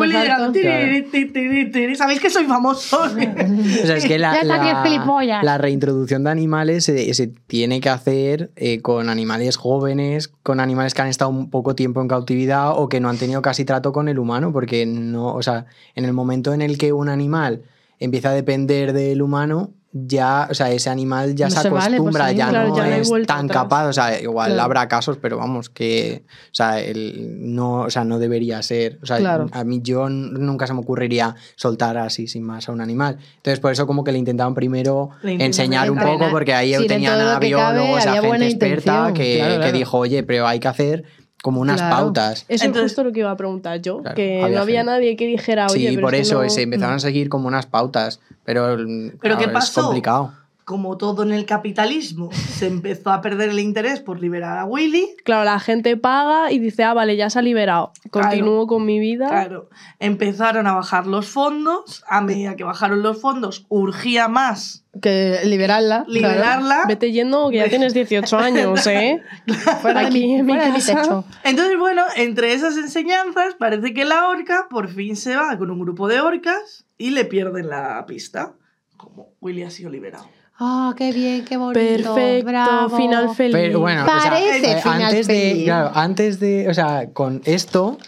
¿Sabéis 1.97 2.21
que 2.21 2.31
soy 2.31 2.45
famoso? 2.45 2.99
O 3.07 3.87
sea, 3.87 3.97
es 3.97 4.05
que 4.07 4.19
la, 4.19 4.43
la- 4.45 5.59
reintroducción 5.59 6.25
de 6.25 6.31
animales 6.31 6.85
se, 6.85 7.13
se 7.15 7.27
tiene 7.29 7.81
que 7.81 7.89
hacer 7.89 8.51
eh, 8.57 8.81
con 8.81 9.09
animales 9.09 9.57
jóvenes, 9.57 10.29
con 10.43 10.61
animales 10.61 10.95
que 10.95 11.03
han 11.03 11.09
estado 11.09 11.31
un 11.31 11.51
poco 11.51 11.75
tiempo 11.75 12.01
en 12.01 12.09
cautividad 12.09 12.73
o 12.79 12.89
que 12.89 13.01
no 13.01 13.09
han 13.09 13.17
tenido 13.19 13.43
casi 13.43 13.65
trato 13.65 13.93
con 13.93 14.09
el 14.09 14.19
humano, 14.19 14.53
porque 14.53 14.87
no, 14.87 15.35
o 15.35 15.43
sea, 15.43 15.67
en 15.95 16.05
el 16.05 16.13
momento 16.13 16.53
en 16.53 16.63
el 16.63 16.79
que 16.79 16.93
un 16.93 17.09
animal 17.09 17.63
empieza 17.99 18.31
a 18.31 18.33
depender 18.33 18.93
del 18.93 19.23
humano, 19.23 19.73
ya, 19.99 20.47
o 20.51 20.53
sea, 20.55 20.71
ese 20.71 20.91
animal 20.91 21.35
ya 21.35 21.47
No 21.47 21.53
se 21.53 21.63
se 21.63 21.71
vale, 21.71 21.97
acostumbra, 21.97 22.25
pues 22.25 22.33
sí. 22.33 22.37
ya, 22.39 22.49
Claro, 22.51 22.69
no 22.69 22.77
ya 22.77 22.97
es 22.99 23.11
tan 23.27 23.47
atrás. 23.47 23.63
capaz, 23.63 23.87
o 23.89 23.93
sea, 23.95 24.21
igual 24.21 24.49
Claro. 24.51 24.63
habrá 24.65 24.89
casos, 24.89 25.17
pero 25.17 25.39
vamos, 25.39 25.71
que, 25.71 26.25
o 26.29 26.55
sea, 26.55 26.81
el, 26.81 27.55
no, 27.55 27.81
o 27.83 27.89
sea, 27.91 28.05
no 28.05 28.19
debería 28.19 28.61
ser, 28.63 28.99
o 29.03 29.07
sea, 29.07 29.17
Claro. 29.17 29.47
a 29.53 29.65
mí 29.65 29.81
yo 29.83 30.11
nunca 30.11 30.67
se 30.67 30.75
me 30.75 30.81
ocurriría 30.81 31.35
soltar 31.55 31.97
así 31.97 32.27
sin 32.27 32.43
más 32.43 32.69
a 32.69 32.73
un 32.73 32.83
animal. 32.83 33.17
Entonces, 33.37 33.59
por 33.59 33.73
eso 33.73 33.87
como 33.87 34.05
que 34.05 34.13
le 34.13 34.19
intentaban 34.19 34.55
primero 34.55 35.11
Le 35.23 35.43
enseñar 35.43 35.91
un 35.91 35.99
poco, 35.99 36.27
porque 36.31 36.53
ahí 36.53 36.75
Sí, 36.75 36.87
tenían 36.87 37.19
a 37.19 37.39
biólogos, 37.39 38.05
a 38.07 38.21
gente 38.21 38.45
experta 38.49 39.13
que, 39.15 39.59
que 39.63 39.73
dijo, 39.73 39.97
oye, 39.97 40.23
pero 40.25 40.47
hay 40.47 40.61
que 40.61 40.69
hacer 40.69 41.05
como 41.47 41.61
unas 41.61 41.77
Claro. 41.81 41.95
pautas. 41.97 42.45
Eso 42.49 42.65
Entonces- 42.65 42.87
es 42.87 42.91
justo 42.97 43.05
lo 43.05 43.13
que 43.13 43.21
iba 43.21 43.31
a 43.31 43.37
preguntar 43.37 43.81
yo, 43.81 44.01
Claro, 44.01 44.17
que 44.17 44.43
había 44.43 44.57
no 44.57 44.63
había 44.63 44.81
gente. 44.81 44.91
nadie 44.91 45.17
que 45.17 45.27
dijera, 45.29 45.69
oye, 45.69 45.91
sí, 45.91 45.95
pero 45.95 46.07
por 46.09 46.15
es 46.17 46.19
que 46.19 46.23
eso 46.23 46.43
no- 46.43 46.51
se 46.51 46.63
empezaron 46.63 46.97
a 46.97 46.99
seguir 46.99 47.29
como 47.29 47.47
unas 47.47 47.67
pautas, 47.67 48.19
pero, 48.45 48.77
¿Pero 48.77 49.17
claro, 49.21 49.39
qué 49.39 49.45
es 49.45 49.51
pasó? 49.53 49.83
complicado. 49.85 50.33
Como 50.67 50.97
todo 50.97 51.23
en 51.23 51.31
el 51.31 51.47
capitalismo, 51.47 52.29
se 52.33 52.67
empezó 52.67 53.11
a 53.13 53.21
perder 53.21 53.51
el 53.51 53.61
interés 53.61 54.01
por 54.01 54.21
liberar 54.21 54.59
a 54.59 54.65
Willy. 54.65 55.15
Claro, 55.25 55.45
la 55.45 55.61
gente 55.61 55.97
paga 55.97 56.51
y 56.51 56.59
dice, 56.59 56.83
ah, 56.83 56.93
vale, 56.93 57.17
ya 57.17 57.31
se 57.31 57.39
ha 57.39 57.43
liberado. 57.43 57.93
Continúo 58.11 58.67
con 58.67 58.85
mi 58.85 58.99
vida. 58.99 59.29
Claro, 59.29 59.71
empezaron 60.01 60.67
a 60.67 60.73
bajar 60.73 61.07
los 61.07 61.29
fondos. 61.29 62.03
A 62.09 62.21
medida 62.21 62.57
que 62.57 62.65
bajaron 62.65 63.01
los 63.05 63.21
fondos, 63.21 63.65
urgía 63.69 64.27
más 64.27 64.85
Que 65.01 65.39
liberarla. 65.45 66.05
claro. 66.05 66.13
liberarla. 66.13 66.83
Vete 66.89 67.13
yendo 67.13 67.49
que 67.51 67.59
ya 67.59 67.69
tienes 67.69 67.95
18 67.95 68.37
años, 68.37 68.85
¿eh? 68.89 69.23
Fuera 69.83 70.01
de 70.01 70.07
Aquí 70.09 70.27
mi, 70.27 70.35
en 70.35 70.47
mi 70.47 70.53
fuera 70.53 70.65
de 70.67 70.73
mi 70.73 70.79
casa. 70.81 71.01
techo. 71.01 71.25
Entonces, 71.45 71.79
bueno, 71.79 72.03
entre 72.17 72.55
esas 72.55 72.77
enseñanzas, 72.77 73.55
parece 73.55 73.95
que 73.95 74.05
la 74.05 74.27
orca 74.29 74.67
por 74.69 74.89
fin 74.89 75.15
se 75.15 75.37
va 75.37 75.57
con 75.59 75.71
un 75.71 75.79
grupo 75.79 76.09
de 76.09 76.21
orcas 76.21 76.87
y 76.99 77.11
le 77.11 77.25
pierden 77.25 77.69
la 77.69 78.05
pista. 78.05 78.55
Como 78.97 79.29
Willy 79.41 79.63
ha 79.63 79.71
sido 79.71 79.91
liberado. 79.91 80.27
Ah, 80.59 80.95
qué 80.97 81.13
bien, 81.13 81.45
qué 81.45 81.57
bonito. 81.57 82.15
Perfecto, 82.15 82.47
bravo. 82.47 82.97
final 82.97 83.35
feliz. 83.35 83.53
Pero 83.55 83.81
bueno, 83.81 84.03
o 84.03 84.07
sea, 84.07 84.31
Parece 84.31 84.73
eh, 84.73 84.81
final 84.81 85.03
antes 85.03 85.27
de, 85.27 85.35
feliz. 85.35 85.65
claro, 85.65 85.91
antes 85.95 86.41
de, 86.41 86.69
o 86.69 86.75
sea, 86.75 87.11
con 87.13 87.43
esto 87.45 87.99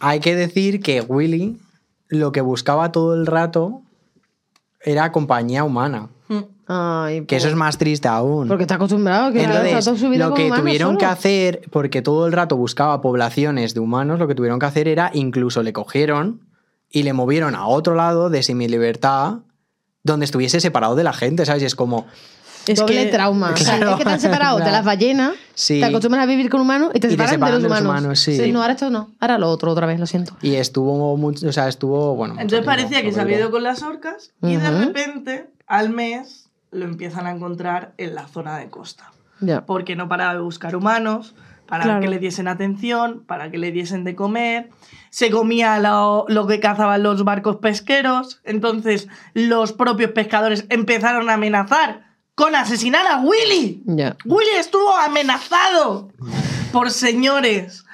hay 0.00 0.20
que 0.20 0.36
decir 0.36 0.80
que 0.80 1.00
Willy 1.00 1.58
lo 2.08 2.30
que 2.30 2.42
buscaba 2.42 2.92
todo 2.92 3.14
el 3.14 3.26
rato 3.26 3.82
era 4.84 5.12
compañía 5.12 5.64
humana, 5.64 6.08
Ay, 6.66 7.26
que 7.26 7.36
eso 7.36 7.48
es 7.48 7.54
más 7.54 7.76
triste 7.76 8.08
aún. 8.08 8.48
Porque 8.48 8.62
está 8.62 8.76
acostumbrado 8.76 9.32
que 9.32 9.42
Entonces, 9.42 9.72
está 9.72 9.80
toda 9.80 9.98
su 9.98 10.08
vida 10.08 10.28
lo 10.28 10.34
que 10.34 10.50
tuvieron 10.50 10.96
que 10.96 11.04
hacer, 11.04 11.62
porque 11.70 12.02
todo 12.02 12.26
el 12.26 12.32
rato 12.32 12.56
buscaba 12.56 13.00
poblaciones 13.00 13.74
de 13.74 13.80
humanos, 13.80 14.18
lo 14.18 14.28
que 14.28 14.34
tuvieron 14.34 14.58
que 14.58 14.66
hacer 14.66 14.88
era 14.88 15.10
incluso 15.12 15.62
le 15.62 15.72
cogieron 15.72 16.40
y 16.88 17.02
le 17.02 17.12
movieron 17.12 17.54
a 17.54 17.66
otro 17.66 17.94
lado 17.94 18.30
de 18.30 18.42
semi-libertad 18.42 19.40
donde 20.02 20.24
estuviese 20.24 20.60
separado 20.60 20.94
de 20.94 21.04
la 21.04 21.12
gente, 21.12 21.44
¿sabes? 21.46 21.62
Y 21.62 21.66
es 21.66 21.74
como, 21.76 22.06
Es 22.66 22.78
Doble 22.78 23.06
que- 23.06 23.10
trauma. 23.10 23.50
O 23.52 23.56
sea, 23.56 23.76
Claro. 23.76 23.92
es 23.92 23.96
que 23.98 24.04
te 24.04 24.10
han 24.10 24.20
separado 24.20 24.58
de 24.60 24.70
las 24.70 24.84
ballenas, 24.84 25.32
Sí. 25.54 25.80
te 25.80 25.86
acostumbras 25.86 26.22
a 26.22 26.26
vivir 26.26 26.48
con 26.48 26.60
humanos 26.60 26.90
y 26.94 27.00
te 27.00 27.08
Y 27.08 27.16
te 27.16 27.26
separan, 27.26 27.40
de 27.40 27.50
los 27.54 27.62
de 27.64 27.68
los 27.68 27.80
humanos. 27.80 28.00
humanos, 28.02 28.20
sí. 28.20 28.52
No, 28.52 28.60
ahora 28.62 28.74
esto 28.74 28.88
no. 28.88 29.10
Ahora 29.18 29.36
lo 29.38 29.50
otro 29.50 29.72
otra 29.72 29.86
vez, 29.86 29.98
lo 29.98 30.06
siento. 30.06 30.36
y 30.42 30.54
estuvo 30.54 31.16
mucho, 31.16 31.48
o 31.48 31.52
sea, 31.52 31.66
estuvo, 31.68 32.14
bueno. 32.14 32.34
Entonces 32.34 32.60
tiempo, 32.60 32.66
parecía 32.66 33.02
que 33.02 33.10
se 33.12 33.20
había 33.20 33.38
ido 33.38 33.50
con 33.50 33.64
las 33.64 33.82
orcas 33.82 34.30
y 34.42 34.54
de 34.56 34.68
Ujú. 34.68 34.78
repente, 34.86 35.50
al 35.66 35.90
mes, 35.90 36.50
lo 36.70 36.84
empiezan 36.84 37.26
a 37.26 37.32
encontrar 37.32 37.92
en 37.98 38.14
la 38.14 38.28
zona 38.28 38.58
de 38.58 38.68
costa. 38.70 39.10
Ya. 39.40 39.66
Porque 39.66 39.96
no 39.96 40.08
paraba 40.08 40.34
de 40.34 40.40
buscar 40.40 40.76
humanos 40.76 41.34
para 41.66 41.82
Claro. 41.82 42.00
que 42.00 42.08
le 42.08 42.18
diesen 42.20 42.46
atención, 42.46 43.24
para 43.26 43.50
que 43.50 43.58
le 43.58 43.72
diesen 43.72 44.04
de 44.04 44.14
comer. 44.14 44.70
Se 45.12 45.30
comía 45.30 45.78
lo, 45.78 46.24
lo 46.28 46.46
que 46.46 46.58
cazaban 46.58 47.02
los 47.02 47.22
barcos 47.22 47.56
pesqueros. 47.56 48.40
Entonces 48.44 49.08
los 49.34 49.74
propios 49.74 50.12
pescadores 50.12 50.64
empezaron 50.70 51.28
a 51.28 51.34
amenazar 51.34 52.06
con 52.34 52.54
asesinar 52.54 53.06
a 53.06 53.18
Willy. 53.18 53.82
Ya. 53.84 54.16
Willy 54.24 54.52
estuvo 54.56 54.96
amenazado 54.96 56.10
por 56.72 56.90
señores 56.90 57.84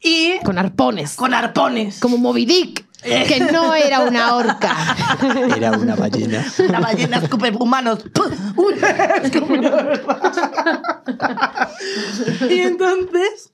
y 0.00 0.38
Con 0.44 0.58
arpones. 0.58 1.14
con 1.14 1.34
arpones. 1.34 2.00
Como 2.00 2.16
Moby 2.16 2.46
Dick, 2.46 2.86
que 3.02 3.40
no 3.52 3.74
era 3.74 4.00
una 4.00 4.34
orca. 4.36 4.74
Era 5.54 5.72
una 5.72 5.94
ballena. 5.94 6.42
La 6.70 6.80
ballena 6.80 7.18
escupe 7.18 7.50
humanos. 7.50 8.02
Y 12.48 12.60
entonces, 12.60 13.52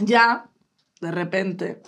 ya, 0.00 0.46
de 1.00 1.10
repente, 1.10 1.82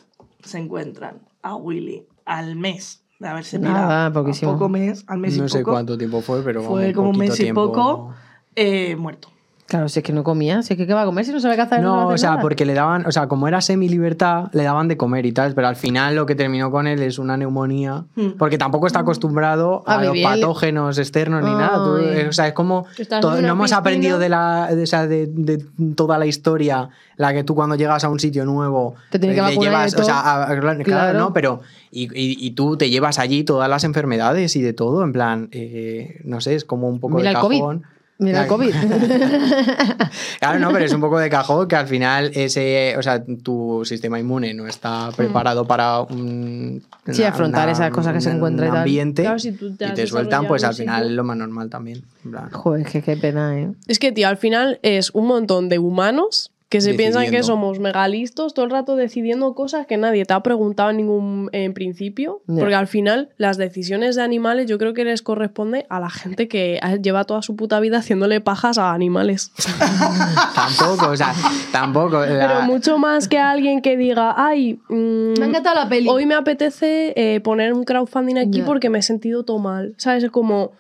se 0.50 0.58
encuentran 0.58 1.22
a 1.42 1.56
Willy 1.56 2.06
al 2.24 2.56
mes 2.56 3.02
de 3.18 3.28
haberse 3.28 3.58
Nada, 3.58 4.08
pirado. 4.08 4.12
poquísimo. 4.24 4.52
A 4.52 4.54
poco 4.54 4.68
mes, 4.68 5.04
al 5.06 5.18
mes 5.18 5.36
y 5.36 5.40
No 5.40 5.48
sé 5.48 5.60
poco. 5.60 5.72
cuánto 5.72 5.98
tiempo 5.98 6.20
fue, 6.20 6.42
pero 6.42 6.62
Fue 6.62 6.92
como 6.92 7.10
un 7.10 7.18
mes 7.18 7.38
y 7.38 7.44
tiempo. 7.44 7.66
poco 7.68 8.14
eh, 8.56 8.96
muerto. 8.96 9.28
Claro, 9.70 9.88
si 9.88 10.00
es 10.00 10.04
que 10.04 10.12
no 10.12 10.24
comía, 10.24 10.62
si 10.62 10.72
es 10.72 10.76
que 10.76 10.84
qué 10.84 10.94
va 10.94 11.02
a 11.02 11.04
comer 11.04 11.24
si 11.24 11.30
no 11.30 11.38
sabe 11.38 11.54
hacer. 11.60 11.80
No, 11.80 12.06
hace 12.08 12.14
o 12.14 12.18
sea, 12.18 12.30
nada. 12.30 12.42
porque 12.42 12.66
le 12.66 12.74
daban, 12.74 13.06
o 13.06 13.12
sea, 13.12 13.28
como 13.28 13.46
era 13.46 13.60
semi-libertad, 13.60 14.48
le 14.52 14.64
daban 14.64 14.88
de 14.88 14.96
comer 14.96 15.26
y 15.26 15.32
tal, 15.32 15.54
pero 15.54 15.68
al 15.68 15.76
final 15.76 16.16
lo 16.16 16.26
que 16.26 16.34
terminó 16.34 16.72
con 16.72 16.88
él 16.88 17.00
es 17.02 17.20
una 17.20 17.36
neumonía, 17.36 18.04
Hmm. 18.16 18.30
porque 18.36 18.58
tampoco 18.58 18.88
está 18.88 18.98
acostumbrado 18.98 19.84
A 19.86 19.98
a, 20.00 20.04
los 20.04 20.18
patógenos 20.18 20.98
externos 20.98 21.44
ni 21.44 21.50
nada. 21.52 21.76
Tú, 21.84 21.94
Ay. 21.96 22.22
o 22.28 22.32
sea, 22.32 22.48
es 22.48 22.52
como, 22.52 22.86
Estás 22.98 23.20
to- 23.20 23.32
en 23.34 23.38
una 23.38 23.46
no 23.46 23.52
hemos 23.54 23.64
piscina. 23.66 23.78
aprendido 23.78 24.18
de, 24.18 24.28
la, 24.28 24.74
de, 24.74 24.82
o 24.82 24.86
sea, 24.86 25.06
de, 25.06 25.28
de 25.28 25.64
toda 25.94 26.18
la 26.18 26.26
historia, 26.26 26.88
la 27.16 27.32
que 27.32 27.44
tú 27.44 27.54
cuando 27.54 27.76
llegas 27.76 28.02
a 28.02 28.08
un 28.08 28.18
sitio 28.18 28.44
nuevo, 28.44 28.96
Te 29.10 29.20
tienen 29.20 29.36
que 29.44 29.56
llevas, 29.56 29.92
todo. 29.92 30.02
o 30.02 30.04
sea, 30.04 30.18
a- 30.18 30.50
a- 30.50 30.58
claro, 30.60 30.82
Claro. 30.82 31.18
¿no? 31.18 31.32
Pero, 31.32 31.60
y, 31.92 32.04
y- 32.06 32.44
y 32.44 32.50
tú 32.52 32.76
te 32.76 32.90
llevas 32.90 33.20
allí 33.20 33.44
todas 33.44 33.68
las 33.70 33.84
enfermedades 33.84 34.56
y 34.56 34.62
de 34.62 34.72
todo, 34.72 35.04
en 35.04 35.12
plan, 35.12 35.48
eh, 35.52 36.20
no 36.24 36.40
sé, 36.40 36.56
es 36.56 36.64
como 36.64 36.88
un 36.88 36.98
poco 36.98 37.16
Mira 37.18 37.30
de 37.30 37.34
el 37.36 37.40
COVID. 37.40 37.62
Mira 38.20 38.42
el 38.42 38.48
COVID. 38.48 38.74
Claro, 40.38 40.58
no, 40.58 40.70
pero 40.72 40.84
es 40.84 40.92
un 40.92 41.00
poco 41.00 41.18
de 41.18 41.28
cajón 41.28 41.68
que 41.68 41.76
al 41.76 41.86
final 41.86 42.30
ese, 42.34 42.94
o 42.96 43.02
sea, 43.02 43.22
tu 43.24 43.82
sistema 43.84 44.18
inmune 44.18 44.54
no 44.54 44.66
está 44.66 45.10
preparado 45.16 45.66
para 45.66 46.00
un. 46.00 46.82
Sí, 47.10 47.22
afrontar 47.24 47.68
esas 47.68 47.90
cosas 47.90 48.14
que 48.14 48.20
se 48.20 48.30
un 48.30 48.36
encuentra 48.36 48.66
y 48.66 48.70
tal. 48.70 48.78
ambiente 48.78 49.22
Claro, 49.22 49.38
si 49.38 49.52
tú 49.52 49.74
te 49.74 49.88
y 49.88 49.92
te 49.92 50.06
sueltan, 50.06 50.46
pues 50.46 50.64
al 50.64 50.74
final 50.74 51.04
así, 51.04 51.14
lo 51.14 51.24
más 51.24 51.36
normal 51.36 51.68
también. 51.70 52.02
Joder, 52.52 52.86
que 52.86 53.02
qué 53.02 53.16
pena, 53.16 53.58
¿eh? 53.58 53.72
Es 53.86 53.98
que, 53.98 54.12
tío, 54.12 54.28
al 54.28 54.36
final 54.36 54.78
es 54.82 55.10
un 55.10 55.26
montón 55.26 55.68
de 55.68 55.78
humanos 55.78 56.52
que 56.70 56.80
se 56.80 56.94
piensan 56.94 57.28
que 57.30 57.42
somos 57.42 57.80
megalistos 57.80 58.54
todo 58.54 58.64
el 58.64 58.70
rato 58.70 58.94
decidiendo 58.96 59.54
cosas 59.54 59.86
que 59.88 59.96
nadie 59.96 60.24
te 60.24 60.32
ha 60.34 60.40
preguntado 60.42 60.90
en 60.90 60.98
ningún 60.98 61.50
en 61.52 61.74
principio. 61.74 62.42
Porque 62.46 62.76
al 62.76 62.86
final 62.86 63.30
las 63.38 63.56
decisiones 63.58 64.14
de 64.16 64.22
animales 64.22 64.66
yo 64.68 64.78
creo 64.78 64.94
que 64.94 65.04
les 65.04 65.20
corresponde 65.20 65.84
a 65.90 65.98
la 65.98 66.08
gente 66.10 66.46
que 66.46 66.78
lleva 67.02 67.24
toda 67.24 67.42
su 67.42 67.56
puta 67.56 67.80
vida 67.80 67.98
haciéndole 67.98 68.40
pajas 68.40 68.78
a 68.78 68.92
animales. 68.92 69.50
Tampoco, 70.54 71.08
o 71.10 71.16
sea, 71.16 71.34
tampoco. 71.72 72.24
la- 72.24 72.46
Pero 72.48 72.62
mucho 72.62 72.98
más 72.98 73.28
que 73.28 73.38
a 73.38 73.50
alguien 73.50 73.82
que 73.82 73.96
diga, 73.96 74.34
ay, 74.36 74.78
mm, 74.88 75.38
Me 75.38 75.44
ha 75.44 75.48
encantado 75.48 75.74
la 75.74 75.88
peli. 75.88 76.08
hoy 76.08 76.26
me 76.26 76.34
apetece 76.34 77.12
eh, 77.16 77.40
poner 77.40 77.72
un 77.72 77.84
crowdfunding 77.84 78.38
aquí 78.38 78.62
porque 78.62 78.90
me 78.90 78.98
he 78.98 79.02
sentido 79.02 79.44
todo 79.44 79.58
mal. 79.58 79.94
¿Sabes? 79.96 80.24
Es 80.24 80.30
como. 80.30 80.72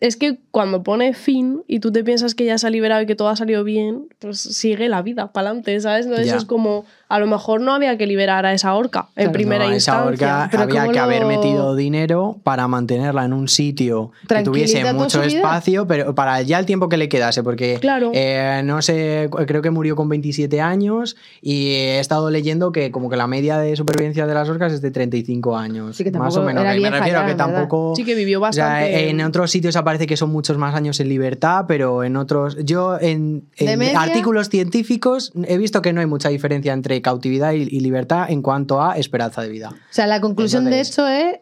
Es 0.00 0.16
que 0.16 0.38
cuando 0.50 0.82
pone 0.82 1.12
fin 1.12 1.62
y 1.66 1.80
tú 1.80 1.90
te 1.90 2.04
piensas 2.04 2.34
que 2.34 2.44
ya 2.44 2.56
se 2.58 2.66
ha 2.66 2.70
liberado 2.70 3.02
y 3.02 3.06
que 3.06 3.16
todo 3.16 3.28
ha 3.28 3.36
salido 3.36 3.64
bien, 3.64 4.08
pues 4.20 4.38
sigue 4.38 4.88
la 4.88 5.02
vida 5.02 5.32
para 5.32 5.48
adelante, 5.48 5.80
¿sabes? 5.80 6.06
Entonces 6.06 6.32
es 6.32 6.44
como, 6.44 6.84
a 7.08 7.18
lo 7.18 7.26
mejor 7.26 7.60
no 7.60 7.72
había 7.74 7.96
que 7.96 8.06
liberar 8.06 8.44
a 8.46 8.52
esa 8.52 8.74
orca 8.74 9.06
en 9.16 9.24
Claro. 9.24 9.32
primera 9.32 9.64
no, 9.66 9.72
esa 9.72 9.92
instancia. 9.92 10.06
orca 10.42 10.48
Pero 10.50 10.62
había 10.64 10.80
¿cómo 10.82 10.92
que 10.92 10.98
haber 10.98 11.24
metido 11.24 11.74
dinero 11.74 12.36
para 12.42 12.68
mantenerla 12.68 13.24
en 13.24 13.32
un 13.32 13.48
sitio 13.48 14.12
que 14.28 14.42
tuviese 14.42 14.92
mucho 14.92 15.22
espacio, 15.22 15.86
pero 15.86 16.14
para 16.14 16.42
ya 16.42 16.58
el 16.58 16.66
tiempo 16.66 16.88
que 16.88 16.96
le 16.96 17.08
quedase, 17.08 17.42
porque 17.42 17.78
Claro. 17.80 18.10
eh, 18.14 18.60
no 18.64 18.82
sé, 18.82 19.30
creo 19.46 19.62
que 19.62 19.70
murió 19.70 19.96
con 19.96 20.08
27 20.08 20.60
años 20.60 21.16
y 21.40 21.70
he 21.70 21.98
estado 22.00 22.30
leyendo 22.30 22.72
que 22.72 22.90
como 22.90 23.08
que 23.08 23.16
la 23.16 23.26
media 23.26 23.58
de 23.58 23.74
supervivencia 23.76 24.26
de 24.26 24.34
las 24.34 24.48
orcas 24.48 24.72
es 24.72 24.82
de 24.82 24.90
35 24.90 25.56
años, 25.56 25.96
Sí, 25.96 26.04
que 26.04 26.10
más 26.12 26.36
o 26.36 26.42
menos. 26.42 26.62
era 26.62 26.74
que 26.74 26.80
me 26.80 26.90
refiero 26.90 27.20
a 27.20 27.26
que 27.26 27.34
tampoco 27.34 27.94
Sí 27.96 28.04
que 28.04 28.14
vivió 28.14 28.40
o 28.42 28.52
sea, 28.52 28.64
bastante. 28.66 29.08
en 29.10 29.20
otros 29.22 29.50
sitios 29.50 29.76
aparece 29.76 30.06
que 30.06 30.16
son 30.16 30.30
muchos 30.30 30.58
más 30.58 30.74
años 30.74 31.00
en 31.00 31.08
libertad, 31.08 31.64
pero 31.66 32.04
en 32.04 32.16
otros. 32.16 32.56
Yo, 32.64 32.98
en, 33.00 33.44
¿De 33.58 33.72
en 33.72 33.96
artículos 33.96 34.48
científicos, 34.48 35.32
he 35.46 35.56
visto 35.58 35.80
que 35.82 35.92
no 35.92 36.00
hay 36.00 36.06
mucha 36.06 36.28
diferencia 36.28 36.72
entre 36.72 36.97
cautividad 37.02 37.52
y, 37.52 37.62
y 37.62 37.80
libertad 37.80 38.26
en 38.30 38.42
cuanto 38.42 38.82
a 38.82 38.96
esperanza 38.96 39.42
de 39.42 39.48
vida. 39.48 39.70
O 39.70 39.74
sea, 39.92 40.06
la 40.06 40.20
conclusión 40.20 40.64
de 40.64 40.80
esto 40.80 41.06
es 41.06 41.36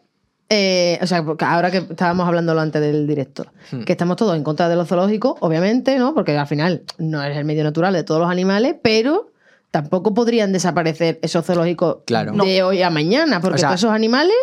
eh, 0.49 0.97
o 1.01 1.07
sea, 1.07 1.25
porque 1.25 1.43
ahora 1.43 1.71
que 1.71 1.79
estábamos 1.79 2.25
hablando 2.25 2.57
antes 2.57 2.81
del 2.81 3.05
directo, 3.05 3.45
Hmm. 3.71 3.83
que 3.83 3.91
estamos 3.91 4.15
todos 4.15 4.33
en 4.37 4.43
contra 4.43 4.69
de 4.69 4.77
los 4.77 4.87
zoológicos, 4.87 5.35
obviamente, 5.41 5.97
¿no? 5.97 6.13
Porque 6.13 6.37
al 6.37 6.47
final 6.47 6.83
no 6.97 7.21
es 7.21 7.35
el 7.35 7.43
medio 7.43 7.65
natural 7.65 7.93
de 7.93 8.03
todos 8.03 8.21
los 8.21 8.29
animales, 8.31 8.75
pero 8.81 9.29
tampoco 9.71 10.13
podrían 10.13 10.53
desaparecer 10.53 11.19
esos 11.21 11.45
zoológicos 11.45 11.97
Claro. 12.05 12.31
de 12.31 12.63
hoy 12.63 12.81
a 12.81 12.89
mañana, 12.89 13.41
porque 13.41 13.55
O 13.55 13.57
sea, 13.57 13.69
todos 13.69 13.81
esos 13.81 13.91
animales 13.91 14.35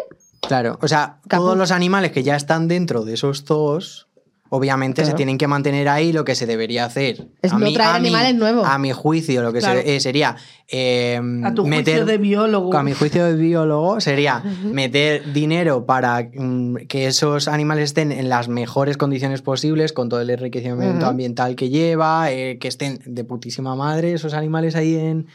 Claro, 0.47 0.79
o 0.83 0.89
sea, 0.89 1.21
Caput. 1.27 1.47
todos 1.47 1.57
los 1.57 1.71
animales 1.71 2.12
que 2.12 2.23
ya 2.23 2.37
están 2.37 2.69
dentro 2.69 3.07
de 3.07 3.15
esos 3.15 3.45
zoos, 3.45 4.09
obviamente 4.51 5.03
Claro. 5.03 5.11
se 5.12 5.16
tienen 5.16 5.38
que 5.38 5.47
mantener 5.49 5.88
ahí. 5.88 6.12
Lo 6.12 6.24
que 6.24 6.34
se 6.34 6.47
debería 6.47 6.84
hacer. 6.84 7.26
Es 7.42 7.53
no 7.53 7.72
traer 7.72 7.97
animales 7.97 8.34
nuevos. 8.34 8.66
A 8.68 8.78
mi 8.78 8.92
juicio, 8.92 9.42
lo 9.42 9.53
que 9.53 9.61
se- 9.61 9.97
eh, 9.97 10.01
sería. 10.01 10.36
eh, 10.68 11.20
A 11.45 11.53
tu 11.55 11.66
meter, 11.66 11.95
juicio 11.99 12.05
de 12.07 12.18
biólogo. 12.18 12.74
A 12.76 12.82
mi 12.82 12.92
juicio 12.95 13.24
de 13.26 13.34
biólogo 13.36 14.01
sería 14.01 14.42
meter 14.64 15.32
dinero 15.32 15.84
para 15.86 16.28
mm, 16.34 16.86
que 16.88 17.07
esos 17.07 17.49
animales 17.49 17.84
estén 17.84 18.12
en 18.12 18.28
las 18.28 18.49
mejores 18.49 18.97
condiciones 18.97 19.42
posibles, 19.42 19.92
con 19.92 20.09
todo 20.09 20.20
el 20.20 20.30
enriquecimiento 20.30 21.07
ambiental 21.07 21.57
que 21.57 21.68
lleva, 21.68 22.30
eh, 22.30 22.59
que 22.59 22.68
estén 22.68 23.01
de 23.05 23.24
putísima 23.24 23.74
madre 23.76 24.12
esos 24.14 24.34
animales 24.34 24.74
ahí 24.76 24.95
en, 24.97 25.26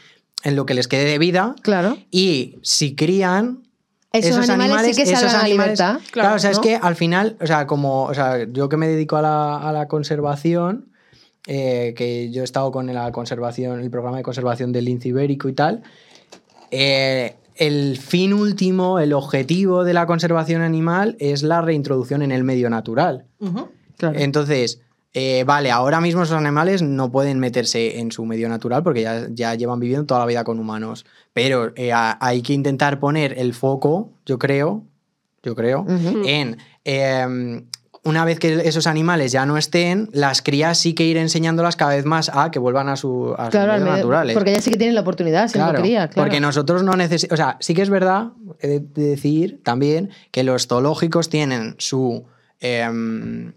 en 0.44 0.56
lo 0.56 0.64
que 0.66 0.74
les 0.74 0.88
quede 0.88 1.04
de 1.04 1.18
vida. 1.18 1.54
Claro. 1.62 1.98
Y 2.10 2.56
si 2.62 2.94
crían, 2.94 3.62
Esos, 4.12 4.48
animales, 4.48 4.96
sí 4.96 5.02
que 5.02 5.08
esos 5.08 5.20
salgan 5.20 5.36
a 5.36 5.44
animales- 5.44 5.78
libertad. 5.78 6.00
Claro, 6.10 6.34
o 6.34 6.38
sea, 6.38 6.50
es 6.50 6.58
que 6.58 6.74
al 6.76 6.96
final, 6.96 7.36
o 7.40 7.46
sea, 7.46 7.66
como, 7.66 8.04
o 8.04 8.14
sea, 8.14 8.44
yo 8.50 8.68
que 8.68 8.76
me 8.76 8.88
dedico 8.88 9.16
a 9.16 9.22
la, 9.22 9.56
a 9.58 9.72
la 9.72 9.86
conservación, 9.86 10.88
eh, 11.46 11.94
que 11.96 12.30
yo 12.30 12.42
he 12.42 12.44
estado 12.44 12.72
con 12.72 12.92
la 12.92 13.12
conservación, 13.12 13.80
el 13.80 13.90
programa 13.90 14.16
de 14.16 14.22
conservación 14.22 14.72
del 14.72 14.86
lince 14.86 15.08
ibérico 15.08 15.48
y 15.48 15.52
tal, 15.52 15.82
eh, 16.70 17.36
el 17.56 17.98
fin 17.98 18.32
último, 18.32 18.98
el 18.98 19.12
objetivo 19.12 19.84
de 19.84 19.92
la 19.94 20.06
conservación 20.06 20.62
animal 20.62 21.16
es 21.20 21.42
la 21.42 21.60
reintroducción 21.60 22.22
en 22.22 22.32
el 22.32 22.42
medio 22.42 22.70
natural. 22.70 23.26
Claro. 23.96 24.18
Entonces, 24.18 24.80
eh, 25.12 25.44
vale, 25.44 25.70
ahora 25.70 26.00
mismo 26.00 26.22
esos 26.22 26.36
animales 26.36 26.82
no 26.82 27.10
pueden 27.10 27.38
meterse 27.40 27.98
en 27.98 28.12
su 28.12 28.24
medio 28.26 28.48
natural 28.48 28.82
porque 28.82 29.02
ya, 29.02 29.26
ya 29.30 29.54
llevan 29.54 29.80
viviendo 29.80 30.06
toda 30.06 30.20
la 30.20 30.26
vida 30.26 30.44
con 30.44 30.58
humanos. 30.60 31.04
Pero 31.32 31.72
eh, 31.76 31.92
a- 31.92 32.16
hay 32.20 32.42
que 32.42 32.52
intentar 32.52 33.00
poner 33.00 33.38
el 33.38 33.54
foco, 33.54 34.12
yo 34.26 34.38
creo, 34.38 34.84
yo 35.42 35.54
creo, 35.56 35.80
Ujú. 35.82 36.22
en 36.26 36.58
eh, 36.84 37.62
una 38.02 38.24
vez 38.24 38.38
que 38.38 38.54
esos 38.64 38.86
animales 38.86 39.30
ya 39.32 39.44
no 39.44 39.58
estén, 39.58 40.08
las 40.12 40.40
crías 40.40 40.78
sí 40.78 40.94
que 40.94 41.04
ir 41.04 41.16
enseñándolas 41.18 41.76
cada 41.76 41.94
vez 41.94 42.06
más 42.06 42.30
a 42.32 42.50
que 42.50 42.58
vuelvan 42.58 42.88
a 42.88 42.96
su, 42.96 43.34
a 43.36 43.46
su 43.46 43.50
Claro, 43.50 43.72
al 43.72 43.80
medio 43.80 43.92
medio- 43.92 44.04
naturales. 44.06 44.34
porque 44.34 44.50
ellas 44.52 44.64
sí 44.64 44.70
que 44.70 44.78
tienen 44.78 44.94
la 44.94 45.02
oportunidad 45.02 45.48
siendo 45.48 45.70
Claro, 45.70 45.82
crías, 45.84 46.08
claro. 46.10 46.26
Porque 46.26 46.40
nosotros 46.40 46.82
no 46.82 46.92
necesitamos. 46.94 47.38
O 47.40 47.42
sea, 47.42 47.56
sí 47.60 47.74
que 47.74 47.82
es 47.82 47.90
verdad, 47.90 48.28
he 48.60 48.68
de 48.68 48.80
de 48.80 49.02
decir 49.10 49.60
también, 49.62 50.10
que 50.30 50.44
los 50.44 50.66
zoológicos 50.66 51.28
tienen 51.28 51.74
su, 51.78 52.24
em, 52.60 53.52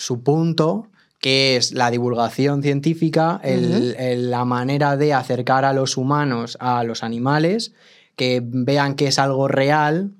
su 0.00 0.22
punto, 0.22 0.86
que 1.20 1.56
es 1.56 1.72
la 1.72 1.90
divulgación 1.90 2.62
científica, 2.62 3.40
el- 3.44 3.94
el- 3.98 4.30
la 4.30 4.44
manera 4.44 4.96
de 4.96 5.12
acercar 5.12 5.64
a 5.66 5.72
los 5.74 5.96
humanos 5.98 6.56
a 6.60 6.82
los 6.84 7.02
animales, 7.04 7.72
que 8.16 8.40
vean 8.44 8.94
que 8.94 9.06
es 9.08 9.18
algo 9.18 9.46
real. 9.48 10.12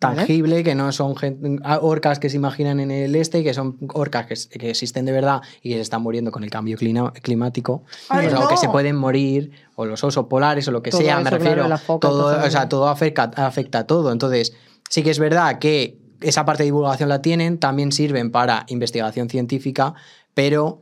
Vale. 0.00 0.16
tangible, 0.16 0.64
que 0.64 0.74
no 0.74 0.90
son 0.90 1.14
gen- 1.14 1.60
a- 1.62 1.78
orcas 1.78 2.18
que 2.18 2.28
se 2.28 2.34
imaginan 2.36 2.80
en 2.80 2.90
el 2.90 3.14
este, 3.14 3.44
que 3.44 3.54
son 3.54 3.78
orcas 3.94 4.26
que, 4.50 4.68
existen 4.68 5.04
de 5.04 5.12
verdad 5.12 5.42
y 5.62 5.68
que 5.68 5.76
se 5.76 5.80
están 5.82 6.02
muriendo 6.02 6.32
con 6.32 6.42
el 6.42 6.50
cambio 6.50 6.76
climático, 7.22 7.84
Ay, 8.08 8.26
o, 8.26 8.30
sea, 8.30 8.38
o 8.40 8.42
no. 8.42 8.48
que 8.48 8.56
se 8.56 8.68
pueden 8.68 8.96
morir, 8.96 9.52
o 9.76 9.86
los 9.86 10.02
osos 10.02 10.26
polares, 10.26 10.66
o 10.66 10.72
lo 10.72 10.82
que 10.82 10.90
Todo 10.90 11.02
sea, 11.02 11.16
me 11.18 11.22
eso, 11.22 11.30
refiero. 11.30 11.54
claro, 11.54 11.68
las 11.68 11.82
focas, 11.82 12.10
todo, 12.10 12.24
cosas 12.34 12.46
o 12.46 12.50
sea, 12.50 12.68
todo 12.68 12.88
afecta, 12.88 13.30
afecta 13.36 13.78
a 13.78 13.86
todo. 13.86 14.10
Entonces, 14.10 14.52
sí 14.90 15.04
que 15.04 15.10
es 15.10 15.20
verdad 15.20 15.60
que 15.60 15.98
esa 16.22 16.44
parte 16.44 16.62
de 16.62 16.66
divulgación 16.66 17.08
la 17.08 17.22
tienen, 17.22 17.58
también 17.58 17.92
sirven 17.92 18.30
para 18.30 18.64
investigación 18.68 19.28
científica, 19.28 19.94
pero 20.34 20.80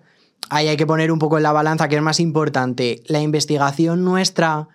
ahí 0.48 0.68
hay 0.68 0.76
que 0.76 0.86
poner 0.86 1.12
un 1.12 1.18
poco 1.18 1.36
en 1.36 1.42
la 1.42 1.52
balanza 1.52 1.88
que 1.88 1.96
es 1.96 2.02
más 2.02 2.20
importante, 2.20 3.02
la 3.06 3.20
investigación 3.20 4.04
nuestra 4.04 4.68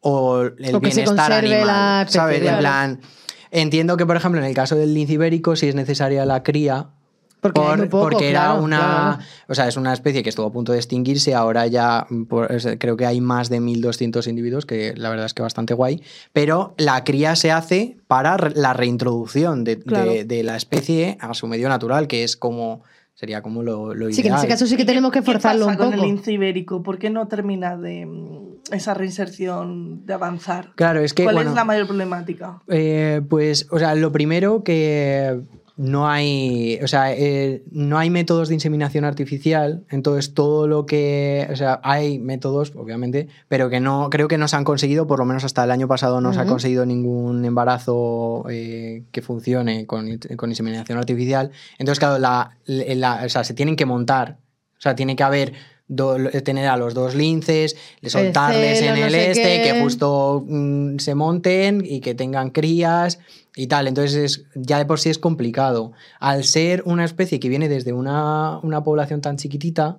o 0.00 0.42
el 0.42 0.74
O 0.74 0.80
que 0.80 0.92
se 0.92 1.02
bienestar 1.02 1.32
animal, 1.32 1.66
la 1.66 2.02
especie, 2.02 2.20
¿sabes? 2.20 2.42
En 2.42 2.58
plan, 2.58 3.00
entiendo 3.50 3.96
que, 3.96 4.06
por 4.06 4.16
ejemplo, 4.16 4.40
en 4.40 4.46
el 4.46 4.54
caso 4.54 4.76
del 4.76 4.94
lince 4.94 5.14
ibérico, 5.14 5.56
sí 5.56 5.68
es 5.68 5.74
necesaria 5.74 6.24
la 6.24 6.42
cría, 6.42 6.90
Porque 7.52 7.60
hay 7.60 7.66
por- 7.68 7.78
muy 7.78 7.88
poco, 7.88 8.08
porque 8.10 8.30
era 8.30 8.54
una. 8.54 8.78
claro. 8.78 9.18
O 9.48 9.54
sea, 9.54 9.68
es 9.68 9.76
una 9.76 9.92
especie 9.92 10.22
que 10.22 10.28
estuvo 10.28 10.46
a 10.46 10.52
punto 10.52 10.72
de 10.72 10.78
extinguirse. 10.78 11.34
Ahora 11.34 11.66
ya 11.66 12.06
por- 12.28 12.50
es- 12.52 12.68
creo 12.78 12.96
que 12.96 13.06
hay 13.06 13.20
más 13.20 13.48
de 13.50 13.60
1.200 13.60 14.26
individuos, 14.28 14.66
que 14.66 14.94
la 14.96 15.10
verdad 15.10 15.26
es 15.26 15.34
que 15.34 15.42
bastante 15.42 15.74
guay. 15.74 16.02
Pero 16.32 16.74
la 16.78 17.04
cría 17.04 17.36
se 17.36 17.50
hace 17.52 17.96
para 18.06 18.36
re- 18.36 18.52
la 18.54 18.72
reintroducción 18.72 19.64
de, 19.64 19.76
de- 19.76 19.82
Claro. 19.84 20.12
de 20.24 20.42
la 20.42 20.56
especie 20.56 21.18
a 21.20 21.32
su 21.34 21.46
medio 21.46 21.68
natural, 21.68 22.06
que 22.08 22.24
es 22.24 22.36
como. 22.36 22.82
Sería 23.18 23.40
como 23.40 23.62
lo, 23.62 23.94
lo 23.94 24.12
Sí, 24.12 24.20
que 24.20 24.28
en 24.28 24.34
ese 24.34 24.46
caso 24.46 24.66
sí 24.66 24.76
que 24.76 24.84
tenemos 24.84 25.10
que 25.10 25.20
¿Qué 25.20 25.24
forzarlo 25.24 25.64
pasa 25.64 25.70
un 25.70 25.76
con 25.78 25.90
poco. 25.92 26.02
el 26.04 26.10
lince 26.10 26.32
ibérico? 26.32 26.82
¿Por 26.82 26.98
qué 26.98 27.08
no 27.08 27.26
termina 27.28 27.74
de 27.74 28.04
mm, 28.04 28.74
esa 28.74 28.92
reinserción 28.92 30.04
de 30.04 30.12
avanzar? 30.12 30.72
Claro, 30.74 31.00
es 31.00 31.14
que. 31.14 31.22
¿Cuál 31.24 31.36
bueno, 31.36 31.50
es 31.50 31.56
la 31.56 31.64
mayor 31.64 31.86
problemática? 31.86 32.60
Eh, 32.68 33.22
pues, 33.28 33.68
o 33.70 33.78
sea, 33.78 33.94
lo 33.94 34.12
primero 34.12 34.62
que 34.64 35.40
no 35.78 36.08
hay, 36.08 36.78
o 36.82 36.88
sea, 36.88 37.12
eh, 37.12 37.62
no 37.70 37.98
hay 37.98 38.08
métodos 38.08 38.48
de 38.48 38.54
inseminación 38.54 39.04
artificial, 39.04 39.84
entonces 39.90 40.32
todo 40.32 40.66
lo 40.66 40.86
que, 40.86 41.46
o 41.52 41.56
sea, 41.56 41.80
hay 41.82 42.18
métodos, 42.18 42.72
obviamente, 42.76 43.28
pero 43.48 43.68
que 43.68 43.78
no, 43.78 44.08
creo 44.10 44.26
que 44.26 44.38
no 44.38 44.48
se 44.48 44.56
han 44.56 44.64
conseguido, 44.64 45.06
por 45.06 45.18
lo 45.18 45.26
menos 45.26 45.44
hasta 45.44 45.64
el 45.64 45.70
año 45.70 45.86
pasado 45.86 46.20
no 46.22 46.32
se 46.32 46.40
ha 46.40 46.44
conseguido 46.46 46.86
ningún 46.86 47.44
embarazo 47.44 48.46
eh, 48.48 49.02
que 49.12 49.20
funcione 49.22 49.86
con, 49.86 50.08
con 50.36 50.48
inseminación 50.50 50.98
artificial. 50.98 51.50
Entonces, 51.78 51.98
claro, 51.98 52.18
la, 52.18 52.56
la- 52.66 53.22
o 53.24 53.28
sea, 53.28 53.44
se 53.44 53.52
tienen 53.54 53.76
que 53.76 53.84
montar, 53.86 54.38
o 54.78 54.80
sea, 54.80 54.94
tiene 54.94 55.14
que 55.14 55.22
haber 55.24 55.52
do- 55.88 56.16
tener 56.42 56.68
a 56.68 56.76
los 56.76 56.94
dos 56.94 57.14
linces, 57.14 57.76
soltarles 58.10 58.80
en 58.82 58.96
el 58.96 59.14
este, 59.14 59.62
qué. 59.62 59.72
que 59.72 59.80
justo 59.82 60.44
mm, 60.46 60.98
se 60.98 61.14
monten 61.14 61.82
y 61.84 62.00
que 62.00 62.14
tengan 62.14 62.50
crías 62.50 63.18
y 63.56 63.66
tal. 63.66 63.88
Entonces 63.88 64.14
es- 64.14 64.44
ya 64.54 64.78
de 64.78 64.84
por 64.86 65.00
sí 65.00 65.10
es 65.10 65.18
complicado. 65.18 65.90
Al 66.20 66.44
ser 66.44 66.82
una 66.86 67.04
especie 67.04 67.40
que 67.40 67.48
viene 67.48 67.68
desde 67.68 67.92
una, 67.92 68.60
una 68.62 68.84
población 68.84 69.20
tan 69.20 69.36
chiquitita, 69.36 69.98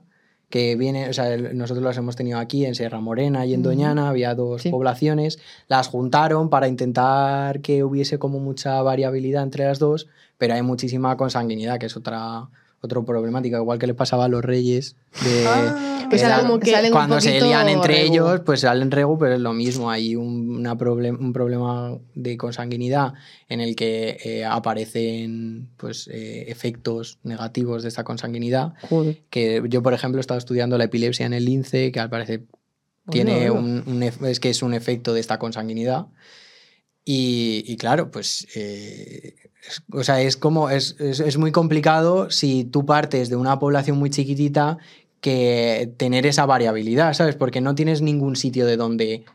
que 0.50 0.78
viene, 0.78 1.10
o 1.10 1.14
sea, 1.14 1.36
nosotros 1.36 1.84
las 1.84 1.98
hemos 1.98 2.16
tenido 2.16 2.40
aquí 2.40 2.66
en 2.66 2.74
Sierra 2.74 3.02
Morena 3.02 3.46
y 3.46 3.54
en. 3.54 3.64
Doñana, 3.64 4.08
había 4.08 4.34
dos 4.34 4.62
Sí. 4.62 4.70
poblaciones, 4.70 5.40
las 5.68 5.90
juntaron 5.90 6.50
para 6.50 6.70
intentar 6.70 7.60
que 7.60 7.84
hubiese 7.84 8.18
como 8.18 8.40
mucha 8.40 8.82
variabilidad 8.82 9.44
entre 9.44 9.66
las 9.66 9.78
dos, 9.78 10.08
pero 10.38 10.54
hay 10.54 10.62
muchísima 10.62 11.18
consanguinidad, 11.18 11.80
que 11.80 11.88
es 11.88 11.98
otra 11.98 12.48
otro 12.82 13.04
problemática, 13.06 13.58
igual 13.58 13.80
que 13.80 13.88
les 13.88 13.96
pasaba 13.96 14.26
a 14.26 14.28
los 14.28 14.44
reyes 14.46 14.96
de 15.24 15.46
Ah. 15.48 15.98
que 16.04 16.08
Pues 16.10 16.22
que 16.22 16.28
salen 16.72 16.86
un 16.86 16.92
cuando 16.92 17.20
se 17.20 17.42
lían 17.42 17.68
entre 17.68 17.96
regu. 17.96 18.14
ellos, 18.14 18.42
pues 18.46 18.62
salen 18.62 18.92
regu, 18.92 19.18
pero 19.18 19.34
es 19.36 19.42
lo 19.42 19.52
mismo. 19.54 19.90
Hay 19.92 20.16
un, 20.16 20.56
una 20.58 20.76
problem- 20.78 21.20
un 21.20 21.34
problema 21.34 21.98
de 22.16 22.38
consanguinidad 22.38 23.14
en 23.50 23.60
el 23.62 23.76
que 23.76 24.18
eh, 24.24 24.46
aparecen 24.46 25.70
pues, 25.76 26.08
eh, 26.08 26.46
efectos 26.50 27.20
negativos 27.24 27.82
de 27.84 27.90
esta 27.90 28.04
consanguinidad. 28.04 28.74
Joder. 28.90 29.18
Que 29.30 29.62
yo, 29.68 29.82
por 29.84 29.94
ejemplo, 29.94 30.20
he 30.20 30.22
estado 30.22 30.38
estudiando 30.38 30.78
la 30.78 30.86
epilepsia 30.86 31.26
en 31.26 31.34
el 31.34 31.44
lince, 31.46 31.92
que 31.92 32.00
al 32.00 32.10
parecer 32.10 32.44
tiene 33.10 33.50
un, 33.52 34.04
es 34.26 34.40
que 34.40 34.50
es 34.50 34.62
un 34.62 34.74
efecto 34.74 35.14
de 35.14 35.20
esta 35.20 35.40
consanguinidad. 35.40 36.06
Y, 37.04 37.64
y 37.68 37.78
claro, 37.78 38.12
pues, 38.12 38.48
eh, 38.56 39.36
o 39.92 40.04
sea, 40.04 40.22
es 40.22 40.38
como, 40.38 40.70
es, 40.70 40.96
es- 41.00 41.20
es 41.20 41.38
muy 41.38 41.52
complicado 41.52 42.30
si 42.30 42.64
tú 42.64 42.86
partes 42.86 43.30
de 43.30 43.36
una 43.36 43.60
población 43.60 43.98
muy 43.98 44.10
chiquitita 44.10 44.78
que 45.22 45.94
tener 45.98 46.26
esa 46.26 46.46
variabilidad, 46.46 47.14
¿sabes? 47.14 47.36
Porque 47.36 47.60
no 47.62 47.76
tienes 47.76 48.02
ningún 48.02 48.36
sitio 48.36 48.66
de 48.66 48.78
donde 48.78 49.26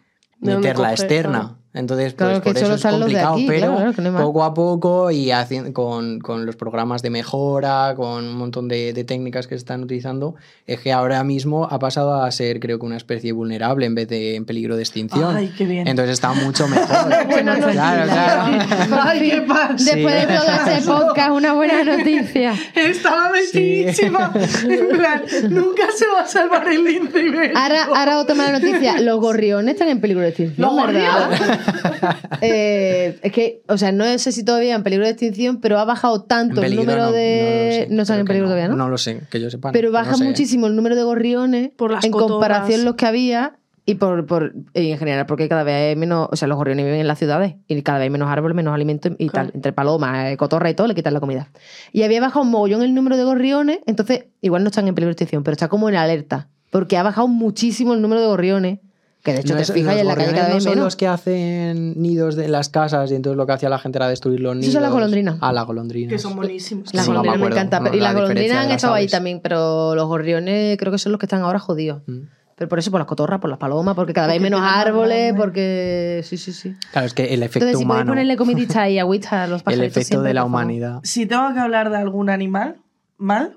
De 0.41 0.53
dónde 0.53 0.69
meterla 1.03 1.57
claro. 1.73 1.81
Entonces, 1.81 2.13
pues 2.13 2.29
Claro, 2.29 2.43
que 2.43 2.51
por 2.53 2.57
eso 2.63 2.75
es 2.75 2.83
complicado, 2.83 3.33
aquí, 3.35 3.47
pero 3.49 3.75
claro, 3.75 3.93
claro, 3.95 4.11
no 4.13 4.19
poco 4.19 4.45
a 4.45 4.53
poco 4.55 5.11
y 5.11 5.27
haci- 5.31 5.73
con, 5.73 6.21
con 6.21 6.45
los 6.45 6.55
programas 6.57 7.01
de 7.03 7.09
mejora, 7.11 7.95
con 7.97 8.25
un 8.27 8.37
montón 8.37 8.69
de, 8.69 8.93
de 8.93 9.05
técnicas 9.05 9.47
que 9.47 9.55
se 9.55 9.59
están 9.61 9.83
utilizando, 9.83 10.35
es 10.67 10.81
que 10.81 10.93
ahora 10.93 11.25
mismo 11.25 11.67
ha 11.71 11.79
pasado 11.79 12.23
a 12.23 12.31
ser, 12.31 12.61
creo 12.61 12.79
que, 12.79 12.85
una 12.87 12.99
especie 12.99 13.33
vulnerable 13.33 13.87
en 13.87 13.95
vez 13.95 14.07
de 14.09 14.37
en 14.37 14.45
peligro 14.45 14.77
de 14.77 14.83
extinción. 14.83 15.35
Ay, 15.35 15.53
qué 15.57 15.65
bien. 15.65 15.89
Entonces 15.89 16.13
está 16.13 16.33
mucho 16.35 16.69
mejor. 16.69 16.87
Buena 17.27 17.57
claro, 17.57 18.01
noticia. 18.05 18.05
claro. 18.05 19.03
Ay, 19.05 19.31
qué 19.31 19.41
pasa. 19.43 19.73
Después 19.95 20.15
de 20.29 20.35
todo 20.35 20.47
este 20.67 20.87
podcast, 20.87 21.31
una 21.31 21.53
buena 21.55 21.85
noticia. 21.97 22.55
Estaba 22.75 23.31
metidísima. 23.31 24.31
En 24.63 24.89
plan, 24.99 25.23
nunca 25.49 25.85
se 25.97 26.07
va 26.07 26.21
a 26.21 26.27
salvar 26.29 26.69
el 26.69 26.85
lince 26.85 27.19
ibérico. 27.21 27.59
Ahora, 27.59 27.85
ahora 27.95 28.19
otra 28.19 28.35
mala 28.35 28.59
noticia. 28.59 29.01
Los 29.01 29.19
gorriones 29.21 29.73
están 29.75 29.89
en 29.89 30.01
peligro 30.01 30.23
de 30.23 30.29
extinción, 30.29 30.77
¿Los 30.77 30.87
¿verdad? 30.87 31.61
Eh, 32.41 33.19
es 33.23 33.33
que, 33.33 33.63
o 33.69 33.79
sea, 33.79 33.93
no 33.93 34.05
sé 34.19 34.33
si 34.33 34.45
todavía 34.45 34.75
en 34.75 34.83
peligro 34.83 35.05
de 35.05 35.13
extinción, 35.13 35.61
pero 35.61 35.79
ha 35.79 35.85
bajado 35.85 36.23
tanto 36.23 36.63
el 36.63 36.75
número 36.75 37.05
no, 37.07 37.13
de... 37.13 37.87
no 37.91 37.97
No, 37.97 38.03
están 38.03 38.19
en 38.21 38.27
peligro 38.27 38.47
todavía, 38.49 38.69
¿no? 38.69 38.77
No 38.77 38.89
lo 38.89 38.99
sé, 38.99 39.21
que 39.31 39.41
yo 39.41 39.49
sepa. 39.51 39.71
Pero 39.73 39.89
no 39.89 39.93
baja 39.95 40.15
sé. 40.15 40.25
muchísimo 40.25 40.67
el 40.67 40.75
número 40.75 40.97
de 40.97 41.03
gorriones 41.05 41.71
Por 41.77 41.93
las 41.93 42.05
en 42.05 42.11
cotorras. 42.11 42.33
comparación 42.33 42.81
a 42.81 42.85
los 42.85 42.95
que 42.97 43.07
había 43.07 43.57
Y 43.85 43.95
por, 43.97 44.27
por 44.27 44.55
y 44.75 44.91
en 44.91 44.99
general, 44.99 45.27
porque 45.27 45.49
cada 45.49 45.63
vez 45.63 45.91
hay 45.91 45.97
menos, 45.97 46.29
o 46.33 46.37
sea, 46.37 46.49
los 46.49 46.57
gorriones 46.57 46.85
viven 46.85 47.01
en 47.01 47.07
las 47.07 47.19
ciudades 47.19 47.55
y 47.69 47.81
cada 47.83 47.99
vez 47.99 48.05
hay 48.07 48.11
menos 48.11 48.29
árboles, 48.29 48.57
menos 48.57 48.75
alimentos 48.75 49.13
y 49.19 49.29
Claro. 49.29 49.49
tal. 49.49 49.55
Entre 49.57 49.73
palomas, 49.73 50.33
eh, 50.33 50.37
cotorra 50.37 50.69
y 50.71 50.75
todo, 50.75 50.87
le 50.89 50.95
quitan 50.97 51.15
la 51.15 51.21
comida. 51.21 51.51
Y 51.93 52.03
había 52.03 52.21
bajado 52.21 52.45
un 52.45 52.51
mogollón 52.51 52.83
el 52.83 52.95
número 52.95 53.17
de 53.17 53.25
gorriones, 53.25 53.79
entonces 53.87 54.25
igual 54.41 54.65
no 54.65 54.71
están 54.71 54.89
en 54.89 54.95
peligro 54.97 55.11
de 55.11 55.13
extinción, 55.13 55.45
pero 55.45 55.53
está 55.53 55.69
como 55.69 55.89
en 55.89 55.95
alerta. 55.97 56.49
Porque 56.71 56.97
ha 56.97 57.03
bajado 57.05 57.29
muchísimo 57.29 57.93
el 57.95 58.01
número 58.03 58.21
de 58.21 58.27
gorriones, 58.27 58.79
que 59.23 59.33
de 59.33 59.41
hecho 59.41 59.53
No 59.55 59.57
te 59.59 59.63
es- 59.63 59.73
fijas 59.73 59.97
y 59.97 60.01
en 60.01 60.07
la 60.09 60.15
calle 60.17 60.33
cada 60.33 60.49
no 60.49 60.55
vez 60.55 60.65
son 60.65 60.73
menos. 60.73 60.85
los 60.85 60.97
que 60.97 61.07
hacen 61.07 61.95
nidos 62.01 62.35
de 62.37 62.49
las 62.49 62.69
casas 62.69 63.11
y 63.11 63.15
entonces 63.15 63.37
lo 63.37 63.47
que 63.47 63.53
hacía 63.53 63.69
la 63.69 63.79
gente 63.79 63.99
era 63.99 64.09
destruir 64.09 64.41
los 64.41 64.55
nidos. 64.55 64.65
Esos 64.69 64.75
son 64.75 64.83
las 64.83 64.93
golondrinas. 64.93 65.37
Ah, 65.41 65.53
las 65.53 65.65
golondrinas. 65.65 66.11
Que 66.13 66.19
son 66.19 66.35
buenísimos. 66.37 66.93
Las 66.93 67.05
Sí, 67.07 67.11
no 67.13 67.23
me 67.23 67.29
golondrinas 67.29 67.71
me. 67.71 67.79
Bueno, 67.81 67.97
y 67.97 68.01
las 68.01 68.13
la 68.15 68.21
golondrinas 68.21 68.43
diferencia 68.43 68.59
de 68.61 68.67
han 68.67 68.71
estado 68.77 68.95
ahí 68.95 69.07
también, 69.09 69.41
pero 69.41 69.95
los 69.95 70.07
gorriones 70.09 70.77
creo 70.77 70.91
que 70.93 70.99
son 70.99 71.13
los 71.13 71.19
que 71.19 71.27
están 71.27 71.43
ahora 71.43 71.59
jodidos. 71.59 72.03
Mm. 72.07 72.21
Pero 72.57 72.69
por 72.69 72.79
eso, 72.79 72.91
por 72.91 73.01
las 73.01 73.07
cotorras, 73.09 73.41
por 73.41 73.49
las 73.51 73.59
palomas, 73.59 73.95
porque 73.95 74.13
cada 74.13 74.27
vez 74.29 74.35
hay 74.35 74.41
menos 74.41 74.61
árboles, 74.63 75.33
porque. 75.37 76.21
Sí, 76.25 76.37
sí, 76.37 76.53
sí. 76.53 76.75
Claro, 76.93 77.07
es 77.07 77.15
que 77.15 77.33
el 77.35 77.43
efecto 77.43 77.67
Entonces, 77.67 77.79
si 77.79 77.85
podéis 77.85 77.85
humano, 77.87 78.11
ponerle 78.13 78.37
comidita 78.37 78.89
y 78.91 78.99
agüita 78.99 79.45
a 79.45 79.47
los 79.49 79.61
el 79.61 79.65
pajaritos 79.65 79.87
efecto 79.97 80.07
siempre, 80.09 80.29
de 80.29 80.35
la 80.35 80.45
humanidad. 80.45 81.01
Si 81.03 81.27
tengo 81.27 81.53
que 81.55 81.61
hablar 81.61 81.91
de 81.91 81.97
algún 81.97 82.29
animal 82.29 82.77
mal, 83.17 83.57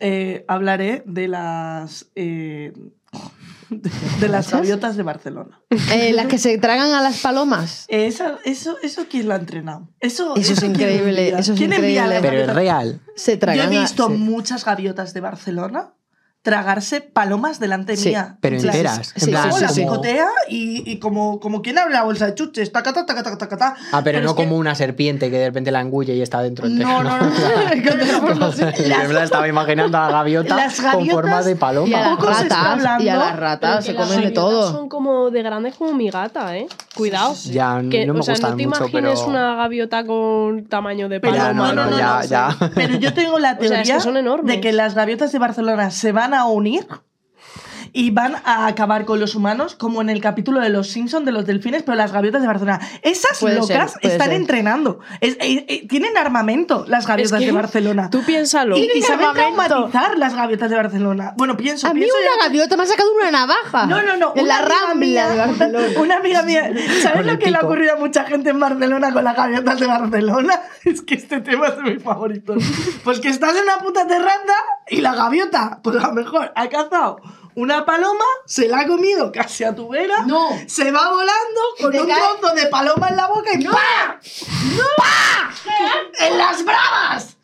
eh, 0.00 0.44
hablaré 0.48 1.02
de 1.06 1.28
las 1.28 2.06
eh, 2.16 2.72
de 4.20 4.28
las 4.28 4.50
gaviotas 4.50 4.96
de 4.96 5.02
Barcelona. 5.02 5.60
Eh, 5.92 6.12
las 6.12 6.26
que 6.26 6.38
se 6.38 6.58
tragan 6.58 6.92
a 6.92 7.00
las 7.02 7.20
palomas. 7.20 7.84
Eh, 7.88 8.06
esa- 8.06 8.38
eso, 8.44 8.76
eso 8.82 9.06
quién 9.10 9.28
lo 9.28 9.34
ha 9.34 9.36
entrenado. 9.38 9.88
Eso, 10.00 10.34
Eso 10.36 10.52
es 10.52 10.62
increíble, 10.62 11.28
eso 11.30 11.52
es 11.52 11.58
¿Quién 11.58 11.72
envía 11.72 12.04
increíble. 12.04 12.14
las 12.14 12.22
Pero 12.22 12.42
es 12.42 12.54
real. 12.54 13.00
Se 13.16 13.32
Yo 13.32 13.38
tragan 13.38 13.72
he 13.72 13.78
a- 13.78 13.80
visto 13.80 14.08
muchas 14.10 14.64
gaviotas 14.64 15.14
de 15.14 15.20
Barcelona 15.20 15.94
tragarse 16.42 17.00
palomas 17.00 17.60
delante 17.60 17.96
Sí, 17.96 18.08
mía. 18.10 18.36
Pero 18.40 18.56
En 18.56 18.62
plan, 18.62 18.74
enteras. 18.74 19.12
sí, 19.14 19.24
en 19.26 19.30
plan, 19.30 19.48
la 19.60 19.68
sí, 19.68 19.74
sí. 19.74 19.80
como- 19.86 19.92
picotea 20.00 20.26
y, 20.48 20.90
y 20.90 20.98
como, 20.98 21.38
como 21.38 21.62
quien 21.62 21.78
abre 21.78 21.94
la 21.94 22.02
bolsa 22.02 22.26
de 22.26 22.34
chuches. 22.34 22.72
Taca, 22.72 22.92
taca, 22.92 23.06
taca, 23.22 23.38
taca, 23.38 23.56
taca. 23.56 23.76
Ah, 23.92 24.00
pero, 24.02 24.20
no 24.22 24.34
que- 24.34 24.42
como 24.42 24.56
una 24.56 24.74
serpiente 24.74 25.30
que 25.30 25.38
de 25.38 25.46
repente 25.46 25.70
la 25.70 25.80
engulle 25.80 26.14
y 26.16 26.20
está 26.22 26.42
dentro 26.42 26.66
entera. 26.66 26.88
No, 26.88 27.02
no, 27.04 27.16
no. 27.18 27.74
Yo 27.74 29.08
me 29.08 29.14
la 29.14 29.22
estaba 29.24 29.46
imaginando 29.46 29.96
a 29.98 30.06
la 30.06 30.12
gaviota 30.12 30.56
Las 30.56 30.80
con 30.80 31.06
forma 31.08 31.42
de 31.42 31.50
Y 31.52 31.54
a 31.54 31.58
paloma. 31.58 32.00
las 32.00 32.16
Poco 32.16 32.34
se 32.34 32.42
está 32.42 32.74
ratas, 32.74 33.02
y 33.02 33.08
a 33.08 33.16
las 33.16 33.28
Pero 33.30 33.40
ratas 33.40 33.84
se 33.84 33.94
comen 33.94 34.08
de 34.08 34.14
gaviotas 34.16 34.34
todo. 34.34 34.72
Son 34.72 34.88
como 34.88 35.30
de 35.30 35.42
grandes 35.42 35.74
como 35.76 35.92
mi 35.94 36.10
gata, 36.10 36.56
¿eh? 36.56 36.66
Cuidado. 36.96 37.34
Ya, 37.50 37.80
Que, 37.88 38.04
no 38.04 38.14
me 38.14 38.20
o 38.20 38.22
sea, 38.24 38.34
no 38.34 38.56
te 38.56 38.66
mucho, 38.66 38.84
imagines 38.88 39.20
pero... 39.20 39.30
una 39.30 39.54
gaviota 39.54 40.04
con 40.04 40.64
tamaño 40.64 41.08
de 41.08 41.20
Pero 41.20 41.36
paloma. 41.36 41.68
Ya, 41.68 41.74
no, 41.74 41.90
no, 41.90 41.98
ya, 41.98 42.22
ya. 42.24 42.56
Pero 42.74 42.96
yo 42.98 43.14
tengo 43.14 43.38
la 43.38 43.56
teoría 43.58 43.98
de 44.42 44.60
que 44.60 44.72
las 44.72 44.94
gaviotas 44.94 45.30
de 45.30 45.38
Barcelona 45.38 45.90
se 45.92 46.10
van 46.12 46.31
a 46.34 46.44
unir 46.52 46.86
y 47.92 48.10
van 48.10 48.36
a 48.44 48.66
acabar 48.66 49.04
con 49.04 49.20
los 49.20 49.34
humanos, 49.34 49.74
como 49.74 50.00
en 50.00 50.08
el 50.10 50.20
capítulo 50.20 50.60
de 50.60 50.68
Los 50.70 50.88
Simpson 50.88 51.24
de 51.24 51.32
los 51.32 51.44
delfines, 51.46 51.82
pero 51.82 51.96
las 51.96 52.12
gaviotas 52.12 52.40
de 52.40 52.46
Barcelona. 52.48 52.80
Esas 53.02 53.38
Puede 53.40 53.56
locas 53.56 53.92
ser, 54.00 54.10
están 54.12 54.28
ser. 54.28 54.36
entrenando. 54.36 55.00
Es- 55.20 55.36
eh, 55.40 55.64
eh, 55.68 55.86
tienen 55.88 56.16
armamento 56.16 56.84
las 56.88 57.06
gaviotas 57.06 57.38
que 57.40 57.46
de 57.46 57.52
Barcelona. 57.52 58.08
Tú 58.10 58.22
piénsalo. 58.24 58.76
Y, 58.78 58.90
y 58.94 59.02
saben 59.02 59.28
traumatizar 59.34 60.16
las 60.18 60.34
gaviotas 60.34 60.70
de 60.70 60.76
Barcelona. 60.76 61.34
Bueno, 61.36 61.56
pienso, 61.56 61.86
A 61.88 61.94
mí 61.94 62.00
pienso 62.00 62.16
una 62.18 62.44
gaviota 62.46 62.76
me 62.76 62.82
ha 62.84 62.86
sacado 62.86 63.08
una 63.14 63.30
navaja. 63.30 63.86
No, 63.86 64.02
no, 64.02 64.16
no. 64.16 64.32
En 64.36 64.48
la 64.48 64.58
rambla 64.62 64.94
mía- 64.94 65.28
de 65.28 65.36
Barcelona. 65.38 65.86
Una 66.00 66.16
amiga 66.16 66.42
mía. 66.42 66.70
¿Sabes 67.02 67.26
lo 67.26 67.38
que 67.38 67.50
le 67.50 67.58
ha 67.58 67.60
ocurrido 67.60 67.94
a 67.94 67.96
mucha 67.96 68.24
gente 68.24 68.50
en 68.50 68.60
Barcelona 68.60 69.12
con 69.12 69.24
las 69.24 69.36
gaviotas 69.36 69.78
de 69.78 69.86
Barcelona? 69.86 70.60
Es 70.84 71.02
que 71.02 71.14
este 71.14 71.40
tema 71.40 71.68
es 71.68 71.76
de 71.76 71.82
mis 71.82 72.02
favoritos. 72.02 72.62
Pues 73.04 73.20
que 73.20 73.28
estás 73.28 73.54
en 73.56 73.62
una 73.64 73.78
puta 73.78 74.06
terranda 74.06 74.54
y 74.88 75.00
la 75.00 75.14
gaviota, 75.14 75.80
pues 75.82 75.96
a 76.02 76.08
lo 76.08 76.14
mejor 76.14 76.52
ha 76.56 76.68
cazado 76.68 77.18
una 77.54 77.84
paloma, 77.84 78.24
se 78.46 78.68
la 78.68 78.80
ha 78.80 78.86
comido 78.86 79.30
casi 79.32 79.64
a 79.64 79.74
tu 79.74 79.88
vera, 79.88 80.22
No. 80.26 80.48
se 80.66 80.90
va 80.90 81.10
volando 81.10 81.60
con 81.80 81.94
un 81.96 82.06
trozo 82.06 82.54
de 82.54 82.66
paloma 82.66 83.08
en 83.08 83.16
la 83.16 83.26
boca 83.28 83.50
y 83.58 83.64
¡pa! 83.64 84.18
¡Pa! 84.96 85.50
¡En 86.26 86.38
las 86.38 86.64
bravas! 86.64 87.36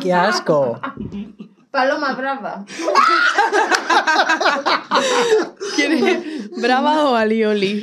¡Qué 0.00 0.12
asco! 0.12 0.80
Paloma 1.70 2.14
brava. 2.14 2.64
¿Quiere 5.74 6.22
brava 6.56 7.10
o 7.10 7.14
alioli? 7.14 7.82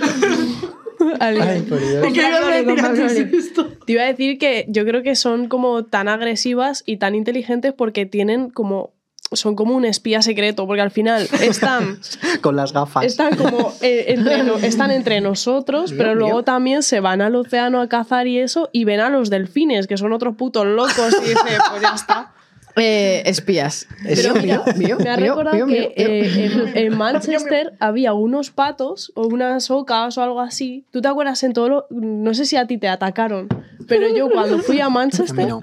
Alioli. 1.20 1.48
Ay, 1.48 1.62
por 1.62 1.80
Dios. 1.80 2.06
¿Qué 2.14 2.28
ibas 2.28 2.44
a 2.44 2.48
decir 2.50 2.80
antes 2.86 3.32
de 3.32 3.38
esto? 3.38 3.68
Te 3.86 3.94
iba 3.94 4.04
a 4.04 4.06
decir 4.06 4.38
que 4.38 4.66
yo 4.70 4.86
creo 4.86 5.04
que 5.04 5.16
son 5.16 5.48
como 5.48 5.84
tan 5.86 6.08
agresivas 6.08 6.84
y 6.86 6.98
tan 6.98 7.16
inteligentes 7.16 7.74
porque 7.74 8.06
tienen 8.06 8.50
como. 8.50 8.94
Son 9.36 9.56
como 9.56 9.76
un 9.76 9.86
espía 9.86 10.22
secreto, 10.22 10.66
porque 10.68 10.82
al 10.82 10.92
final 10.92 11.28
están, 11.42 12.00
Con 12.42 12.56
las 12.56 12.74
gafas. 12.74 13.06
están 13.06 13.36
como 13.36 13.74
eh, 13.82 14.06
entre, 14.10 14.44
no- 14.44 14.58
están 14.58 14.92
entre 14.92 15.22
nosotros, 15.22 15.90
Dios 15.92 15.98
pero 15.98 16.16
luego 16.16 16.36
mío. 16.38 16.44
también 16.44 16.84
se 16.84 17.00
van 17.00 17.22
al 17.22 17.36
océano 17.36 17.82
a 17.82 17.88
cazar 17.90 18.28
y 18.28 18.40
eso, 18.40 18.70
y 18.72 18.84
ven 18.86 19.00
a 19.00 19.10
los 19.10 19.30
delfines, 19.30 19.88
que 19.88 19.98
son 19.98 20.14
otros 20.14 20.36
putos 20.36 20.66
locos, 20.66 21.16
y 21.24 21.30
dice, 21.30 21.58
pues 21.70 21.82
ya 21.82 21.94
está. 21.96 22.32
Eh, 22.76 23.22
espías. 23.28 23.86
Pero 24.04 24.34
mío, 24.34 24.64
mío, 24.78 24.98
Me 24.98 25.08
ha 25.12 25.16
mío, 25.16 25.28
recordado 25.28 25.56
mío, 25.58 25.68
que 25.68 25.80
mío, 25.80 25.90
mío. 25.96 25.96
eh, 25.96 26.72
en, 26.76 26.86
en 26.88 26.98
Manchester 26.98 27.74
había 27.80 28.14
unos 28.14 28.50
patos 28.50 29.12
o 29.14 29.28
unas 29.28 29.70
ocas 29.70 30.18
o 30.18 30.24
algo 30.24 30.42
así. 30.42 30.84
¿Tú 30.90 31.00
te 31.00 31.08
acuerdas 31.08 31.44
en 31.44 31.54
todo 31.54 31.70
lo.? 31.70 31.86
No 31.92 32.34
sé 32.34 32.46
si 32.46 32.56
a 32.56 32.66
ti 32.66 32.80
te 32.80 32.88
atacaron, 32.88 33.48
pero 33.88 34.08
yo 34.16 34.30
cuando 34.30 34.60
fui 34.60 34.80
a 34.82 34.90
Manchester. 34.90 35.48
no. 35.48 35.62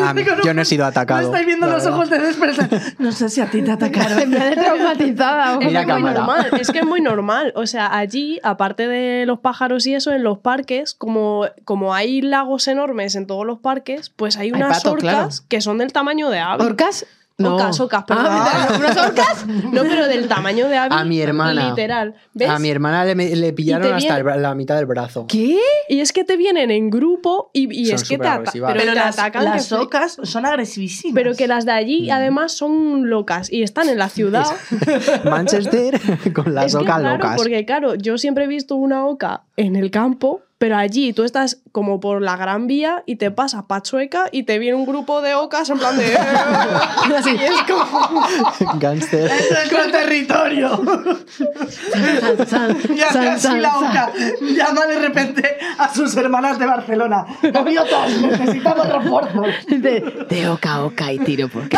A 0.00 0.14
mí- 0.14 0.22
yo 0.44 0.54
no 0.54 0.62
he 0.62 0.64
sido 0.64 0.84
atacado, 0.86 1.20
No 1.22 1.26
estáis 1.28 1.46
viendo 1.46 1.66
los 1.66 1.82
verdad. 1.84 1.92
ojos 1.98 2.10
de 2.10 2.18
Despereza. 2.20 2.68
No 2.98 3.12
sé 3.12 3.28
si 3.28 3.40
a 3.40 3.50
ti 3.50 3.62
te 3.62 3.70
atacaron. 3.72 4.30
Me 4.30 4.48
he 4.52 4.56
traumatizada. 4.56 5.58
Es 5.60 5.68
que 5.68 5.78
es 5.78 5.86
muy 6.00 6.02
normal, 6.12 6.46
es 6.60 6.70
que 6.70 6.78
es 6.78 6.86
muy 6.86 7.00
normal. 7.00 7.52
O 7.56 7.66
sea, 7.66 7.96
allí, 7.96 8.38
aparte 8.42 8.86
de 8.88 9.26
los 9.26 9.40
pájaros 9.40 9.86
y 9.86 9.94
eso, 9.94 10.12
en 10.12 10.22
los 10.22 10.38
parques, 10.38 10.94
como, 10.94 11.46
como 11.64 11.94
hay 11.94 12.20
lagos 12.22 12.68
enormes 12.68 13.14
en 13.16 13.26
todos 13.26 13.44
los 13.46 13.58
parques, 13.58 14.10
pues 14.10 14.36
hay 14.36 14.48
Hay 14.48 14.52
unas 14.52 14.84
orcas 14.86 15.00
claro. 15.00 15.28
que 15.48 15.60
son 15.60 15.78
del 15.78 15.92
tamaño 15.92 16.30
de 16.30 16.38
ave. 16.38 16.64
¿Orcas? 16.64 17.06
No. 17.40 17.54
Ocas, 17.54 17.78
ocas, 17.78 18.02
perdón. 18.02 18.26
Ah, 18.28 18.68
¿unas 18.78 18.96
orcas? 18.96 19.46
No, 19.46 19.82
pero 19.82 20.08
del 20.08 20.26
tamaño 20.26 20.68
de 20.68 20.76
ave. 20.76 20.94
A 20.96 21.04
mi 21.04 21.20
hermana. 21.20 21.68
Literal. 21.68 22.16
¿Ves? 22.34 22.50
A 22.50 22.58
mi 22.58 22.68
hermana 22.68 23.04
le, 23.04 23.14
le 23.36 23.52
pillaron 23.52 23.94
hasta 23.94 24.20
viene- 24.20 24.38
la 24.40 24.54
mitad 24.56 24.74
del 24.74 24.86
brazo. 24.86 25.26
¿Qué? 25.28 25.60
Y 25.88 26.00
es 26.00 26.12
que 26.12 26.24
te 26.24 26.36
vienen 26.36 26.72
en 26.72 26.90
grupo 26.90 27.50
y, 27.52 27.92
es 27.92 28.02
que 28.02 28.18
te, 28.18 28.26
ata- 28.26 28.50
pero 28.52 28.66
Pero 28.66 28.80
te 28.80 28.94
las, 28.94 29.18
atacan. 29.18 29.44
las 29.44 29.68
que 29.68 29.74
ocas 29.76 30.18
son 30.24 30.46
agresivísimas. 30.46 31.14
Pero 31.14 31.34
que 31.36 31.46
las 31.46 31.64
de 31.64 31.70
allí, 31.72 32.10
además, 32.10 32.50
son 32.52 33.08
locas 33.08 33.52
y 33.52 33.62
están 33.62 33.88
en 33.88 33.98
la 33.98 34.08
ciudad. 34.08 34.44
Manchester 35.24 36.00
con 36.34 36.54
las 36.54 36.66
es 36.66 36.74
que 36.74 36.78
es 36.82 36.84
ocas 36.88 37.02
raro, 37.02 37.16
locas. 37.18 37.36
porque 37.36 37.64
claro, 37.64 37.94
yo 37.94 38.18
siempre 38.18 38.44
he 38.44 38.48
visto 38.48 38.74
una 38.76 39.06
oca 39.06 39.44
en 39.56 39.76
el 39.76 39.90
campo, 39.90 40.42
pero 40.58 40.76
allí 40.76 41.12
tú 41.12 41.22
estás 41.22 41.58
como 41.70 42.00
por 42.00 42.20
la 42.20 42.36
Gran 42.36 42.66
Vía 42.66 43.04
y 43.06 43.16
te 43.16 43.30
pasas 43.30 43.62
Pachueca 43.64 44.28
y 44.32 44.42
te 44.42 44.58
viene 44.58 44.76
un 44.76 44.86
grupo 44.86 45.22
de 45.22 45.36
ocas 45.36 45.70
en 45.70 45.78
plan 45.78 45.96
de... 45.96 46.16
Así 47.16 47.36
es 47.40 47.62
como... 47.62 48.26
Gangster. 48.78 49.30
Es 49.30 49.50
nuestro 49.50 49.90
territorio. 49.90 50.82
Y 52.94 53.00
así 53.00 53.40
san, 53.40 53.62
la 53.62 53.70
san. 53.72 53.90
oca. 53.90 54.12
Llama 54.40 54.86
de 54.86 54.98
repente 54.98 55.58
a 55.78 55.92
sus 55.92 56.16
hermanas 56.16 56.58
de 56.58 56.66
Barcelona. 56.66 57.24
Gaviotas, 57.42 58.10
necesitamos 58.20 58.88
refuerzos. 58.88 59.46
De, 59.68 60.26
de 60.28 60.48
oca 60.48 60.74
a 60.74 60.84
oca 60.84 61.12
y 61.12 61.18
tiro 61.20 61.48
porque. 61.48 61.76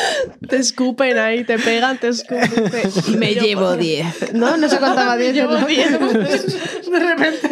Te 0.48 0.56
escupen 0.56 1.18
ahí, 1.18 1.44
te 1.44 1.58
pegan, 1.58 1.98
te 1.98 2.08
escupen. 2.08 2.50
te- 2.70 3.10
Me 3.16 3.34
llevo 3.34 3.76
10. 3.76 4.34
No, 4.34 4.56
no 4.56 4.68
se 4.68 4.76
contaba 4.80 5.16
10. 5.16 5.34
Llevo 5.34 5.52
¿no? 5.58 5.66
diez. 5.66 5.90
De 5.90 6.98
repente, 6.98 7.48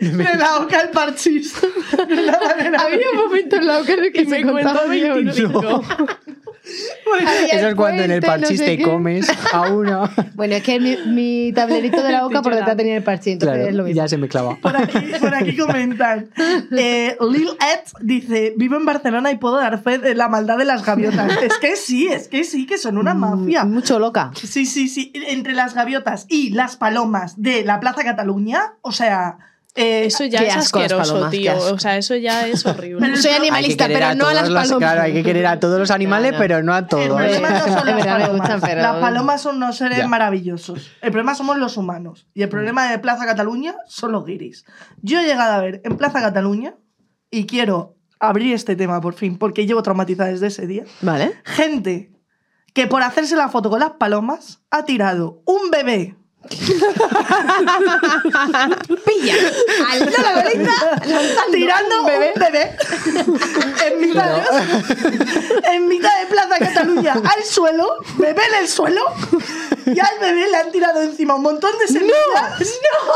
de 0.00 0.36
la 0.36 0.58
oca 0.58 0.80
el 0.80 0.88
parchís. 0.90 1.54
Había 1.98 3.10
un 3.12 3.18
momento 3.18 3.56
en 3.56 3.66
la 3.66 3.78
oca 3.78 3.92
en 3.94 4.04
el 4.04 4.12
que 4.12 4.22
Y 4.22 4.26
me 4.26 4.38
se 4.38 4.42
contaba 4.44 4.80
cuento 4.86 4.92
10. 4.94 5.14
25. 5.14 5.84
Eso 7.50 7.68
es 7.68 7.74
cuando 7.74 8.02
en 8.02 8.10
el 8.10 8.20
parchís 8.20 8.62
te 8.62 8.82
comes 8.82 9.26
a 9.52 9.72
una. 9.72 10.10
Bueno, 10.34 10.54
es 10.56 10.62
que 10.62 10.78
mi, 10.78 10.96
mi 11.06 11.50
tablerito 11.54 12.02
de 12.02 12.12
la 12.12 12.26
oca 12.26 12.42
por 12.42 12.54
detrás 12.54 12.76
tenía 12.76 12.96
el 12.96 13.02
parchís, 13.02 13.34
entonces 13.34 13.56
Claro, 13.56 13.70
es 13.70 13.74
lo 13.74 13.84
mismo. 13.84 13.96
ya 14.02 14.06
se 14.08 14.18
me 14.18 14.28
clava. 14.28 14.56
Por 14.60 14.76
aquí, 14.76 14.98
por 15.18 15.34
aquí 15.34 15.56
comentan. 15.56 16.28
Eh, 16.76 17.16
Lil 17.30 17.48
Ed 17.48 17.80
dice: 18.02 18.52
Vivo 18.56 18.76
en 18.76 18.84
Barcelona 18.84 19.30
y 19.32 19.36
puedo 19.36 19.56
dar 19.56 19.82
fe 19.82 19.96
de 19.98 20.14
la 20.14 20.28
maldad 20.28 20.58
de 20.58 20.66
las 20.66 20.84
gaviotas. 20.84 21.42
Es 21.42 21.56
que 21.58 21.74
sí, 21.88 22.08
es 22.08 22.28
que 22.28 22.44
sí, 22.44 22.66
que 22.66 22.78
son 22.78 22.98
una 22.98 23.14
mafia. 23.14 23.64
Mucho 23.64 23.98
loca. 23.98 24.30
Sí, 24.34 24.66
sí, 24.66 24.88
sí. 24.88 25.12
Entre 25.14 25.54
las 25.54 25.74
gaviotas 25.74 26.26
y 26.28 26.50
las 26.50 26.76
palomas 26.76 27.40
de 27.40 27.64
la 27.64 27.80
Plaza 27.80 28.04
Cataluña, 28.04 28.74
o 28.82 28.92
sea. 28.92 29.38
eh, 29.74 30.04
Eso 30.06 30.24
ya 30.24 30.40
es 30.40 30.56
asqueroso, 30.56 31.12
palomas, 31.12 31.30
tío. 31.30 31.56
O 31.72 31.78
sea, 31.78 31.96
eso 31.96 32.16
ya 32.16 32.46
es 32.48 32.66
horrible. 32.66 33.00
Pero- 33.00 33.16
Soy 33.16 33.30
animalista, 33.32 33.86
pero 33.86 34.14
no 34.16 34.26
a 34.26 34.34
las 34.34 34.48
los- 34.48 34.62
palomas. 34.62 34.78
Claro, 34.90 35.02
hay 35.02 35.12
que 35.12 35.22
querer 35.22 35.46
a 35.46 35.60
todos 35.60 35.78
los 35.78 35.90
animales, 35.92 36.34
pero 36.36 36.62
no 36.64 36.74
a 36.74 36.78
El 36.78 36.86
todos. 36.88 37.06
problema 37.06 37.50
no 37.50 37.56
Es 37.56 37.62
son 37.62 37.72
las 37.86 38.04
palomas. 38.04 38.62
Las 38.76 38.96
palomas 38.96 39.42
son 39.42 39.56
unos 39.56 39.76
seres 39.76 39.98
Ya. 39.98 40.08
maravillosos. 40.08 40.90
El 41.00 41.10
problema 41.12 41.34
somos 41.36 41.58
los 41.58 41.76
humanos. 41.76 42.26
Y 42.34 42.42
el 42.42 42.48
problema 42.48 42.90
de 42.90 42.98
Plaza 42.98 43.24
Cataluña 43.24 43.74
son 43.86 44.12
los 44.12 44.24
guiris. 44.24 44.64
Yo 45.02 45.20
he 45.20 45.24
llegado 45.26 45.52
a 45.52 45.60
ver 45.60 45.80
en 45.84 45.96
Plaza 45.96 46.20
Cataluña 46.20 46.74
y 47.30 47.46
quiero 47.46 47.94
abrir 48.20 48.54
este 48.54 48.76
tema 48.76 49.00
por 49.00 49.14
fin, 49.14 49.38
porque 49.38 49.66
llevo 49.66 49.82
traumatizada 49.82 50.30
desde 50.30 50.48
ese 50.48 50.66
día. 50.66 50.84
Vale. 51.02 51.32
Gente 51.44 52.12
que 52.74 52.86
por 52.86 53.02
hacerse 53.02 53.36
la 53.36 53.48
foto 53.48 53.70
con 53.70 53.80
las 53.80 53.92
palomas 53.92 54.62
ha 54.70 54.84
tirado 54.84 55.42
un 55.44 55.70
bebé 55.70 56.16
Pilla. 59.04 59.34
Alza 59.90 60.22
la 60.22 60.42
bolita. 60.42 60.72
tirando 61.52 62.00
un 62.00 62.06
bebé, 62.06 62.34
en, 63.86 64.00
mitad 64.00 64.24
de, 64.24 65.72
en 65.74 65.88
mitad 65.88 66.10
de 66.20 66.26
Plaza 66.26 66.58
Cataluña 66.58 67.12
al 67.14 67.44
suelo, 67.44 67.86
bebé 68.16 68.42
en 68.52 68.54
el 68.62 68.68
suelo, 68.68 69.02
y 69.86 69.98
al 69.98 70.18
bebé 70.20 70.48
le 70.50 70.56
han 70.56 70.70
tirado 70.72 71.02
encima 71.02 71.34
un 71.34 71.42
montón 71.42 71.70
de 71.78 71.86
semillas 71.86 72.16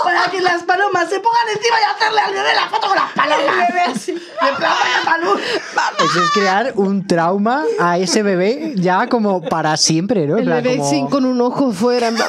para 0.04 0.30
que 0.30 0.40
las 0.40 0.62
palomas 0.62 1.08
se 1.08 1.20
pongan 1.20 1.48
encima 1.54 1.76
y 1.80 1.84
hacerle 1.96 2.20
al 2.20 2.32
bebé 2.32 2.54
la 2.54 2.68
foto 2.68 2.86
con 2.88 2.96
las 2.96 3.12
palomas. 3.12 3.56
bebé 3.68 3.80
así, 3.94 4.12
de 4.12 4.20
Plaza 4.56 4.84
Cataluña. 5.04 5.42
Eso 5.98 6.22
es 6.22 6.30
crear 6.32 6.72
un 6.76 7.06
trauma 7.06 7.64
a 7.78 7.98
ese 7.98 8.22
bebé 8.22 8.72
ya 8.76 9.08
como 9.08 9.42
para 9.42 9.76
siempre, 9.76 10.26
¿no? 10.26 10.36
El 10.38 10.44
plan, 10.44 10.62
bebé 10.62 10.78
como- 10.78 10.90
sin 10.90 11.06
con 11.08 11.24
un 11.24 11.40
ojo 11.40 11.72
fuera. 11.72 12.10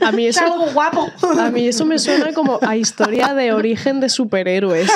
A 0.00 0.12
mí 0.12 0.26
Es 0.26 0.36
eso, 0.36 0.44
algo 0.52 0.66
guapo. 0.72 1.08
a 1.38 1.50
mí 1.50 1.66
eso 1.68 1.84
me 1.86 1.98
suena 1.98 2.32
como 2.32 2.58
a 2.62 2.76
historia 2.76 3.34
de 3.34 3.52
origen 3.52 4.00
de 4.00 4.08
superhéroes. 4.08 4.90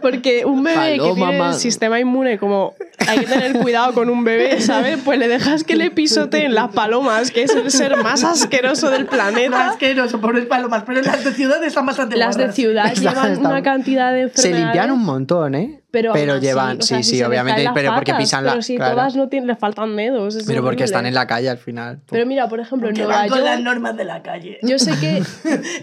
Porque 0.00 0.44
un 0.44 0.62
bebé 0.62 0.98
que 0.98 1.12
tiene 1.14 1.38
man. 1.38 1.48
el 1.52 1.54
sistema 1.54 1.98
inmune 2.00 2.38
como 2.38 2.74
hay 3.06 3.18
que 3.20 3.26
tener 3.26 3.52
cuidado 3.58 3.92
con 3.94 4.08
un 4.10 4.24
bebé, 4.24 4.60
¿sabes? 4.60 4.98
Pues 5.04 5.18
le 5.18 5.28
dejas 5.28 5.64
que 5.64 5.76
le 5.76 5.90
pisoteen 5.90 6.54
las 6.54 6.72
palomas, 6.72 7.30
que 7.30 7.42
es 7.42 7.54
el 7.54 7.70
ser 7.70 7.96
más 8.02 8.24
asqueroso 8.24 8.90
del 8.90 9.06
planeta. 9.06 9.70
asqueroso, 9.70 10.20
pobres 10.20 10.46
palomas, 10.46 10.84
pero 10.86 11.02
las 11.02 11.24
de 11.24 11.32
ciudad 11.32 11.62
están 11.64 11.86
bastante 11.86 12.16
Las 12.16 12.36
de 12.36 12.52
ciudad 12.52 12.86
Está- 12.92 13.10
llevan 13.12 13.38
una 13.38 13.62
cantidad 13.62 14.12
de 14.12 14.28
Se 14.30 14.48
enfermedades. 14.48 14.64
limpian 14.64 14.90
un 14.90 15.04
montón, 15.04 15.54
¿eh? 15.54 15.80
Pero, 16.12 16.38
llevan, 16.38 16.78
o 16.78 16.82
sea, 16.82 16.98
sí, 16.98 17.04
si 17.04 17.16
sí, 17.16 17.22
obviamente, 17.22 17.68
pero 17.74 17.94
porque 17.94 18.14
pisan 18.14 18.44
la. 18.44 18.52
Pero 18.52 18.62
si 18.62 18.76
claro. 18.76 18.94
todas 18.94 19.14
no 19.16 19.28
tienen, 19.28 19.46
le 19.46 19.56
faltan 19.56 19.94
dedos. 19.96 20.34
Pero 20.46 20.62
porque 20.62 20.66
horrible. 20.66 20.84
están 20.84 21.06
en 21.06 21.14
la 21.14 21.26
calle 21.26 21.48
al 21.48 21.58
final. 21.58 22.00
Pero 22.10 22.26
mira, 22.26 22.48
por 22.48 22.60
ejemplo, 22.60 22.88
en 22.88 22.94
Que 22.94 23.02
Nueva 23.02 23.18
van 23.20 23.28
con 23.28 23.44
las 23.44 23.54
York. 23.56 23.64
normas 23.64 23.96
de 23.96 24.04
la 24.04 24.22
calle. 24.22 24.58
Yo 24.62 24.78
sé 24.78 24.92
que 24.98 25.22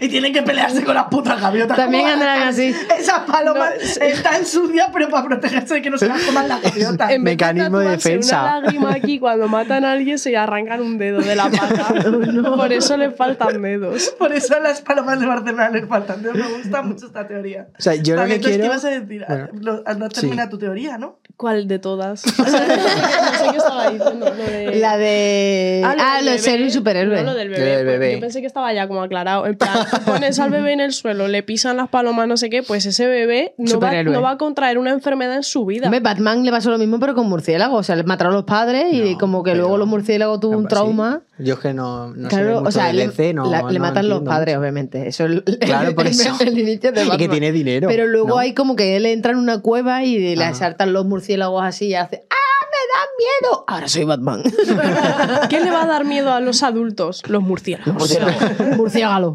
y 0.04 0.08
tienen 0.08 0.32
que 0.32 0.42
pelearse 0.42 0.84
con 0.84 0.94
las 0.94 1.04
putas 1.04 1.40
gaviotas. 1.40 1.76
También 1.76 2.04
¿Cómo 2.04 2.14
van 2.16 2.28
a 2.28 2.32
andarán 2.32 2.48
así. 2.48 2.74
Esas 2.98 3.20
palomas 3.20 3.72
están 3.96 4.44
sucias, 4.44 4.88
pero 4.92 5.08
para 5.08 5.26
protegerse 5.26 5.74
de 5.74 5.82
que 5.82 5.90
no 5.90 5.98
se 5.98 6.06
las 6.08 6.22
coman 6.22 6.48
las 6.48 6.62
gaviotas. 6.62 7.10
en 7.10 7.22
Mecanismo 7.22 7.78
de 7.78 7.88
defensa. 7.90 8.42
Una 8.42 8.60
lágrima 8.60 8.92
aquí 8.92 9.18
cuando 9.18 9.48
matan 9.48 9.84
a 9.84 9.92
alguien 9.92 10.18
se 10.18 10.36
arrancan 10.36 10.80
un 10.80 10.98
dedo 10.98 11.20
de 11.20 11.36
la 11.36 11.50
pata. 11.50 11.94
Por 12.56 12.72
eso 12.72 12.96
le 12.96 13.10
faltan 13.10 13.62
dedos. 13.62 14.14
Por 14.18 14.32
eso 14.32 14.56
a 14.56 14.60
las 14.60 14.80
palomas 14.82 15.20
de 15.20 15.26
Barcelona 15.26 15.70
les 15.70 15.86
faltan. 15.86 16.22
dedos. 16.22 16.36
Me 16.36 16.58
gusta 16.58 16.82
mucho 16.82 17.06
esta 17.06 17.26
teoría. 17.26 17.68
O 17.78 17.82
sea, 17.82 17.94
yo 17.94 18.16
lo 18.16 18.26
que 18.26 18.40
quiero. 18.40 18.62
¿Qué 18.62 18.68
vas 18.68 18.84
a 18.84 18.90
decir? 18.90 19.24
Bueno, 19.26 20.01
no 20.02 20.08
termina 20.10 20.48
tu 20.48 20.58
teoría, 20.58 20.98
¿no? 20.98 21.18
¿Cuál 21.36 21.66
de 21.66 21.78
todas? 21.78 22.22
No 22.38 22.44
sé 22.44 23.50
qué 23.50 23.56
estaba 23.56 23.90
diciendo. 23.90 24.26
Lo 24.26 24.44
de... 24.44 24.76
La 24.76 24.96
de. 24.96 25.82
Ah, 25.84 26.16
del 26.18 26.26
lo 26.26 26.32
de 26.32 26.38
ser 26.38 26.62
un 26.62 26.70
superhéroe. 26.70 27.16
No, 27.16 27.32
lo 27.32 27.34
del 27.34 27.48
Lo 27.50 27.56
bebé. 27.56 27.70
del 27.76 27.84
pues, 27.86 27.98
bebé. 27.98 28.14
Yo 28.14 28.20
pensé 28.20 28.40
que 28.40 28.46
estaba 28.46 28.72
ya 28.72 28.86
como 28.88 29.02
aclarado. 29.02 29.46
En 29.46 29.56
plan, 29.56 29.74
pones 30.04 30.38
al 30.38 30.50
bebé 30.50 30.72
en 30.72 30.80
el 30.80 30.92
suelo, 30.92 31.26
le 31.28 31.42
pisan 31.42 31.76
las 31.76 31.88
palomas, 31.88 32.28
no 32.28 32.36
sé 32.36 32.50
qué, 32.50 32.62
pues 32.62 32.86
ese 32.86 33.06
bebé 33.06 33.54
no 33.58 33.64
va, 33.64 33.70
Superhéroe. 33.70 34.12
no 34.14 34.22
va 34.22 34.32
a 34.32 34.38
contraer 34.38 34.78
una 34.78 34.90
enfermedad 34.90 35.36
en 35.36 35.42
su 35.42 35.64
vida. 35.64 35.86
Hombre, 35.86 36.00
Batman 36.00 36.44
le 36.44 36.50
pasó 36.50 36.70
lo 36.70 36.78
mismo, 36.78 37.00
pero 37.00 37.14
con 37.14 37.28
murciélagos. 37.28 37.80
O 37.80 37.82
sea, 37.82 37.96
le 37.96 38.04
mataron 38.04 38.34
a 38.34 38.36
los 38.36 38.44
padres 38.44 38.92
y 38.92 39.12
No, 39.12 39.18
como 39.18 39.42
que 39.42 39.54
luego 39.54 39.78
los 39.78 39.88
murciélagos 39.88 40.38
tuvo 40.40 40.56
un 40.56 40.64
Sí. 40.64 40.68
trauma. 40.68 41.22
Yo 41.38 41.54
es 41.54 41.60
que 41.60 41.74
no, 41.74 42.08
no 42.14 42.30
sé 42.30 42.36
claro, 42.36 42.56
mucho 42.58 42.68
o 42.68 42.70
sea, 42.70 42.92
le, 42.92 43.08
DC, 43.08 43.34
no, 43.34 43.50
la- 43.50 43.62
le 43.62 43.78
no 43.78 43.84
matan 43.84 44.08
los 44.08 44.22
padres, 44.22 44.56
obviamente. 44.56 45.08
Eso 45.08 45.24
es 45.24 45.30
el, 45.46 45.58
Claro, 45.58 45.94
por 45.94 46.06
eso. 46.08 46.34
el 46.40 46.56
inicio 46.58 46.92
de 46.92 47.00
Y 47.02 47.04
que 47.04 47.10
Batman. 47.10 47.30
tiene 47.30 47.52
dinero. 47.52 47.88
Pero 47.88 48.06
luego 48.06 48.28
¿no? 48.28 48.38
hay 48.38 48.54
como 48.54 48.76
que 48.76 48.96
él 48.96 49.06
entra 49.06 49.32
en 49.32 49.38
una 49.38 49.60
cueva 49.60 49.91
y 50.00 50.36
le 50.36 50.44
Ah. 50.44 50.54
saltan 50.54 50.92
los 50.92 51.04
murciélagos 51.06 51.62
así 51.64 51.86
y 51.86 51.94
hace 51.94 52.26
¡Ah, 52.30 52.66
me 52.66 52.78
dan 52.94 53.08
miedo! 53.18 53.64
Ahora 53.68 53.88
soy 53.88 54.04
Batman. 54.04 54.42
¿Qué 55.50 55.60
le 55.60 55.70
va 55.70 55.82
a 55.82 55.86
dar 55.86 56.04
miedo 56.04 56.32
a 56.32 56.40
los 56.40 56.62
adultos? 56.62 57.22
Los 57.28 57.42
murciélagos. 57.42 57.94
Murciélago. 58.76 59.34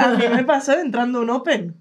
A 0.00 0.08
mí 0.08 0.24
me 0.28 0.44
pasó 0.44 0.72
entrando 0.72 1.20
un 1.20 1.30
Open. 1.30 1.76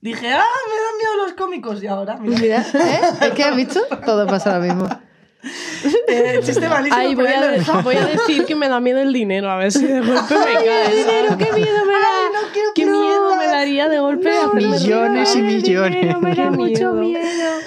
Dije, 0.00 0.28
ah, 0.32 0.44
me 0.68 0.76
dan 0.76 0.96
miedo 0.98 1.26
los 1.26 1.32
cómicos. 1.34 1.82
Y 1.82 1.86
ahora, 1.88 2.16
mira, 2.20 2.38
Mira, 2.40 2.60
¿eh? 2.60 3.00
Es 3.20 3.30
que 3.32 3.42
has 3.44 3.56
visto, 3.56 3.80
todo 4.06 4.26
pasa 4.26 4.58
lo 4.58 4.64
mismo. 4.64 4.88
eh, 6.08 6.40
chiste 6.42 6.68
malísimo. 6.68 6.96
Ay, 7.00 7.14
voy 7.14 7.26
a, 7.26 7.40
de- 7.48 7.62
voy 7.82 7.96
a 7.96 8.06
decir 8.06 8.44
que 8.44 8.54
me 8.56 8.68
da 8.68 8.80
miedo 8.80 9.00
el 9.00 9.12
dinero, 9.12 9.50
a 9.50 9.56
ver 9.56 9.70
si 9.72 9.84
de 9.86 10.00
golpe 10.00 10.34
me 10.36 10.54
cae. 10.54 11.04
¿sabes? 11.04 11.36
¡Qué 11.36 11.52
miedo 11.52 11.84
me 11.84 11.92
da! 11.92 11.98
Ay, 11.98 12.26
no 12.32 12.52
quiero 12.52 12.68
¿Qué 12.74 12.86
de 13.64 13.98
golpe 13.98 14.30
hacerme 14.30 14.68
millones 14.68 15.34
y 15.36 15.42
millones. 15.42 16.16
me 16.20 16.34
da 16.34 16.50
mucho 16.50 16.92
miedo. 16.92 17.20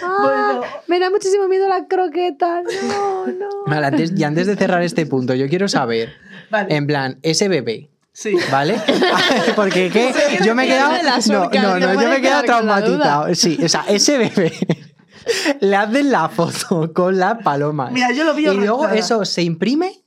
Ah, 0.03 0.18
Bueno. 0.23 0.61
Me 0.88 0.99
da 0.99 1.09
muchísimo 1.09 1.47
miedo 1.47 1.68
la 1.68 1.88
croqueta. 1.88 2.61
No, 2.88 3.27
no. 3.27 3.49
Vale, 3.68 3.85
antes, 3.88 4.13
y 4.15 4.23
antes 4.23 4.47
de 4.47 4.55
cerrar 4.55 4.81
este 4.84 5.05
punto, 5.05 5.34
yo 5.34 5.47
quiero 5.47 5.68
saber, 5.68 6.13
Vale. 6.49 6.76
en 6.76 6.88
plan, 6.88 7.19
ese 7.23 7.47
bebé, 7.47 7.89
Sí. 8.13 8.35
¿vale? 8.51 8.76
Porque 9.55 9.89
¿qué? 9.89 10.13
yo 10.43 10.53
me 10.55 10.65
he 10.65 10.68
quedado. 10.68 10.91
No, 11.27 11.49
no, 11.49 11.80
no, 11.80 12.01
yo 12.01 12.09
me 12.09 12.18
he 12.18 12.22
quedado 12.22 12.41
la 12.41 12.45
traumatizado. 12.45 13.35
Sí, 13.35 13.57
o 13.63 13.69
sea, 13.69 13.85
ese 13.88 14.18
bebé. 14.18 14.51
Le 15.61 15.76
hacen 15.76 16.11
la 16.11 16.27
foto 16.30 16.91
con 16.93 17.18
las 17.18 17.41
palomas. 17.43 17.91
Mira, 17.91 18.11
yo 18.11 18.23
lo 18.23 18.34
vi 18.34 18.47
Y 18.47 18.53
luego 18.55 18.88
eso 18.89 19.23
se 19.23 19.43
imprime 19.43 20.03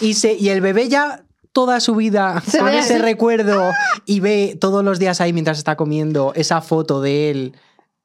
y, 0.00 0.14
se, 0.14 0.32
y 0.34 0.48
el 0.48 0.60
bebé 0.60 0.88
ya 0.88 1.22
toda 1.52 1.80
su 1.80 1.94
vida 1.94 2.40
Se 2.46 2.58
con 2.58 2.68
ese 2.68 2.98
recuerdo 2.98 3.70
y 4.06 4.20
ve 4.20 4.56
todos 4.60 4.84
los 4.84 4.98
días 4.98 5.20
ahí 5.20 5.32
mientras 5.32 5.58
está 5.58 5.76
comiendo 5.76 6.32
esa 6.34 6.60
foto 6.60 7.00
de 7.00 7.30
él 7.30 7.54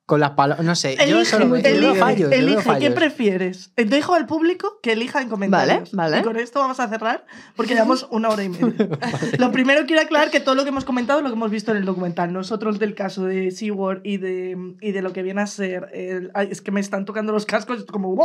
con 0.05 0.19
las 0.19 0.31
palomas. 0.31 0.63
No 0.63 0.75
sé, 0.75 0.95
yo 0.97 1.03
Elige, 1.03 1.25
solo 1.25 1.47
me 1.47 1.57
yo 1.57 1.63
veo 1.63 1.75
elige, 1.77 1.99
fallos. 1.99 2.19
yo 2.19 2.29
veo 2.29 2.39
elige, 2.39 2.57
¿qué 2.57 2.61
fallos. 2.63 2.93
prefieres? 2.93 3.71
Dejo 3.75 4.13
al 4.13 4.27
público 4.27 4.79
que 4.83 4.91
elija 4.93 5.19
en 5.21 5.29
comentarios. 5.29 5.91
Vale, 5.93 6.11
vale. 6.11 6.21
Y 6.21 6.23
con 6.23 6.37
esto 6.37 6.59
vamos 6.59 6.79
a 6.79 6.87
cerrar 6.87 7.25
porque 7.55 7.73
llevamos 7.73 8.07
una 8.11 8.29
hora 8.29 8.43
y 8.43 8.49
media. 8.49 8.67
Lo 9.39 9.51
primero 9.51 9.85
quiero 9.87 10.01
aclarar 10.03 10.29
que 10.29 10.39
todo 10.39 10.53
lo 10.55 10.63
que 10.63 10.69
hemos 10.69 10.85
comentado 10.85 11.19
es 11.19 11.23
lo 11.23 11.29
que 11.31 11.35
hemos 11.35 11.49
visto 11.49 11.71
en 11.71 11.77
el 11.77 11.85
documental. 11.85 12.31
Nosotros 12.31 12.77
del 12.77 12.93
caso 12.93 13.25
de 13.25 13.49
SeaWorld 13.49 14.01
y 14.05 14.17
de, 14.17 14.55
y 14.79 14.91
de 14.91 15.01
lo 15.01 15.11
que 15.11 15.23
viene 15.23 15.41
a 15.41 15.47
ser... 15.47 15.89
el- 15.93 16.29
ay, 16.35 16.49
es 16.51 16.61
que 16.61 16.71
me 16.71 16.79
están 16.81 17.05
tocando 17.05 17.31
los 17.31 17.45
cascos 17.47 17.83
como... 17.85 18.15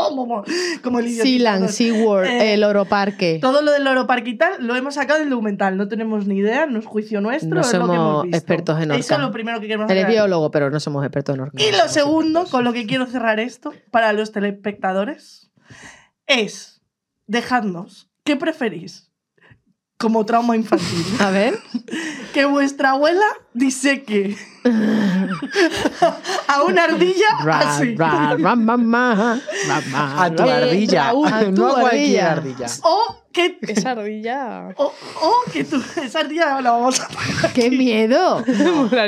como 0.83 0.99
el 0.99 1.07
idiota. 1.07 1.23
Sealand, 1.25 1.69
SeaWorld, 1.69 2.29
Eh, 2.31 2.55
el 2.55 2.65
Oro 2.65 2.85
Parque. 2.85 3.39
Todo 3.41 3.63
lo 3.63 3.73
del 3.73 3.87
Oro 3.87 4.07
Parque 4.07 4.31
y 4.31 4.37
tal 4.37 4.53
lo 4.67 4.77
hemos 4.77 4.95
sacado 4.97 5.21
del 5.21 5.31
documental. 5.31 5.77
No 5.79 5.89
tenemos 5.89 6.27
ni 6.27 6.37
idea, 6.39 6.67
no 6.67 6.79
es 6.79 6.85
juicio 6.85 7.21
nuestro. 7.23 7.49
No 7.55 7.61
es 7.63 7.73
lo 7.73 7.79
que 7.79 7.85
hemos 7.95 7.97
somos 7.97 8.23
visto. 8.25 8.37
expertos 8.37 8.77
en 8.83 8.91
Eso 8.91 8.99
orca. 9.01 9.15
es 9.15 9.21
lo 9.21 9.33
primero 9.33 9.61
que 9.61 9.67
queremos 9.67 9.91
Eres 9.91 10.05
aclarar. 10.05 10.25
biólogo, 10.27 10.51
pero 10.51 10.71
no 10.71 10.79
somos 10.79 11.05
expertos 11.05 11.35
en 11.37 11.41
orca. 11.41 11.63
Y 11.71 11.77
lo 11.77 11.89
segundo, 11.89 12.47
con 12.47 12.65
lo 12.65 12.73
que 12.73 12.87
quiero 12.87 13.07
cerrar 13.07 13.41
esto, 13.41 13.73
para 13.91 14.13
los 14.13 14.33
telespectadores, 14.33 15.51
es 16.27 16.83
dejadnos, 17.27 18.11
¿qué 18.25 18.37
preferís? 18.37 19.11
Como 19.99 20.25
trauma 20.25 20.57
infantil. 20.57 21.05
A 21.21 21.31
ver. 21.31 21.59
Que 22.33 22.45
vuestra 22.45 22.91
abuela 22.91 23.27
diseque 23.53 24.37
a 26.49 26.63
una 26.63 26.85
ardilla 26.85 27.27
Ra, 27.43 27.59
así. 27.59 27.97
ra, 27.97 28.37
ra, 28.39 28.55
ma, 28.57 28.77
ma, 28.77 29.41
ra, 29.69 29.81
ma, 29.91 30.25
A 30.25 30.31
tu 30.35 30.43
ardilla. 30.43 31.05
Raúl, 31.07 31.29
a 31.33 31.41
tu 31.45 31.53
no 31.53 31.67
a 31.69 31.81
cualquier 31.81 32.21
ardilla. 32.25 32.33
ardilla. 32.33 32.67
O 32.83 33.17
que, 33.33 33.59
Esa 33.63 33.91
ardilla. 33.93 34.69
o, 34.77 34.93
o 35.23 35.35
que 35.53 35.65
tu, 35.65 35.77
esa 36.03 36.21
ardilla 36.21 36.61
la 36.61 36.73
vamos 36.73 37.01
a 37.01 37.53
¡Qué 37.53 37.71
miedo! 37.71 38.45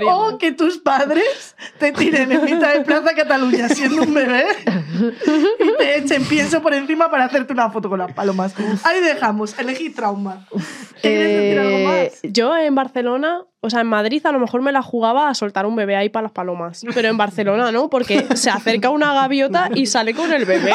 O 0.09 0.39
que 0.39 0.53
tus 0.53 0.79
padres 0.79 1.57
te 1.79 1.93
tiren 1.93 2.31
en 2.33 2.45
mitad 2.45 2.73
de 2.73 2.81
Plaza 2.83 3.15
Cataluña 3.15 3.69
siendo 3.69 4.03
un 4.03 4.15
bebé 4.15 4.45
y 5.59 5.77
te 5.77 5.99
echen 5.99 6.25
pienso 6.25 6.63
por 6.63 6.73
encima 6.75 7.11
para 7.11 7.25
hacerte 7.25 7.53
una 7.53 7.71
foto 7.71 7.89
con 7.89 7.99
las 7.99 8.13
palomas. 8.13 8.55
Ahí 8.85 9.01
dejamos, 9.01 9.59
elegí 9.59 9.91
trauma. 9.91 10.47
¿Quieres 11.01 11.29
decir 11.29 11.59
algo 11.59 11.77
Eh, 11.77 12.11
más? 12.23 12.33
Yo 12.33 12.57
en 12.57 12.75
Barcelona, 12.77 13.43
o 13.65 13.71
sea, 13.71 13.81
en 13.81 13.87
Madrid 13.87 14.27
a 14.27 14.33
lo 14.33 14.41
mejor 14.41 14.61
me 14.61 14.73
la 14.73 14.83
jugaba 14.83 15.29
a 15.29 15.35
soltar 15.35 15.67
un 15.67 15.77
bebé 15.77 15.95
ahí 15.95 16.09
para 16.09 16.25
las 16.25 16.33
palomas. 16.33 16.85
Pero 16.93 17.09
en 17.09 17.17
Barcelona 17.17 17.71
no, 17.71 17.89
porque 17.89 18.27
se 18.35 18.51
acerca 18.51 18.91
una 18.91 19.15
gaviota 19.15 19.71
y 19.73 19.87
sale 19.87 20.15
con 20.15 20.33
el 20.33 20.45
bebé. 20.45 20.73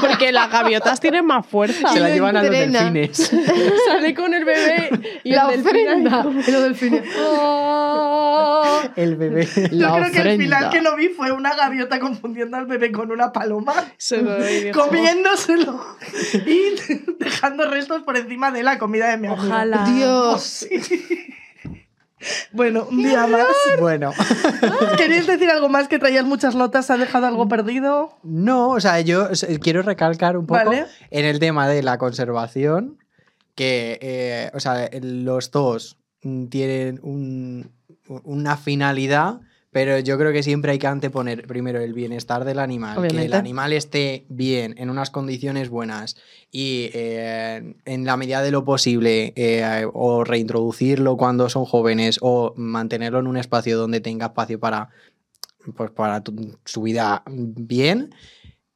Porque 0.00 0.32
las 0.32 0.50
gaviotas 0.50 0.98
tienen 0.98 1.26
más 1.26 1.46
fuerza. 1.46 1.90
Se 1.92 2.00
la 2.00 2.08
lo 2.08 2.14
llevan 2.14 2.36
a 2.36 2.42
los 2.42 2.50
delfines. 2.50 3.32
Sale 3.86 4.14
con 4.14 4.34
el 4.34 4.44
bebé 4.44 4.90
y 5.22 5.30
la 5.30 5.48
el 5.52 5.60
ofrenda. 5.60 6.26
Y 6.46 6.50
los 6.50 6.62
delfines. 6.62 7.04
Oh. 7.16 8.80
El 8.96 9.16
bebé. 9.16 9.46
Yo 9.70 9.78
La 9.78 9.92
creo 9.94 10.12
que 10.12 10.30
el 10.32 10.38
final 10.40 10.64
ofrenda. 10.64 10.70
que 10.70 10.80
no 10.80 10.96
vi 10.96 11.08
fue 11.08 11.30
una 11.30 11.54
gaviota 11.54 12.00
confundiendo 12.00 12.56
al 12.56 12.66
bebé 12.66 12.90
con 12.90 13.12
una 13.12 13.32
paloma, 13.32 13.74
Se 13.96 14.20
lo 14.22 14.36
comiéndoselo 14.72 15.80
y 16.46 16.60
dejando 17.18 17.70
restos 17.70 18.02
por 18.02 18.16
encima 18.16 18.50
de 18.50 18.62
la 18.62 18.78
comida 18.78 19.08
de 19.10 19.18
mi 19.18 19.28
amigo. 19.28 19.42
Ojalá. 19.42 19.84
Dios. 19.84 20.66
Bueno, 22.52 22.86
un 22.90 23.02
día 23.02 23.26
más. 23.26 23.46
Bueno. 23.80 24.12
¿Queréis 24.96 25.26
decir 25.26 25.50
algo 25.50 25.68
más 25.68 25.88
que 25.88 25.98
traías 25.98 26.24
muchas 26.24 26.54
notas? 26.54 26.90
¿Ha 26.90 26.96
dejado 26.96 27.26
algo 27.26 27.48
perdido? 27.48 28.16
No, 28.22 28.70
o 28.70 28.80
sea, 28.80 29.00
yo 29.00 29.28
quiero 29.60 29.82
recalcar 29.82 30.36
un 30.36 30.46
poco 30.46 30.64
Vale. 30.64 30.86
en 31.10 31.24
el 31.24 31.38
tema 31.38 31.68
de 31.68 31.82
la 31.82 31.98
conservación, 31.98 32.98
que, 33.54 33.98
eh, 34.00 34.50
o 34.54 34.60
sea, 34.60 34.88
los 35.02 35.50
dos 35.50 35.98
mm, 36.22 36.46
tienen 36.46 37.00
un- 37.02 37.70
una 38.24 38.56
finalidad, 38.56 39.40
Pero 39.74 39.98
yo 39.98 40.16
creo 40.18 40.32
que 40.32 40.44
siempre 40.44 40.70
hay 40.70 40.78
que 40.78 40.86
anteponer 40.86 41.48
primero 41.48 41.80
el 41.80 41.94
bienestar 41.94 42.44
del 42.44 42.60
animal, 42.60 42.94
que 43.08 43.16
el 43.24 43.32
animal 43.34 43.72
esté 43.72 44.24
bien, 44.28 44.76
en 44.78 44.88
unas 44.88 45.10
condiciones 45.10 45.68
buenas 45.68 46.14
y 46.52 46.90
eh, 46.94 47.74
en 47.84 48.04
la 48.04 48.16
medida 48.16 48.40
de 48.40 48.52
lo 48.52 48.64
posible 48.64 49.32
eh, 49.34 49.84
o 49.92 50.22
reintroducirlo 50.22 51.16
cuando 51.16 51.48
son 51.48 51.64
jóvenes 51.64 52.18
o 52.22 52.54
mantenerlo 52.56 53.18
en 53.18 53.26
un 53.26 53.36
espacio 53.36 53.76
donde 53.76 54.00
tenga 54.00 54.26
espacio 54.26 54.60
para, 54.60 54.90
pues, 55.74 55.90
para 55.90 56.20
tu- 56.22 56.56
su 56.64 56.82
vida 56.82 57.24
bien. 57.26 58.14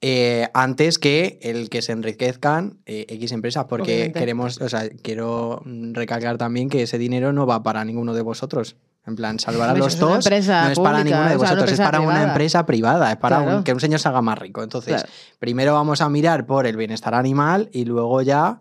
eh, 0.01 0.49
antes 0.53 0.99
que 0.99 1.39
el 1.43 1.71
que 1.71 1.81
se 1.81 1.93
enriquezcan 1.93 2.79
eh, 2.87 3.07
X 3.09 3.31
empresas, 3.31 3.67
porque 3.67 3.93
Obviamente. 3.95 4.19
queremos, 4.19 4.61
o 4.61 4.69
sea, 4.69 4.89
quiero 5.03 5.63
recalcar 5.93 6.39
también 6.39 6.69
que 6.69 6.83
ese 6.83 6.99
dinero 6.99 7.33
no 7.33 7.47
va 7.47 7.63
para 7.63 7.85
ninguno 7.85 8.15
de 8.15 8.23
vosotros. 8.23 8.75
En 9.09 9.17
plan, 9.17 9.39
salvar 9.39 9.71
a 9.71 9.75
los 9.75 9.95
es 9.95 9.99
dos 9.99 10.11
no 10.31 10.37
es 10.37 10.47
para 10.47 10.75
pública, 10.75 11.05
ninguno 11.05 11.29
de 11.31 11.37
o 11.37 11.39
sea, 11.39 11.39
una 11.39 11.49
vosotros, 11.49 11.73
es 11.73 11.79
para 11.81 12.01
una 12.01 12.09
privada. 12.11 12.29
empresa 12.29 12.67
privada, 12.67 13.11
es 13.13 13.17
para 13.17 13.41
un- 13.41 13.65
que 13.65 13.73
un 13.73 13.81
señor 13.81 13.99
se 14.01 14.09
haga 14.09 14.21
más 14.23 14.39
rico. 14.39 14.63
Entonces, 14.63 14.95
Claro. 14.97 15.09
primero 15.39 15.73
vamos 15.75 16.01
a 16.01 16.09
mirar 16.09 16.47
por 16.47 16.67
el 16.67 16.77
bienestar 16.77 17.15
animal 17.15 17.69
y 17.73 17.85
luego 17.87 18.21
ya 18.23 18.59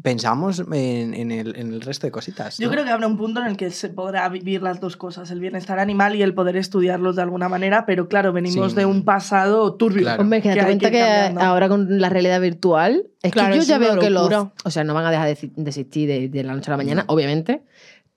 pensamos 0.00 0.60
en, 0.72 1.12
en 1.12 1.32
el, 1.32 1.56
en 1.56 1.72
el 1.74 1.80
resto 1.80 2.06
de 2.06 2.12
cositas. 2.12 2.56
Yo 2.58 2.70
creo 2.70 2.84
que 2.84 2.90
habrá 2.90 3.08
un 3.08 3.16
punto 3.18 3.40
en 3.40 3.46
el 3.48 3.56
que 3.56 3.70
se 3.72 3.88
podrá 3.88 4.28
vivir 4.28 4.62
las 4.62 4.78
dos 4.80 4.96
cosas, 4.96 5.28
el 5.32 5.40
bienestar 5.40 5.80
animal 5.80 6.14
y 6.14 6.22
el 6.22 6.34
poder 6.34 6.56
estudiarlos 6.56 7.16
de 7.16 7.22
alguna 7.22 7.48
manera, 7.48 7.84
pero 7.84 8.08
claro, 8.08 8.32
venimos 8.32 8.70
Sí. 8.70 8.76
de 8.76 8.86
un 8.86 9.04
pasado 9.04 9.74
turbio. 9.74 10.02
Claro. 10.02 10.22
Hombre, 10.22 10.40
que 10.40 10.52
Que 10.54 10.62
cuenta 10.62 11.32
ahora 11.44 11.68
con 11.68 12.00
la 12.00 12.08
realidad 12.10 12.40
virtual, 12.40 13.08
es 13.24 13.32
Claro, 13.32 13.48
que 13.48 13.56
yo 13.56 13.62
es 13.62 13.66
ya 13.68 13.78
veo 13.78 13.98
que 13.98 14.10
los. 14.10 14.32
O 14.64 14.70
sea, 14.70 14.84
no 14.84 14.94
van 14.94 15.04
a 15.06 15.10
dejar 15.10 15.26
de, 15.26 15.50
de 15.56 15.68
existir 15.68 16.06
de, 16.08 16.28
de 16.28 16.44
la 16.44 16.54
noche 16.54 16.70
a 16.70 16.74
la 16.74 16.76
mañana, 16.76 17.04
obviamente. 17.08 17.62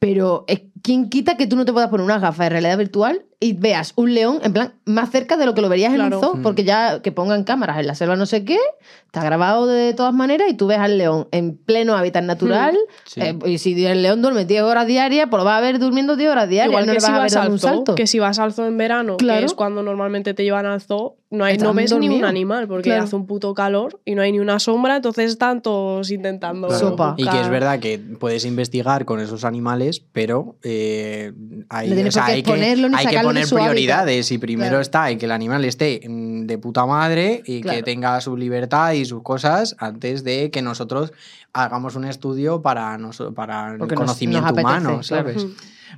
Pero 0.01 0.45
es, 0.47 0.61
¿quién 0.81 1.09
quita 1.11 1.37
que 1.37 1.45
tú 1.45 1.55
no 1.55 1.63
te 1.63 1.71
puedas 1.73 1.89
poner 1.91 2.03
unas 2.03 2.21
gafas 2.21 2.45
de 2.45 2.49
realidad 2.49 2.75
virtual 2.75 3.23
y 3.39 3.53
veas 3.53 3.93
un 3.97 4.15
león, 4.15 4.39
en 4.41 4.51
plan, 4.51 4.73
más 4.83 5.11
cerca 5.11 5.37
de 5.37 5.45
lo 5.45 5.53
que 5.53 5.61
lo 5.61 5.69
verías 5.69 5.93
en 5.93 6.01
un 6.01 6.11
zoo? 6.19 6.37
Mm. 6.37 6.41
Porque 6.41 6.63
ya 6.63 7.03
que 7.03 7.11
pongan 7.11 7.43
cámaras 7.43 7.77
en 7.77 7.85
la 7.85 7.93
selva 7.93 8.15
no 8.15 8.25
sé 8.25 8.43
qué, 8.43 8.57
está 9.05 9.23
grabado 9.23 9.67
de 9.67 9.93
todas 9.93 10.11
maneras 10.15 10.47
y 10.49 10.55
tú 10.55 10.65
ves 10.65 10.79
al 10.79 10.97
león 10.97 11.27
en 11.31 11.55
pleno 11.55 11.95
hábitat 11.95 12.23
natural. 12.23 12.75
Sí. 13.05 13.21
eh, 13.21 13.37
y 13.45 13.59
si 13.59 13.85
el 13.85 14.01
león 14.01 14.23
duerme 14.23 14.45
10 14.45 14.63
horas 14.63 14.87
diarias, 14.87 15.27
pues 15.29 15.39
lo 15.39 15.45
vas 15.45 15.59
a 15.59 15.61
ver 15.61 15.77
durmiendo 15.77 16.15
10 16.15 16.31
horas 16.31 16.49
diarias. 16.49 16.71
Igual 16.71 16.87
no 16.87 16.93
que 16.93 16.95
le 16.95 16.99
si 17.01 17.11
vas 17.11 17.19
a 17.19 17.23
ver 17.23 17.37
al 17.45 17.51
un 17.51 17.59
zoo, 17.59 17.69
salto. 17.69 17.93
que 17.93 18.07
si 18.07 18.17
vas 18.17 18.39
al 18.39 18.53
zoo 18.53 18.65
en 18.65 18.77
verano, 18.77 19.17
Claro. 19.17 19.41
que 19.41 19.45
es 19.45 19.53
cuando 19.53 19.83
normalmente 19.83 20.33
te 20.33 20.43
llevan 20.43 20.65
al 20.65 20.81
zoo, 20.81 21.17
no, 21.31 21.45
hay, 21.45 21.57
no 21.57 21.73
ves 21.73 21.91
ni 21.97 22.09
un 22.09 22.25
animal, 22.25 22.67
porque 22.67 22.89
Claro. 22.89 23.03
hace 23.05 23.15
un 23.15 23.25
puto 23.25 23.53
calor 23.53 23.99
y 24.05 24.15
no 24.15 24.21
hay 24.21 24.31
ni 24.33 24.39
una 24.39 24.59
sombra, 24.59 24.97
entonces 24.97 25.31
están 25.31 25.61
todos 25.61 26.11
intentando... 26.11 26.67
Claro. 26.67 26.89
Sopa. 26.89 27.15
Y 27.17 27.25
que 27.25 27.39
es 27.41 27.49
verdad 27.49 27.79
que 27.79 27.97
puedes 27.97 28.43
investigar 28.45 29.05
con 29.05 29.19
esos 29.21 29.45
animales, 29.45 30.01
pero 30.11 30.57
eh, 30.61 31.31
hay, 31.69 31.91
o 32.05 32.11
sea, 32.11 32.25
hay 32.25 32.43
que, 32.43 32.51
hay 32.51 32.57
poner 32.57 32.85
hábitat. 32.93 33.49
prioridades. 33.49 34.31
Y 34.31 34.37
primero 34.37 34.69
Claro. 34.71 34.81
está 34.81 35.09
en 35.09 35.17
que 35.17 35.25
el 35.25 35.31
animal 35.31 35.63
esté 35.65 36.01
mm, 36.07 36.45
de 36.47 36.57
puta 36.57 36.85
madre 36.85 37.41
y 37.45 37.61
que 37.61 37.81
tenga 37.81 38.19
su 38.21 38.35
libertad 38.35 38.91
y 38.91 39.05
sus 39.05 39.23
cosas 39.23 39.75
antes 39.79 40.23
de 40.23 40.51
que 40.51 40.61
nosotros 40.61 41.13
hagamos 41.53 41.95
un 41.95 42.05
estudio 42.05 42.61
para, 42.61 42.97
noso- 42.97 43.33
para 43.33 43.71
el 43.73 43.77
Porque 43.77 43.95
nos- 43.95 44.01
conocimiento 44.03 44.41
nos 44.41 44.51
apetece, 44.51 44.67
humano, 44.67 45.01
claro. 45.01 45.03
¿sabes? 45.03 45.45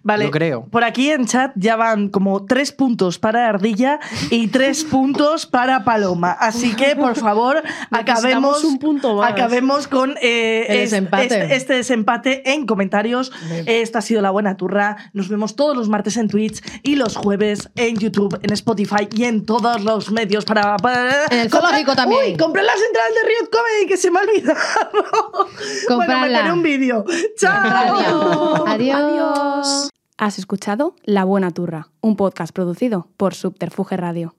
Vale, 0.01 0.25
Yo 0.25 0.31
creo. 0.31 0.65
por 0.65 0.83
aquí 0.83 1.11
en 1.11 1.25
chat 1.25 1.51
ya 1.55 1.75
van 1.75 2.09
como 2.09 2.45
tres 2.45 2.71
puntos 2.71 3.19
para 3.19 3.47
Ardilla 3.47 3.99
y 4.29 4.47
tres 4.47 4.83
puntos 4.89 5.45
para 5.45 5.83
Paloma. 5.83 6.31
Así 6.31 6.73
que, 6.75 6.95
por 6.95 7.15
favor, 7.15 7.61
acabemos, 7.91 8.63
un 8.63 8.79
punto 8.79 9.15
más. 9.15 9.31
acabemos 9.31 9.87
con 9.87 10.15
eh, 10.21 10.65
El 10.69 10.75
es- 10.77 10.91
desempate. 10.91 11.23
Este, 11.25 11.55
este 11.55 11.73
desempate 11.73 12.51
en 12.53 12.65
comentarios. 12.65 13.31
Esta 13.65 13.99
ha 13.99 14.01
sido 14.01 14.21
La 14.21 14.31
Buena 14.31 14.57
Turra. 14.57 14.97
Nos 15.13 15.29
vemos 15.29 15.55
todos 15.55 15.75
los 15.75 15.89
martes 15.89 16.17
en 16.17 16.27
Twitch 16.27 16.61
y 16.83 16.95
los 16.95 17.15
jueves 17.15 17.69
en 17.75 17.97
YouTube, 17.97 18.39
en 18.41 18.53
Spotify 18.53 19.07
y 19.15 19.25
en 19.25 19.45
todos 19.45 19.81
los 19.83 20.11
medios 20.11 20.45
para... 20.45 20.77
para- 20.77 21.25
En 21.29 21.39
el 21.39 21.49
zoológico 21.49 21.95
también. 21.95 22.21
Uy, 22.31 22.37
compré 22.37 22.63
las 22.63 22.75
entradas 22.75 23.11
de 23.13 23.27
Riot 23.29 23.49
Comedy 23.51 23.87
que 23.87 23.97
se 23.97 24.11
me 24.11 24.19
ha 24.19 24.21
olvidado. 24.23 24.59
bueno, 25.33 25.87
Cómprala. 25.87 26.27
meteré 26.27 26.51
un 26.53 26.63
vídeo. 26.63 27.05
¡Chao! 27.37 28.65
Adiós. 28.67 29.82
Has 30.23 30.39
escuchado 30.39 30.95
La 31.03 31.25
Buena 31.25 31.51
Turra, 31.51 31.89
un 31.99 32.15
podcast 32.15 32.53
producido 32.53 33.09
por 33.17 33.33
Subterfuge 33.33 33.97
Radio. 33.97 34.31